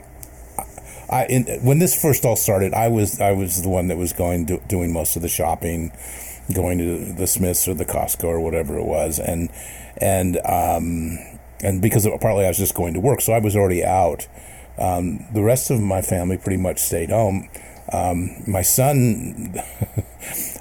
I, 1.12 1.26
in, 1.26 1.44
when 1.62 1.78
this 1.78 2.00
first 2.00 2.24
all 2.24 2.36
started, 2.36 2.74
I 2.74 2.88
was 2.88 3.20
I 3.20 3.32
was 3.32 3.62
the 3.62 3.68
one 3.68 3.88
that 3.88 3.98
was 3.98 4.12
going 4.14 4.46
do, 4.46 4.62
doing 4.68 4.92
most 4.92 5.16
of 5.16 5.22
the 5.22 5.28
shopping, 5.28 5.92
going 6.54 6.78
to 6.78 7.12
the 7.12 7.26
Smiths 7.26 7.68
or 7.68 7.74
the 7.74 7.84
Costco 7.84 8.24
or 8.24 8.40
whatever 8.40 8.78
it 8.78 8.86
was, 8.86 9.18
and 9.18 9.50
and 9.98 10.38
um, 10.46 11.18
and 11.62 11.82
because 11.82 12.06
of, 12.06 12.18
partly 12.20 12.44
I 12.46 12.48
was 12.48 12.58
just 12.58 12.74
going 12.74 12.94
to 12.94 13.00
work, 13.00 13.20
so 13.20 13.32
I 13.34 13.38
was 13.40 13.54
already 13.56 13.84
out 13.84 14.26
Um, 14.78 15.26
the 15.32 15.42
rest 15.42 15.70
of 15.70 15.80
my 15.80 16.02
family 16.02 16.38
pretty 16.38 16.56
much 16.56 16.78
stayed 16.80 17.10
home. 17.10 17.48
Um, 17.92 18.42
my 18.46 18.62
son, 18.62 19.54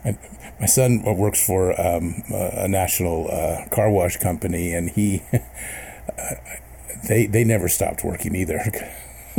my 0.59 0.65
son 0.65 1.03
works 1.17 1.45
for 1.45 1.79
um, 1.79 2.23
a 2.29 2.67
national 2.67 3.29
uh, 3.31 3.67
car 3.69 3.89
wash 3.89 4.17
company, 4.17 4.73
and 4.73 4.89
he, 4.89 5.23
they 7.07 7.25
they 7.25 7.43
never 7.43 7.69
stopped 7.69 8.03
working 8.03 8.35
either. 8.35 8.59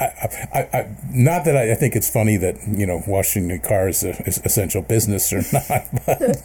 I, 0.00 0.28
I, 0.52 0.68
I, 0.72 0.96
not 1.12 1.44
that 1.44 1.56
I, 1.56 1.74
think 1.76 1.94
it's 1.94 2.10
funny 2.10 2.36
that 2.38 2.56
you 2.66 2.84
know 2.84 3.00
washing 3.06 3.48
your 3.48 3.58
car 3.58 3.88
is 3.88 4.02
an 4.02 4.16
essential 4.26 4.82
business 4.82 5.32
or 5.32 5.42
not, 5.52 5.86
but 6.04 6.42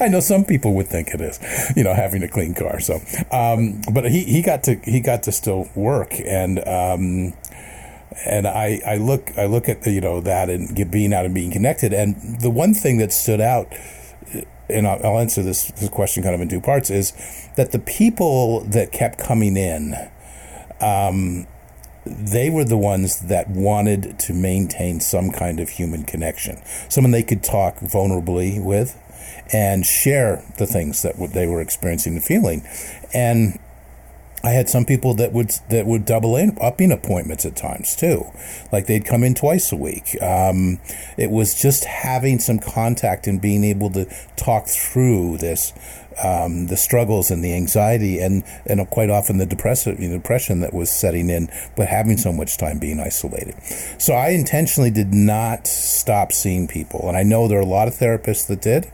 I 0.00 0.08
know 0.08 0.20
some 0.20 0.44
people 0.44 0.72
would 0.74 0.88
think 0.88 1.08
it 1.08 1.20
is, 1.20 1.38
you 1.76 1.84
know, 1.84 1.92
having 1.92 2.22
a 2.22 2.28
clean 2.28 2.54
car. 2.54 2.80
So, 2.80 3.00
um, 3.30 3.82
but 3.92 4.10
he, 4.10 4.24
he 4.24 4.40
got 4.40 4.62
to 4.64 4.76
he 4.76 5.00
got 5.00 5.24
to 5.24 5.32
still 5.32 5.68
work, 5.74 6.14
and 6.24 6.58
um, 6.60 7.34
and 8.24 8.46
I, 8.46 8.80
I 8.86 8.96
look 8.96 9.36
I 9.36 9.44
look 9.44 9.68
at 9.68 9.86
you 9.86 10.00
know 10.00 10.22
that 10.22 10.48
and 10.48 10.74
get, 10.74 10.90
being 10.90 11.12
out 11.12 11.26
and 11.26 11.34
being 11.34 11.50
connected, 11.50 11.92
and 11.92 12.40
the 12.40 12.50
one 12.50 12.72
thing 12.72 12.96
that 12.98 13.12
stood 13.12 13.42
out 13.42 13.70
and 14.70 14.86
I'll, 14.86 15.00
I'll 15.04 15.18
answer 15.18 15.42
this, 15.42 15.70
this, 15.72 15.88
question 15.88 16.22
kind 16.22 16.34
of 16.34 16.40
in 16.40 16.48
two 16.48 16.60
parts, 16.60 16.90
is 16.90 17.12
that 17.56 17.72
the 17.72 17.78
people 17.78 18.60
that 18.64 18.92
kept 18.92 19.18
coming 19.18 19.56
in 19.56 19.94
um, 20.80 21.46
they 22.06 22.50
were 22.50 22.64
the 22.64 22.76
ones 22.76 23.20
that 23.22 23.50
wanted 23.50 24.18
to 24.18 24.32
maintain 24.32 25.00
some 25.00 25.30
kind 25.30 25.60
of 25.60 25.68
human 25.68 26.04
connection, 26.04 26.60
someone 26.88 27.10
they 27.10 27.22
could 27.22 27.42
talk 27.42 27.78
vulnerably 27.80 28.62
with 28.62 28.96
and 29.52 29.84
share 29.84 30.42
the 30.58 30.66
things 30.66 31.02
that 31.02 31.16
they 31.32 31.46
were 31.46 31.60
experiencing 31.60 32.14
and 32.14 32.24
feeling. 32.24 32.66
And 33.12 33.58
I 34.42 34.50
had 34.50 34.68
some 34.68 34.84
people 34.84 35.14
that 35.14 35.32
would 35.32 35.50
that 35.68 35.84
would 35.86 36.04
double 36.04 36.36
in 36.36 36.56
up 36.60 36.80
in 36.80 36.92
appointments 36.92 37.44
at 37.44 37.56
times 37.56 37.96
too, 37.96 38.24
like 38.70 38.86
they'd 38.86 39.04
come 39.04 39.24
in 39.24 39.34
twice 39.34 39.72
a 39.72 39.76
week. 39.76 40.16
Um, 40.22 40.78
it 41.16 41.30
was 41.30 41.60
just 41.60 41.84
having 41.84 42.38
some 42.38 42.60
contact 42.60 43.26
and 43.26 43.40
being 43.40 43.64
able 43.64 43.90
to 43.90 44.06
talk 44.36 44.68
through 44.68 45.38
this 45.38 45.72
um, 46.22 46.66
the 46.66 46.76
struggles 46.76 47.30
and 47.30 47.44
the 47.44 47.54
anxiety 47.54 48.18
and, 48.18 48.44
and 48.66 48.88
quite 48.90 49.10
often 49.10 49.38
the 49.38 49.46
depressive 49.46 49.98
depression 49.98 50.60
that 50.60 50.74
was 50.74 50.90
setting 50.90 51.30
in, 51.30 51.48
but 51.76 51.88
having 51.88 52.16
so 52.16 52.32
much 52.32 52.56
time 52.56 52.78
being 52.78 53.00
isolated. 53.00 53.54
So 53.98 54.14
I 54.14 54.30
intentionally 54.30 54.90
did 54.90 55.14
not 55.14 55.66
stop 55.66 56.32
seeing 56.32 56.68
people, 56.68 57.08
and 57.08 57.16
I 57.16 57.22
know 57.22 57.48
there 57.48 57.58
are 57.58 57.62
a 57.62 57.66
lot 57.66 57.88
of 57.88 57.94
therapists 57.94 58.46
that 58.48 58.60
did. 58.60 58.90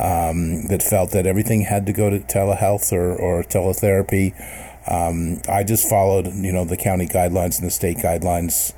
Um, 0.00 0.68
that 0.68 0.80
felt 0.80 1.10
that 1.10 1.26
everything 1.26 1.62
had 1.62 1.84
to 1.86 1.92
go 1.92 2.08
to 2.08 2.20
telehealth 2.20 2.92
or, 2.92 3.16
or 3.16 3.42
teletherapy. 3.42 4.32
Um, 4.88 5.40
I 5.48 5.64
just 5.64 5.88
followed, 5.88 6.32
you 6.34 6.52
know, 6.52 6.64
the 6.64 6.76
county 6.76 7.08
guidelines 7.08 7.58
and 7.58 7.66
the 7.66 7.72
state 7.72 7.98
guidelines 7.98 8.74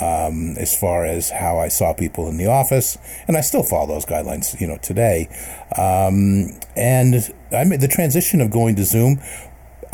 um, 0.00 0.56
as 0.58 0.78
far 0.78 1.04
as 1.04 1.30
how 1.30 1.58
I 1.58 1.68
saw 1.68 1.92
people 1.92 2.28
in 2.28 2.36
the 2.38 2.46
office, 2.46 2.98
and 3.28 3.36
I 3.36 3.40
still 3.40 3.62
follow 3.62 3.86
those 3.86 4.06
guidelines, 4.06 4.58
you 4.60 4.66
know, 4.66 4.78
today. 4.78 5.28
Um, 5.76 6.58
and 6.76 7.32
I 7.52 7.64
mean, 7.64 7.80
the 7.80 7.88
transition 7.88 8.40
of 8.40 8.50
going 8.50 8.76
to 8.76 8.84
Zoom. 8.84 9.20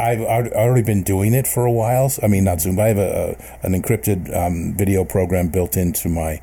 I've 0.01 0.20
already 0.20 0.82
been 0.82 1.03
doing 1.03 1.34
it 1.34 1.44
for 1.49 1.66
a 1.66 1.72
while. 1.72 2.12
I 2.22 2.28
mean, 2.28 2.44
not 2.44 2.61
Zoom, 2.61 2.76
but 2.76 2.82
I 2.82 2.88
have 2.88 2.99
a, 2.99 3.36
a 3.62 3.66
an 3.66 3.72
encrypted 3.72 4.32
um, 4.32 4.76
video 4.76 5.05
program 5.05 5.49
built 5.49 5.76
into 5.76 6.09
my 6.09 6.40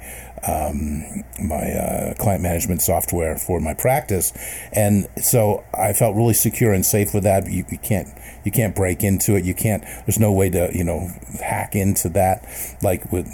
um, 0.47 1.23
my 1.39 1.71
uh, 1.71 2.13
client 2.15 2.41
management 2.41 2.81
software 2.81 3.37
for 3.37 3.59
my 3.59 3.73
practice, 3.73 4.31
and 4.71 5.07
so 5.17 5.63
I 5.73 5.93
felt 5.93 6.15
really 6.15 6.33
secure 6.33 6.73
and 6.73 6.85
safe 6.85 7.13
with 7.13 7.23
that. 7.23 7.49
You, 7.49 7.65
you 7.69 7.77
can't 7.77 8.07
you 8.45 8.51
can't 8.51 8.75
break 8.75 9.03
into 9.03 9.35
it. 9.35 9.43
You 9.43 9.55
can't. 9.55 9.83
There's 10.05 10.19
no 10.19 10.31
way 10.31 10.49
to 10.51 10.69
you 10.73 10.83
know 10.83 11.09
hack 11.41 11.75
into 11.75 12.09
that 12.09 12.47
like 12.81 13.11
with 13.11 13.27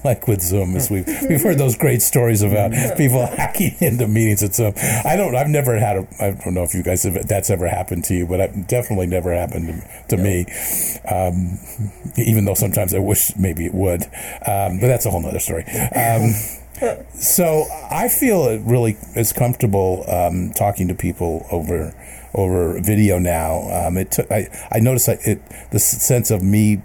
like 0.04 0.28
with 0.28 0.42
Zoom. 0.42 0.76
As 0.76 0.90
we've 0.90 1.06
we've 1.28 1.42
heard 1.42 1.58
those 1.58 1.76
great 1.76 2.02
stories 2.02 2.42
about 2.42 2.72
people 2.96 3.26
hacking 3.36 3.76
into 3.80 4.06
meetings 4.06 4.42
at 4.42 4.54
Zoom. 4.54 4.74
I 4.76 5.16
don't. 5.16 5.34
I've 5.34 5.48
never 5.48 5.78
had 5.78 5.96
a. 5.96 6.06
I 6.20 6.30
don't 6.32 6.54
know 6.54 6.62
if 6.62 6.74
you 6.74 6.82
guys 6.82 7.02
have, 7.04 7.26
that's 7.26 7.50
ever 7.50 7.66
happened 7.66 8.04
to 8.04 8.14
you, 8.14 8.26
but 8.26 8.40
it 8.40 8.68
definitely 8.68 9.06
never 9.06 9.32
happened 9.32 9.82
to, 10.08 10.16
to 10.16 10.22
me. 10.22 10.46
Um, 11.10 11.58
even 12.16 12.44
though 12.44 12.54
sometimes 12.54 12.94
I 12.94 12.98
wish 12.98 13.34
maybe 13.36 13.64
it 13.64 13.74
would, 13.74 14.02
um, 14.46 14.78
but 14.80 14.88
that's 14.88 15.06
a 15.06 15.10
whole 15.10 15.24
other 15.26 15.40
story. 15.40 15.64
Um, 15.64 16.34
so 17.14 17.66
I 17.90 18.08
feel 18.08 18.58
really 18.60 18.96
as 19.14 19.32
comfortable 19.32 20.04
um, 20.08 20.52
talking 20.52 20.88
to 20.88 20.94
people 20.94 21.46
over 21.50 21.94
over 22.34 22.80
video 22.80 23.18
now. 23.18 23.68
Um, 23.70 23.96
it 23.96 24.10
took 24.10 24.30
I, 24.30 24.48
I 24.70 24.80
noticed 24.80 25.08
it 25.08 25.42
the 25.70 25.78
sense 25.78 26.30
of 26.30 26.42
me 26.42 26.82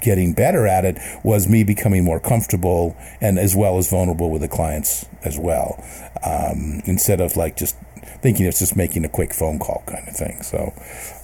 getting 0.00 0.32
better 0.32 0.66
at 0.66 0.84
it 0.84 0.96
was 1.22 1.46
me 1.46 1.62
becoming 1.62 2.04
more 2.04 2.18
comfortable 2.18 2.96
and 3.20 3.38
as 3.38 3.54
well 3.54 3.76
as 3.76 3.90
vulnerable 3.90 4.30
with 4.30 4.40
the 4.40 4.48
clients 4.48 5.06
as 5.22 5.38
well. 5.38 5.84
Um, 6.24 6.80
instead 6.86 7.20
of 7.20 7.36
like 7.36 7.56
just 7.56 7.76
thinking 8.22 8.46
it's 8.46 8.58
just 8.58 8.76
making 8.76 9.04
a 9.04 9.08
quick 9.08 9.34
phone 9.34 9.58
call 9.58 9.82
kind 9.86 10.08
of 10.08 10.16
thing. 10.16 10.42
So 10.42 10.72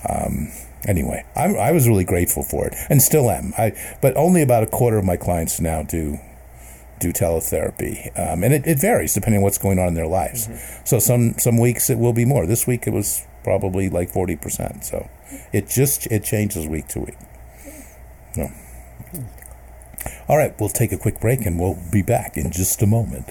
um, 0.08 0.52
anyway 0.86 1.24
I, 1.34 1.54
I 1.54 1.72
was 1.72 1.88
really 1.88 2.04
grateful 2.04 2.42
for 2.42 2.66
it 2.66 2.74
and 2.90 3.00
still 3.00 3.30
am. 3.30 3.54
I 3.56 3.72
but 4.02 4.14
only 4.16 4.42
about 4.42 4.62
a 4.62 4.66
quarter 4.66 4.98
of 4.98 5.04
my 5.04 5.16
clients 5.16 5.60
now 5.60 5.82
do 5.82 6.18
do 6.98 7.12
teletherapy, 7.12 8.08
um, 8.18 8.42
and 8.42 8.54
it, 8.54 8.66
it, 8.66 8.80
varies 8.80 9.14
depending 9.14 9.38
on 9.38 9.42
what's 9.42 9.58
going 9.58 9.78
on 9.78 9.88
in 9.88 9.94
their 9.94 10.06
lives. 10.06 10.48
Mm-hmm. 10.48 10.84
So 10.84 10.98
some 10.98 11.34
some 11.38 11.58
weeks 11.58 11.90
it 11.90 11.98
will 11.98 12.12
be 12.12 12.24
more. 12.24 12.46
This 12.46 12.66
week 12.66 12.86
it 12.86 12.92
was 12.92 13.26
probably 13.44 13.88
like 13.88 14.10
forty 14.10 14.36
percent. 14.36 14.84
So 14.84 15.08
it 15.52 15.68
just 15.68 16.06
it 16.08 16.24
changes 16.24 16.66
week 16.66 16.88
to 16.88 17.00
week. 17.00 17.18
No. 18.36 18.48
All 20.28 20.36
right, 20.36 20.54
we'll 20.58 20.68
take 20.68 20.92
a 20.92 20.98
quick 20.98 21.20
break 21.20 21.46
and 21.46 21.58
we'll 21.58 21.78
be 21.92 22.02
back 22.02 22.36
in 22.36 22.50
just 22.50 22.82
a 22.82 22.86
moment. 22.86 23.28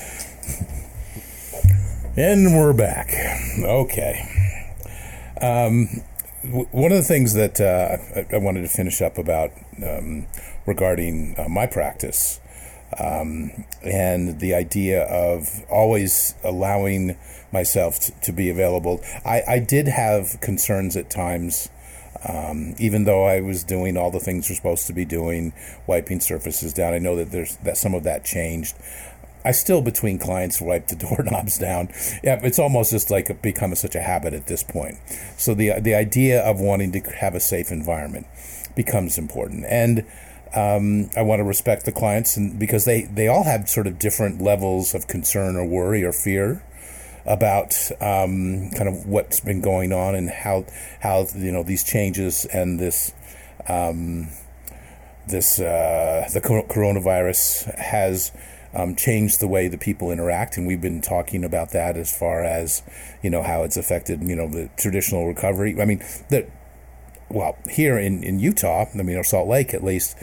and 2.17 2.55
we're 2.55 2.73
back. 2.73 3.09
Okay. 3.61 4.21
Um, 5.41 6.01
w- 6.43 6.67
one 6.71 6.91
of 6.91 6.97
the 6.97 7.03
things 7.03 7.33
that 7.33 7.59
uh, 7.59 7.97
I, 8.15 8.35
I, 8.35 8.39
wanted 8.39 8.61
to 8.61 8.69
finish 8.69 9.01
up 9.01 9.17
about 9.17 9.51
um, 9.85 10.27
regarding 10.65 11.35
uh, 11.37 11.49
my 11.49 11.67
practice 11.67 12.39
um, 12.99 13.65
and 13.83 14.39
the 14.39 14.53
idea 14.53 15.03
of 15.03 15.63
always 15.69 16.35
allowing 16.43 17.17
myself 17.51 17.99
to, 18.21 18.31
be 18.31 18.49
available. 18.49 19.01
I, 19.23 19.41
I, 19.47 19.59
did 19.59 19.87
have 19.87 20.39
concerns 20.41 20.97
at 20.97 21.09
times, 21.09 21.69
um, 22.27 22.75
even 22.79 23.05
though 23.05 23.23
I 23.23 23.39
was 23.39 23.63
doing 23.63 23.95
all 23.95 24.11
the 24.11 24.19
things 24.19 24.49
you're 24.49 24.57
supposed 24.57 24.87
to 24.87 24.93
be 24.93 25.05
doing, 25.05 25.53
wiping 25.87 26.19
surfaces 26.19 26.73
down. 26.73 26.93
I 26.93 26.99
know 26.99 27.15
that 27.15 27.31
there's 27.31 27.55
that 27.57 27.77
some 27.77 27.93
of 27.93 28.03
that 28.03 28.25
changed. 28.25 28.75
I 29.45 29.51
still, 29.51 29.81
between 29.81 30.17
clients, 30.17 30.59
wipe 30.59 30.87
the 30.87 30.95
doorknobs 31.07 31.57
down. 31.57 31.89
Yeah, 32.23 32.41
it's 32.43 32.59
almost 32.59 32.91
just 32.91 33.09
like 33.11 33.41
become 33.41 33.71
a, 33.71 33.75
such 33.75 33.95
a 33.95 34.01
habit 34.01 34.33
at 34.33 34.47
this 34.47 34.63
point. 34.63 34.97
So 35.37 35.53
the 35.53 35.79
the 35.79 35.95
idea 35.95 36.41
of 36.41 36.59
wanting 36.59 36.91
to 36.93 36.99
have 36.99 37.35
a 37.35 37.39
safe 37.39 37.71
environment 37.71 38.27
becomes 38.75 39.17
important, 39.17 39.65
and 39.69 40.05
um, 40.53 41.09
I 41.15 41.21
want 41.21 41.39
to 41.39 41.43
respect 41.43 41.85
the 41.85 41.91
clients, 41.91 42.37
and 42.37 42.57
because 42.59 42.85
they 42.85 43.03
they 43.03 43.27
all 43.27 43.43
have 43.43 43.69
sort 43.69 43.87
of 43.87 43.99
different 43.99 44.41
levels 44.41 44.93
of 44.93 45.07
concern 45.07 45.55
or 45.55 45.65
worry 45.65 46.03
or 46.03 46.11
fear 46.11 46.63
about 47.25 47.73
um, 48.01 48.69
kind 48.71 48.87
of 48.87 49.07
what's 49.07 49.39
been 49.39 49.61
going 49.61 49.91
on 49.91 50.15
and 50.15 50.29
how 50.29 50.65
how 51.01 51.25
you 51.35 51.51
know 51.51 51.63
these 51.63 51.83
changes 51.83 52.45
and 52.45 52.79
this 52.79 53.13
um, 53.67 54.29
this 55.27 55.59
uh, 55.59 56.29
the 56.33 56.41
coronavirus 56.41 57.73
has 57.77 58.31
um, 58.73 58.95
changed 58.95 59.39
the 59.39 59.47
way 59.47 59.67
the 59.67 59.77
people 59.77 60.11
interact, 60.11 60.57
and 60.57 60.67
we've 60.67 60.81
been 60.81 61.01
talking 61.01 61.43
about 61.43 61.71
that 61.71 61.97
as 61.97 62.15
far 62.15 62.43
as 62.43 62.83
you 63.23 63.29
know 63.29 63.41
how 63.41 63.63
it's 63.63 63.77
affected 63.77 64.21
you 64.23 64.35
know 64.35 64.47
the 64.47 64.69
traditional 64.77 65.27
recovery. 65.27 65.79
I 65.81 65.85
mean 65.85 66.03
that 66.29 66.49
well, 67.29 67.57
here 67.69 67.97
in, 67.97 68.23
in 68.23 68.39
Utah, 68.39 68.85
I 68.93 69.01
mean, 69.01 69.17
or 69.17 69.23
Salt 69.23 69.47
Lake 69.47 69.73
at 69.73 69.83
least, 69.83 70.15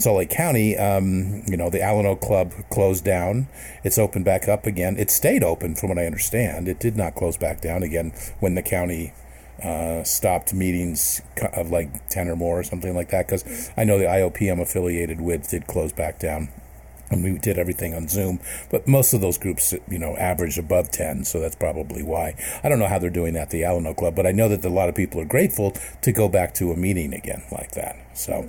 Salt 0.00 0.18
Lake 0.18 0.30
County, 0.30 0.76
um, 0.76 1.42
you 1.46 1.56
know, 1.56 1.70
the 1.70 1.78
Alano 1.78 2.20
Club 2.20 2.52
closed 2.70 3.04
down. 3.04 3.48
It's 3.82 3.98
opened 3.98 4.24
back 4.24 4.48
up 4.48 4.66
again. 4.66 4.96
It 4.98 5.10
stayed 5.10 5.42
open, 5.42 5.74
from 5.74 5.88
what 5.88 5.98
I 5.98 6.06
understand. 6.06 6.68
It 6.68 6.78
did 6.78 6.96
not 6.96 7.14
close 7.14 7.36
back 7.36 7.60
down 7.60 7.82
again 7.82 8.12
when 8.40 8.54
the 8.54 8.62
county 8.62 9.14
uh, 9.62 10.04
stopped 10.04 10.52
meetings 10.52 11.22
of 11.54 11.70
like 11.70 12.08
10 12.08 12.28
or 12.28 12.36
more 12.36 12.60
or 12.60 12.62
something 12.62 12.94
like 12.94 13.10
that, 13.10 13.26
because 13.26 13.70
I 13.76 13.84
know 13.84 13.98
the 13.98 14.04
IOP 14.04 14.50
I'm 14.50 14.60
affiliated 14.60 15.20
with 15.20 15.48
did 15.48 15.66
close 15.66 15.92
back 15.92 16.18
down 16.18 16.50
and 17.10 17.24
we 17.24 17.38
did 17.38 17.58
everything 17.58 17.94
on 17.94 18.08
Zoom. 18.08 18.40
But 18.70 18.86
most 18.86 19.12
of 19.12 19.20
those 19.20 19.36
groups, 19.36 19.74
you 19.88 19.98
know, 19.98 20.16
average 20.16 20.58
above 20.58 20.90
10, 20.90 21.24
so 21.24 21.40
that's 21.40 21.56
probably 21.56 22.02
why. 22.02 22.34
I 22.62 22.68
don't 22.68 22.78
know 22.78 22.86
how 22.86 22.98
they're 22.98 23.10
doing 23.10 23.36
at 23.36 23.50
the 23.50 23.62
Alano 23.62 23.96
Club, 23.96 24.14
but 24.14 24.26
I 24.26 24.32
know 24.32 24.48
that 24.48 24.64
a 24.64 24.68
lot 24.68 24.88
of 24.88 24.94
people 24.94 25.20
are 25.20 25.26
grateful 25.26 25.72
to 26.02 26.12
go 26.12 26.28
back 26.28 26.54
to 26.54 26.72
a 26.72 26.76
meeting 26.76 27.12
again 27.12 27.42
like 27.50 27.72
that. 27.72 27.96
So, 28.14 28.48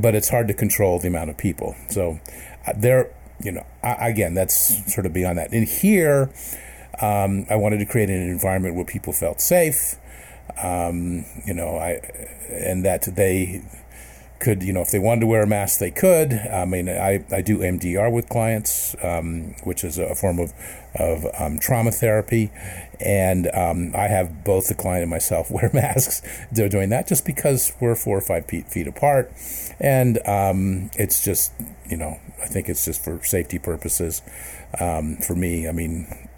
but 0.00 0.14
it's 0.14 0.28
hard 0.28 0.48
to 0.48 0.54
control 0.54 0.98
the 0.98 1.08
amount 1.08 1.30
of 1.30 1.36
people. 1.36 1.76
So, 1.88 2.20
uh, 2.66 2.72
there, 2.76 3.14
you 3.40 3.52
know, 3.52 3.64
I, 3.82 4.08
again, 4.08 4.34
that's 4.34 4.92
sort 4.92 5.06
of 5.06 5.12
beyond 5.12 5.38
that. 5.38 5.52
And 5.52 5.66
here, 5.66 6.30
um, 7.00 7.46
I 7.50 7.56
wanted 7.56 7.78
to 7.78 7.86
create 7.86 8.10
an 8.10 8.28
environment 8.28 8.74
where 8.74 8.84
people 8.84 9.12
felt 9.12 9.40
safe. 9.40 9.96
Um, 10.62 11.26
you 11.44 11.52
know, 11.52 11.76
I 11.76 12.00
and 12.48 12.84
that 12.84 13.02
they 13.02 13.62
could 14.38 14.62
you 14.62 14.72
know 14.72 14.80
if 14.80 14.90
they 14.90 14.98
wanted 14.98 15.20
to 15.20 15.26
wear 15.26 15.42
a 15.42 15.46
mask 15.46 15.78
they 15.78 15.90
could. 15.90 16.32
I 16.32 16.64
mean 16.64 16.88
i, 16.88 17.24
I 17.30 17.42
do 17.42 17.58
EMDR 17.58 18.12
with 18.12 18.28
clients 18.28 18.96
um, 19.02 19.54
which 19.64 19.84
is 19.84 19.98
a 19.98 20.14
form 20.14 20.38
of, 20.38 20.52
of 20.94 21.26
um, 21.38 21.58
trauma 21.58 21.92
therapy. 21.92 22.50
And 23.00 23.48
um, 23.54 23.94
i 23.94 24.08
have 24.08 24.44
both 24.44 24.68
the 24.68 24.74
client 24.74 25.02
and 25.02 25.10
myself 25.10 25.50
wear 25.56 25.70
masks 25.72 26.22
they're 26.50 26.68
doing 26.68 26.90
that 26.90 27.06
just 27.06 27.24
because 27.24 27.72
we're 27.80 27.94
four 27.94 28.18
or 28.18 28.22
five 28.22 28.46
feet, 28.46 28.68
feet 28.68 28.86
apart. 28.86 29.32
And 29.80 30.18
um, 30.26 30.90
it's 30.94 31.24
just 31.24 31.52
you 31.88 31.96
know 31.96 32.18
i 32.42 32.46
think 32.46 32.68
it's 32.68 32.84
just 32.84 33.02
for 33.02 33.22
safety 33.22 33.58
purposes 33.58 34.22
um, 34.80 35.16
for 35.16 35.34
me. 35.34 35.68
I 35.68 35.72
mean 35.72 36.28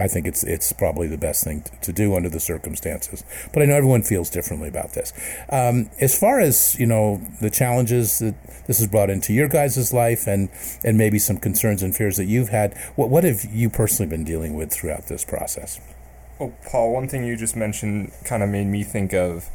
I 0.00 0.08
think 0.08 0.26
it's 0.26 0.44
it's 0.44 0.72
probably 0.72 1.08
the 1.08 1.18
best 1.18 1.44
thing 1.44 1.64
to, 1.82 1.92
do 1.92 2.14
under 2.14 2.28
the 2.28 2.40
circumstances. 2.40 3.24
But 3.52 3.62
I 3.62 3.66
know 3.66 3.74
everyone 3.74 4.02
feels 4.02 4.30
differently 4.30 4.68
about 4.68 4.92
this. 4.92 5.12
Um, 5.50 5.90
as 6.00 6.18
far 6.18 6.40
as 6.40 6.78
you 6.78 6.86
know, 6.86 7.20
the 7.40 7.50
challenges 7.50 8.18
that 8.18 8.34
this 8.66 8.78
has 8.78 8.86
brought 8.86 9.10
into 9.10 9.32
your 9.32 9.48
guys' 9.48 9.92
life, 9.92 10.26
and 10.26 10.48
and 10.84 10.96
maybe 10.96 11.18
some 11.18 11.38
concerns 11.38 11.82
and 11.82 11.96
fears 11.96 12.16
that 12.16 12.26
you've 12.26 12.50
had. 12.50 12.76
What 12.96 13.10
what 13.10 13.24
have 13.24 13.44
you 13.50 13.70
personally 13.70 14.08
been 14.08 14.24
dealing 14.24 14.54
with 14.54 14.72
throughout 14.72 15.06
this 15.06 15.24
process? 15.24 15.80
Well, 16.38 16.54
Paul, 16.70 16.92
one 16.92 17.08
thing 17.08 17.24
you 17.24 17.36
just 17.36 17.56
mentioned 17.56 18.12
kind 18.24 18.42
of 18.42 18.48
made 18.48 18.66
me 18.66 18.84
think 18.84 19.12
of. 19.12 19.50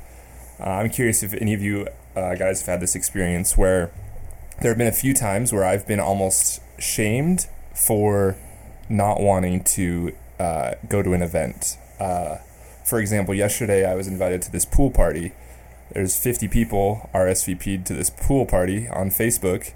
Uh, 0.59 0.69
I'm 0.69 0.89
curious 0.89 1.23
if 1.23 1.33
any 1.33 1.53
of 1.53 1.61
you 1.61 1.87
uh, 2.15 2.35
guys 2.35 2.61
have 2.61 2.67
had 2.67 2.79
this 2.81 2.95
experience 2.95 3.57
where 3.57 3.91
there 4.61 4.71
have 4.71 4.77
been 4.77 4.87
a 4.87 4.91
few 4.91 5.13
times 5.13 5.51
where 5.51 5.63
I've 5.63 5.87
been 5.87 5.99
almost 5.99 6.61
shamed 6.79 7.47
for 7.73 8.35
not 8.89 9.19
wanting 9.19 9.63
to 9.63 10.13
uh, 10.39 10.75
go 10.89 11.01
to 11.01 11.13
an 11.13 11.21
event. 11.21 11.77
Uh, 11.99 12.37
for 12.83 12.99
example, 12.99 13.33
yesterday 13.33 13.89
I 13.89 13.95
was 13.95 14.07
invited 14.07 14.41
to 14.43 14.51
this 14.51 14.65
pool 14.65 14.91
party. 14.91 15.33
There's 15.91 16.17
50 16.17 16.47
people 16.47 17.09
RSVP'd 17.13 17.85
to 17.87 17.93
this 17.93 18.09
pool 18.09 18.45
party 18.45 18.87
on 18.87 19.09
Facebook, 19.09 19.73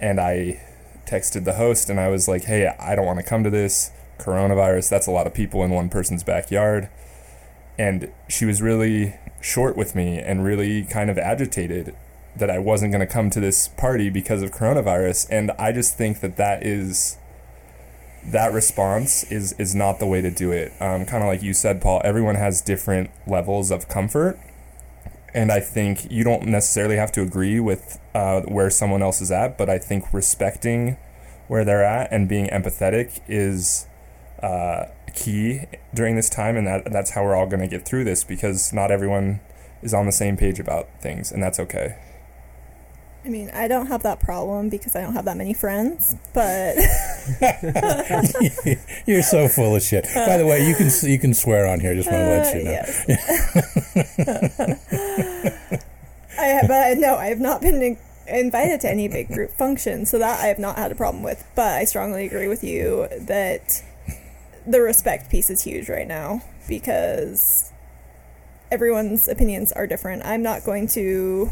and 0.00 0.20
I 0.20 0.60
texted 1.06 1.44
the 1.44 1.54
host 1.54 1.88
and 1.88 2.00
I 2.00 2.08
was 2.08 2.28
like, 2.28 2.44
"Hey, 2.44 2.66
I 2.78 2.94
don't 2.94 3.06
want 3.06 3.18
to 3.20 3.24
come 3.24 3.44
to 3.44 3.50
this 3.50 3.90
coronavirus. 4.18 4.88
That's 4.90 5.06
a 5.06 5.12
lot 5.12 5.26
of 5.26 5.34
people 5.34 5.62
in 5.62 5.70
one 5.70 5.88
person's 5.88 6.22
backyard." 6.22 6.88
And 7.78 8.10
she 8.28 8.44
was 8.44 8.62
really 8.62 9.14
short 9.40 9.76
with 9.76 9.94
me 9.94 10.18
and 10.18 10.44
really 10.44 10.84
kind 10.84 11.10
of 11.10 11.18
agitated 11.18 11.94
that 12.34 12.50
I 12.50 12.58
wasn't 12.58 12.92
going 12.92 13.06
to 13.06 13.12
come 13.12 13.30
to 13.30 13.40
this 13.40 13.68
party 13.68 14.10
because 14.10 14.42
of 14.42 14.50
coronavirus. 14.50 15.26
And 15.30 15.50
I 15.58 15.72
just 15.72 15.96
think 15.96 16.20
that 16.20 16.36
that 16.36 16.64
is 16.64 17.16
that 18.30 18.52
response 18.52 19.24
is 19.30 19.52
is 19.58 19.74
not 19.74 19.98
the 19.98 20.06
way 20.06 20.20
to 20.20 20.30
do 20.30 20.52
it. 20.52 20.72
Um, 20.80 21.06
kind 21.06 21.22
of 21.22 21.28
like 21.28 21.42
you 21.42 21.54
said, 21.54 21.80
Paul. 21.80 22.00
Everyone 22.04 22.34
has 22.34 22.60
different 22.60 23.10
levels 23.26 23.70
of 23.70 23.88
comfort, 23.88 24.38
and 25.32 25.52
I 25.52 25.60
think 25.60 26.10
you 26.10 26.24
don't 26.24 26.46
necessarily 26.46 26.96
have 26.96 27.12
to 27.12 27.22
agree 27.22 27.60
with 27.60 28.00
uh, 28.14 28.42
where 28.42 28.70
someone 28.70 29.02
else 29.02 29.20
is 29.20 29.30
at. 29.30 29.56
But 29.56 29.70
I 29.70 29.78
think 29.78 30.12
respecting 30.12 30.96
where 31.48 31.64
they're 31.64 31.84
at 31.84 32.12
and 32.12 32.28
being 32.28 32.46
empathetic 32.48 33.20
is 33.28 33.86
uh, 34.42 34.86
key 35.14 35.62
during 35.94 36.16
this 36.16 36.28
time, 36.28 36.56
and 36.56 36.66
that 36.66 36.90
that's 36.92 37.10
how 37.10 37.24
we're 37.24 37.36
all 37.36 37.46
going 37.46 37.60
to 37.60 37.68
get 37.68 37.84
through 37.84 38.04
this 38.04 38.24
because 38.24 38.72
not 38.72 38.90
everyone 38.90 39.40
is 39.82 39.94
on 39.94 40.06
the 40.06 40.12
same 40.12 40.36
page 40.36 40.58
about 40.58 40.88
things, 41.00 41.30
and 41.30 41.42
that's 41.42 41.60
okay. 41.60 41.96
I 43.26 43.28
mean, 43.28 43.50
I 43.52 43.66
don't 43.66 43.88
have 43.88 44.04
that 44.04 44.20
problem 44.20 44.68
because 44.68 44.94
I 44.94 45.00
don't 45.00 45.14
have 45.14 45.24
that 45.24 45.36
many 45.36 45.52
friends, 45.52 46.14
but 46.32 46.76
you're 49.06 49.24
so 49.24 49.48
full 49.48 49.74
of 49.74 49.82
shit. 49.82 50.06
By 50.14 50.38
the 50.38 50.46
way, 50.46 50.64
you 50.64 50.76
can 50.76 50.88
you 51.02 51.18
can 51.18 51.34
swear 51.34 51.66
on 51.66 51.80
here. 51.80 51.92
Just 51.96 52.08
want 52.08 52.22
to 52.22 52.30
let 52.30 52.54
you 52.54 52.62
know. 52.62 52.70
Uh, 52.70 52.72
yes. 52.72 53.04
I 56.38 56.44
have, 56.44 56.68
but 56.68 56.98
no, 56.98 57.16
I 57.16 57.26
have 57.26 57.40
not 57.40 57.60
been 57.60 57.82
in, 57.82 57.98
invited 58.28 58.80
to 58.82 58.90
any 58.90 59.08
big 59.08 59.26
group 59.26 59.50
functions, 59.50 60.08
so 60.08 60.20
that 60.20 60.38
I 60.38 60.46
have 60.46 60.60
not 60.60 60.78
had 60.78 60.92
a 60.92 60.94
problem 60.94 61.24
with. 61.24 61.44
But 61.56 61.78
I 61.78 61.84
strongly 61.84 62.26
agree 62.26 62.46
with 62.46 62.62
you 62.62 63.08
that 63.10 63.82
the 64.64 64.80
respect 64.80 65.30
piece 65.30 65.50
is 65.50 65.64
huge 65.64 65.88
right 65.88 66.06
now 66.06 66.42
because 66.68 67.72
everyone's 68.70 69.26
opinions 69.26 69.72
are 69.72 69.88
different. 69.88 70.24
I'm 70.24 70.44
not 70.44 70.62
going 70.62 70.86
to 70.88 71.50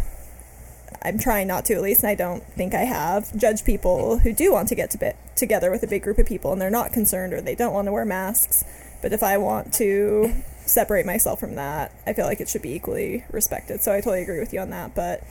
I'm 1.03 1.18
trying 1.18 1.47
not 1.47 1.64
to 1.66 1.74
at 1.74 1.82
least, 1.82 2.03
and 2.03 2.11
I 2.11 2.14
don't 2.14 2.42
think 2.42 2.74
I 2.74 2.84
have, 2.84 3.36
judge 3.36 3.64
people 3.64 4.18
who 4.18 4.32
do 4.32 4.53
want 4.53 4.68
to 4.68 4.74
get 4.74 4.90
to 4.90 4.99
bit 4.99 5.16
together 5.36 5.70
with 5.70 5.82
a 5.82 5.86
big 5.86 6.03
group 6.03 6.18
of 6.18 6.26
people 6.26 6.53
and 6.53 6.61
they're 6.61 6.70
not 6.70 6.92
concerned 6.92 7.32
or 7.32 7.40
they 7.40 7.55
don't 7.55 7.74
want 7.74 7.86
to 7.86 7.92
wear 7.92 8.05
masks. 8.05 8.64
But 9.03 9.12
if 9.12 9.22
I 9.22 9.36
want 9.36 9.72
to 9.74 10.32
separate 10.66 11.05
myself 11.05 11.40
from 11.40 11.57
that, 11.57 11.92
I 12.07 12.12
feel 12.12 12.24
like 12.24 12.40
it 12.40 12.49
should 12.49 12.62
be 12.62 12.72
equally 12.72 13.24
respected. 13.30 13.82
So 13.82 13.92
I 13.92 13.97
totally 13.97 14.22
agree 14.22 14.40
with 14.40 14.53
you 14.53 14.61
on 14.61 14.70
that. 14.70 14.95
But 14.95 15.22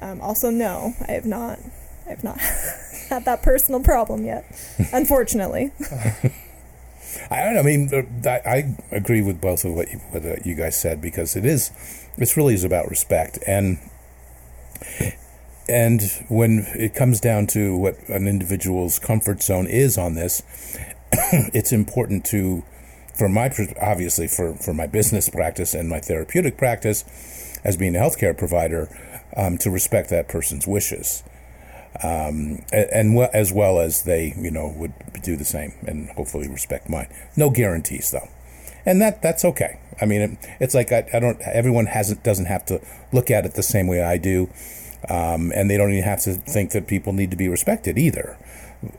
um, 0.00 0.20
also, 0.20 0.50
no, 0.50 0.94
I 1.06 1.12
have 1.12 1.26
not, 1.26 1.58
I 2.06 2.10
have 2.10 2.24
not 2.24 2.40
had 3.08 3.24
that 3.24 3.42
personal 3.42 3.80
problem 3.82 4.24
yet, 4.24 4.44
unfortunately. 4.92 5.72
I 7.30 7.42
don't 7.42 7.54
know. 7.54 7.60
I 7.60 7.62
mean, 7.62 8.22
I, 8.24 8.40
I 8.44 8.76
agree 8.90 9.22
with 9.22 9.40
both 9.40 9.64
of 9.64 9.74
what 9.74 9.90
you, 9.90 9.98
what 10.10 10.24
uh, 10.24 10.36
you 10.44 10.54
guys 10.54 10.76
said 10.76 11.00
because 11.00 11.36
it 11.36 11.44
is, 11.44 11.70
this 12.16 12.36
really 12.36 12.54
is 12.54 12.64
about 12.64 12.88
respect 12.88 13.38
and 13.46 13.78
and 15.68 16.02
when 16.28 16.66
it 16.74 16.94
comes 16.94 17.20
down 17.20 17.46
to 17.48 17.76
what 17.76 17.96
an 18.08 18.26
individual's 18.26 18.98
comfort 18.98 19.42
zone 19.42 19.66
is 19.66 19.96
on 19.96 20.14
this, 20.14 20.42
it's 21.32 21.72
important 21.72 22.24
to, 22.26 22.64
for 23.14 23.28
my 23.28 23.50
obviously 23.80 24.26
for 24.26 24.54
for 24.54 24.74
my 24.74 24.86
business 24.86 25.28
practice 25.28 25.74
and 25.74 25.88
my 25.88 26.00
therapeutic 26.00 26.56
practice, 26.58 27.04
as 27.62 27.76
being 27.76 27.94
a 27.94 28.00
healthcare 28.00 28.36
provider, 28.36 28.88
um, 29.36 29.58
to 29.58 29.70
respect 29.70 30.10
that 30.10 30.28
person's 30.28 30.66
wishes, 30.66 31.22
um, 32.02 32.64
and, 32.72 32.90
and 32.92 33.18
as 33.32 33.52
well 33.52 33.78
as 33.78 34.02
they 34.02 34.34
you 34.36 34.50
know 34.50 34.72
would 34.76 34.92
do 35.22 35.36
the 35.36 35.44
same 35.44 35.72
and 35.86 36.08
hopefully 36.10 36.48
respect 36.48 36.88
mine. 36.88 37.08
No 37.36 37.50
guarantees 37.50 38.10
though 38.10 38.28
and 38.86 39.00
that 39.00 39.22
that's 39.22 39.44
okay. 39.44 39.78
I 40.00 40.06
mean, 40.06 40.20
it, 40.20 40.38
it's 40.60 40.74
like 40.74 40.92
I, 40.92 41.08
I, 41.12 41.20
don't. 41.20 41.40
Everyone 41.42 41.86
hasn't 41.86 42.22
doesn't 42.22 42.46
have 42.46 42.64
to 42.66 42.80
look 43.12 43.30
at 43.30 43.44
it 43.44 43.54
the 43.54 43.62
same 43.62 43.86
way 43.86 44.02
I 44.02 44.16
do. 44.16 44.50
Um, 45.08 45.50
and 45.54 45.70
they 45.70 45.78
don't 45.78 45.90
even 45.92 46.04
have 46.04 46.20
to 46.22 46.34
think 46.34 46.72
that 46.72 46.86
people 46.86 47.12
need 47.12 47.30
to 47.30 47.36
be 47.36 47.48
respected 47.48 47.96
either. 47.96 48.36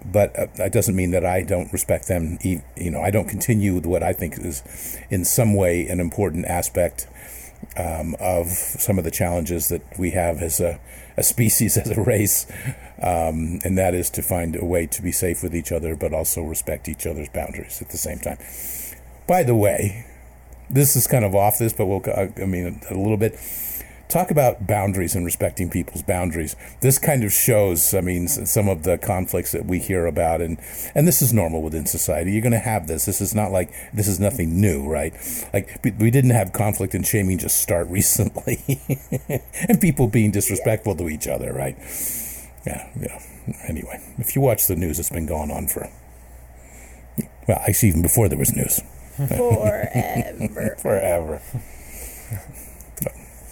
But 0.06 0.38
uh, 0.38 0.48
that 0.56 0.72
doesn't 0.72 0.96
mean 0.96 1.12
that 1.12 1.26
I 1.26 1.44
don't 1.44 1.72
respect 1.72 2.08
them. 2.08 2.38
You 2.42 2.62
know, 2.78 3.02
I 3.02 3.12
don't 3.12 3.28
continue 3.28 3.76
with 3.76 3.86
what 3.86 4.04
I 4.04 4.14
think 4.14 4.38
is, 4.38 4.98
in 5.10 5.26
some 5.26 5.54
way, 5.54 5.88
an 5.88 6.00
important 6.00 6.46
aspect 6.46 7.08
um, 7.78 8.16
of 8.20 8.48
some 8.48 8.98
of 8.98 9.04
the 9.04 9.12
challenges 9.12 9.70
that 9.70 9.82
we 9.98 10.12
have 10.12 10.42
as 10.42 10.60
a, 10.60 10.80
a 11.18 11.24
species, 11.34 11.78
as 11.78 11.90
a 11.90 12.02
race, 12.02 12.46
um, 13.02 13.60
and 13.64 13.78
that 13.78 13.94
is 13.94 14.10
to 14.12 14.22
find 14.22 14.56
a 14.56 14.66
way 14.66 14.88
to 14.88 15.02
be 15.02 15.12
safe 15.12 15.42
with 15.42 15.56
each 15.56 15.72
other, 15.72 15.96
but 15.96 16.14
also 16.14 16.44
respect 16.44 16.88
each 16.88 17.06
other's 17.06 17.30
boundaries 17.30 17.82
at 17.82 17.90
the 17.90 17.98
same 17.98 18.20
time. 18.20 18.38
By 19.28 19.44
the 19.44 19.56
way, 19.56 20.06
this 20.72 20.96
is 20.96 21.08
kind 21.08 21.26
of 21.26 21.36
off 21.36 21.58
this, 21.60 21.74
but 21.74 21.86
we'll, 21.86 22.04
I 22.16 22.46
mean, 22.46 22.82
a 22.90 22.96
little 22.96 23.18
bit 23.18 23.38
talk 24.12 24.30
about 24.30 24.68
boundaries 24.68 25.16
and 25.16 25.26
respecting 25.26 25.70
people's 25.70 26.04
boundaries. 26.04 26.56
This 26.82 27.00
kind 27.00 27.24
of 27.24 27.32
shows, 27.32 27.94
I 27.94 28.02
mean, 28.02 28.28
some 28.28 28.68
of 28.68 28.84
the 28.84 28.98
conflicts 28.98 29.54
that 29.54 29.66
we 29.66 29.80
hear 29.80 30.06
about, 30.06 30.42
and 30.42 30.60
and 30.94 31.08
this 31.08 31.22
is 31.22 31.34
normal 31.34 31.62
within 31.62 31.86
society. 31.86 32.34
You're 32.34 32.42
going 32.42 32.52
to 32.52 32.60
have 32.60 32.88
this. 32.88 33.06
This 33.06 33.22
is 33.22 33.34
not 33.34 33.52
like 33.52 33.72
this 33.94 34.08
is 34.08 34.20
nothing 34.20 34.60
new, 34.60 34.88
right? 34.88 35.14
Like 35.54 35.80
we 35.98 36.12
didn't 36.12 36.32
have 36.32 36.52
conflict 36.52 36.94
and 36.94 37.08
shaming 37.08 37.38
just 37.38 37.62
start 37.62 37.88
recently, 37.90 38.82
and 39.68 39.80
people 39.80 40.08
being 40.08 40.32
disrespectful 40.32 40.96
to 40.98 41.10
each 41.10 41.28
other, 41.28 41.54
right? 41.54 41.78
Yeah, 42.66 42.90
yeah. 43.00 43.20
Anyway, 43.68 44.00
if 44.18 44.36
you 44.36 44.42
watch 44.42 44.68
the 44.68 44.76
news, 44.76 45.00
it's 45.00 45.10
been 45.10 45.26
going 45.26 45.50
on 45.50 45.68
for 45.68 45.90
well, 47.48 47.62
I 47.66 47.72
see 47.72 47.88
even 47.88 48.02
before 48.02 48.30
there 48.30 48.38
was 48.38 48.56
news. 48.56 48.82
Forever. 49.28 50.76
Forever. 50.80 51.42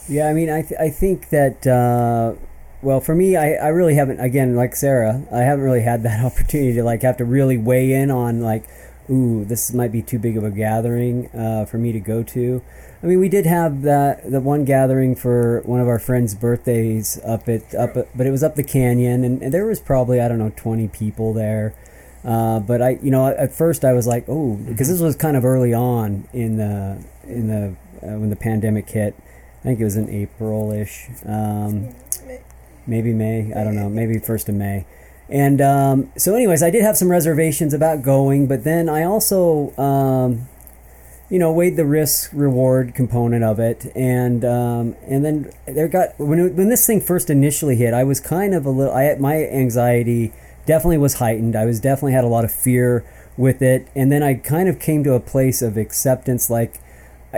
Yeah, 0.07 0.27
I 0.27 0.33
mean, 0.33 0.49
I 0.49 0.63
th- 0.63 0.79
I 0.79 0.89
think 0.89 1.29
that 1.29 1.67
uh, 1.67 2.33
well, 2.81 3.01
for 3.01 3.13
me, 3.13 3.35
I, 3.35 3.53
I 3.53 3.67
really 3.67 3.95
haven't. 3.95 4.19
Again, 4.19 4.55
like 4.55 4.75
Sarah, 4.75 5.23
I 5.31 5.39
haven't 5.39 5.63
really 5.63 5.81
had 5.81 6.03
that 6.03 6.23
opportunity 6.31 6.73
to 6.73 6.83
like 6.83 7.01
have 7.03 7.17
to 7.17 7.25
really 7.25 7.57
weigh 7.57 7.93
in 7.93 8.09
on 8.09 8.41
like, 8.41 8.63
ooh, 9.09 9.45
this 9.45 9.73
might 9.73 9.91
be 9.91 10.01
too 10.01 10.19
big 10.19 10.37
of 10.37 10.43
a 10.43 10.51
gathering 10.51 11.27
uh, 11.27 11.65
for 11.65 11.77
me 11.77 11.91
to 11.91 11.99
go 11.99 12.23
to. 12.23 12.61
I 13.01 13.05
mean, 13.05 13.19
we 13.19 13.29
did 13.29 13.45
have 13.45 13.83
that 13.83 14.29
the 14.29 14.41
one 14.41 14.65
gathering 14.65 15.15
for 15.15 15.61
one 15.61 15.79
of 15.79 15.87
our 15.87 15.99
friends' 15.99 16.35
birthdays 16.35 17.19
up 17.25 17.47
at 17.47 17.73
up, 17.75 17.95
at, 17.95 18.17
but 18.17 18.25
it 18.25 18.31
was 18.31 18.43
up 18.43 18.55
the 18.55 18.63
canyon, 18.63 19.23
and, 19.23 19.41
and 19.41 19.53
there 19.53 19.65
was 19.65 19.79
probably 19.79 20.19
I 20.19 20.27
don't 20.27 20.39
know 20.39 20.53
twenty 20.55 20.87
people 20.87 21.33
there. 21.33 21.73
Uh, 22.23 22.59
but 22.59 22.81
I, 22.81 22.99
you 23.01 23.11
know, 23.11 23.27
at 23.27 23.53
first 23.53 23.85
I 23.85 23.93
was 23.93 24.05
like, 24.05 24.25
oh, 24.27 24.55
because 24.55 24.89
this 24.89 24.99
was 24.99 25.15
kind 25.15 25.37
of 25.37 25.45
early 25.45 25.73
on 25.73 26.27
in 26.33 26.57
the 26.57 27.03
in 27.23 27.47
the 27.47 27.75
uh, 28.05 28.17
when 28.19 28.29
the 28.29 28.35
pandemic 28.35 28.89
hit 28.89 29.15
I 29.59 29.63
think 29.63 29.81
it 29.81 29.83
was 29.83 29.97
in 29.97 30.09
April-ish, 30.09 31.09
um, 31.25 31.93
maybe 32.87 33.11
May. 33.13 33.51
I 33.53 33.65
don't 33.65 33.75
know, 33.75 33.89
maybe 33.89 34.17
first 34.17 34.47
of 34.47 34.55
May. 34.55 34.85
And 35.27 35.59
um, 35.59 36.11
so, 36.17 36.33
anyways, 36.33 36.63
I 36.63 36.69
did 36.69 36.81
have 36.81 36.95
some 36.95 37.11
reservations 37.11 37.73
about 37.73 38.01
going, 38.01 38.47
but 38.47 38.63
then 38.63 38.87
I 38.87 39.03
also, 39.03 39.75
um, 39.77 40.47
you 41.29 41.39
know, 41.39 41.51
weighed 41.51 41.75
the 41.75 41.85
risk 41.85 42.31
reward 42.33 42.95
component 42.95 43.43
of 43.43 43.59
it, 43.59 43.91
and 43.95 44.45
um, 44.45 44.95
and 45.05 45.23
then 45.25 45.51
there 45.67 45.89
got 45.89 46.17
when 46.17 46.39
it, 46.39 46.53
when 46.53 46.69
this 46.69 46.87
thing 46.87 47.01
first 47.01 47.29
initially 47.29 47.75
hit, 47.75 47.93
I 47.93 48.05
was 48.05 48.19
kind 48.21 48.55
of 48.55 48.65
a 48.65 48.71
little. 48.71 48.93
I 48.93 49.13
my 49.15 49.45
anxiety 49.45 50.33
definitely 50.65 50.97
was 50.97 51.15
heightened. 51.15 51.55
I 51.55 51.65
was 51.65 51.79
definitely 51.79 52.13
had 52.13 52.23
a 52.23 52.27
lot 52.27 52.45
of 52.45 52.51
fear 52.51 53.05
with 53.37 53.61
it, 53.61 53.87
and 53.95 54.11
then 54.11 54.23
I 54.23 54.35
kind 54.35 54.69
of 54.69 54.79
came 54.79 55.03
to 55.03 55.13
a 55.13 55.19
place 55.19 55.61
of 55.61 55.77
acceptance, 55.77 56.49
like. 56.49 56.79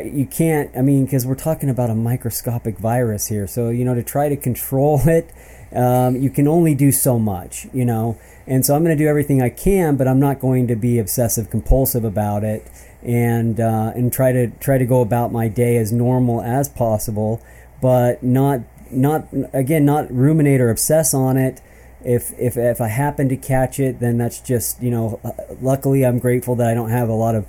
You 0.06 0.26
can't. 0.26 0.72
I 0.74 0.82
mean, 0.82 1.04
because 1.04 1.26
we're 1.26 1.36
talking 1.36 1.70
about 1.70 1.90
a 1.90 1.96
microscopic 1.96 2.78
virus 2.78 3.28
here, 3.28 3.46
so 3.46 3.68
you 3.68 3.84
know 3.84 3.94
to 3.94 4.02
try 4.02 4.30
to 4.30 4.38
control 4.38 5.02
it, 5.06 5.34
um, 5.74 6.16
you 6.16 6.30
can 6.30 6.48
only 6.48 6.76
do 6.76 6.92
so 6.92 7.20
much, 7.20 7.68
you 7.74 7.86
know. 7.86 8.18
And 8.48 8.66
so 8.66 8.76
I'm 8.76 8.84
going 8.84 8.98
to 8.98 9.02
do 9.02 9.08
everything 9.08 9.42
I 9.42 9.50
can, 9.50 9.96
but 9.96 10.08
I'm 10.08 10.20
not 10.20 10.40
going 10.40 10.68
to 10.68 10.76
be 10.76 11.00
obsessive 11.00 11.50
compulsive 11.50 12.04
about 12.04 12.44
it, 12.44 12.70
and 13.04 13.60
uh, 13.60 13.92
and 13.96 14.12
try 14.12 14.32
to 14.32 14.48
try 14.60 14.78
to 14.78 14.86
go 14.86 15.02
about 15.02 15.32
my 15.32 15.48
day 15.48 15.78
as 15.78 15.92
normal 15.92 16.42
as 16.42 16.68
possible, 16.68 17.42
but 17.82 18.22
not 18.24 18.62
not 18.92 19.28
again 19.54 19.86
not 19.86 20.12
ruminate 20.12 20.60
or 20.60 20.70
obsess 20.70 21.14
on 21.14 21.38
it. 21.38 21.62
If 22.04 22.34
if 22.40 22.58
if 22.58 22.82
I 22.82 22.88
happen 22.88 23.30
to 23.30 23.38
catch 23.38 23.80
it, 23.80 24.00
then 24.00 24.18
that's 24.18 24.40
just 24.40 24.82
you 24.82 24.92
know. 24.92 25.20
uh, 25.24 25.32
Luckily, 25.62 26.06
I'm 26.06 26.20
grateful 26.20 26.56
that 26.56 26.68
I 26.68 26.74
don't 26.74 26.90
have 26.90 27.10
a 27.10 27.14
lot 27.14 27.36
of 27.36 27.46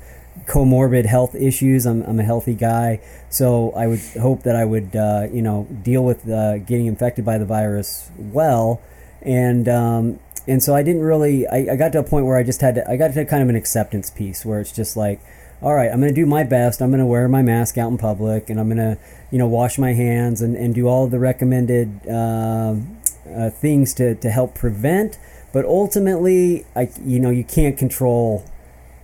comorbid 0.46 1.06
health 1.06 1.34
issues. 1.34 1.86
I'm, 1.86 2.02
I'm 2.02 2.18
a 2.18 2.24
healthy 2.24 2.54
guy, 2.54 3.00
so 3.28 3.70
I 3.72 3.86
would 3.86 4.00
hope 4.20 4.42
that 4.42 4.56
I 4.56 4.64
would, 4.64 4.96
uh, 4.96 5.28
you 5.32 5.42
know, 5.42 5.66
deal 5.82 6.04
with 6.04 6.28
uh, 6.28 6.58
getting 6.58 6.86
infected 6.86 7.24
by 7.24 7.38
the 7.38 7.44
virus 7.44 8.10
well, 8.18 8.80
and 9.20 9.68
um, 9.68 10.18
and 10.46 10.62
so 10.62 10.74
I 10.74 10.82
didn't 10.82 11.02
really. 11.02 11.46
I, 11.46 11.72
I 11.72 11.76
got 11.76 11.92
to 11.92 12.00
a 12.00 12.02
point 12.02 12.26
where 12.26 12.36
I 12.36 12.42
just 12.42 12.60
had 12.60 12.74
to. 12.76 12.90
I 12.90 12.96
got 12.96 13.14
to 13.14 13.24
kind 13.24 13.42
of 13.42 13.48
an 13.48 13.56
acceptance 13.56 14.10
piece 14.10 14.44
where 14.44 14.60
it's 14.60 14.72
just 14.72 14.96
like, 14.96 15.20
all 15.60 15.74
right, 15.74 15.90
I'm 15.90 16.00
going 16.00 16.12
to 16.14 16.20
do 16.20 16.26
my 16.26 16.44
best. 16.44 16.82
I'm 16.82 16.90
going 16.90 17.00
to 17.00 17.06
wear 17.06 17.28
my 17.28 17.42
mask 17.42 17.78
out 17.78 17.90
in 17.90 17.98
public, 17.98 18.50
and 18.50 18.58
I'm 18.58 18.68
going 18.68 18.78
to, 18.78 18.98
you 19.30 19.38
know, 19.38 19.46
wash 19.46 19.78
my 19.78 19.92
hands 19.92 20.42
and, 20.42 20.56
and 20.56 20.74
do 20.74 20.88
all 20.88 21.06
the 21.06 21.18
recommended 21.18 22.08
um 22.08 22.98
uh, 23.34 23.50
things 23.50 23.94
to 23.94 24.14
to 24.16 24.30
help 24.30 24.54
prevent. 24.54 25.18
But 25.52 25.64
ultimately, 25.64 26.64
I 26.74 26.90
you 27.04 27.20
know 27.20 27.30
you 27.30 27.44
can't 27.44 27.76
control 27.76 28.44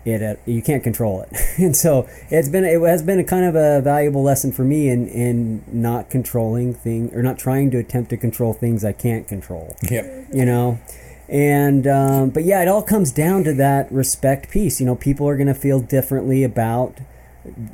it 0.05 0.23
at, 0.23 0.39
you 0.47 0.62
can't 0.62 0.83
control 0.83 1.21
it 1.21 1.29
and 1.59 1.77
so 1.77 2.09
it's 2.31 2.49
been 2.49 2.64
it 2.64 2.81
has 2.81 3.03
been 3.03 3.19
a 3.19 3.25
kind 3.25 3.45
of 3.45 3.55
a 3.55 3.83
valuable 3.83 4.23
lesson 4.23 4.51
for 4.53 4.62
me 4.64 4.89
in 4.89 5.07
in 5.09 5.62
not 5.71 6.09
controlling 6.09 6.73
thing 6.73 7.11
or 7.14 7.23
not 7.23 7.37
trying 7.39 7.71
to 7.71 7.77
attempt 7.79 8.09
to 8.09 8.16
control 8.16 8.55
things 8.55 8.85
i 8.85 8.93
can't 8.93 9.29
control 9.29 9.77
Yep. 9.91 10.29
you 10.33 10.47
know 10.47 10.79
and 11.29 11.87
um, 11.87 12.31
but 12.31 12.45
yeah 12.45 12.62
it 12.62 12.69
all 12.69 12.83
comes 12.83 13.12
down 13.12 13.45
to 13.45 13.53
that 13.55 13.91
respect 13.93 14.49
piece 14.51 14.81
you 14.81 14.87
know 14.87 14.95
people 14.95 15.29
are 15.29 15.37
going 15.37 15.49
to 15.49 15.53
feel 15.55 15.81
differently 15.81 16.43
about 16.43 17.01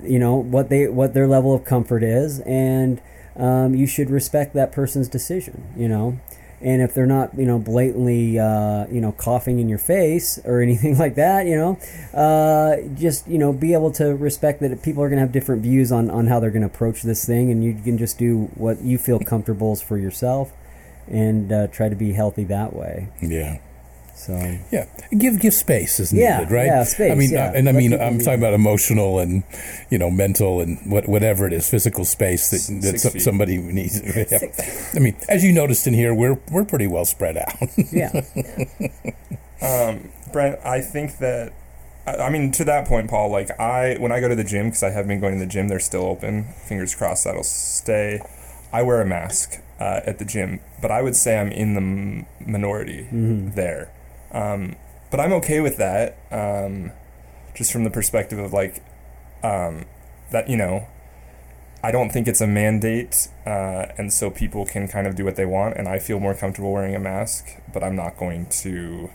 you 0.02 0.18
know 0.18 0.36
what 0.36 0.68
they 0.68 0.88
what 0.88 1.14
their 1.14 1.26
level 1.26 1.54
of 1.54 1.64
comfort 1.64 2.02
is 2.02 2.40
and 2.40 3.00
um, 3.36 3.74
you 3.74 3.86
should 3.86 4.10
respect 4.10 4.54
that 4.54 4.72
person's 4.72 5.08
decision 5.08 5.72
you 5.76 5.88
know 5.88 6.18
and 6.60 6.80
if 6.80 6.94
they're 6.94 7.06
not 7.06 7.36
you 7.38 7.44
know 7.44 7.58
blatantly 7.58 8.38
uh, 8.38 8.86
you 8.86 9.00
know 9.00 9.12
coughing 9.12 9.58
in 9.58 9.68
your 9.68 9.78
face 9.78 10.38
or 10.44 10.60
anything 10.68 10.98
like 10.98 11.14
that 11.14 11.46
you 11.46 11.56
know 11.56 11.78
uh, 12.18 12.76
just 12.94 13.28
you 13.28 13.38
know 13.38 13.52
be 13.52 13.72
able 13.72 13.90
to 13.90 14.14
respect 14.14 14.60
that 14.60 14.82
people 14.82 15.02
are 15.02 15.08
going 15.08 15.18
to 15.18 15.22
have 15.22 15.32
different 15.32 15.62
views 15.62 15.92
on, 15.92 16.10
on 16.10 16.26
how 16.26 16.40
they're 16.40 16.50
going 16.50 16.62
to 16.62 16.66
approach 16.66 17.02
this 17.02 17.24
thing 17.24 17.50
and 17.50 17.62
you 17.62 17.74
can 17.74 17.98
just 17.98 18.18
do 18.18 18.50
what 18.54 18.80
you 18.82 18.98
feel 18.98 19.18
comfortable 19.18 19.72
is 19.72 19.82
for 19.82 19.98
yourself 19.98 20.52
and 21.06 21.52
uh, 21.52 21.66
try 21.68 21.88
to 21.88 21.96
be 21.96 22.12
healthy 22.12 22.44
that 22.44 22.74
way 22.74 23.08
Yeah. 23.20 23.58
So 24.16 24.32
Yeah, 24.70 24.86
give 25.18 25.38
give 25.40 25.54
space 25.54 25.98
is 26.00 26.12
Yeah, 26.12 26.38
needed, 26.38 26.52
right? 26.52 26.66
yeah, 26.66 26.84
space, 26.84 27.12
I 27.12 27.14
mean, 27.14 27.30
yeah. 27.30 27.48
uh, 27.50 27.52
and 27.52 27.68
I 27.68 27.72
Let 27.72 27.78
mean, 27.82 27.92
I'm 27.94 28.18
talking 28.18 28.38
about 28.38 28.54
emotional 28.54 29.18
and 29.18 29.42
you 29.90 29.98
know, 29.98 30.10
mental 30.10 30.60
and 30.60 30.78
what, 30.90 31.08
whatever 31.08 31.46
it 31.46 31.52
is, 31.52 31.68
physical 31.68 32.04
space 32.04 32.50
that, 32.50 32.80
that 32.82 33.00
Six 33.00 33.14
so- 33.14 33.18
somebody 33.30 33.58
needs. 33.58 34.00
Yeah. 34.30 34.38
I 34.94 34.98
mean, 35.00 35.16
as 35.28 35.44
you 35.44 35.52
noticed 35.52 35.86
in 35.86 35.94
here, 35.94 36.14
we're 36.14 36.38
we're 36.50 36.64
pretty 36.64 36.86
well 36.86 37.04
spread 37.04 37.36
out. 37.36 37.54
yeah 37.92 38.10
Um, 39.62 40.10
Brent, 40.32 40.58
I 40.64 40.80
think 40.80 41.18
that, 41.18 41.52
I, 42.06 42.16
I 42.16 42.30
mean, 42.30 42.52
to 42.52 42.64
that 42.64 42.86
point, 42.86 43.08
Paul, 43.08 43.30
like 43.30 43.58
I, 43.58 43.96
when 43.98 44.12
I 44.12 44.20
go 44.20 44.28
to 44.28 44.34
the 44.34 44.44
gym, 44.44 44.66
because 44.66 44.82
I 44.82 44.90
have 44.90 45.06
been 45.08 45.20
going 45.20 45.34
to 45.34 45.40
the 45.40 45.50
gym, 45.50 45.68
they're 45.68 45.80
still 45.80 46.02
open. 46.04 46.44
Fingers 46.66 46.94
crossed 46.94 47.24
that'll 47.24 47.42
stay. 47.44 48.20
I 48.72 48.82
wear 48.82 49.00
a 49.00 49.06
mask 49.06 49.60
uh, 49.80 50.00
at 50.04 50.18
the 50.18 50.24
gym, 50.24 50.60
but 50.82 50.90
I 50.90 51.00
would 51.00 51.16
say 51.16 51.38
I'm 51.38 51.50
in 51.52 51.74
the 51.74 51.80
m- 51.80 52.26
minority 52.46 53.08
Mhm. 53.10 53.54
there. 53.54 53.90
Um, 54.34 54.76
but 55.10 55.20
I'm 55.20 55.32
okay 55.34 55.60
with 55.60 55.78
that, 55.78 56.18
um, 56.30 56.90
just 57.54 57.72
from 57.72 57.84
the 57.84 57.90
perspective 57.90 58.38
of 58.38 58.52
like, 58.52 58.82
um, 59.42 59.86
that, 60.32 60.50
you 60.50 60.56
know, 60.56 60.88
I 61.84 61.92
don't 61.92 62.10
think 62.10 62.26
it's 62.26 62.40
a 62.40 62.46
mandate, 62.46 63.28
uh, 63.46 63.86
and 63.96 64.12
so 64.12 64.30
people 64.30 64.64
can 64.64 64.88
kind 64.88 65.06
of 65.06 65.14
do 65.14 65.24
what 65.24 65.36
they 65.36 65.44
want, 65.44 65.76
and 65.76 65.86
I 65.86 65.98
feel 65.98 66.18
more 66.18 66.34
comfortable 66.34 66.72
wearing 66.72 66.94
a 66.94 66.98
mask, 66.98 67.60
but 67.72 67.84
I'm 67.84 67.94
not 67.94 68.16
going 68.16 68.46
to 68.46 69.10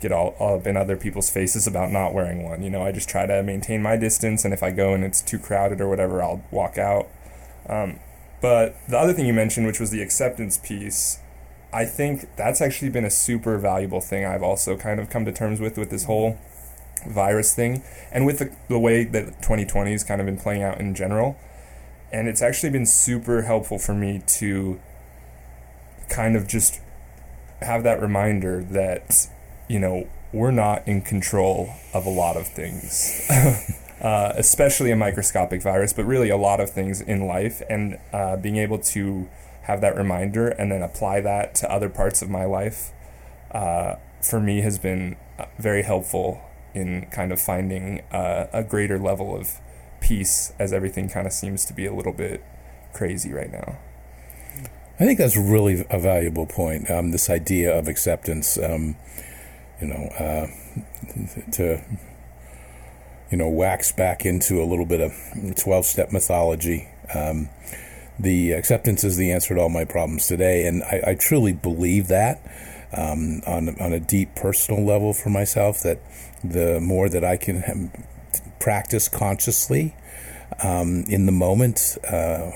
get 0.00 0.12
all 0.12 0.36
up 0.38 0.66
in 0.66 0.76
other 0.76 0.96
people's 0.96 1.28
faces 1.28 1.66
about 1.66 1.90
not 1.90 2.14
wearing 2.14 2.42
one. 2.44 2.62
You 2.62 2.70
know, 2.70 2.82
I 2.82 2.92
just 2.92 3.08
try 3.08 3.26
to 3.26 3.42
maintain 3.42 3.82
my 3.82 3.96
distance, 3.96 4.44
and 4.44 4.54
if 4.54 4.62
I 4.62 4.70
go 4.70 4.94
and 4.94 5.02
it's 5.02 5.20
too 5.20 5.38
crowded 5.38 5.80
or 5.80 5.88
whatever, 5.88 6.22
I'll 6.22 6.44
walk 6.50 6.78
out. 6.78 7.08
Um, 7.68 7.98
but 8.40 8.76
the 8.88 8.98
other 8.98 9.12
thing 9.12 9.26
you 9.26 9.34
mentioned, 9.34 9.66
which 9.66 9.80
was 9.80 9.90
the 9.90 10.00
acceptance 10.00 10.56
piece, 10.56 11.18
I 11.74 11.86
think 11.86 12.36
that's 12.36 12.60
actually 12.60 12.90
been 12.90 13.04
a 13.04 13.10
super 13.10 13.58
valuable 13.58 14.00
thing 14.00 14.24
I've 14.24 14.44
also 14.44 14.76
kind 14.76 15.00
of 15.00 15.10
come 15.10 15.24
to 15.24 15.32
terms 15.32 15.58
with 15.58 15.76
with 15.76 15.90
this 15.90 16.04
whole 16.04 16.38
virus 17.04 17.52
thing 17.52 17.82
and 18.12 18.24
with 18.24 18.38
the, 18.38 18.54
the 18.68 18.78
way 18.78 19.02
that 19.02 19.42
2020 19.42 19.90
has 19.90 20.04
kind 20.04 20.20
of 20.20 20.26
been 20.26 20.38
playing 20.38 20.62
out 20.62 20.78
in 20.78 20.94
general. 20.94 21.36
And 22.12 22.28
it's 22.28 22.42
actually 22.42 22.70
been 22.70 22.86
super 22.86 23.42
helpful 23.42 23.80
for 23.80 23.92
me 23.92 24.22
to 24.38 24.80
kind 26.08 26.36
of 26.36 26.46
just 26.46 26.80
have 27.60 27.82
that 27.82 28.00
reminder 28.00 28.62
that, 28.62 29.26
you 29.68 29.80
know, 29.80 30.08
we're 30.32 30.52
not 30.52 30.86
in 30.86 31.02
control 31.02 31.70
of 31.92 32.06
a 32.06 32.10
lot 32.10 32.36
of 32.36 32.46
things, 32.46 33.28
uh, 34.00 34.32
especially 34.36 34.92
a 34.92 34.96
microscopic 34.96 35.60
virus, 35.60 35.92
but 35.92 36.04
really 36.04 36.28
a 36.28 36.36
lot 36.36 36.60
of 36.60 36.70
things 36.70 37.00
in 37.00 37.26
life. 37.26 37.62
And 37.68 37.98
uh, 38.12 38.36
being 38.36 38.58
able 38.58 38.78
to 38.78 39.28
have 39.64 39.80
that 39.80 39.96
reminder 39.96 40.48
and 40.48 40.70
then 40.70 40.82
apply 40.82 41.20
that 41.20 41.54
to 41.56 41.70
other 41.70 41.88
parts 41.88 42.22
of 42.22 42.30
my 42.30 42.44
life 42.44 42.92
uh, 43.50 43.96
for 44.20 44.40
me 44.40 44.60
has 44.60 44.78
been 44.78 45.16
uh, 45.38 45.46
very 45.58 45.82
helpful 45.82 46.42
in 46.74 47.06
kind 47.06 47.32
of 47.32 47.40
finding 47.40 48.00
uh, 48.10 48.46
a 48.52 48.62
greater 48.62 48.98
level 48.98 49.36
of 49.36 49.60
peace 50.00 50.52
as 50.58 50.72
everything 50.72 51.08
kind 51.08 51.26
of 51.26 51.32
seems 51.32 51.64
to 51.64 51.72
be 51.72 51.86
a 51.86 51.94
little 51.94 52.12
bit 52.12 52.44
crazy 52.92 53.32
right 53.32 53.50
now. 53.50 53.78
I 55.00 55.04
think 55.04 55.18
that's 55.18 55.36
really 55.36 55.84
a 55.90 55.98
valuable 55.98 56.46
point. 56.46 56.90
Um, 56.90 57.10
this 57.10 57.30
idea 57.30 57.76
of 57.76 57.88
acceptance, 57.88 58.58
um, 58.58 58.96
you 59.80 59.88
know, 59.88 60.08
uh, 60.18 60.46
to 61.52 61.82
you 63.30 63.36
know 63.36 63.48
wax 63.48 63.90
back 63.90 64.24
into 64.24 64.62
a 64.62 64.66
little 64.66 64.86
bit 64.86 65.00
of 65.00 65.12
twelve-step 65.56 66.12
mythology. 66.12 66.88
Um, 67.12 67.48
the 68.18 68.52
acceptance 68.52 69.04
is 69.04 69.16
the 69.16 69.32
answer 69.32 69.54
to 69.54 69.60
all 69.60 69.68
my 69.68 69.84
problems 69.84 70.26
today, 70.26 70.66
and 70.66 70.82
I, 70.84 71.02
I 71.08 71.14
truly 71.14 71.52
believe 71.52 72.08
that 72.08 72.40
um, 72.96 73.42
on 73.46 73.76
on 73.80 73.92
a 73.92 74.00
deep 74.00 74.34
personal 74.34 74.84
level 74.84 75.12
for 75.12 75.30
myself. 75.30 75.80
That 75.80 76.00
the 76.42 76.80
more 76.80 77.08
that 77.08 77.24
I 77.24 77.36
can 77.36 77.62
have, 77.62 77.90
practice 78.60 79.08
consciously 79.08 79.94
um, 80.62 81.04
in 81.08 81.26
the 81.26 81.32
moment. 81.32 81.98
Uh, 82.06 82.50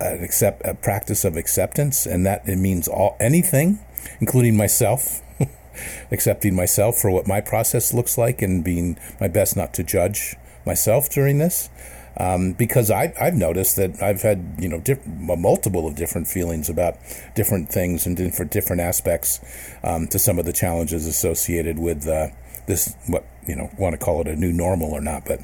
an 0.00 0.24
accept 0.24 0.62
a 0.64 0.74
practice 0.74 1.24
of 1.24 1.36
acceptance, 1.36 2.06
and 2.06 2.24
that 2.24 2.48
it 2.48 2.56
means 2.56 2.88
all 2.88 3.16
anything, 3.20 3.78
including 4.18 4.56
myself, 4.56 5.22
accepting 6.10 6.54
myself 6.54 6.96
for 6.96 7.10
what 7.10 7.26
my 7.26 7.40
process 7.42 7.92
looks 7.92 8.16
like, 8.16 8.40
and 8.40 8.64
being 8.64 8.98
my 9.20 9.28
best 9.28 9.56
not 9.56 9.74
to 9.74 9.82
judge 9.82 10.36
myself 10.64 11.10
during 11.10 11.38
this. 11.38 11.68
Um, 12.16 12.52
because 12.52 12.90
I, 12.90 13.12
I've 13.20 13.34
noticed 13.34 13.76
that 13.76 14.02
I've 14.02 14.22
had 14.22 14.56
you 14.58 14.68
know 14.68 14.80
diff- 14.80 15.06
multiple 15.06 15.86
of 15.86 15.94
different 15.94 16.26
feelings 16.26 16.68
about 16.68 16.96
different 17.34 17.70
things 17.70 18.06
and 18.06 18.16
different 18.16 18.50
different 18.50 18.82
aspects 18.82 19.40
um, 19.82 20.06
to 20.08 20.18
some 20.18 20.38
of 20.38 20.44
the 20.44 20.52
challenges 20.52 21.06
associated 21.06 21.78
with 21.78 22.06
uh, 22.08 22.28
this 22.66 22.94
what 23.06 23.24
you 23.46 23.54
know 23.56 23.70
want 23.78 23.92
to 23.92 23.98
call 23.98 24.20
it 24.20 24.28
a 24.28 24.36
new 24.36 24.52
normal 24.52 24.90
or 24.90 25.00
not, 25.00 25.24
but 25.24 25.40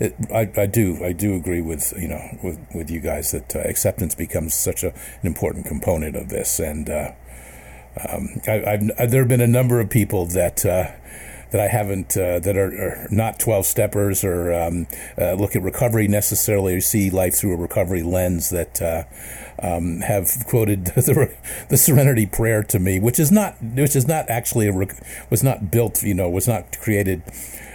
it, 0.00 0.14
I, 0.32 0.50
I 0.60 0.66
do 0.66 1.04
I 1.04 1.12
do 1.12 1.34
agree 1.34 1.60
with 1.60 1.92
you 1.96 2.08
know 2.08 2.38
with, 2.42 2.58
with 2.74 2.90
you 2.90 3.00
guys 3.00 3.32
that 3.32 3.56
uh, 3.56 3.60
acceptance 3.60 4.14
becomes 4.14 4.54
such 4.54 4.82
a, 4.82 4.88
an 4.88 5.26
important 5.26 5.66
component 5.66 6.16
of 6.16 6.28
this, 6.28 6.60
and 6.60 6.88
uh, 6.88 7.12
um, 8.08 8.40
I, 8.46 8.80
I, 8.98 9.06
there 9.06 9.22
have 9.22 9.28
been 9.28 9.40
a 9.40 9.46
number 9.46 9.80
of 9.80 9.90
people 9.90 10.26
that 10.26 10.64
uh, 10.64 10.92
that 11.50 11.60
I 11.60 11.68
haven't 11.68 12.16
uh, 12.16 12.38
that 12.40 12.56
are, 12.56 12.66
are 12.66 13.08
not 13.10 13.38
twelve 13.38 13.66
steppers 13.66 14.24
or 14.24 14.52
um, 14.52 14.86
uh, 15.16 15.34
look 15.34 15.56
at 15.56 15.62
recovery 15.62 16.08
necessarily 16.08 16.74
or 16.74 16.80
see 16.80 17.10
life 17.10 17.34
through 17.34 17.54
a 17.54 17.56
recovery 17.56 18.02
lens 18.02 18.50
that. 18.50 18.80
Uh, 18.82 19.04
um, 19.60 20.02
have 20.02 20.44
quoted 20.46 20.84
the, 20.94 21.34
the 21.68 21.76
Serenity 21.76 22.26
Prayer 22.26 22.62
to 22.62 22.78
me, 22.78 23.00
which 23.00 23.18
is 23.18 23.32
not 23.32 23.60
which 23.60 23.96
is 23.96 24.06
not 24.06 24.30
actually 24.30 24.68
a 24.68 24.72
was 25.30 25.42
not 25.42 25.72
built, 25.72 26.00
you 26.04 26.14
know, 26.14 26.30
was 26.30 26.46
not 26.46 26.78
created 26.78 27.22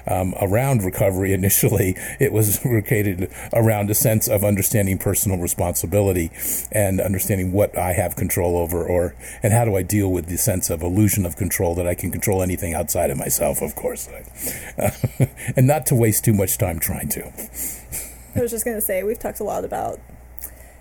um, 0.08 0.34
around 0.42 0.84
recovery 0.84 1.34
initially. 1.34 1.96
It 2.20 2.32
was 2.32 2.60
created 2.62 3.32
around 3.54 3.90
a 3.90 3.94
sense 3.94 4.28
of 4.28 4.44
understanding 4.44 4.98
personal 4.98 5.38
responsibility 5.38 6.32
and 6.72 7.00
understanding 7.00 7.52
what 7.52 7.78
I 7.78 7.94
have 7.94 8.16
control 8.16 8.58
over, 8.58 8.86
or 8.86 9.16
and 9.42 9.54
how 9.54 9.66
do 9.66 9.76
I 9.76 9.84
deal 9.84 10.12
with 10.12 10.28
the 10.28 10.38
sense 10.38 10.70
of 10.70 10.82
illusion 10.82 11.26
of 11.26 11.36
control 11.36 11.76
that 11.76 11.88
I 11.88 11.96
can 11.96 12.12
control 12.12 12.42
anything 12.42 12.74
outside 12.74 13.10
of 13.10 13.18
myself, 13.18 13.62
of 13.62 13.76
course, 13.76 14.10
and 15.56 15.68
not 15.68 15.86
to 15.88 15.96
waste 15.96 16.26
too 16.26 16.34
much 16.34 16.58
time 16.58 16.80
trying 16.80 17.10
to. 17.10 17.32
I 18.36 18.42
was 18.42 18.52
just 18.52 18.66
going 18.66 18.78
to 18.78 18.82
say, 18.82 19.04
we've 19.04 19.20
talked 19.20 19.40
a 19.40 19.44
lot 19.44 19.64
about 19.64 20.00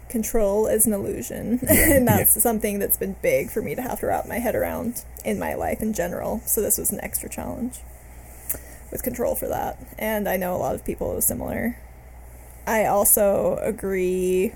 control 0.08 0.68
as 0.68 0.86
an 0.86 0.92
illusion. 0.92 1.58
and 1.68 2.06
that's 2.06 2.36
yeah. 2.36 2.42
something 2.42 2.78
that's 2.78 2.96
been 2.96 3.16
big 3.22 3.50
for 3.50 3.60
me 3.62 3.74
to 3.74 3.82
have 3.82 4.00
to 4.00 4.06
wrap 4.06 4.28
my 4.28 4.38
head 4.38 4.54
around 4.54 5.02
in 5.24 5.38
my 5.38 5.54
life 5.54 5.82
in 5.82 5.92
general. 5.92 6.40
So 6.46 6.60
this 6.60 6.78
was 6.78 6.92
an 6.92 7.00
extra 7.02 7.28
challenge 7.28 7.80
with 8.93 9.03
control 9.03 9.34
for 9.34 9.49
that. 9.49 9.78
And 9.99 10.28
I 10.28 10.36
know 10.36 10.55
a 10.55 10.59
lot 10.59 10.74
of 10.74 10.84
people 10.84 11.20
similar. 11.20 11.78
I 12.66 12.84
also 12.84 13.57
agree 13.62 14.53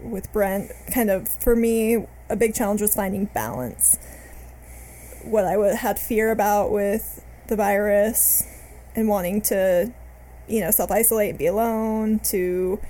with 0.00 0.32
Brent. 0.32 0.70
Kind 0.92 1.10
of, 1.10 1.28
for 1.28 1.56
me, 1.56 2.06
a 2.28 2.36
big 2.36 2.54
challenge 2.54 2.80
was 2.80 2.94
finding 2.94 3.24
balance. 3.26 3.98
What 5.22 5.44
I 5.44 5.74
had 5.74 5.98
fear 5.98 6.30
about 6.30 6.70
with 6.70 7.24
the 7.48 7.56
virus 7.56 8.44
and 8.94 9.08
wanting 9.08 9.40
to, 9.42 9.92
you 10.46 10.60
know, 10.60 10.70
self 10.70 10.90
isolate 10.90 11.30
and 11.30 11.38
be 11.38 11.46
alone, 11.46 12.20
to 12.20 12.80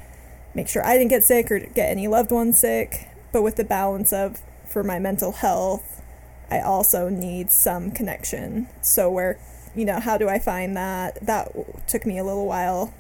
make 0.55 0.69
sure 0.69 0.85
I 0.85 0.99
didn't 0.99 1.11
get 1.11 1.25
sick 1.25 1.51
or 1.51 1.61
get 1.61 1.91
any 1.91 2.09
loved 2.09 2.31
ones 2.31 2.59
sick. 2.61 3.09
But 3.33 3.43
with 3.43 3.57
the 3.57 3.65
balance 3.65 4.13
of, 4.13 4.41
for 4.67 4.83
my 4.83 4.99
mental 4.99 5.33
health, 5.33 6.03
I 6.51 6.61
also 6.61 7.09
need 7.09 7.51
some 7.51 7.91
connection. 7.91 8.69
So, 8.83 9.11
where 9.11 9.39
you 9.77 9.85
know, 9.85 10.01
how 10.01 10.19
do 10.19 10.29
I 10.29 10.39
find 10.39 10.77
that? 10.77 11.25
That 11.25 11.53
took 11.87 12.07
me 12.07 12.19
a 12.19 12.25
little 12.25 12.47
while. 12.47 12.93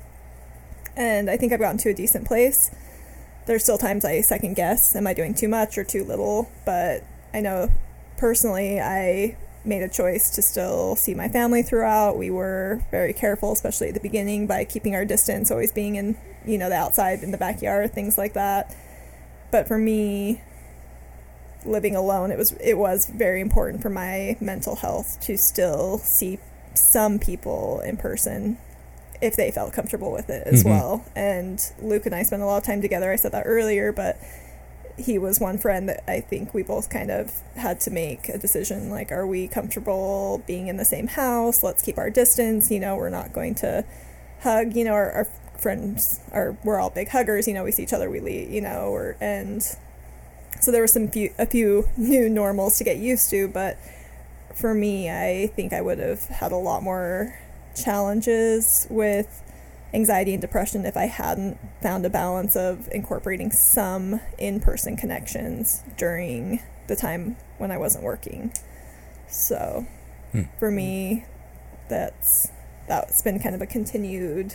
And 0.95 1.29
I 1.29 1.37
think 1.37 1.53
I've 1.53 1.61
gotten 1.61 1.79
to 1.79 1.91
a 1.91 1.95
decent 1.95 2.27
place. 2.27 2.70
There's 3.47 3.62
still 3.62 3.79
times 3.79 4.05
I 4.05 4.20
second 4.20 4.55
guess 4.55 4.95
am 4.95 5.07
I 5.07 5.14
doing 5.14 5.35
too 5.35 5.49
much 5.49 5.79
or 5.79 5.85
too 5.85 6.05
little? 6.05 6.51
But 6.64 7.05
I 7.33 7.41
know 7.41 7.70
personally, 8.18 8.81
I 8.81 9.37
made 9.64 9.83
a 9.83 9.89
choice 9.89 10.31
to 10.31 10.43
still 10.43 10.97
see 10.97 11.14
my 11.14 11.29
family 11.29 11.62
throughout. 11.62 12.16
We 12.16 12.31
were 12.31 12.83
very 12.91 13.12
careful, 13.12 13.53
especially 13.53 13.89
at 13.89 13.95
the 13.95 14.01
beginning, 14.01 14.47
by 14.47 14.64
keeping 14.64 14.95
our 14.95 15.05
distance, 15.05 15.51
always 15.51 15.72
being 15.72 15.97
in, 15.97 16.16
you 16.45 16.59
know, 16.59 16.68
the 16.68 16.77
outside 16.77 17.22
in 17.22 17.31
the 17.31 17.39
backyard, 17.39 17.93
things 17.93 18.16
like 18.16 18.35
that. 18.35 18.74
But 19.51 19.66
for 19.66 19.79
me, 19.79 20.41
living 21.64 21.97
alone, 21.97 22.31
it 22.31 22.39
was 22.39 22.53
it 22.53 22.74
was 22.79 23.07
very 23.07 23.41
important 23.41 23.83
for 23.83 23.91
my 23.91 24.37
mental 24.41 24.77
health 24.77 25.20
to 25.22 25.37
still 25.37 25.99
see 25.99 26.39
some 26.77 27.18
people 27.18 27.81
in 27.81 27.97
person 27.97 28.59
if 29.20 29.35
they 29.37 29.51
felt 29.51 29.72
comfortable 29.72 30.12
with 30.12 30.29
it 30.29 30.47
as 30.47 30.61
mm-hmm. 30.61 30.70
well. 30.70 31.05
And 31.14 31.61
Luke 31.81 32.07
and 32.07 32.14
I 32.14 32.22
spent 32.22 32.43
a 32.43 32.47
lot 32.47 32.59
of 32.59 32.64
time 32.64 32.83
together. 32.83 33.11
I 33.11 33.16
said 33.16 33.33
that 33.33 33.45
earlier, 33.47 33.93
but 33.93 34.18
he 34.99 35.18
was 35.18 35.41
one 35.41 35.59
friend 35.59 35.89
that 35.89 36.05
I 36.09 36.20
think 36.20 36.55
we 36.55 36.62
both 36.62 36.89
kind 36.91 37.11
of 37.11 37.43
had 37.55 37.81
to 37.81 37.91
make 37.91 38.29
a 38.29 38.39
decision 38.39 38.91
like, 38.91 39.12
are 39.12 39.27
we 39.27 39.49
comfortable 39.49 40.43
being 40.47 40.68
in 40.68 40.77
the 40.77 40.85
same 40.85 41.07
house? 41.07 41.62
Let's 41.62 41.83
keep 41.83 41.99
our 41.99 42.11
distance. 42.11 42.70
You 42.70 42.81
know, 42.81 42.97
we're 42.97 43.11
not 43.11 43.33
going 43.33 43.55
to 43.57 43.85
hug. 44.41 44.74
You 44.74 44.85
know, 44.85 44.93
our, 44.93 45.11
our 45.12 45.24
friends 45.59 46.20
are, 46.33 46.57
we're 46.64 46.79
all 46.79 46.91
big 46.91 47.09
huggers. 47.09 47.47
You 47.47 47.55
know, 47.55 47.64
we 47.64 47.72
see 47.72 47.83
each 47.83 47.93
other, 47.93 48.11
we 48.11 48.20
leave, 48.20 48.51
you 48.51 48.61
know, 48.61 48.89
or, 48.89 49.16
and 49.20 49.62
so 50.61 50.70
there 50.72 50.81
were 50.81 50.87
some 50.87 51.09
few, 51.09 51.33
a 51.39 51.47
few 51.47 51.89
new 51.97 52.29
normals 52.29 52.79
to 52.79 52.85
get 52.85 52.97
used 52.97 53.29
to, 53.31 53.49
but 53.49 53.79
for 54.57 54.73
me, 54.73 55.11
I 55.11 55.49
think 55.55 55.73
I 55.73 55.83
would 55.83 55.99
have 55.99 56.25
had 56.27 56.51
a 56.51 56.57
lot 56.57 56.83
more 56.83 57.39
challenges 57.75 58.87
with 58.89 59.43
anxiety 59.93 60.33
and 60.33 60.41
depression 60.41 60.87
if 60.87 60.97
I 60.97 61.07
hadn't 61.07 61.59
found 61.83 62.07
a 62.07 62.11
balance 62.11 62.57
of 62.57 62.89
incorporating 62.91 63.51
some 63.51 64.21
in 64.39 64.61
person 64.61 64.97
connections 64.97 65.83
during 65.99 66.63
the 66.87 66.97
time 66.97 67.37
when 67.59 67.71
I 67.71 67.77
wasn't 67.77 68.03
working. 68.03 68.53
So 69.29 69.87
hmm. 70.33 70.43
for 70.59 70.71
me, 70.71 71.27
that's 71.89 72.51
that's 72.89 73.21
been 73.21 73.39
kind 73.39 73.55
of 73.55 73.61
a 73.61 73.67
continued 73.67 74.55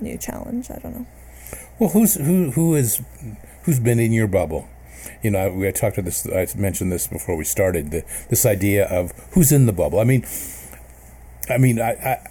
new 0.00 0.18
challenge. 0.18 0.68
I 0.70 0.78
don't 0.78 0.96
know. 0.96 1.06
Well, 1.78 1.90
who's 1.90 2.14
who 2.14 2.50
who 2.50 2.74
is 2.74 3.02
who's 3.62 3.78
been 3.78 4.00
in 4.00 4.12
your 4.12 4.26
bubble? 4.26 4.68
You 5.22 5.30
know, 5.30 5.50
we 5.52 5.66
had 5.66 5.76
talked 5.76 5.96
to 5.96 6.02
this. 6.02 6.26
I 6.26 6.46
mentioned 6.56 6.92
this 6.92 7.06
before 7.06 7.36
we 7.36 7.44
started. 7.44 7.90
The, 7.90 8.04
this 8.28 8.46
idea 8.46 8.86
of 8.86 9.12
who's 9.32 9.52
in 9.52 9.66
the 9.66 9.72
bubble. 9.72 9.98
I 9.98 10.04
mean, 10.04 10.24
I 11.48 11.58
mean, 11.58 11.80
I, 11.80 11.92
I 11.92 12.28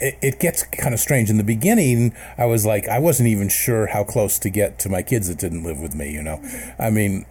it, 0.00 0.18
it 0.20 0.40
gets 0.40 0.64
kind 0.64 0.94
of 0.94 1.00
strange. 1.00 1.30
In 1.30 1.36
the 1.36 1.44
beginning, 1.44 2.14
I 2.36 2.46
was 2.46 2.66
like, 2.66 2.88
I 2.88 2.98
wasn't 2.98 3.28
even 3.28 3.48
sure 3.48 3.86
how 3.86 4.04
close 4.04 4.38
to 4.40 4.50
get 4.50 4.78
to 4.80 4.88
my 4.88 5.02
kids 5.02 5.28
that 5.28 5.38
didn't 5.38 5.64
live 5.64 5.80
with 5.80 5.94
me. 5.94 6.12
You 6.12 6.22
know, 6.22 6.42
I 6.78 6.90
mean, 6.90 7.26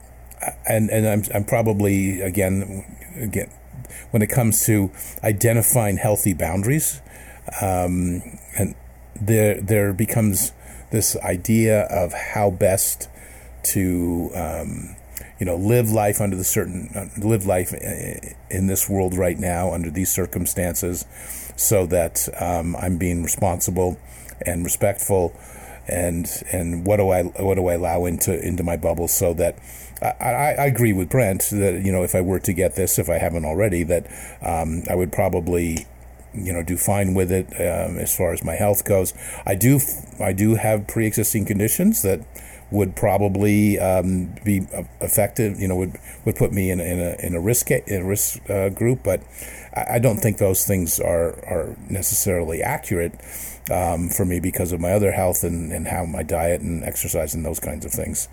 and 0.67 0.89
and 0.89 1.07
I'm 1.07 1.23
I'm 1.33 1.45
probably 1.45 2.21
again 2.21 2.85
again 3.15 3.49
when 4.11 4.21
it 4.21 4.27
comes 4.27 4.65
to 4.65 4.91
identifying 5.23 5.97
healthy 5.97 6.33
boundaries, 6.33 7.01
um, 7.61 8.21
and 8.57 8.75
there 9.19 9.59
there 9.61 9.93
becomes 9.93 10.51
this 10.91 11.17
idea 11.17 11.81
of 11.83 12.13
how 12.13 12.51
best 12.51 13.09
to 13.63 14.29
um, 14.35 14.95
you 15.39 15.45
know 15.45 15.55
live 15.55 15.89
life 15.89 16.21
under 16.21 16.35
the 16.35 16.43
certain 16.43 16.89
uh, 16.95 17.07
live 17.17 17.45
life 17.45 17.73
in 18.49 18.67
this 18.67 18.89
world 18.89 19.15
right 19.15 19.37
now 19.37 19.73
under 19.73 19.89
these 19.89 20.11
circumstances, 20.11 21.05
so 21.55 21.85
that 21.87 22.27
um, 22.39 22.75
I'm 22.75 22.97
being 22.97 23.23
responsible 23.23 23.99
and 24.45 24.63
respectful, 24.63 25.35
and 25.87 26.29
and 26.51 26.85
what 26.85 26.97
do 26.97 27.09
I 27.09 27.23
what 27.23 27.55
do 27.55 27.67
I 27.67 27.73
allow 27.73 28.05
into 28.05 28.39
into 28.45 28.63
my 28.63 28.77
bubble 28.77 29.07
so 29.07 29.33
that. 29.35 29.57
I, 30.01 30.55
I 30.59 30.65
agree 30.65 30.91
with 30.91 31.07
Brent 31.07 31.47
that 31.51 31.81
you 31.81 31.89
know 31.89 32.03
if 32.03 32.13
I 32.13 32.19
were 32.19 32.39
to 32.39 32.51
get 32.51 32.75
this, 32.75 32.99
if 32.99 33.07
I 33.09 33.19
haven't 33.19 33.45
already, 33.45 33.83
that 33.83 34.07
um, 34.41 34.83
I 34.89 34.95
would 34.95 35.13
probably 35.13 35.87
you 36.33 36.51
know 36.51 36.63
do 36.63 36.77
fine 36.77 37.13
with 37.13 37.31
it 37.31 37.47
um, 37.53 37.97
as 37.97 38.15
far 38.15 38.33
as 38.33 38.43
my 38.43 38.55
health 38.55 38.85
goes. 38.85 39.13
I 39.45 39.55
do 39.55 39.79
I 40.19 40.33
do 40.33 40.55
have 40.55 40.87
pre-existing 40.87 41.45
conditions 41.45 42.01
that 42.01 42.21
would 42.73 42.95
probably 42.95 43.79
um, 43.79 44.35
be 44.43 44.67
effective. 44.99 45.59
You 45.59 45.67
know, 45.67 45.75
would 45.75 45.97
would 46.25 46.35
put 46.35 46.51
me 46.51 46.71
in 46.71 46.79
a, 46.79 46.83
in 46.83 46.99
a, 46.99 47.15
in 47.27 47.35
a 47.35 47.39
risk 47.39 47.69
in 47.69 48.01
a 48.01 48.05
risk 48.05 48.49
uh, 48.49 48.69
group, 48.69 49.03
but 49.03 49.21
I, 49.75 49.95
I, 49.95 49.99
don't 49.99 50.17
think 50.17 50.39
those 50.39 50.65
things 50.65 50.99
are 50.99 51.33
are 51.45 51.77
necessarily 51.87 52.63
accurate 52.63 53.13
um, 53.71 54.09
for 54.09 54.25
me 54.25 54.39
because 54.39 54.71
of 54.71 54.81
my 54.81 54.91
other 54.91 55.11
health 55.11 55.43
and, 55.43 55.71
and 55.71 55.87
how 55.87 56.03
my 56.05 56.23
diet 56.23 56.61
and 56.61 56.83
exercise 56.83 57.35
and 57.35 57.45
those 57.45 57.59
kinds 57.59 57.85
of 57.85 57.91
things. 57.91 58.27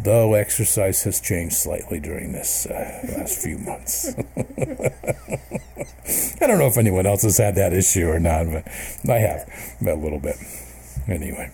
Though 0.00 0.34
exercise 0.34 1.04
has 1.04 1.20
changed 1.20 1.56
slightly 1.56 2.00
during 2.00 2.32
this 2.32 2.66
uh, 2.66 3.14
last 3.16 3.40
few 3.40 3.58
months. 3.58 4.14
I 6.40 6.46
don't 6.46 6.58
know 6.58 6.66
if 6.66 6.78
anyone 6.78 7.06
else 7.06 7.22
has 7.22 7.38
had 7.38 7.54
that 7.56 7.72
issue 7.72 8.08
or 8.08 8.20
not, 8.20 8.46
but 8.46 8.64
I 9.10 9.18
have 9.18 9.48
a 9.80 9.94
little 9.94 10.20
bit. 10.20 10.36
Anyway. 11.08 11.50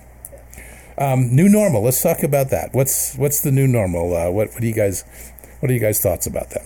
Um, 0.97 1.35
new 1.35 1.49
normal. 1.49 1.83
Let's 1.83 2.03
talk 2.03 2.23
about 2.23 2.51
that. 2.51 2.73
What's 2.73 3.17
what's 3.17 3.41
the 3.41 3.51
new 3.51 3.67
normal? 3.67 4.17
Uh, 4.17 4.31
what 4.31 4.53
what 4.53 4.61
do 4.61 4.67
you 4.67 4.75
guys 4.75 5.05
what 5.61 5.71
are 5.71 5.75
you 5.75 5.81
guys 5.81 6.01
thoughts 6.01 6.27
about 6.27 6.51
that? 6.51 6.63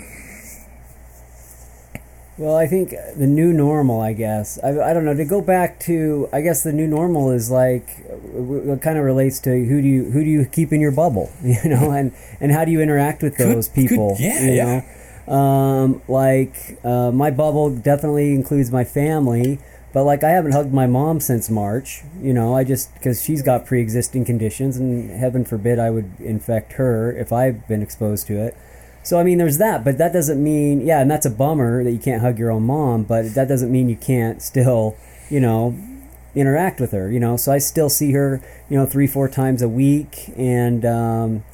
Well, 2.36 2.54
I 2.54 2.68
think 2.68 2.90
the 3.16 3.26
new 3.26 3.52
normal. 3.52 4.00
I 4.00 4.12
guess 4.12 4.60
I, 4.62 4.68
I 4.68 4.92
don't 4.92 5.04
know. 5.04 5.14
To 5.14 5.24
go 5.24 5.40
back 5.40 5.80
to, 5.80 6.28
I 6.32 6.40
guess 6.40 6.62
the 6.62 6.72
new 6.72 6.86
normal 6.86 7.32
is 7.32 7.50
like 7.50 7.88
it 8.06 8.80
kind 8.80 8.96
of 8.96 9.04
relates 9.04 9.40
to 9.40 9.50
who 9.50 9.82
do 9.82 9.88
you 9.88 10.10
who 10.10 10.22
do 10.22 10.30
you 10.30 10.46
keep 10.46 10.72
in 10.72 10.80
your 10.80 10.92
bubble, 10.92 11.32
you 11.42 11.68
know, 11.68 11.90
and 11.92 12.12
and 12.38 12.52
how 12.52 12.64
do 12.64 12.70
you 12.70 12.80
interact 12.80 13.22
with 13.22 13.36
those 13.38 13.68
good, 13.68 13.74
people? 13.74 14.14
Good, 14.16 14.22
yeah, 14.22 14.42
you 14.42 14.52
yeah. 14.52 14.80
Know? 15.26 15.34
Um, 15.34 16.02
like 16.06 16.78
uh, 16.84 17.10
my 17.10 17.30
bubble 17.30 17.74
definitely 17.74 18.34
includes 18.34 18.70
my 18.70 18.84
family 18.84 19.58
but 19.92 20.04
like 20.04 20.22
I 20.22 20.30
haven't 20.30 20.52
hugged 20.52 20.72
my 20.72 20.86
mom 20.86 21.20
since 21.20 21.48
March. 21.48 22.02
You 22.20 22.34
know, 22.34 22.54
I 22.54 22.64
just 22.64 22.92
because 22.94 23.22
she's 23.22 23.42
got 23.42 23.66
pre-existing 23.66 24.24
conditions, 24.24 24.76
and 24.76 25.10
heaven 25.10 25.44
forbid 25.44 25.78
I 25.78 25.90
would 25.90 26.10
infect 26.20 26.74
her 26.74 27.12
if 27.12 27.32
I've 27.32 27.66
been 27.68 27.82
exposed 27.82 28.26
to 28.28 28.38
it. 28.38 28.56
So 29.02 29.18
I 29.18 29.22
mean, 29.22 29.38
there's 29.38 29.58
that, 29.58 29.84
but 29.84 29.98
that 29.98 30.12
doesn't 30.12 30.42
mean 30.42 30.80
yeah, 30.82 31.00
and 31.00 31.10
that's 31.10 31.26
a 31.26 31.30
bummer 31.30 31.82
that 31.84 31.92
you 31.92 31.98
can't 31.98 32.20
hug 32.20 32.38
your 32.38 32.50
own 32.50 32.64
mom. 32.64 33.04
But 33.04 33.34
that 33.34 33.48
doesn't 33.48 33.72
mean 33.72 33.88
you 33.88 33.96
can't 33.96 34.42
still, 34.42 34.96
you 35.30 35.40
know, 35.40 35.76
interact 36.34 36.80
with 36.80 36.92
her. 36.92 37.10
You 37.10 37.20
know, 37.20 37.36
so 37.36 37.52
I 37.52 37.58
still 37.58 37.88
see 37.88 38.12
her, 38.12 38.42
you 38.68 38.76
know, 38.76 38.84
three 38.84 39.06
four 39.06 39.28
times 39.28 39.62
a 39.62 39.68
week, 39.68 40.30
and 40.36 40.84
um, 40.84 41.44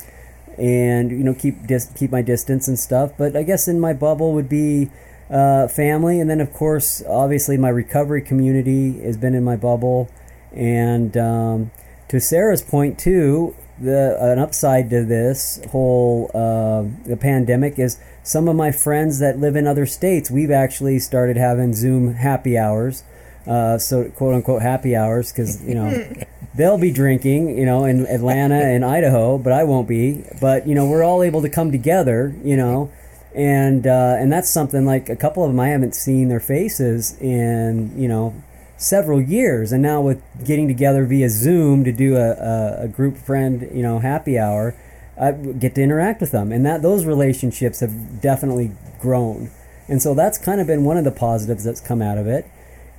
and 0.59 1.11
you 1.11 1.25
know 1.25 1.35
keep 1.35 1.67
dis- 1.67 1.93
keep 1.95 2.11
my 2.11 2.23
distance 2.23 2.67
and 2.67 2.79
stuff. 2.79 3.13
But 3.17 3.37
I 3.37 3.43
guess 3.43 3.69
in 3.69 3.79
my 3.79 3.93
bubble 3.93 4.33
would 4.33 4.49
be 4.49 4.91
uh, 5.31 5.69
family, 5.69 6.21
and 6.21 6.29
then 6.29 6.41
of 6.41 6.53
course, 6.53 7.03
obviously, 7.09 7.57
my 7.57 7.69
recovery 7.69 8.23
community 8.23 9.01
has 9.01 9.17
been 9.17 9.35
in 9.35 9.45
my 9.45 9.57
bubble. 9.57 10.11
And 10.53 11.17
um, 11.17 11.71
to 12.09 12.21
Sarah's 12.21 12.63
point 12.63 12.99
too, 12.99 13.57
the 13.81 14.17
an 14.21 14.39
upside 14.39 14.89
to 14.91 15.05
this 15.05 15.61
whole 15.71 16.31
uh, 16.35 16.85
the 17.09 17.17
pandemic 17.17 17.79
is 17.79 17.99
some 18.23 18.49
of 18.49 18.57
my 18.57 18.71
friends 18.71 19.19
that 19.19 19.39
live 19.39 19.57
in 19.57 19.67
other 19.67 19.87
states. 19.87 20.31
We've 20.31 20.51
actually 20.51 20.99
started 21.01 21.37
having 21.37 21.75
Zoom 21.75 22.15
happy 22.15 22.57
hours, 22.57 23.03
uh, 23.47 23.79
so 23.79 24.11
quote 24.11 24.35
unquote 24.35 24.63
happy 24.63 24.95
hours 24.95 25.33
because 25.33 25.63
you 25.65 25.75
know 25.75 26.13
they'll 26.55 26.79
be 26.79 26.93
drinking, 26.93 27.59
you 27.59 27.67
know, 27.67 27.85
in 27.85 28.07
Atlanta 28.07 28.61
and 28.63 28.85
Idaho, 28.85 29.39
but 29.39 29.53
I 29.53 29.65
won't 29.65 29.89
be. 29.89 30.25
But 30.41 30.67
you 30.67 30.75
know, 30.75 30.87
we're 30.87 31.03
all 31.03 31.23
able 31.23 31.43
to 31.43 31.49
come 31.49 31.73
together, 31.73 32.35
you 32.45 32.57
know, 32.57 32.93
and 33.35 33.87
uh, 33.87 34.17
and 34.19 34.33
that's 34.33 34.49
something 34.49 34.85
like 34.85 35.09
a 35.09 35.17
couple 35.17 35.45
of 35.45 35.51
them 35.51 35.59
I 35.59 35.69
haven't 35.69 35.95
seen 35.95 36.29
their 36.29 36.41
faces 36.41 37.21
in 37.21 37.93
you 38.01 38.09
know 38.09 38.35
several 38.77 39.21
years, 39.21 39.73
and 39.73 39.83
now 39.83 40.01
with 40.01 40.23
getting 40.45 40.69
together 40.69 41.05
via 41.05 41.29
Zoom 41.29 41.85
to 41.85 41.93
do 41.93 42.17
a, 42.17 42.33
a, 42.33 42.83
a 42.83 42.89
group 42.89 43.17
friend, 43.17 43.69
you 43.73 43.83
know, 43.83 43.99
happy 44.01 44.39
hour, 44.39 44.75
I 45.21 45.33
get 45.33 45.75
to 45.77 45.83
interact 45.83 46.21
with 46.21 46.33
them, 46.33 46.53
and 46.53 46.65
that 46.67 46.83
those 46.83 47.05
relationships 47.05 47.81
have 47.81 48.21
definitely 48.21 48.73
grown, 49.01 49.51
and 49.89 50.01
so 50.01 50.15
that's 50.15 50.39
kind 50.39 50.61
of 50.61 50.67
been 50.67 50.85
one 50.85 50.97
of 50.97 51.05
the 51.05 51.13
positives 51.13 51.65
that's 51.65 51.81
come 51.81 52.03
out 52.03 52.19
of 52.19 52.27
it. 52.27 52.47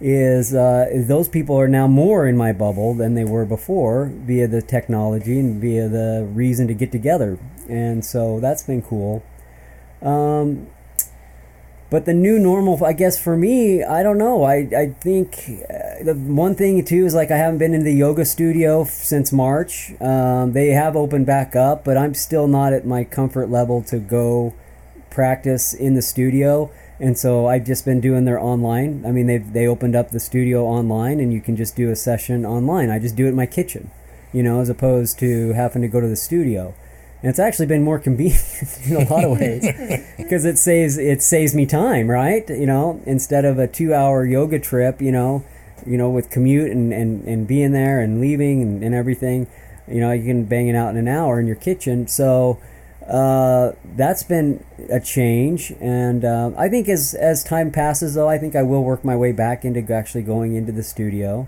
Is 0.02 0.54
uh, 0.54 0.88
those 1.08 1.30
people 1.30 1.58
are 1.58 1.70
now 1.70 1.88
more 1.88 2.28
in 2.28 2.36
my 2.36 2.52
bubble 2.52 2.94
than 2.94 3.16
they 3.16 3.24
were 3.24 3.46
before 3.46 4.12
via 4.14 4.46
the 4.46 4.62
technology 4.62 5.40
and 5.40 5.62
via 5.62 5.88
the 5.88 6.28
reason 6.34 6.68
to 6.68 6.74
get 6.74 6.92
together, 6.92 7.40
and 7.70 8.04
so 8.04 8.42
that's 8.42 8.64
been 8.64 8.82
cool. 8.82 9.24
Um, 10.02 10.68
but 11.90 12.06
the 12.06 12.14
new 12.14 12.40
normal, 12.40 12.84
I 12.84 12.94
guess 12.94 13.22
for 13.22 13.38
me, 13.38 13.84
I 13.84 14.02
don't 14.02 14.18
know. 14.18 14.44
I, 14.44 14.68
I 14.76 14.88
think 15.00 15.36
uh, 15.70 16.04
the 16.04 16.14
one 16.14 16.56
thing 16.56 16.84
too 16.84 17.06
is 17.06 17.14
like 17.14 17.30
I 17.30 17.38
haven't 17.38 17.60
been 17.60 17.74
in 17.74 17.84
the 17.84 17.94
yoga 17.94 18.26
studio 18.26 18.84
since 18.86 19.32
March. 19.32 19.94
Um, 20.02 20.54
they 20.54 20.70
have 20.70 20.96
opened 20.96 21.26
back 21.28 21.56
up, 21.56 21.86
but 21.86 21.96
I'm 21.96 22.14
still 22.14 22.48
not 22.48 22.74
at 22.74 22.86
my 22.86 23.04
comfort 23.04 23.50
level 23.50 23.84
to 23.84 24.00
go 24.00 24.54
practice 25.10 25.74
in 25.74 25.94
the 25.94 26.02
studio. 26.02 26.72
And 27.00 27.18
so 27.18 27.48
I've 27.48 27.66
just 27.66 27.86
been 27.86 28.02
doing 28.02 28.26
their 28.26 28.40
online. 28.40 29.06
I 29.06 29.12
mean, 29.12 29.28
they 29.28 29.38
they 29.38 29.68
opened 29.68 29.96
up 29.96 30.10
the 30.10 30.20
studio 30.20 30.66
online, 30.66 31.20
and 31.20 31.32
you 31.32 31.40
can 31.40 31.56
just 31.56 31.76
do 31.76 31.92
a 31.92 31.96
session 31.96 32.46
online. 32.46 32.90
I 32.90 33.00
just 33.00 33.16
do 33.16 33.26
it 33.26 33.30
in 33.30 33.36
my 33.36 33.46
kitchen, 33.46 33.92
you 34.34 34.42
know, 34.42 34.60
as 34.60 34.70
opposed 34.70 35.20
to 35.20 35.54
having 35.54 35.82
to 35.84 35.88
go 35.88 36.02
to 36.02 36.08
the 36.08 36.16
studio 36.16 36.74
and 37.22 37.30
it's 37.30 37.40
actually 37.40 37.66
been 37.66 37.84
more 37.84 38.00
convenient 38.00 38.80
in 38.86 38.96
a 38.96 39.10
lot 39.10 39.24
of 39.24 39.40
ways 39.40 39.66
because 40.18 40.46
it 40.46 40.58
saves 40.58 40.98
it 40.98 41.22
saves 41.22 41.56
me 41.56 41.66
time 41.66 42.10
right? 42.10 42.48
You 42.50 42.66
know 42.66 43.02
instead 43.06 43.46
of 43.46 43.60
a 43.60 43.68
two 43.68 43.94
hour 43.94 44.26
yoga 44.26 44.60
trip 44.60 45.02
you 45.02 45.12
know 45.12 45.44
you 45.86 45.98
know 45.98 46.10
with 46.10 46.30
commute 46.30 46.72
and, 46.72 46.94
and, 46.94 47.24
and 47.26 47.48
being 47.48 47.72
there 47.72 48.00
and 48.00 48.20
leaving 48.20 48.62
and, 48.62 48.84
and 48.84 48.96
everything 48.96 49.48
you 49.88 50.00
know 50.00 50.12
you 50.12 50.26
can 50.26 50.46
bang 50.46 50.68
it 50.68 50.76
out 50.76 50.90
in 50.90 50.98
an 50.98 51.08
hour 51.08 51.40
in 51.40 51.48
your 51.48 51.56
kitchen. 51.56 52.08
So 52.08 52.60
uh, 53.08 53.74
that's 53.96 54.24
been 54.24 54.66
a 54.90 55.00
change 55.00 55.72
and 55.80 56.26
uh, 56.26 56.50
i 56.58 56.68
think 56.68 56.90
as 56.90 57.14
as 57.14 57.44
time 57.44 57.72
passes 57.72 58.16
though 58.16 58.28
i 58.28 58.38
think 58.38 58.56
i 58.56 58.64
will 58.64 58.84
work 58.84 59.06
my 59.06 59.16
way 59.16 59.32
back 59.32 59.64
into 59.64 59.94
actually 59.94 60.24
going 60.24 60.56
into 60.56 60.72
the 60.72 60.84
studio. 60.84 61.48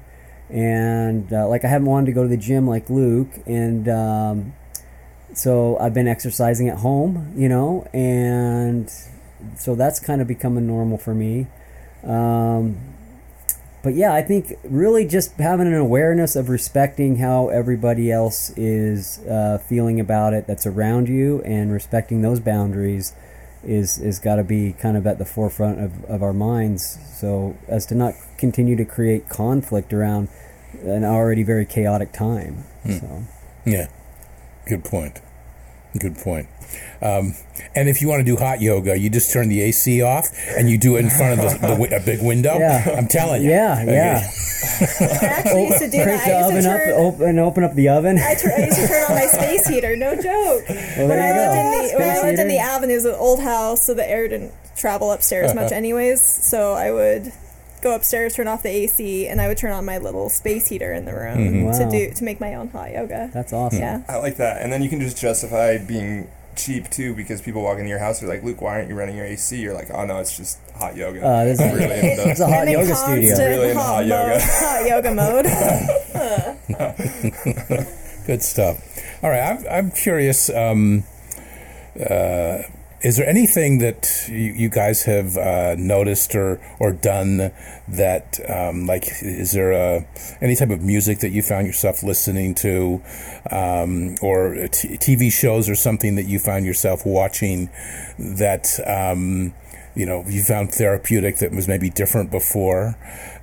And 0.49 1.33
uh, 1.33 1.47
like 1.47 1.65
i 1.65 1.67
haven't 1.67 1.87
wanted 1.87 2.05
to 2.05 2.11
go 2.11 2.21
to 2.23 2.29
the 2.29 2.37
gym 2.37 2.67
like 2.67 2.89
luke 2.89 3.31
and 3.45 3.89
um, 3.89 4.53
so 5.33 5.77
I've 5.79 5.93
been 5.93 6.07
exercising 6.07 6.69
at 6.69 6.79
home, 6.79 7.33
you 7.35 7.49
know, 7.49 7.87
and 7.93 8.91
so 9.57 9.75
that's 9.75 9.99
kind 9.99 10.21
of 10.21 10.27
becoming 10.27 10.67
normal 10.67 10.97
for 10.97 11.13
me. 11.13 11.47
Um, 12.03 12.77
but 13.83 13.93
yeah, 13.93 14.13
I 14.13 14.21
think 14.21 14.57
really 14.63 15.05
just 15.05 15.33
having 15.37 15.67
an 15.67 15.75
awareness 15.75 16.35
of 16.35 16.49
respecting 16.49 17.17
how 17.17 17.49
everybody 17.49 18.11
else 18.11 18.49
is 18.57 19.19
uh, 19.19 19.59
feeling 19.59 19.99
about 19.99 20.33
it 20.33 20.47
that's 20.47 20.65
around 20.65 21.07
you 21.07 21.41
and 21.43 21.71
respecting 21.71 22.21
those 22.21 22.39
boundaries 22.39 23.13
is 23.63 23.97
is 23.97 24.19
got 24.19 24.35
to 24.35 24.43
be 24.43 24.73
kind 24.73 24.97
of 24.97 25.05
at 25.07 25.17
the 25.17 25.25
forefront 25.25 25.79
of, 25.79 26.03
of 26.05 26.23
our 26.23 26.33
minds. 26.33 26.99
So 27.19 27.57
as 27.67 27.85
to 27.87 27.95
not 27.95 28.13
continue 28.37 28.75
to 28.75 28.85
create 28.85 29.29
conflict 29.29 29.93
around 29.93 30.29
an 30.83 31.03
already 31.03 31.43
very 31.43 31.65
chaotic 31.65 32.11
time 32.11 32.63
so. 32.89 33.23
Yeah, 33.65 33.87
good 34.67 34.83
point. 34.83 35.21
Good 35.99 36.17
point. 36.17 36.47
Um, 37.01 37.33
and 37.73 37.89
if 37.89 38.01
you 38.01 38.07
want 38.07 38.19
to 38.19 38.23
do 38.25 38.35
hot 38.35 38.61
yoga, 38.61 38.99
you 38.99 39.09
just 39.09 39.31
turn 39.33 39.49
the 39.49 39.61
AC 39.61 40.01
off 40.03 40.27
and 40.55 40.69
you 40.69 40.77
do 40.77 40.95
it 40.97 40.99
in 40.99 41.09
front 41.09 41.39
of 41.39 41.45
the, 41.53 41.57
the 41.59 41.73
wi- 41.73 41.95
a 41.95 42.03
big 42.05 42.21
window. 42.21 42.59
Yeah. 42.59 42.93
I'm 42.95 43.07
telling 43.07 43.41
you. 43.41 43.49
yeah 43.49 43.79
Okay. 43.81 43.93
yeah 43.95 44.29
I 44.99 45.25
actually 45.25 45.65
used 45.67 45.79
to 45.79 45.89
do 45.89 46.03
crank 46.03 46.21
that. 46.23 46.27
the 46.27 46.33
I 46.33 46.39
used 46.39 46.49
oven 46.49 46.63
to 46.63 46.69
up 46.69 46.77
turn, 46.77 46.93
open, 46.93 47.39
open 47.39 47.63
up 47.63 47.73
the 47.75 47.89
oven 47.89 48.17
I, 48.19 48.35
tur- 48.35 48.51
I 48.55 48.65
used 48.65 48.77
to 48.79 48.87
turn 48.87 49.03
on 49.09 49.15
my 49.15 49.25
space 49.25 49.67
heater. 49.67 49.95
No 49.95 50.13
joke. 50.15 50.23
well, 50.69 51.07
when 51.07 51.19
I 51.19 51.29
you 51.29 51.33
lived 51.33 51.55
in 51.55 51.71
the 51.71 51.93
when 51.97 52.09
I 52.09 52.13
Space 52.13 52.23
lived 52.23 52.39
in 52.39 52.47
the 52.47 52.53
heater. 52.55 52.65
avenues, 52.65 53.05
an 53.05 53.15
old 53.15 53.39
house, 53.41 53.83
so 53.85 53.93
the 53.95 54.07
air 54.07 54.27
didn't 54.27 54.51
travel 54.75 55.11
upstairs 55.11 55.55
much, 55.55 55.71
anyways. 55.81 56.21
So 56.23 56.73
I 56.73 56.91
would 56.91 57.31
go 57.89 57.95
upstairs, 57.95 58.35
turn 58.35 58.47
off 58.47 58.61
the 58.63 58.69
AC, 58.69 59.27
and 59.27 59.39
I 59.41 59.47
would 59.47 59.57
turn 59.57 59.71
on 59.71 59.85
my 59.85 59.97
little 59.97 60.29
space 60.29 60.67
heater 60.67 60.91
in 60.93 61.05
the 61.05 61.13
room 61.13 61.37
Mhm. 61.37 61.77
to 61.77 61.83
Wow. 61.85 61.89
do 61.89 62.11
to 62.11 62.23
make 62.23 62.39
my 62.41 62.53
own 62.55 62.67
hot 62.69 62.91
yoga. 62.91 63.29
that's 63.33 63.53
awesome 63.53 63.79
Yeah. 63.79 64.01
I 64.09 64.17
like 64.17 64.35
that. 64.37 64.61
And 64.61 64.71
then 64.73 64.81
you 64.83 64.89
can 64.89 64.99
just 64.99 65.17
justify 65.17 65.77
being 65.77 66.27
cheap 66.55 66.89
too 66.89 67.13
because 67.13 67.39
people 67.41 67.61
walk 67.61 67.77
into 67.77 67.87
your 67.89 67.99
house 67.99 68.19
they're 68.19 68.27
like, 68.27 68.41
Luke, 68.43 68.59
why 68.61 68.73
aren't 68.75 68.89
you 68.89 68.95
running 68.95 69.15
your 69.15 69.25
AC? 69.27 69.55
You're 69.57 69.75
like, 69.75 69.89
oh 69.93 70.05
no, 70.05 70.17
it's 70.17 70.35
just 70.35 70.57
hot 70.75 70.95
yoga. 70.97 71.23
Uh, 71.25 71.43
this 71.45 71.59
is- 71.61 71.73
really 71.73 71.99
into 72.09 72.27
it's 72.29 72.39
a 72.39 72.47
hot 72.47 72.61
I'm 72.63 72.67
in 72.67 72.73
yoga 72.73 72.87
constant 72.93 73.25
studio 73.27 73.37
Really 73.47 73.69
into 73.69 73.79
hot, 73.79 73.95
hot 73.95 74.05
yoga. 74.05 74.29
mode, 74.29 74.41
hot 74.41 74.85
yoga 74.87 75.11
mode. 75.13 75.45
Good 78.25 78.43
stuff. 78.43 78.81
All 79.23 79.29
right, 79.29 79.41
I'm, 79.41 79.65
I'm 79.69 79.91
curious. 79.91 80.49
Um, 80.49 81.03
uh, 81.99 82.59
is 83.01 83.17
there 83.17 83.27
anything 83.29 83.77
that 83.79 84.27
you, 84.27 84.53
you 84.53 84.69
guys 84.69 85.03
have 85.03 85.37
uh, 85.37 85.75
noticed 85.77 86.35
or, 86.35 86.59
or 86.79 86.91
done 86.91 87.51
that, 87.87 88.39
um, 88.49 88.87
like, 88.87 89.05
is 89.21 89.51
there 89.51 89.71
a, 89.71 90.07
any 90.41 90.55
type 90.55 90.71
of 90.71 90.81
music 90.81 91.19
that 91.19 91.29
you 91.29 91.43
found 91.43 91.67
yourself 91.67 92.01
listening 92.01 92.55
to, 92.55 93.01
um, 93.51 94.15
or 94.21 94.67
t- 94.71 94.97
TV 94.97 95.31
shows 95.31 95.69
or 95.69 95.75
something 95.75 96.15
that 96.15 96.25
you 96.25 96.39
found 96.39 96.65
yourself 96.65 97.05
watching 97.05 97.69
that, 98.17 98.79
um, 98.87 99.53
you 99.97 100.05
know, 100.05 100.23
you 100.27 100.43
found 100.43 100.71
therapeutic 100.71 101.37
that 101.37 101.51
was 101.51 101.67
maybe 101.67 101.89
different 101.89 102.29
before 102.29 102.95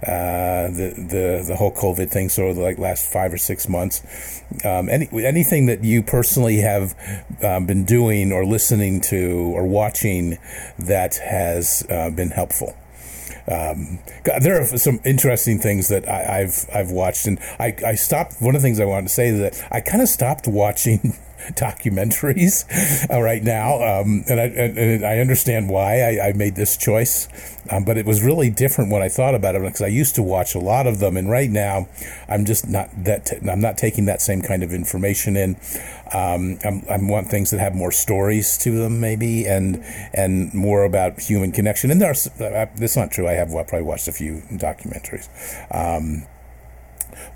uh, 0.06 0.70
the 0.70 0.94
the 0.96 1.44
the 1.48 1.56
whole 1.56 1.72
COVID 1.72 2.10
thing, 2.10 2.28
so 2.28 2.50
like 2.52 2.78
last 2.78 3.12
five 3.12 3.32
or 3.32 3.38
six 3.38 3.68
months. 3.68 4.42
Um, 4.64 4.88
any 4.88 5.08
anything 5.24 5.66
that 5.66 5.82
you 5.82 6.02
personally 6.02 6.58
have 6.58 6.94
um, 7.42 7.66
been 7.66 7.84
doing 7.84 8.30
or 8.30 8.46
listening 8.46 9.00
to 9.02 9.52
or 9.56 9.66
watching 9.66 10.38
that 10.78 11.16
has 11.16 11.84
uh, 11.90 12.10
been 12.10 12.30
helpful. 12.30 12.76
Um, 13.46 13.98
there 14.40 14.60
are 14.60 14.64
some 14.78 15.00
interesting 15.04 15.58
things 15.58 15.88
that 15.88 16.08
I, 16.08 16.42
I've 16.42 16.66
I've 16.72 16.90
watched, 16.92 17.26
and 17.26 17.38
I, 17.58 17.74
I 17.84 17.94
stopped. 17.96 18.40
One 18.40 18.54
of 18.54 18.62
the 18.62 18.66
things 18.66 18.78
I 18.78 18.84
wanted 18.84 19.08
to 19.08 19.14
say 19.14 19.28
is 19.28 19.40
that 19.40 19.68
I 19.72 19.80
kind 19.80 20.02
of 20.02 20.08
stopped 20.08 20.46
watching 20.46 21.16
documentaries 21.52 22.64
uh, 23.10 23.20
right 23.20 23.42
now, 23.42 23.74
um, 23.82 24.24
and, 24.28 24.40
I, 24.40 24.44
and, 24.44 25.04
I 25.04 25.18
understand 25.18 25.68
why 25.68 26.00
I, 26.00 26.28
I 26.28 26.32
made 26.32 26.54
this 26.56 26.76
choice. 26.76 27.28
Um, 27.70 27.84
but 27.84 27.96
it 27.96 28.04
was 28.04 28.22
really 28.22 28.50
different 28.50 28.90
when 28.90 29.00
I 29.00 29.08
thought 29.08 29.34
about 29.34 29.54
it 29.54 29.62
because 29.62 29.80
I 29.80 29.86
used 29.86 30.14
to 30.16 30.22
watch 30.22 30.54
a 30.54 30.58
lot 30.58 30.86
of 30.86 30.98
them, 30.98 31.16
and 31.16 31.30
right 31.30 31.50
now 31.50 31.88
I'm 32.28 32.44
just 32.44 32.68
not 32.68 32.90
that. 33.04 33.26
T- 33.26 33.38
I'm 33.48 33.60
not 33.60 33.78
taking 33.78 34.04
that 34.04 34.20
same 34.20 34.42
kind 34.42 34.62
of 34.62 34.72
information 34.72 35.36
in. 35.36 35.56
Um, 36.12 36.58
I'm, 36.62 36.84
I 36.90 36.98
want 37.00 37.28
things 37.28 37.50
that 37.50 37.60
have 37.60 37.74
more 37.74 37.90
stories 37.90 38.58
to 38.58 38.78
them, 38.78 39.00
maybe, 39.00 39.46
and 39.46 39.82
and 40.12 40.52
more 40.52 40.84
about 40.84 41.20
human 41.20 41.52
connection. 41.52 41.90
And 41.90 42.02
there's 42.02 42.26
uh, 42.38 42.66
that's 42.76 42.96
not 42.96 43.10
true. 43.10 43.26
I 43.26 43.32
have 43.32 43.48
probably 43.48 43.82
watched 43.82 44.08
a 44.08 44.12
few 44.12 44.42
documentaries. 44.52 45.28
Um, 45.74 46.26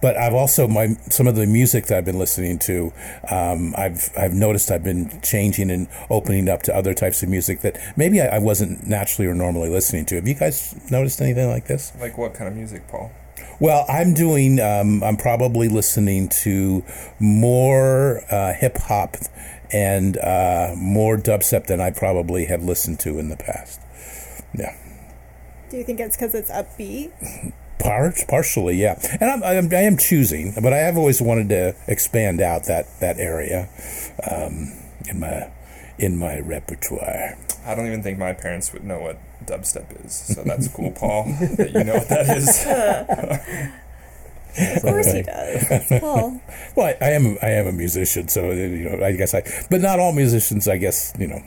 but 0.01 0.17
I've 0.17 0.35
also 0.35 0.69
my 0.69 0.89
some 1.11 1.27
of 1.27 1.37
the 1.37 1.47
music 1.47 1.87
that 1.87 1.99
I've 1.99 2.05
been 2.05 2.19
listening 2.19 2.59
to. 2.61 2.93
Um, 3.31 3.75
I've 3.77 4.11
I've 4.17 4.33
noticed 4.33 4.71
I've 4.71 4.85
been 4.85 5.21
changing 5.23 5.71
and 5.71 5.89
opening 6.11 6.49
up 6.49 6.63
to 6.65 6.75
other 6.75 6.95
types 6.95 7.23
of 7.23 7.29
music 7.29 7.61
that 7.61 7.79
maybe 7.97 8.21
I, 8.21 8.37
I 8.37 8.39
wasn't 8.39 8.87
naturally 8.87 9.29
or 9.29 9.35
normally 9.35 9.69
listening 9.69 10.07
to. 10.07 10.17
Have 10.17 10.29
you 10.29 10.35
guys 10.35 10.75
noticed 10.91 11.21
anything 11.21 11.49
like 11.49 11.67
this? 11.67 11.93
Like 12.01 12.19
what 12.19 12.35
kind 12.35 12.49
of 12.49 12.57
music, 12.57 12.87
Paul? 12.89 13.11
Well, 13.61 13.85
I'm 13.89 14.15
doing. 14.15 14.61
Um, 14.61 15.03
I'm 15.03 15.17
probably 15.17 15.69
listening 15.69 16.29
to 16.43 16.85
more 17.19 18.23
uh, 18.31 18.55
hip 18.55 18.77
hop 18.79 19.17
and 19.73 20.17
uh, 20.17 20.75
more 20.77 21.17
dubstep 21.17 21.67
than 21.67 21.81
I 21.81 21.91
probably 21.91 22.47
have 22.47 22.63
listened 22.63 23.01
to 23.01 23.19
in 23.19 23.29
the 23.29 23.37
past. 23.37 23.81
Yeah. 24.55 24.75
Do 25.71 25.77
you 25.77 25.85
think 25.85 26.01
it's 26.01 26.17
because 26.17 26.35
it's 26.35 26.51
upbeat? 26.51 27.53
Par- 27.79 28.14
partially, 28.29 28.76
yeah, 28.76 28.99
and 29.20 29.31
I'm, 29.31 29.43
I'm 29.43 29.72
I 29.72 29.83
am 29.83 29.97
choosing, 29.97 30.53
but 30.61 30.72
I 30.72 30.79
have 30.79 30.97
always 30.97 31.22
wanted 31.22 31.49
to 31.51 31.76
expand 31.87 32.41
out 32.41 32.64
that 32.64 32.87
that 33.01 33.18
area 33.18 33.68
um, 34.31 34.72
in 35.09 35.20
my 35.20 35.51
in 35.99 36.16
my 36.16 36.41
repertoire. 36.41 37.37
I 37.64 37.74
don't 37.74 37.87
even 37.87 38.03
think 38.03 38.18
my 38.18 38.33
parents 38.33 38.72
would 38.72 38.85
know 38.85 39.01
what 39.01 39.18
dubstep 39.47 40.05
is, 40.05 40.12
so 40.12 40.43
that's 40.43 40.68
cool, 40.68 40.91
Paul, 40.91 41.24
that 41.57 41.70
you 41.72 41.85
know 41.85 41.95
what 41.95 42.09
that 42.09 42.37
is. 42.37 43.74
Of 44.59 44.83
course 44.83 45.12
he 45.12 45.22
does. 45.22 45.87
Paul. 46.01 46.41
Well, 46.74 46.87
I, 46.87 47.05
I 47.05 47.11
am 47.11 47.39
I 47.43 47.51
am 47.51 47.66
a 47.68 47.72
musician, 47.72 48.29
so 48.29 48.51
you 48.51 48.91
know 48.91 49.05
I 49.05 49.12
guess 49.12 49.35
I. 49.35 49.43
But 49.70 49.81
not 49.81 50.01
all 50.01 50.12
musicians, 50.12 50.66
I 50.66 50.79
guess 50.79 51.12
you 51.18 51.29
know. 51.29 51.43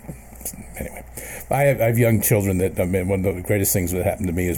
Anyway, 0.78 1.04
I 1.50 1.62
have, 1.64 1.82
I 1.82 1.86
have 1.86 1.98
young 1.98 2.22
children 2.22 2.58
that 2.60 2.80
I 2.80 2.86
mean, 2.86 3.08
one 3.08 3.26
of 3.26 3.36
the 3.36 3.42
greatest 3.42 3.74
things 3.74 3.92
that 3.92 4.04
happened 4.04 4.28
to 4.28 4.34
me 4.34 4.48
is, 4.48 4.58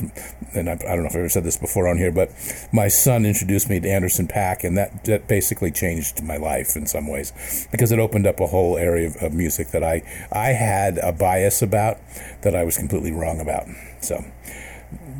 and 0.53 0.69
I, 0.69 0.73
I 0.73 0.95
don't 0.95 1.01
know 1.01 1.07
if 1.07 1.15
I 1.15 1.19
ever 1.19 1.29
said 1.29 1.43
this 1.43 1.57
before 1.57 1.87
on 1.87 1.97
here, 1.97 2.11
but 2.11 2.29
my 2.71 2.87
son 2.87 3.25
introduced 3.25 3.69
me 3.69 3.79
to 3.79 3.89
Anderson 3.89 4.27
.Paak, 4.27 4.63
and 4.63 4.77
that 4.77 5.05
that 5.05 5.27
basically 5.27 5.71
changed 5.71 6.23
my 6.23 6.37
life 6.37 6.75
in 6.75 6.85
some 6.85 7.07
ways 7.07 7.67
because 7.71 7.91
it 7.91 7.99
opened 7.99 8.27
up 8.27 8.39
a 8.39 8.47
whole 8.47 8.77
area 8.77 9.07
of, 9.07 9.15
of 9.17 9.33
music 9.33 9.69
that 9.69 9.83
I 9.83 10.03
I 10.31 10.49
had 10.49 10.97
a 10.99 11.11
bias 11.11 11.61
about 11.61 11.99
that 12.41 12.55
I 12.55 12.63
was 12.63 12.77
completely 12.77 13.11
wrong 13.11 13.39
about. 13.39 13.65
So 14.01 14.23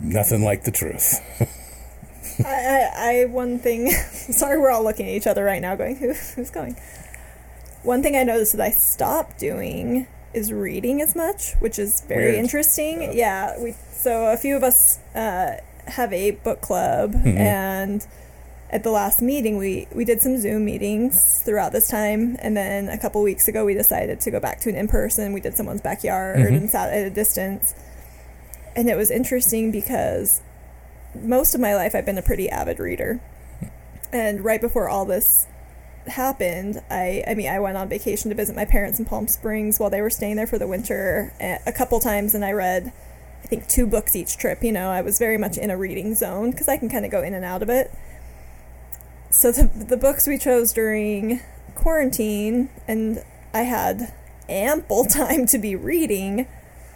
nothing 0.02 0.44
like 0.44 0.64
the 0.64 0.72
truth. 0.72 1.20
I, 2.46 2.50
I, 2.50 2.92
I 2.96 3.26
one 3.26 3.60
thing. 3.60 3.92
sorry, 4.12 4.60
we're 4.60 4.72
all 4.72 4.84
looking 4.84 5.08
at 5.08 5.14
each 5.14 5.28
other 5.28 5.44
right 5.44 5.62
now, 5.62 5.76
going, 5.76 5.98
Who, 5.98 6.14
"Who's 6.14 6.50
going?" 6.50 6.76
One 7.84 8.02
thing 8.02 8.16
I 8.16 8.24
noticed 8.24 8.54
that 8.54 8.62
I 8.62 8.72
stopped 8.72 9.40
doing 9.40 10.08
is 10.34 10.52
reading 10.52 11.02
as 11.02 11.16
much, 11.16 11.54
which 11.60 11.78
is 11.80 12.02
very 12.02 12.26
Weird. 12.32 12.36
interesting. 12.36 13.14
Yeah, 13.14 13.60
we 13.60 13.74
so 13.92 14.26
a 14.32 14.38
few 14.38 14.56
of 14.56 14.64
us 14.64 15.00
uh, 15.16 15.58
have 15.88 16.12
a 16.14 16.32
book 16.32 16.62
club, 16.62 17.14
Mhm. 17.14 17.38
and 17.38 18.08
at 18.70 18.82
the 18.84 18.90
last 18.92 19.22
meeting, 19.22 19.58
we 19.58 19.88
we 19.94 20.04
did 20.06 20.22
some 20.22 20.38
Zoom 20.40 20.66
meetings 20.66 21.42
throughout 21.46 21.72
this 21.72 21.88
time, 21.88 22.38
and 22.42 22.58
then 22.58 22.90
a 22.90 22.98
couple 22.98 23.22
weeks 23.22 23.48
ago, 23.48 23.64
we 23.66 23.74
decided 23.74 24.20
to 24.22 24.32
go 24.32 24.40
back 24.40 24.60
to 24.62 24.70
an 24.70 24.76
in 24.76 24.88
person. 24.88 25.34
We 25.34 25.42
did 25.42 25.56
someone's 25.56 25.82
backyard 25.82 26.40
Mhm. 26.40 26.48
and 26.58 26.70
sat 26.70 26.92
at 26.92 27.06
a 27.06 27.10
distance, 27.12 27.74
and 28.76 28.90
it 28.90 28.98
was 28.98 29.12
interesting 29.12 29.70
because 29.72 30.42
most 31.22 31.54
of 31.54 31.62
my 31.62 31.76
life 31.76 31.94
I've 31.94 32.06
been 32.06 32.18
a 32.18 32.24
pretty 32.24 32.50
avid 32.50 32.80
reader. 32.80 33.20
And 34.12 34.44
right 34.44 34.62
before 34.62 34.90
all 34.90 35.06
this 35.06 35.46
happened, 36.08 36.82
I 36.90 37.24
I 37.28 37.34
mean 37.34 37.50
I 37.50 37.60
went 37.60 37.78
on 37.78 37.90
vacation 37.90 38.30
to 38.30 38.36
visit 38.36 38.56
my 38.56 38.66
parents 38.66 39.00
in 39.00 39.06
Palm 39.06 39.28
Springs 39.28 39.80
while 39.80 39.90
they 39.90 40.02
were 40.02 40.10
staying 40.10 40.36
there 40.36 40.48
for 40.48 40.58
the 40.58 40.68
winter 40.68 41.34
a 41.40 41.60
a 41.68 41.72
couple 41.72 42.00
times 42.00 42.36
and 42.36 42.44
I 42.44 42.52
read 42.52 42.92
I 43.44 43.48
think 43.48 43.68
two 43.68 43.86
books 43.86 44.16
each 44.16 44.38
trip, 44.38 44.64
you 44.64 44.72
know. 44.72 44.90
I 44.90 45.02
was 45.02 45.20
very 45.20 45.38
much 45.38 45.58
in 45.58 45.70
a 45.70 45.78
reading 45.78 46.16
zone 46.16 46.54
cuz 46.54 46.68
I 46.68 46.78
can 46.78 46.90
kind 46.90 47.06
of 47.06 47.12
go 47.12 47.22
in 47.22 47.34
and 47.34 47.46
out 47.46 47.62
of 47.62 47.70
it. 47.70 47.92
So 49.30 49.52
the 49.52 49.64
the 49.64 49.98
books 49.98 50.28
we 50.28 50.38
chose 50.38 50.74
during 50.74 51.42
quarantine 51.76 52.70
and 52.88 53.24
I 53.54 53.64
had 53.64 54.14
ample 54.50 55.06
time 55.22 55.46
to 55.48 55.58
be 55.58 55.76
reading, 55.76 56.48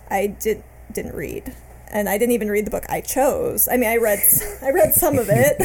I 0.09 0.27
did 0.27 0.63
didn't 0.91 1.15
read 1.15 1.53
and 1.91 2.09
I 2.09 2.17
didn't 2.17 2.33
even 2.33 2.49
read 2.49 2.65
the 2.65 2.71
book 2.71 2.85
I 2.89 3.01
chose. 3.01 3.67
I 3.71 3.77
mean, 3.77 3.89
I 3.89 3.97
read 3.97 4.19
I 4.61 4.71
read 4.71 4.93
some 4.93 5.17
of 5.17 5.29
it, 5.29 5.57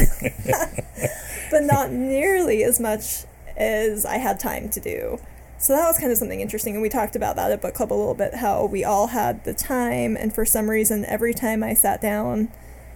but 1.51 1.63
not 1.63 1.91
nearly 1.91 2.63
as 2.63 2.79
much 2.79 3.25
as 3.57 4.05
I 4.05 4.17
had 4.17 4.39
time 4.39 4.69
to 4.69 4.79
do. 4.79 5.19
So 5.57 5.73
that 5.73 5.87
was 5.87 5.97
kind 5.97 6.11
of 6.11 6.17
something 6.17 6.41
interesting, 6.41 6.73
and 6.73 6.81
we 6.81 6.89
talked 6.89 7.15
about 7.15 7.37
that 7.37 7.51
at 7.51 7.61
book 7.61 7.73
club 7.73 7.93
a 7.93 7.95
little 7.95 8.15
bit. 8.15 8.35
How 8.35 8.65
we 8.65 8.83
all 8.83 9.07
had 9.07 9.45
the 9.45 9.53
time, 9.53 10.17
and 10.17 10.35
for 10.35 10.45
some 10.45 10.69
reason, 10.69 11.05
every 11.05 11.33
time 11.33 11.63
I 11.63 11.73
sat 11.73 12.01
down 12.01 12.51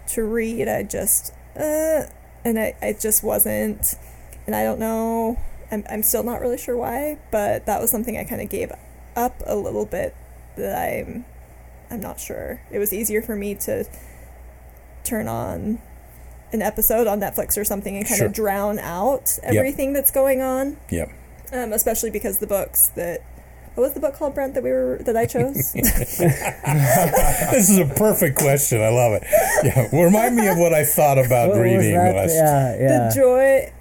to 0.08 0.24
read, 0.24 0.68
I 0.68 0.84
just 0.84 1.34
uh, 1.56 2.08
and 2.44 2.60
I 2.60 2.76
I 2.82 2.94
just 3.00 3.24
wasn't, 3.24 3.96
and 4.46 4.56
I 4.56 4.64
don't 4.64 4.80
know. 4.80 5.40
I'm 5.72 5.86
I'm 5.90 6.04
still 6.04 6.24
not 6.24 6.42
really 6.42 6.58
sure 6.58 6.76
why, 6.76 7.18
but 7.32 7.66
that 7.68 7.80
was 7.80 7.90
something 7.90 8.18
I 8.18 8.26
kind 8.26 8.42
of 8.42 8.50
gave 8.50 8.72
up 9.16 9.42
a 9.46 9.56
little 9.56 9.86
bit. 9.86 10.14
That 10.58 10.78
I'm 10.78 11.24
I'm 11.90 12.02
not 12.02 12.20
sure. 12.20 12.62
It 12.70 12.80
was 12.80 12.92
easier 12.92 13.22
for 13.22 13.36
me 13.36 13.56
to 13.56 13.86
turn 15.06 15.30
on 15.30 15.80
an 16.54 16.62
episode 16.62 17.08
on 17.08 17.20
Netflix 17.20 17.58
or 17.58 17.64
something 17.66 17.96
and 17.98 18.06
kind 18.06 18.18
Sure. 18.18 18.28
of 18.28 18.34
drown 18.34 18.80
out 18.80 19.38
everything 19.44 19.94
that's 19.94 20.12
going 20.12 20.42
on. 20.42 20.78
Yep. 20.90 21.10
Um, 21.54 21.74
especially 21.74 22.10
because 22.10 22.40
the 22.40 22.48
books 22.48 22.90
that 22.96 23.22
what 23.76 23.84
was 23.84 23.94
the 23.94 24.00
book 24.00 24.16
called, 24.16 24.34
Brent, 24.34 24.56
that 24.56 24.64
we 24.64 24.72
were 24.72 24.98
that 25.06 25.16
I 25.16 25.26
chose? 25.28 25.72
this 25.74 27.70
is 27.70 27.78
a 27.78 27.86
perfect 27.86 28.38
question. 28.38 28.82
I 28.82 28.90
love 28.90 29.14
it. 29.14 29.24
Yeah, 29.64 29.88
remind 29.94 30.36
me 30.36 30.48
of 30.48 30.58
what 30.58 30.74
I 30.74 30.84
thought 30.84 31.18
about 31.18 31.50
What 31.50 31.60
reading. 31.60 31.94
that? 31.94 32.16
when 32.16 32.30
Yeah, 32.30 32.76
yeah. 32.80 33.10
The 33.10 33.16
joy, 33.16 33.72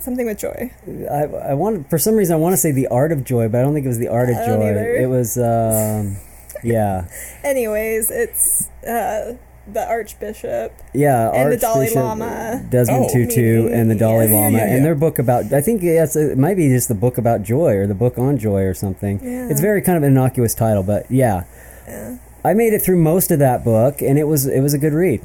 something 0.00 0.26
with 0.26 0.38
joy. 0.38 0.72
I, 1.10 1.50
I 1.50 1.54
want 1.54 1.88
for 1.88 1.98
some 1.98 2.14
reason 2.16 2.34
I 2.34 2.38
want 2.38 2.52
to 2.54 2.56
say 2.56 2.72
the 2.72 2.88
art 2.88 3.12
of 3.12 3.24
joy, 3.24 3.48
but 3.48 3.60
I 3.60 3.62
don't 3.62 3.74
think 3.74 3.84
it 3.86 3.88
was 3.90 3.98
the 3.98 4.08
art 4.08 4.28
of 4.28 4.36
I 4.36 4.46
don't 4.46 4.60
joy. 4.60 4.70
either. 4.70 4.94
It 4.96 5.06
was, 5.08 5.38
um, 5.38 6.16
yeah, 6.62 7.06
Anyways, 7.44 8.10
it's 8.10 8.68
uh, 8.86 9.34
the 9.72 9.86
Archbishop. 9.88 10.72
yeah. 10.92 11.30
And 11.30 11.52
the 11.52 11.56
Dalai 11.56 11.78
Archbishop 11.86 11.96
Lama. 11.96 12.64
Desmond 12.70 13.06
Oh. 13.08 13.12
Tutu, 13.12 13.68
and 13.72 13.90
the 13.90 13.94
Dalai 13.94 14.24
Yeah, 14.26 14.30
yeah, 14.30 14.36
Lama, 14.38 14.58
yeah, 14.58 14.66
yeah. 14.66 14.74
and 14.76 14.84
their 14.84 14.94
book 14.94 15.18
about. 15.18 15.52
I 15.52 15.60
think 15.60 15.82
yes, 15.82 16.16
it 16.16 16.36
might 16.38 16.56
be 16.56 16.68
just 16.68 16.88
the 16.88 16.94
book 16.94 17.16
about 17.18 17.42
joy 17.42 17.74
or 17.76 17.86
the 17.86 17.94
book 17.94 18.18
on 18.18 18.36
joy 18.38 18.62
or 18.62 18.74
something. 18.74 19.20
Yeah. 19.22 19.48
It's 19.50 19.60
very 19.60 19.80
kind 19.82 19.96
of 19.96 20.02
an 20.02 20.10
innocuous 20.12 20.54
title, 20.54 20.82
but 20.82 21.10
yeah. 21.10 21.44
Yeah. 21.88 22.18
I 22.44 22.52
made 22.54 22.72
it 22.74 22.80
through 22.82 22.96
most 23.02 23.30
of 23.30 23.38
that 23.38 23.64
book, 23.64 24.02
and 24.02 24.18
it 24.18 24.24
was 24.24 24.46
it 24.46 24.60
was 24.60 24.74
a 24.74 24.78
good 24.78 24.92
read. 24.92 25.22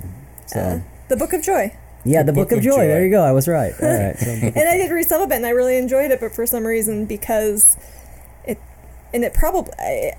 So 0.48 0.60
Uh, 0.60 0.80
the 1.10 1.18
Book 1.18 1.34
of 1.34 1.42
Joy. 1.42 1.74
yeah, 2.06 2.24
the, 2.24 2.32
book, 2.32 2.52
of, 2.54 2.62
joy. 2.62 2.88
There 2.88 3.04
you 3.04 3.12
go. 3.12 3.22
I 3.22 3.34
was 3.34 3.48
right. 3.48 3.74
All 3.82 3.88
right. 3.90 4.16
And 4.22 4.58
I 4.70 4.78
did 4.78 4.90
read 4.92 5.06
some 5.08 5.22
of 5.22 5.32
it, 5.32 5.36
and 5.36 5.46
I 5.46 5.50
really 5.50 5.78
enjoyed 5.78 6.12
it. 6.12 6.20
But 6.22 6.32
for 6.34 6.46
some 6.46 6.66
reason, 6.66 7.06
because 7.06 7.76
it 8.46 8.58
and 9.14 9.24
it 9.26 9.34
probably, 9.34 9.74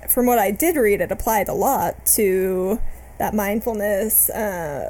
from 0.09 0.25
what 0.27 0.37
I 0.37 0.51
did 0.51 0.75
read, 0.75 1.01
it 1.01 1.11
applied 1.11 1.47
a 1.49 1.53
lot 1.53 2.05
to 2.17 2.79
that 3.21 3.35
mindfulness, 3.35 4.31
uh, 4.31 4.89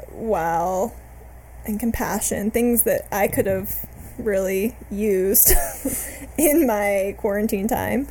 and 1.66 1.78
compassion, 1.78 2.50
things 2.50 2.84
that 2.84 3.06
I 3.12 3.28
could 3.28 3.44
have 3.44 3.86
really 4.16 4.74
used 4.90 5.52
in 6.38 6.66
my 6.66 7.14
quarantine 7.18 7.68
time. 7.68 8.08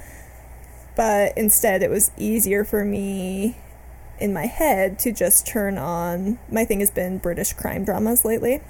But 0.95 1.35
instead, 1.35 1.81
it 1.81 1.89
was 1.89 2.11
easier 2.17 2.63
for 2.63 2.85
me 2.85 3.57
in 4.19 4.31
my 4.31 4.45
head 4.45 4.99
to 4.99 5.11
just 5.11 5.47
turn 5.47 5.79
on. 5.79 6.37
My 6.51 6.65
thing 6.65 6.81
has 6.81 6.91
been 6.91 7.17
British 7.17 7.53
crime 7.53 7.83
dramas 7.83 8.23
lately 8.23 8.61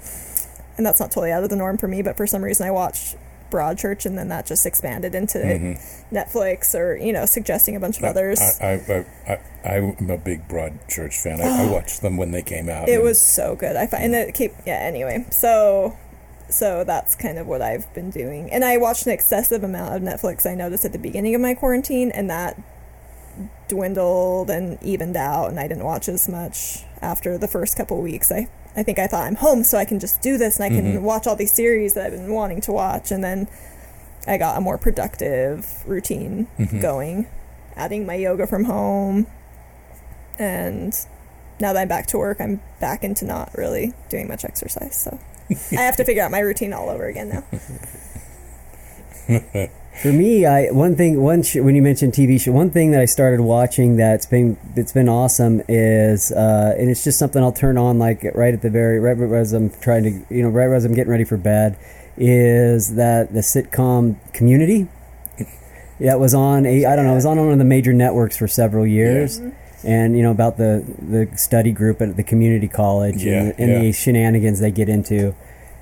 and 0.78 0.86
that's 0.86 1.00
not 1.00 1.10
totally 1.10 1.32
out 1.32 1.44
of 1.44 1.50
the 1.50 1.56
norm 1.56 1.76
for 1.76 1.86
me, 1.86 2.00
but 2.00 2.16
for 2.16 2.26
some 2.26 2.42
reason 2.42 2.66
I 2.66 2.70
watched 2.70 3.16
Broadchurch 3.52 4.04
and 4.06 4.18
then 4.18 4.28
that 4.28 4.46
just 4.46 4.66
expanded 4.66 5.14
into 5.14 5.38
Mhm. 5.38 5.78
Netflix 6.10 6.74
or, 6.74 6.96
you 6.96 7.12
know, 7.12 7.26
suggesting 7.26 7.76
a 7.76 7.80
bunch 7.80 7.98
of 7.98 8.04
others. 8.04 8.40
I, 8.40 8.66
I, 8.66 9.06
I, 9.28 9.38
I, 9.64 9.76
I'm 9.76 10.10
a 10.10 10.18
big 10.18 10.48
Broadchurch 10.48 11.20
fan. 11.22 11.40
I, 11.40 11.66
I 11.68 11.70
watched 11.70 12.02
them 12.02 12.16
when 12.16 12.30
they 12.32 12.42
came 12.42 12.68
out. 12.68 12.88
it 12.88 12.94
and- 12.94 13.02
was 13.04 13.20
so 13.20 13.54
good. 13.54 13.76
I 13.76 13.86
find 13.86 14.14
it 14.14 14.34
keep 14.34 14.52
yeah, 14.66 14.78
anyway. 14.80 15.26
So 15.30 15.96
so 16.48 16.84
that's 16.84 17.14
kind 17.14 17.38
of 17.38 17.46
what 17.46 17.62
I've 17.62 17.92
been 17.94 18.10
doing. 18.10 18.50
And 18.52 18.64
I 18.64 18.76
watched 18.76 19.06
an 19.06 19.12
excessive 19.12 19.62
amount 19.62 19.94
of 19.94 20.02
Netflix 20.02 20.44
I 20.44 20.54
noticed 20.54 20.84
at 20.84 20.92
the 20.92 20.98
beginning 20.98 21.34
of 21.34 21.40
my 21.40 21.54
quarantine 21.54 22.10
and 22.10 22.28
that 22.28 22.60
dwindled 23.68 24.50
and 24.50 24.82
evened 24.82 25.16
out 25.16 25.48
and 25.48 25.58
I 25.58 25.66
didn't 25.68 25.84
watch 25.84 26.08
as 26.08 26.28
much 26.28 26.84
after 27.00 27.38
the 27.38 27.48
first 27.48 27.76
couple 27.76 28.00
weeks. 28.02 28.30
I 28.30 28.48
I 28.76 28.82
think 28.82 28.98
I 28.98 29.06
thought 29.06 29.24
I'm 29.26 29.34
home 29.36 29.64
so 29.64 29.76
I 29.78 29.84
can 29.84 29.98
just 30.00 30.22
do 30.22 30.38
this 30.38 30.56
and 30.58 30.64
I 30.64 30.68
can 30.74 30.96
Mhm. 30.98 31.02
watch 31.02 31.26
all 31.26 31.36
these 31.36 31.52
series 31.52 31.94
that 31.94 32.06
I've 32.06 32.12
been 32.12 32.32
wanting 32.32 32.60
to 32.62 32.72
watch 32.72 33.10
and 33.10 33.22
then 33.22 33.48
I 34.26 34.36
got 34.38 34.56
a 34.56 34.60
more 34.60 34.78
productive 34.78 35.66
routine 35.86 36.46
Mhm. 36.58 36.80
going, 36.80 37.26
adding 37.76 38.06
my 38.06 38.14
yoga 38.14 38.46
from 38.46 38.64
home. 38.64 39.26
And 40.38 40.96
now 41.60 41.72
that 41.72 41.80
I'm 41.80 41.88
back 41.88 42.06
to 42.08 42.18
work, 42.18 42.40
I'm 42.40 42.60
back 42.80 43.04
into 43.04 43.24
not 43.26 43.50
really 43.56 43.92
doing 44.08 44.26
much 44.28 44.44
exercise. 44.44 44.94
So 44.96 45.18
I 45.72 45.82
have 45.82 45.96
to 45.96 46.04
figure 46.06 46.22
out 46.22 46.30
my 46.30 46.38
routine 46.40 46.72
all 46.72 46.88
over 46.88 47.06
again 47.06 47.28
now. 47.28 47.44
For 50.00 50.12
me, 50.12 50.46
I 50.46 50.70
one 50.70 50.96
thing 50.96 51.20
one 51.22 51.42
sh- 51.42 51.56
when 51.56 51.74
you 51.74 51.82
mentioned 51.82 52.14
TV 52.14 52.40
show, 52.40 52.50
one 52.52 52.70
thing 52.70 52.92
that 52.92 53.00
I 53.00 53.04
started 53.04 53.40
watching 53.42 53.96
that's 53.96 54.26
been 54.26 54.56
that's 54.74 54.92
been 54.92 55.08
awesome 55.08 55.62
is, 55.68 56.32
uh, 56.32 56.74
and 56.78 56.90
it's 56.90 57.04
just 57.04 57.18
something 57.18 57.42
I'll 57.42 57.52
turn 57.52 57.76
on 57.76 57.98
like 57.98 58.24
right 58.34 58.54
at 58.54 58.62
the 58.62 58.70
very 58.70 58.98
right 58.98 59.16
as 59.38 59.52
I'm 59.52 59.70
trying 59.70 60.04
to 60.04 60.34
you 60.34 60.42
know 60.42 60.48
right 60.48 60.70
as 60.70 60.84
I'm 60.84 60.94
getting 60.94 61.10
ready 61.10 61.24
for 61.24 61.36
bed, 61.36 61.76
is 62.16 62.94
that 62.96 63.32
the 63.34 63.40
sitcom 63.40 64.16
Community. 64.32 64.88
That 66.00 66.18
was 66.18 66.34
on 66.34 66.66
a 66.66 66.84
I 66.84 66.96
don't 66.96 67.04
know 67.04 67.12
it 67.12 67.16
was 67.16 67.26
on 67.26 67.38
one 67.38 67.52
of 67.52 67.58
the 67.58 67.64
major 67.64 67.92
networks 67.92 68.36
for 68.36 68.48
several 68.48 68.86
years. 68.86 69.40
And 69.84 70.16
you 70.16 70.22
know 70.22 70.30
about 70.30 70.56
the 70.56 70.84
the 70.98 71.36
study 71.36 71.70
group 71.70 72.00
at 72.00 72.16
the 72.16 72.22
community 72.22 72.66
college 72.68 73.24
Yeah, 73.24 73.40
and, 73.40 73.54
and 73.58 73.70
yeah. 73.70 73.78
the 73.80 73.92
shenanigans 73.92 74.60
they 74.60 74.70
get 74.70 74.88
into, 74.88 75.34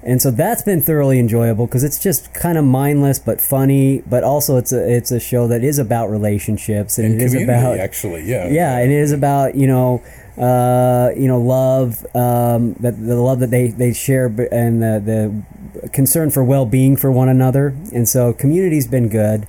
and 0.02 0.22
so 0.22 0.30
that's 0.30 0.62
been 0.62 0.80
thoroughly 0.80 1.18
enjoyable 1.18 1.66
because 1.66 1.84
it's 1.84 1.98
just 1.98 2.32
kind 2.32 2.56
of 2.56 2.64
mindless 2.64 3.18
but 3.18 3.40
funny, 3.40 4.02
but 4.06 4.24
also 4.24 4.56
it's 4.56 4.72
a 4.72 4.96
it's 4.96 5.10
a 5.10 5.20
show 5.20 5.46
that 5.48 5.62
is 5.62 5.78
about 5.78 6.10
relationships 6.10 6.96
and, 6.98 7.06
and 7.06 7.20
it 7.20 7.24
is 7.24 7.32
community, 7.32 7.52
about 7.52 7.78
actually, 7.78 8.24
yeah. 8.24 8.48
yeah, 8.48 8.78
and 8.78 8.90
it 8.90 8.98
is 8.98 9.12
about 9.12 9.54
you 9.54 9.66
know 9.66 10.02
uh, 10.38 11.10
you 11.14 11.28
know 11.28 11.38
love 11.38 12.04
um, 12.16 12.72
that 12.80 12.92
the 12.92 13.16
love 13.16 13.40
that 13.40 13.50
they 13.50 13.68
they 13.68 13.92
share 13.92 14.26
and 14.26 14.82
the 14.82 15.42
the 15.82 15.88
concern 15.90 16.30
for 16.30 16.42
well 16.42 16.64
being 16.64 16.96
for 16.96 17.12
one 17.12 17.28
another, 17.28 17.76
and 17.92 18.08
so 18.08 18.32
community's 18.32 18.86
been 18.86 19.08
good. 19.08 19.46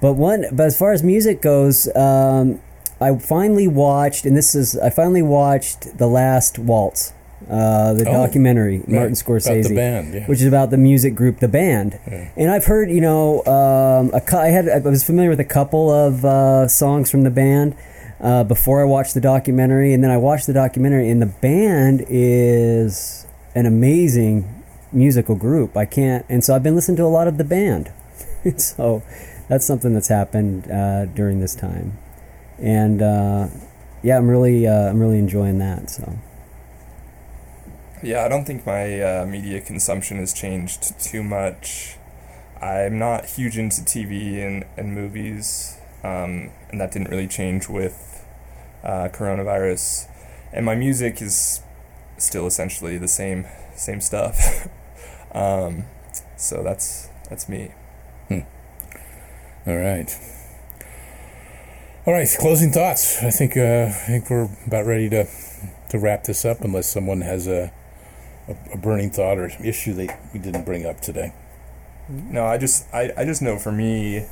But 0.00 0.14
one, 0.14 0.46
but 0.50 0.64
as 0.64 0.78
far 0.78 0.92
as 0.92 1.02
music 1.02 1.42
goes, 1.42 1.94
um, 1.94 2.58
I 3.02 3.16
finally 3.18 3.68
watched, 3.68 4.24
and 4.24 4.34
this 4.34 4.54
is 4.54 4.78
I 4.78 4.88
finally 4.88 5.22
watched 5.22 5.98
the 5.98 6.06
last 6.06 6.58
waltz. 6.58 7.12
Uh, 7.50 7.92
the 7.94 8.08
Oh, 8.08 8.12
documentary 8.12 8.78
Right, 8.78 8.88
Martin 8.88 9.12
about 9.12 9.16
Scorsese, 9.18 9.68
the 9.68 9.74
band. 9.74 10.14
Yeah. 10.14 10.26
which 10.26 10.40
is 10.40 10.46
about 10.46 10.70
the 10.70 10.76
music 10.78 11.14
group 11.16 11.40
The 11.40 11.48
Band. 11.48 11.98
Yeah. 12.08 12.30
And 12.36 12.50
I've 12.50 12.64
heard, 12.64 12.90
you 12.90 13.00
know, 13.00 13.40
um, 13.44 14.10
a 14.14 14.20
cou- 14.20 14.38
I 14.38 14.48
had 14.48 14.68
I 14.68 14.78
was 14.78 15.02
familiar 15.04 15.30
with 15.30 15.40
a 15.40 15.44
couple 15.44 15.90
of 15.90 16.24
uh, 16.24 16.68
songs 16.68 17.10
from 17.10 17.24
the 17.24 17.30
band 17.30 17.74
uh, 18.20 18.44
before 18.44 18.80
I 18.80 18.84
watched 18.84 19.14
the 19.14 19.20
documentary, 19.20 19.92
and 19.92 20.04
then 20.04 20.10
I 20.12 20.16
watched 20.16 20.46
the 20.46 20.52
documentary, 20.52 21.10
and 21.10 21.20
the 21.20 21.26
band 21.26 22.04
is 22.08 23.26
an 23.56 23.66
amazing 23.66 24.62
musical 24.92 25.34
group. 25.34 25.76
I 25.76 25.86
can't, 25.86 26.24
and 26.28 26.44
so 26.44 26.54
I've 26.54 26.62
been 26.62 26.76
listening 26.76 26.98
to 26.98 27.04
a 27.04 27.10
lot 27.18 27.26
of 27.26 27.36
the 27.36 27.44
band. 27.44 27.90
so 28.58 29.02
that's 29.48 29.66
something 29.66 29.92
that's 29.92 30.08
happened 30.08 30.70
uh, 30.70 31.06
during 31.06 31.40
this 31.40 31.54
time, 31.56 31.98
and 32.58 33.02
uh, 33.02 33.48
yeah, 34.04 34.18
I'm 34.18 34.28
really 34.28 34.66
uh, 34.68 34.88
I'm 34.90 35.00
really 35.00 35.18
enjoying 35.18 35.58
that. 35.58 35.90
So. 35.90 36.16
Yeah, 38.02 38.24
I 38.24 38.28
don't 38.28 38.44
think 38.44 38.64
my 38.64 39.00
uh, 39.00 39.26
media 39.26 39.60
consumption 39.60 40.18
has 40.18 40.32
changed 40.32 40.98
too 41.00 41.22
much. 41.22 41.96
I'm 42.60 42.98
not 42.98 43.26
huge 43.26 43.58
into 43.58 43.82
TV 43.82 44.46
and, 44.46 44.64
and 44.76 44.94
movies, 44.94 45.78
um, 46.02 46.50
and 46.70 46.80
that 46.80 46.92
didn't 46.92 47.10
really 47.10 47.28
change 47.28 47.68
with 47.68 48.24
uh, 48.82 49.08
coronavirus. 49.12 50.08
And 50.52 50.64
my 50.64 50.74
music 50.74 51.20
is 51.20 51.62
still 52.16 52.46
essentially 52.46 52.96
the 52.96 53.08
same 53.08 53.46
same 53.76 54.00
stuff. 54.00 54.68
um, 55.32 55.84
so 56.36 56.62
that's 56.62 57.08
that's 57.28 57.48
me. 57.48 57.72
All 59.66 59.76
right. 59.76 60.18
All 62.06 62.14
right. 62.14 62.26
Closing 62.38 62.72
thoughts. 62.72 63.22
I 63.22 63.30
think 63.30 63.58
uh, 63.58 63.88
I 63.88 64.06
think 64.06 64.30
we're 64.30 64.48
about 64.66 64.86
ready 64.86 65.10
to 65.10 65.26
to 65.90 65.98
wrap 65.98 66.24
this 66.24 66.46
up, 66.46 66.62
unless 66.62 66.88
someone 66.88 67.20
has 67.20 67.46
a 67.46 67.70
a, 68.48 68.56
a 68.74 68.76
burning 68.76 69.10
thought 69.10 69.38
or 69.38 69.50
issue 69.62 69.94
that 69.94 70.20
we 70.32 70.40
didn't 70.40 70.64
bring 70.64 70.86
up 70.86 71.00
today. 71.00 71.32
No, 72.08 72.44
I 72.44 72.58
just 72.58 72.92
I, 72.92 73.12
I 73.16 73.24
just 73.24 73.40
know 73.40 73.58
for 73.58 73.72
me 73.72 74.26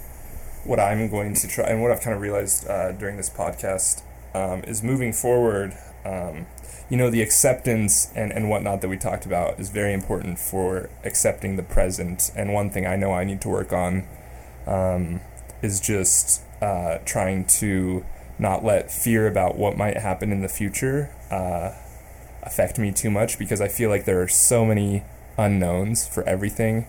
what 0.64 0.80
I'm 0.80 1.08
going 1.08 1.34
to 1.34 1.48
try 1.48 1.66
and 1.68 1.80
what 1.80 1.90
I've 1.90 2.00
kind 2.00 2.14
of 2.14 2.20
realized 2.20 2.68
uh, 2.68 2.92
during 2.92 3.16
this 3.16 3.30
podcast 3.30 4.02
um, 4.34 4.62
is 4.64 4.82
moving 4.82 5.12
forward. 5.12 5.74
Um, 6.04 6.46
you 6.90 6.96
know, 6.96 7.10
the 7.10 7.22
acceptance 7.22 8.10
and, 8.14 8.32
and 8.32 8.48
whatnot 8.48 8.80
that 8.80 8.88
we 8.88 8.96
talked 8.96 9.26
about 9.26 9.60
is 9.60 9.68
very 9.68 9.92
important 9.92 10.38
for 10.38 10.88
accepting 11.04 11.56
the 11.56 11.62
present. 11.62 12.30
And 12.34 12.52
one 12.52 12.70
thing 12.70 12.86
I 12.86 12.96
know 12.96 13.12
I 13.12 13.24
need 13.24 13.40
to 13.42 13.48
work 13.48 13.72
on 13.72 14.06
um, 14.66 15.20
is 15.62 15.80
just 15.80 16.42
uh, 16.62 16.98
trying 17.04 17.44
to 17.44 18.04
not 18.38 18.64
let 18.64 18.90
fear 18.90 19.26
about 19.26 19.56
what 19.56 19.76
might 19.76 19.96
happen 19.98 20.32
in 20.32 20.40
the 20.40 20.48
future 20.48 21.10
uh, 21.30 21.72
affect 22.42 22.78
me 22.78 22.92
too 22.92 23.10
much 23.10 23.38
because 23.38 23.60
I 23.60 23.68
feel 23.68 23.90
like 23.90 24.04
there 24.04 24.22
are 24.22 24.28
so 24.28 24.64
many 24.64 25.04
unknowns 25.36 26.06
for 26.06 26.22
everything 26.28 26.86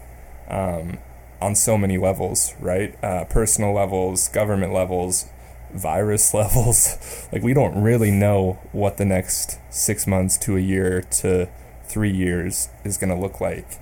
um, 0.47 0.97
on 1.41 1.55
so 1.55 1.77
many 1.77 1.97
levels, 1.97 2.53
right? 2.59 3.01
Uh, 3.03 3.25
personal 3.25 3.73
levels, 3.73 4.27
government 4.27 4.73
levels, 4.73 5.29
virus 5.73 6.33
levels. 6.33 7.27
like, 7.31 7.43
we 7.43 7.53
don't 7.53 7.81
really 7.81 8.11
know 8.11 8.59
what 8.71 8.97
the 8.97 9.05
next 9.05 9.59
six 9.69 10.07
months 10.07 10.37
to 10.39 10.57
a 10.57 10.59
year 10.59 11.01
to 11.01 11.47
three 11.83 12.11
years 12.11 12.69
is 12.83 12.97
going 12.97 13.09
to 13.09 13.19
look 13.19 13.41
like. 13.41 13.79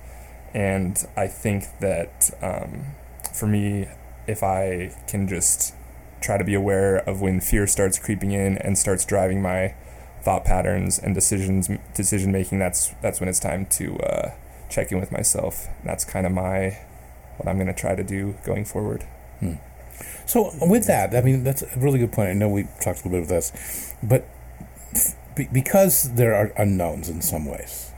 And 0.54 1.06
I 1.16 1.26
think 1.26 1.64
that 1.80 2.30
um, 2.42 2.94
for 3.32 3.46
me, 3.46 3.88
if 4.26 4.42
I 4.42 4.94
can 5.06 5.28
just 5.28 5.74
try 6.20 6.36
to 6.36 6.44
be 6.44 6.54
aware 6.54 6.96
of 6.96 7.20
when 7.20 7.40
fear 7.40 7.66
starts 7.66 7.98
creeping 7.98 8.32
in 8.32 8.58
and 8.58 8.76
starts 8.76 9.04
driving 9.04 9.40
my 9.40 9.74
thought 10.28 10.44
patterns 10.44 10.98
and 10.98 11.14
decisions 11.14 11.70
decision 11.94 12.30
making 12.30 12.58
that's 12.58 12.94
that's 13.00 13.18
when 13.20 13.28
it's 13.30 13.40
time 13.40 13.64
to 13.64 13.98
uh, 14.00 14.30
check 14.68 14.92
in 14.92 15.00
with 15.00 15.10
myself 15.10 15.68
that's 15.84 16.04
kind 16.04 16.26
of 16.26 16.32
my 16.32 16.76
what 17.38 17.48
I'm 17.48 17.56
going 17.56 17.72
to 17.74 17.80
try 17.84 17.94
to 17.94 18.04
do 18.04 18.34
going 18.44 18.64
forward 18.64 19.06
So 20.26 20.52
with 20.60 20.86
that, 20.86 21.14
I 21.14 21.22
mean 21.22 21.42
that's 21.42 21.62
a 21.62 21.78
really 21.78 21.98
good 21.98 22.12
point. 22.12 22.28
I 22.28 22.34
know 22.34 22.48
we 22.48 22.64
talked 22.80 23.00
a 23.04 23.08
little 23.08 23.12
bit 23.12 23.22
of 23.22 23.28
this, 23.28 23.94
but 24.02 24.28
be- 25.34 25.48
because 25.52 26.14
there 26.14 26.34
are 26.34 26.52
unknowns 26.58 27.08
in 27.08 27.22
some 27.22 27.46
ways, 27.46 27.90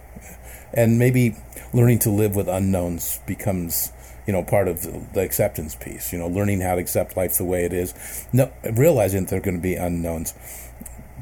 and 0.73 0.98
maybe 0.98 1.35
learning 1.73 1.98
to 2.01 2.11
live 2.11 2.36
with 2.36 2.48
unknowns 2.48 3.19
becomes 3.27 3.93
you 4.27 4.32
know 4.32 4.44
part 4.44 4.69
of 4.69 4.82
the, 4.82 5.02
the 5.12 5.20
acceptance 5.23 5.74
piece. 5.74 6.12
You 6.12 6.20
know, 6.20 6.28
learning 6.28 6.61
how 6.61 6.77
to 6.77 6.81
accept 6.81 7.16
life 7.16 7.36
the 7.36 7.44
way 7.44 7.65
it 7.65 7.73
is, 7.73 7.94
no, 8.32 8.52
realizing 8.73 9.23
that 9.23 9.31
there 9.31 9.39
are 9.40 9.43
going 9.43 9.57
to 9.57 9.62
be 9.62 9.74
unknowns. 9.74 10.35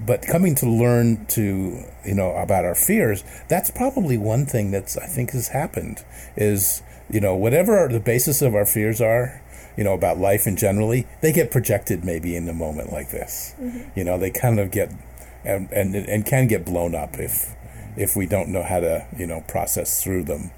But 0.07 0.23
coming 0.23 0.55
to 0.57 0.69
learn 0.69 1.27
to 1.27 1.85
you 2.05 2.15
know 2.15 2.33
about 2.37 2.65
our 2.65 2.75
fears, 2.75 3.25
that's 3.49 3.71
probably 3.71 4.17
one 4.17 4.47
thing 4.47 4.71
that's 4.71 4.97
I 4.97 5.07
think 5.07 5.31
has 5.31 5.49
happened 5.49 6.05
is 6.37 6.83
you 7.11 7.21
know 7.21 7.35
whatever 7.35 7.89
the 7.89 8.01
basis 8.01 8.43
of 8.43 8.55
our 8.55 8.67
fears 8.67 9.01
are, 9.01 9.43
you 9.77 9.85
know, 9.85 9.95
about 9.95 10.19
life 10.19 10.47
and 10.47 10.57
generally, 10.59 11.07
they 11.21 11.33
get 11.33 11.51
projected 11.51 12.05
maybe 12.05 12.37
in 12.37 12.49
a 12.49 12.55
moment 12.55 12.93
like 12.93 13.11
this. 13.11 13.55
Mm-hmm. 13.61 13.99
You 13.99 14.05
know, 14.05 14.19
they 14.19 14.31
kind 14.31 14.59
of 14.61 14.71
get 14.71 14.91
and, 15.45 15.71
and 15.73 15.95
and 15.95 16.27
can 16.27 16.47
get 16.47 16.65
blown 16.65 16.95
up 16.95 17.19
if 17.19 17.55
if 17.97 18.17
we 18.17 18.27
don't 18.27 18.49
know 18.49 18.63
how 18.63 18.81
to 18.81 19.07
you 19.17 19.27
know 19.27 19.43
process 19.49 20.03
through 20.03 20.25
them 20.25 20.51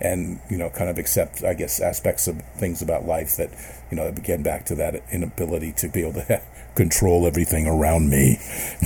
and 0.00 0.40
you 0.48 0.56
know 0.56 0.70
kind 0.70 0.90
of 0.90 0.98
accept 0.98 1.42
I 1.42 1.54
guess 1.54 1.80
aspects 1.80 2.28
of 2.28 2.42
things 2.56 2.82
about 2.82 3.04
life 3.04 3.36
that 3.36 3.50
you 3.90 3.96
know 3.96 4.06
again 4.06 4.42
back 4.42 4.64
to 4.66 4.74
that 4.76 5.02
inability 5.12 5.72
to 5.72 5.88
be 5.88 6.02
able 6.02 6.14
to 6.14 6.42
control 6.78 7.26
everything 7.26 7.66
around 7.66 8.08
me. 8.08 8.38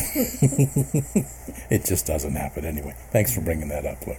it 1.70 1.84
just 1.84 2.06
doesn't 2.06 2.34
happen 2.34 2.64
anyway. 2.64 2.94
Thanks 3.10 3.34
for 3.34 3.42
bringing 3.42 3.68
that 3.68 3.84
up, 3.84 4.04
Luke. 4.06 4.16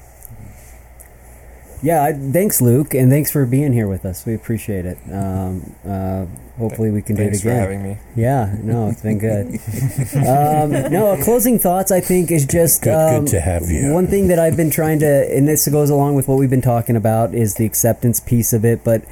Yeah, 1.82 2.02
I, 2.02 2.14
thanks, 2.14 2.62
Luke, 2.62 2.94
and 2.94 3.12
thanks 3.12 3.30
for 3.30 3.46
being 3.46 3.74
here 3.74 3.90
with 3.90 4.06
us. 4.06 4.26
We 4.26 4.36
appreciate 4.36 4.86
it. 4.86 4.98
Um, 5.12 5.76
uh, 5.86 6.26
hopefully, 6.58 6.92
we 6.92 7.02
can 7.02 7.18
thanks 7.18 7.42
do 7.42 7.50
it 7.50 7.52
for 7.52 7.58
again. 7.58 7.62
having 7.62 7.84
me 7.84 7.98
Yeah, 8.16 8.56
no, 8.62 8.88
it's 8.88 9.02
been 9.02 9.18
good. 9.20 9.48
um, 10.16 10.92
no, 10.94 11.20
closing 11.22 11.60
thoughts. 11.60 11.92
I 11.92 12.00
think 12.00 12.32
is 12.32 12.46
just 12.46 12.84
Good, 12.84 12.94
um, 12.94 13.26
good 13.26 13.32
to 13.32 13.42
have 13.42 13.64
you. 13.70 13.92
one 13.92 14.08
thing 14.08 14.30
that 14.30 14.40
I've 14.40 14.56
been 14.56 14.70
trying 14.70 15.00
to, 15.00 15.36
and 15.36 15.46
this 15.46 15.68
goes 15.68 15.90
along 15.90 16.16
with 16.16 16.30
what 16.30 16.38
we've 16.38 16.50
been 16.50 16.62
talking 16.62 16.96
about, 16.96 17.34
is 17.36 17.56
the 17.56 17.66
acceptance 17.66 18.22
piece 18.22 18.54
of 18.54 18.64
it. 18.64 18.86
But 18.86 19.04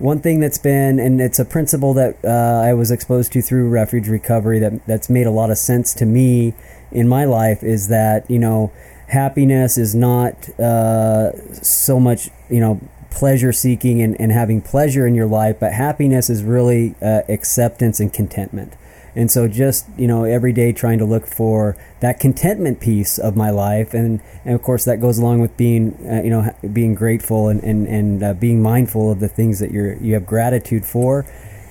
one 0.00 0.20
thing 0.20 0.40
that's 0.40 0.58
been, 0.58 0.98
and 0.98 1.20
it's 1.20 1.38
a 1.38 1.44
principle 1.44 1.92
that 1.94 2.16
uh, 2.24 2.62
I 2.64 2.72
was 2.72 2.90
exposed 2.90 3.32
to 3.32 3.42
through 3.42 3.68
refuge 3.68 4.08
recovery 4.08 4.58
that 4.58 4.86
that's 4.86 5.10
made 5.10 5.26
a 5.26 5.30
lot 5.30 5.50
of 5.50 5.58
sense 5.58 5.92
to 5.94 6.06
me 6.06 6.54
in 6.90 7.08
my 7.08 7.24
life, 7.24 7.62
is 7.62 7.88
that 7.88 8.28
you 8.30 8.38
know 8.38 8.72
happiness 9.08 9.76
is 9.76 9.94
not 9.94 10.48
uh, 10.58 11.32
so 11.62 12.00
much 12.00 12.30
you 12.48 12.60
know 12.60 12.80
pleasure 13.10 13.52
seeking 13.52 14.00
and, 14.00 14.18
and 14.20 14.32
having 14.32 14.62
pleasure 14.62 15.06
in 15.06 15.14
your 15.14 15.26
life, 15.26 15.56
but 15.60 15.72
happiness 15.72 16.30
is 16.30 16.42
really 16.42 16.94
uh, 17.02 17.22
acceptance 17.28 18.00
and 18.00 18.12
contentment. 18.12 18.72
And 19.14 19.30
so, 19.30 19.48
just 19.48 19.86
you 19.96 20.06
know, 20.06 20.24
every 20.24 20.52
day 20.52 20.72
trying 20.72 20.98
to 20.98 21.04
look 21.04 21.26
for 21.26 21.76
that 22.00 22.20
contentment 22.20 22.80
piece 22.80 23.18
of 23.18 23.36
my 23.36 23.50
life, 23.50 23.92
and, 23.92 24.20
and 24.44 24.54
of 24.54 24.62
course 24.62 24.84
that 24.84 25.00
goes 25.00 25.18
along 25.18 25.40
with 25.40 25.56
being, 25.56 25.94
uh, 26.08 26.22
you 26.22 26.30
know, 26.30 26.54
being 26.72 26.94
grateful 26.94 27.48
and 27.48 27.62
and, 27.62 27.86
and 27.88 28.22
uh, 28.22 28.34
being 28.34 28.62
mindful 28.62 29.10
of 29.10 29.20
the 29.20 29.28
things 29.28 29.58
that 29.58 29.72
you're 29.72 29.94
you 29.96 30.14
have 30.14 30.26
gratitude 30.26 30.84
for, 30.84 31.26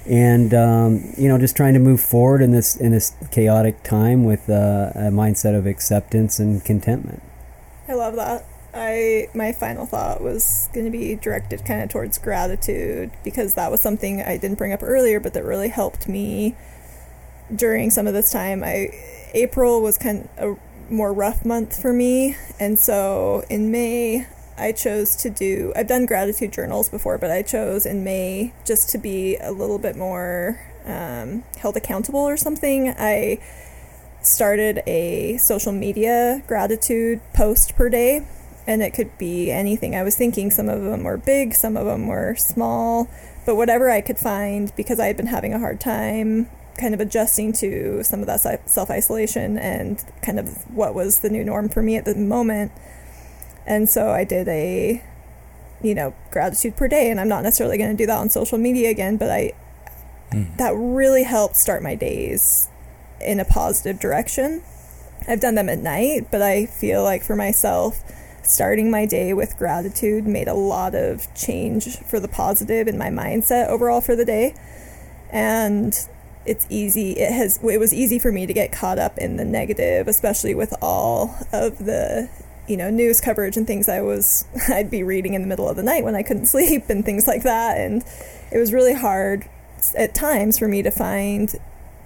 and 0.05 0.53
um, 0.53 1.13
you 1.17 1.29
know, 1.29 1.37
just 1.37 1.55
trying 1.55 1.73
to 1.73 1.79
move 1.79 2.01
forward 2.01 2.41
in 2.41 2.51
this 2.51 2.75
in 2.75 2.91
this 2.91 3.15
chaotic 3.31 3.83
time 3.83 4.25
with 4.25 4.49
uh, 4.49 4.91
a 4.95 5.09
mindset 5.11 5.57
of 5.57 5.65
acceptance 5.65 6.39
and 6.39 6.63
contentment. 6.65 7.23
I 7.87 7.93
love 7.93 8.15
that. 8.17 8.45
I 8.73 9.29
my 9.33 9.51
final 9.51 9.85
thought 9.85 10.21
was 10.21 10.69
going 10.73 10.85
to 10.85 10.91
be 10.91 11.15
directed 11.15 11.65
kind 11.65 11.81
of 11.81 11.89
towards 11.89 12.17
gratitude 12.17 13.11
because 13.23 13.55
that 13.55 13.71
was 13.71 13.81
something 13.81 14.21
I 14.21 14.37
didn't 14.37 14.57
bring 14.57 14.73
up 14.73 14.83
earlier, 14.83 15.19
but 15.19 15.33
that 15.33 15.43
really 15.43 15.69
helped 15.69 16.07
me 16.07 16.55
during 17.55 17.89
some 17.89 18.07
of 18.07 18.13
this 18.13 18.31
time. 18.31 18.63
I 18.63 18.89
April 19.33 19.81
was 19.81 19.97
kind 19.97 20.27
of 20.37 20.57
a 20.57 20.93
more 20.93 21.13
rough 21.13 21.45
month 21.45 21.79
for 21.81 21.93
me, 21.93 22.35
and 22.59 22.79
so 22.79 23.43
in 23.49 23.71
May 23.71 24.27
I 24.57 24.71
chose 24.73 25.15
to 25.17 25.29
do. 25.29 25.71
I've 25.75 25.87
done 25.87 26.05
gratitude 26.05 26.51
journals 26.51 26.89
before, 26.89 27.17
but 27.17 27.31
I 27.31 27.41
chose 27.41 27.85
in 27.85 28.03
May 28.03 28.53
just 28.65 28.89
to 28.89 28.97
be 28.97 29.37
a 29.37 29.51
little 29.51 29.79
bit 29.79 29.95
more 29.95 30.59
um, 30.85 31.43
held 31.57 31.77
accountable 31.77 32.19
or 32.19 32.35
something. 32.35 32.93
I 32.97 33.39
started 34.21 34.83
a 34.85 35.37
social 35.37 35.71
media 35.71 36.43
gratitude 36.47 37.21
post 37.33 37.75
per 37.75 37.89
day 37.89 38.25
and 38.67 38.83
it 38.83 38.91
could 38.91 39.17
be 39.17 39.49
anything 39.49 39.95
i 39.95 40.03
was 40.03 40.15
thinking 40.15 40.51
some 40.51 40.67
of 40.67 40.81
them 40.83 41.03
were 41.03 41.17
big 41.17 41.53
some 41.53 41.77
of 41.77 41.85
them 41.85 42.05
were 42.07 42.35
small 42.35 43.09
but 43.45 43.55
whatever 43.55 43.89
i 43.89 44.01
could 44.01 44.17
find 44.17 44.73
because 44.75 44.99
i 44.99 45.07
had 45.07 45.15
been 45.15 45.27
having 45.27 45.53
a 45.53 45.59
hard 45.59 45.79
time 45.79 46.49
kind 46.79 46.93
of 46.93 46.99
adjusting 46.99 47.53
to 47.53 48.03
some 48.03 48.21
of 48.21 48.27
that 48.27 48.69
self 48.69 48.89
isolation 48.89 49.57
and 49.57 50.03
kind 50.21 50.39
of 50.39 50.73
what 50.73 50.95
was 50.95 51.19
the 51.19 51.29
new 51.29 51.43
norm 51.43 51.69
for 51.69 51.81
me 51.81 51.97
at 51.97 52.05
the 52.05 52.15
moment. 52.15 52.71
And 53.67 53.87
so 53.87 54.09
i 54.09 54.23
did 54.23 54.47
a 54.47 55.03
you 55.83 55.93
know 55.93 56.13
gratitude 56.31 56.75
per 56.75 56.87
day 56.87 57.09
and 57.09 57.21
i'm 57.21 57.29
not 57.29 57.43
necessarily 57.43 57.77
going 57.77 57.91
to 57.91 57.95
do 57.95 58.05
that 58.05 58.17
on 58.17 58.29
social 58.29 58.57
media 58.57 58.89
again 58.89 59.15
but 59.15 59.29
i 59.29 59.53
hmm. 60.31 60.43
that 60.57 60.73
really 60.75 61.23
helped 61.23 61.55
start 61.55 61.81
my 61.81 61.95
days 61.95 62.67
in 63.21 63.39
a 63.39 63.45
positive 63.45 63.99
direction. 63.99 64.61
I've 65.27 65.41
done 65.41 65.55
them 65.55 65.69
at 65.69 65.79
night, 65.79 66.27
but 66.31 66.41
I 66.41 66.65
feel 66.65 67.03
like 67.03 67.23
for 67.23 67.35
myself, 67.35 68.03
starting 68.43 68.89
my 68.89 69.05
day 69.05 69.33
with 69.33 69.57
gratitude 69.57 70.25
made 70.25 70.47
a 70.47 70.53
lot 70.53 70.95
of 70.95 71.27
change 71.35 71.97
for 71.99 72.19
the 72.19 72.27
positive 72.27 72.87
in 72.87 72.97
my 72.97 73.09
mindset 73.09 73.67
overall 73.67 74.01
for 74.01 74.15
the 74.15 74.25
day. 74.25 74.55
And 75.29 76.07
it's 76.45 76.65
easy 76.69 77.11
it 77.11 77.31
has 77.31 77.59
it 77.63 77.79
was 77.79 77.93
easy 77.93 78.17
for 78.17 78.31
me 78.31 78.45
to 78.45 78.53
get 78.53 78.71
caught 78.71 78.99
up 78.99 79.17
in 79.17 79.37
the 79.37 79.45
negative, 79.45 80.07
especially 80.07 80.55
with 80.55 80.73
all 80.81 81.35
of 81.51 81.77
the 81.79 82.29
you 82.67 82.77
know 82.77 82.89
news 82.89 83.19
coverage 83.19 83.57
and 83.57 83.67
things 83.67 83.89
I 83.89 84.01
was 84.01 84.45
I'd 84.69 84.91
be 84.91 85.03
reading 85.03 85.33
in 85.33 85.41
the 85.41 85.47
middle 85.47 85.67
of 85.67 85.75
the 85.75 85.83
night 85.83 86.03
when 86.03 86.15
I 86.15 86.23
couldn't 86.23 86.45
sleep 86.47 86.89
and 86.89 87.03
things 87.03 87.27
like 87.27 87.43
that. 87.43 87.77
And 87.77 88.03
it 88.51 88.57
was 88.57 88.73
really 88.73 88.93
hard 88.93 89.47
at 89.97 90.13
times 90.13 90.59
for 90.59 90.67
me 90.67 90.81
to 90.81 90.91
find 90.91 91.53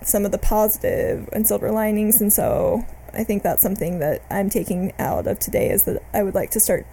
some 0.01 0.25
of 0.25 0.31
the 0.31 0.37
positive 0.37 1.29
and 1.31 1.47
silver 1.47 1.71
linings. 1.71 2.21
And 2.21 2.31
so 2.31 2.85
I 3.13 3.23
think 3.23 3.43
that's 3.43 3.61
something 3.61 3.99
that 3.99 4.21
I'm 4.29 4.49
taking 4.49 4.93
out 4.99 5.27
of 5.27 5.39
today 5.39 5.69
is 5.69 5.83
that 5.83 6.01
I 6.13 6.23
would 6.23 6.35
like 6.35 6.51
to 6.51 6.59
start 6.59 6.85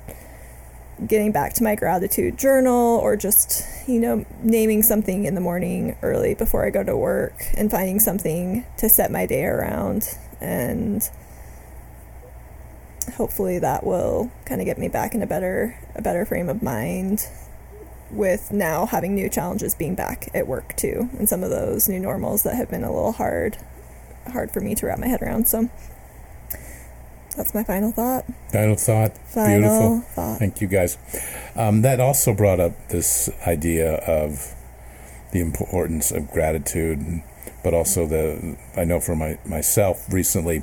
getting 1.07 1.33
back 1.33 1.55
to 1.55 1.63
my 1.63 1.75
gratitude 1.75 2.39
journal 2.39 2.99
or 2.99 3.17
just, 3.17 3.65
you 3.89 3.99
know, 4.01 4.25
naming 4.43 4.83
something 4.83 5.25
in 5.25 5.35
the 5.35 5.41
morning 5.41 5.97
early 6.03 6.35
before 6.35 6.67
I 6.67 6.71
go 6.71 6.85
to 6.85 6.97
work 6.97 7.35
and 7.57 7.71
finding 7.71 8.01
something 8.01 8.65
to 8.79 8.89
set 8.89 9.11
my 9.11 9.27
day 9.27 9.45
around. 9.45 10.17
And 10.41 11.09
hopefully 13.17 13.59
that 13.59 13.85
will 13.85 14.31
kind 14.45 14.61
of 14.61 14.65
get 14.65 14.79
me 14.79 14.89
back 14.89 15.15
in 15.15 15.23
a 15.23 15.27
better 15.27 15.79
a 15.95 16.03
better 16.03 16.25
frame 16.25 16.49
of 16.49 16.63
mind 16.63 17.29
with 18.11 18.51
now 18.53 18.87
having 18.87 19.15
new 19.15 19.29
challenges 19.29 19.75
being 19.75 19.95
back 19.95 20.29
at 20.35 20.47
work 20.47 20.75
too 20.77 21.09
and 21.19 21.29
some 21.29 21.43
of 21.43 21.51
those 21.51 21.89
new 21.89 21.99
normals 21.99 22.43
that 22.43 22.57
have 22.57 22.71
been 22.71 22.85
a 22.85 22.93
little 22.93 23.13
hard 23.13 23.57
hard 24.33 24.51
for 24.51 24.61
me 24.61 24.75
to 24.75 24.87
wrap 24.87 24.99
my 24.99 25.07
head 25.07 25.23
around 25.23 25.47
so 25.47 25.69
that's 27.41 27.55
my 27.55 27.65
final 27.65 27.91
thought. 27.91 28.27
Final 28.53 28.77
thought. 28.77 29.17
Final 29.29 29.61
Beautiful. 29.61 30.01
thought. 30.15 30.39
Thank 30.39 30.61
you 30.61 30.69
guys. 30.69 30.99
Um, 31.57 31.81
that 31.81 31.99
also 31.99 32.35
brought 32.35 32.61
up 32.61 32.73
this 32.89 33.31
idea 33.47 33.95
of 33.95 34.55
the 35.33 35.41
importance 35.41 36.11
of 36.11 36.31
gratitude, 36.31 37.23
but 37.65 37.73
also 37.73 38.07
the 38.07 38.59
I 38.77 38.85
know 38.85 39.01
for 39.01 39.17
my 39.17 39.39
myself 39.47 40.05
recently 40.13 40.63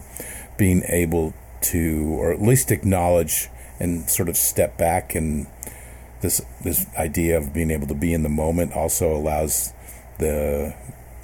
being 0.58 0.84
able 0.88 1.34
to, 1.62 2.16
or 2.20 2.32
at 2.32 2.44
least 2.44 2.70
acknowledge 2.70 3.50
and 3.80 4.08
sort 4.08 4.30
of 4.30 4.38
step 4.38 4.78
back 4.78 5.16
and 5.16 5.48
this 6.22 6.42
this 6.64 6.86
idea 6.96 7.40
of 7.40 7.54
being 7.56 7.72
able 7.72 7.88
to 7.88 7.96
be 7.96 8.14
in 8.14 8.22
the 8.22 8.30
moment 8.30 8.74
also 8.74 9.16
allows 9.16 9.74
the 10.20 10.76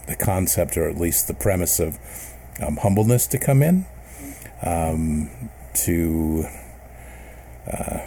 the 0.07 0.15
concept 0.15 0.77
or 0.77 0.89
at 0.89 0.97
least 0.97 1.27
the 1.27 1.33
premise 1.35 1.79
of 1.79 1.99
um, 2.59 2.77
humbleness 2.77 3.27
to 3.27 3.37
come 3.37 3.61
in 3.61 3.85
um, 4.63 5.29
to 5.73 6.45
uh, 7.71 7.99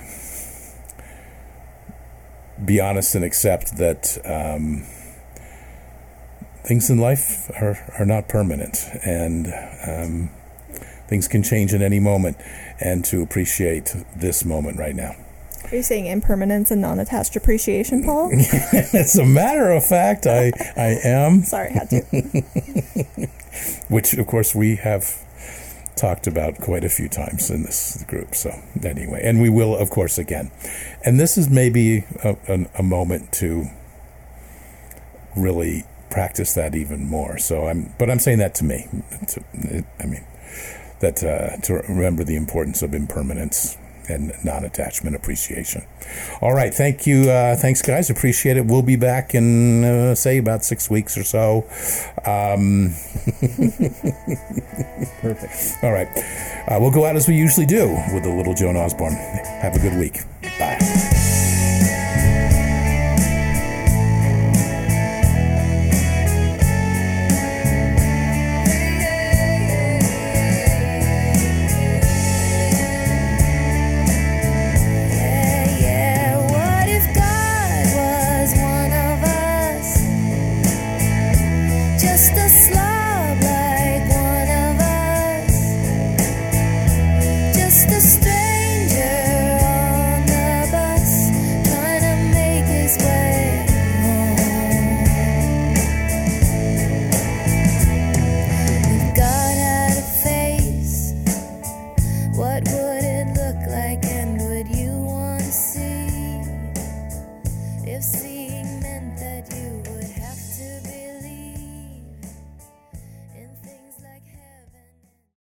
be 2.65 2.81
honest 2.81 3.15
and 3.15 3.25
accept 3.25 3.77
that 3.77 4.19
um, 4.25 4.85
things 6.65 6.91
in 6.91 6.99
life 6.99 7.51
are, 7.61 7.79
are 7.99 8.07
not 8.07 8.29
permanent 8.29 8.85
and 9.05 9.47
um, 9.87 10.31
things 11.09 11.29
can 11.29 11.43
change 11.43 11.73
at 11.75 11.83
any 11.83 12.01
moment 12.01 12.37
and 12.81 13.05
to 13.05 13.23
appreciate 13.23 13.95
this 14.15 14.45
moment 14.45 14.79
right 14.79 14.95
now. 14.97 15.15
Are 15.71 15.77
you 15.77 15.83
saying 15.83 16.07
impermanence 16.07 16.71
and 16.71 16.81
non-attached 16.81 17.35
appreciation, 17.35 18.05
Paul? 18.05 18.31
As 18.93 19.19
a 19.19 19.27
matter 19.27 19.71
of 19.73 19.85
fact, 19.85 20.27
I, 20.27 20.53
I 20.77 20.99
am, 21.03 21.43
Sorry, 21.43 21.71
I 21.71 21.73
had 21.73 21.91
to. 21.91 23.27
which 23.89 24.15
of 24.15 24.27
course 24.27 24.55
we 24.55 24.77
have 24.77 25.26
talked 25.97 26.27
about 26.27 26.59
quite 26.59 26.85
a 26.85 26.89
few 26.89 27.09
times 27.09 27.51
in 27.51 27.63
this 27.63 28.05
group. 28.07 28.35
So 28.35 28.51
anyway, 28.85 29.23
and 29.25 29.41
we 29.41 29.49
will, 29.49 29.75
of 29.75 29.91
course, 29.91 30.19
again. 30.19 30.51
And 31.05 31.19
this 31.19 31.37
is 31.37 31.49
maybe 31.49 32.05
a, 32.23 32.37
a, 32.49 32.67
a 32.79 32.83
moment 32.83 33.33
to 33.35 33.67
really 35.35 35.85
practice 36.11 36.55
that 36.55 36.75
even 36.75 37.07
more. 37.07 37.39
So 37.39 37.67
I'm, 37.67 37.95
but 37.99 38.11
I'm 38.11 38.19
saying 38.19 38.39
that 38.39 38.55
to 38.57 38.65
me. 38.65 38.87
To, 39.29 39.85
I 39.99 40.07
mean, 40.07 40.25
that 41.01 41.23
uh, 41.23 41.57
to 41.63 41.75
remember 41.89 42.25
the 42.25 42.37
importance 42.37 42.83
of 42.83 42.95
impermanence 42.95 43.77
and 44.09 44.33
non-attachment 44.45 45.17
appreciation. 45.17 45.85
All 46.41 46.55
right, 46.55 46.73
thank 46.73 47.07
you, 47.07 47.31
uh, 47.31 47.57
thanks 47.57 47.83
guys, 47.83 48.11
appreciate 48.11 48.57
it. 48.57 48.67
We'll 48.67 48.83
be 48.83 48.97
back 48.97 49.35
in 49.35 49.85
uh, 49.85 50.15
say 50.15 50.39
about 50.39 50.65
six 50.65 50.89
weeks 50.91 51.17
or 51.17 51.25
so. 51.25 51.65
Um, 52.25 52.95
Perfect. 55.21 55.77
all 55.83 55.93
right, 55.93 56.09
uh, 56.69 56.79
we'll 56.81 56.91
go 56.91 57.05
out 57.05 57.17
as 57.17 57.29
we 57.29 57.35
usually 57.37 57.67
do 57.67 57.89
with 58.13 58.23
the 58.25 58.33
little 58.33 58.55
Joan 58.55 58.77
Osborne. 58.77 59.13
Have 59.13 59.75
a 59.75 59.79
good 59.79 59.99
week. 59.99 60.21
Bye. 60.59 60.79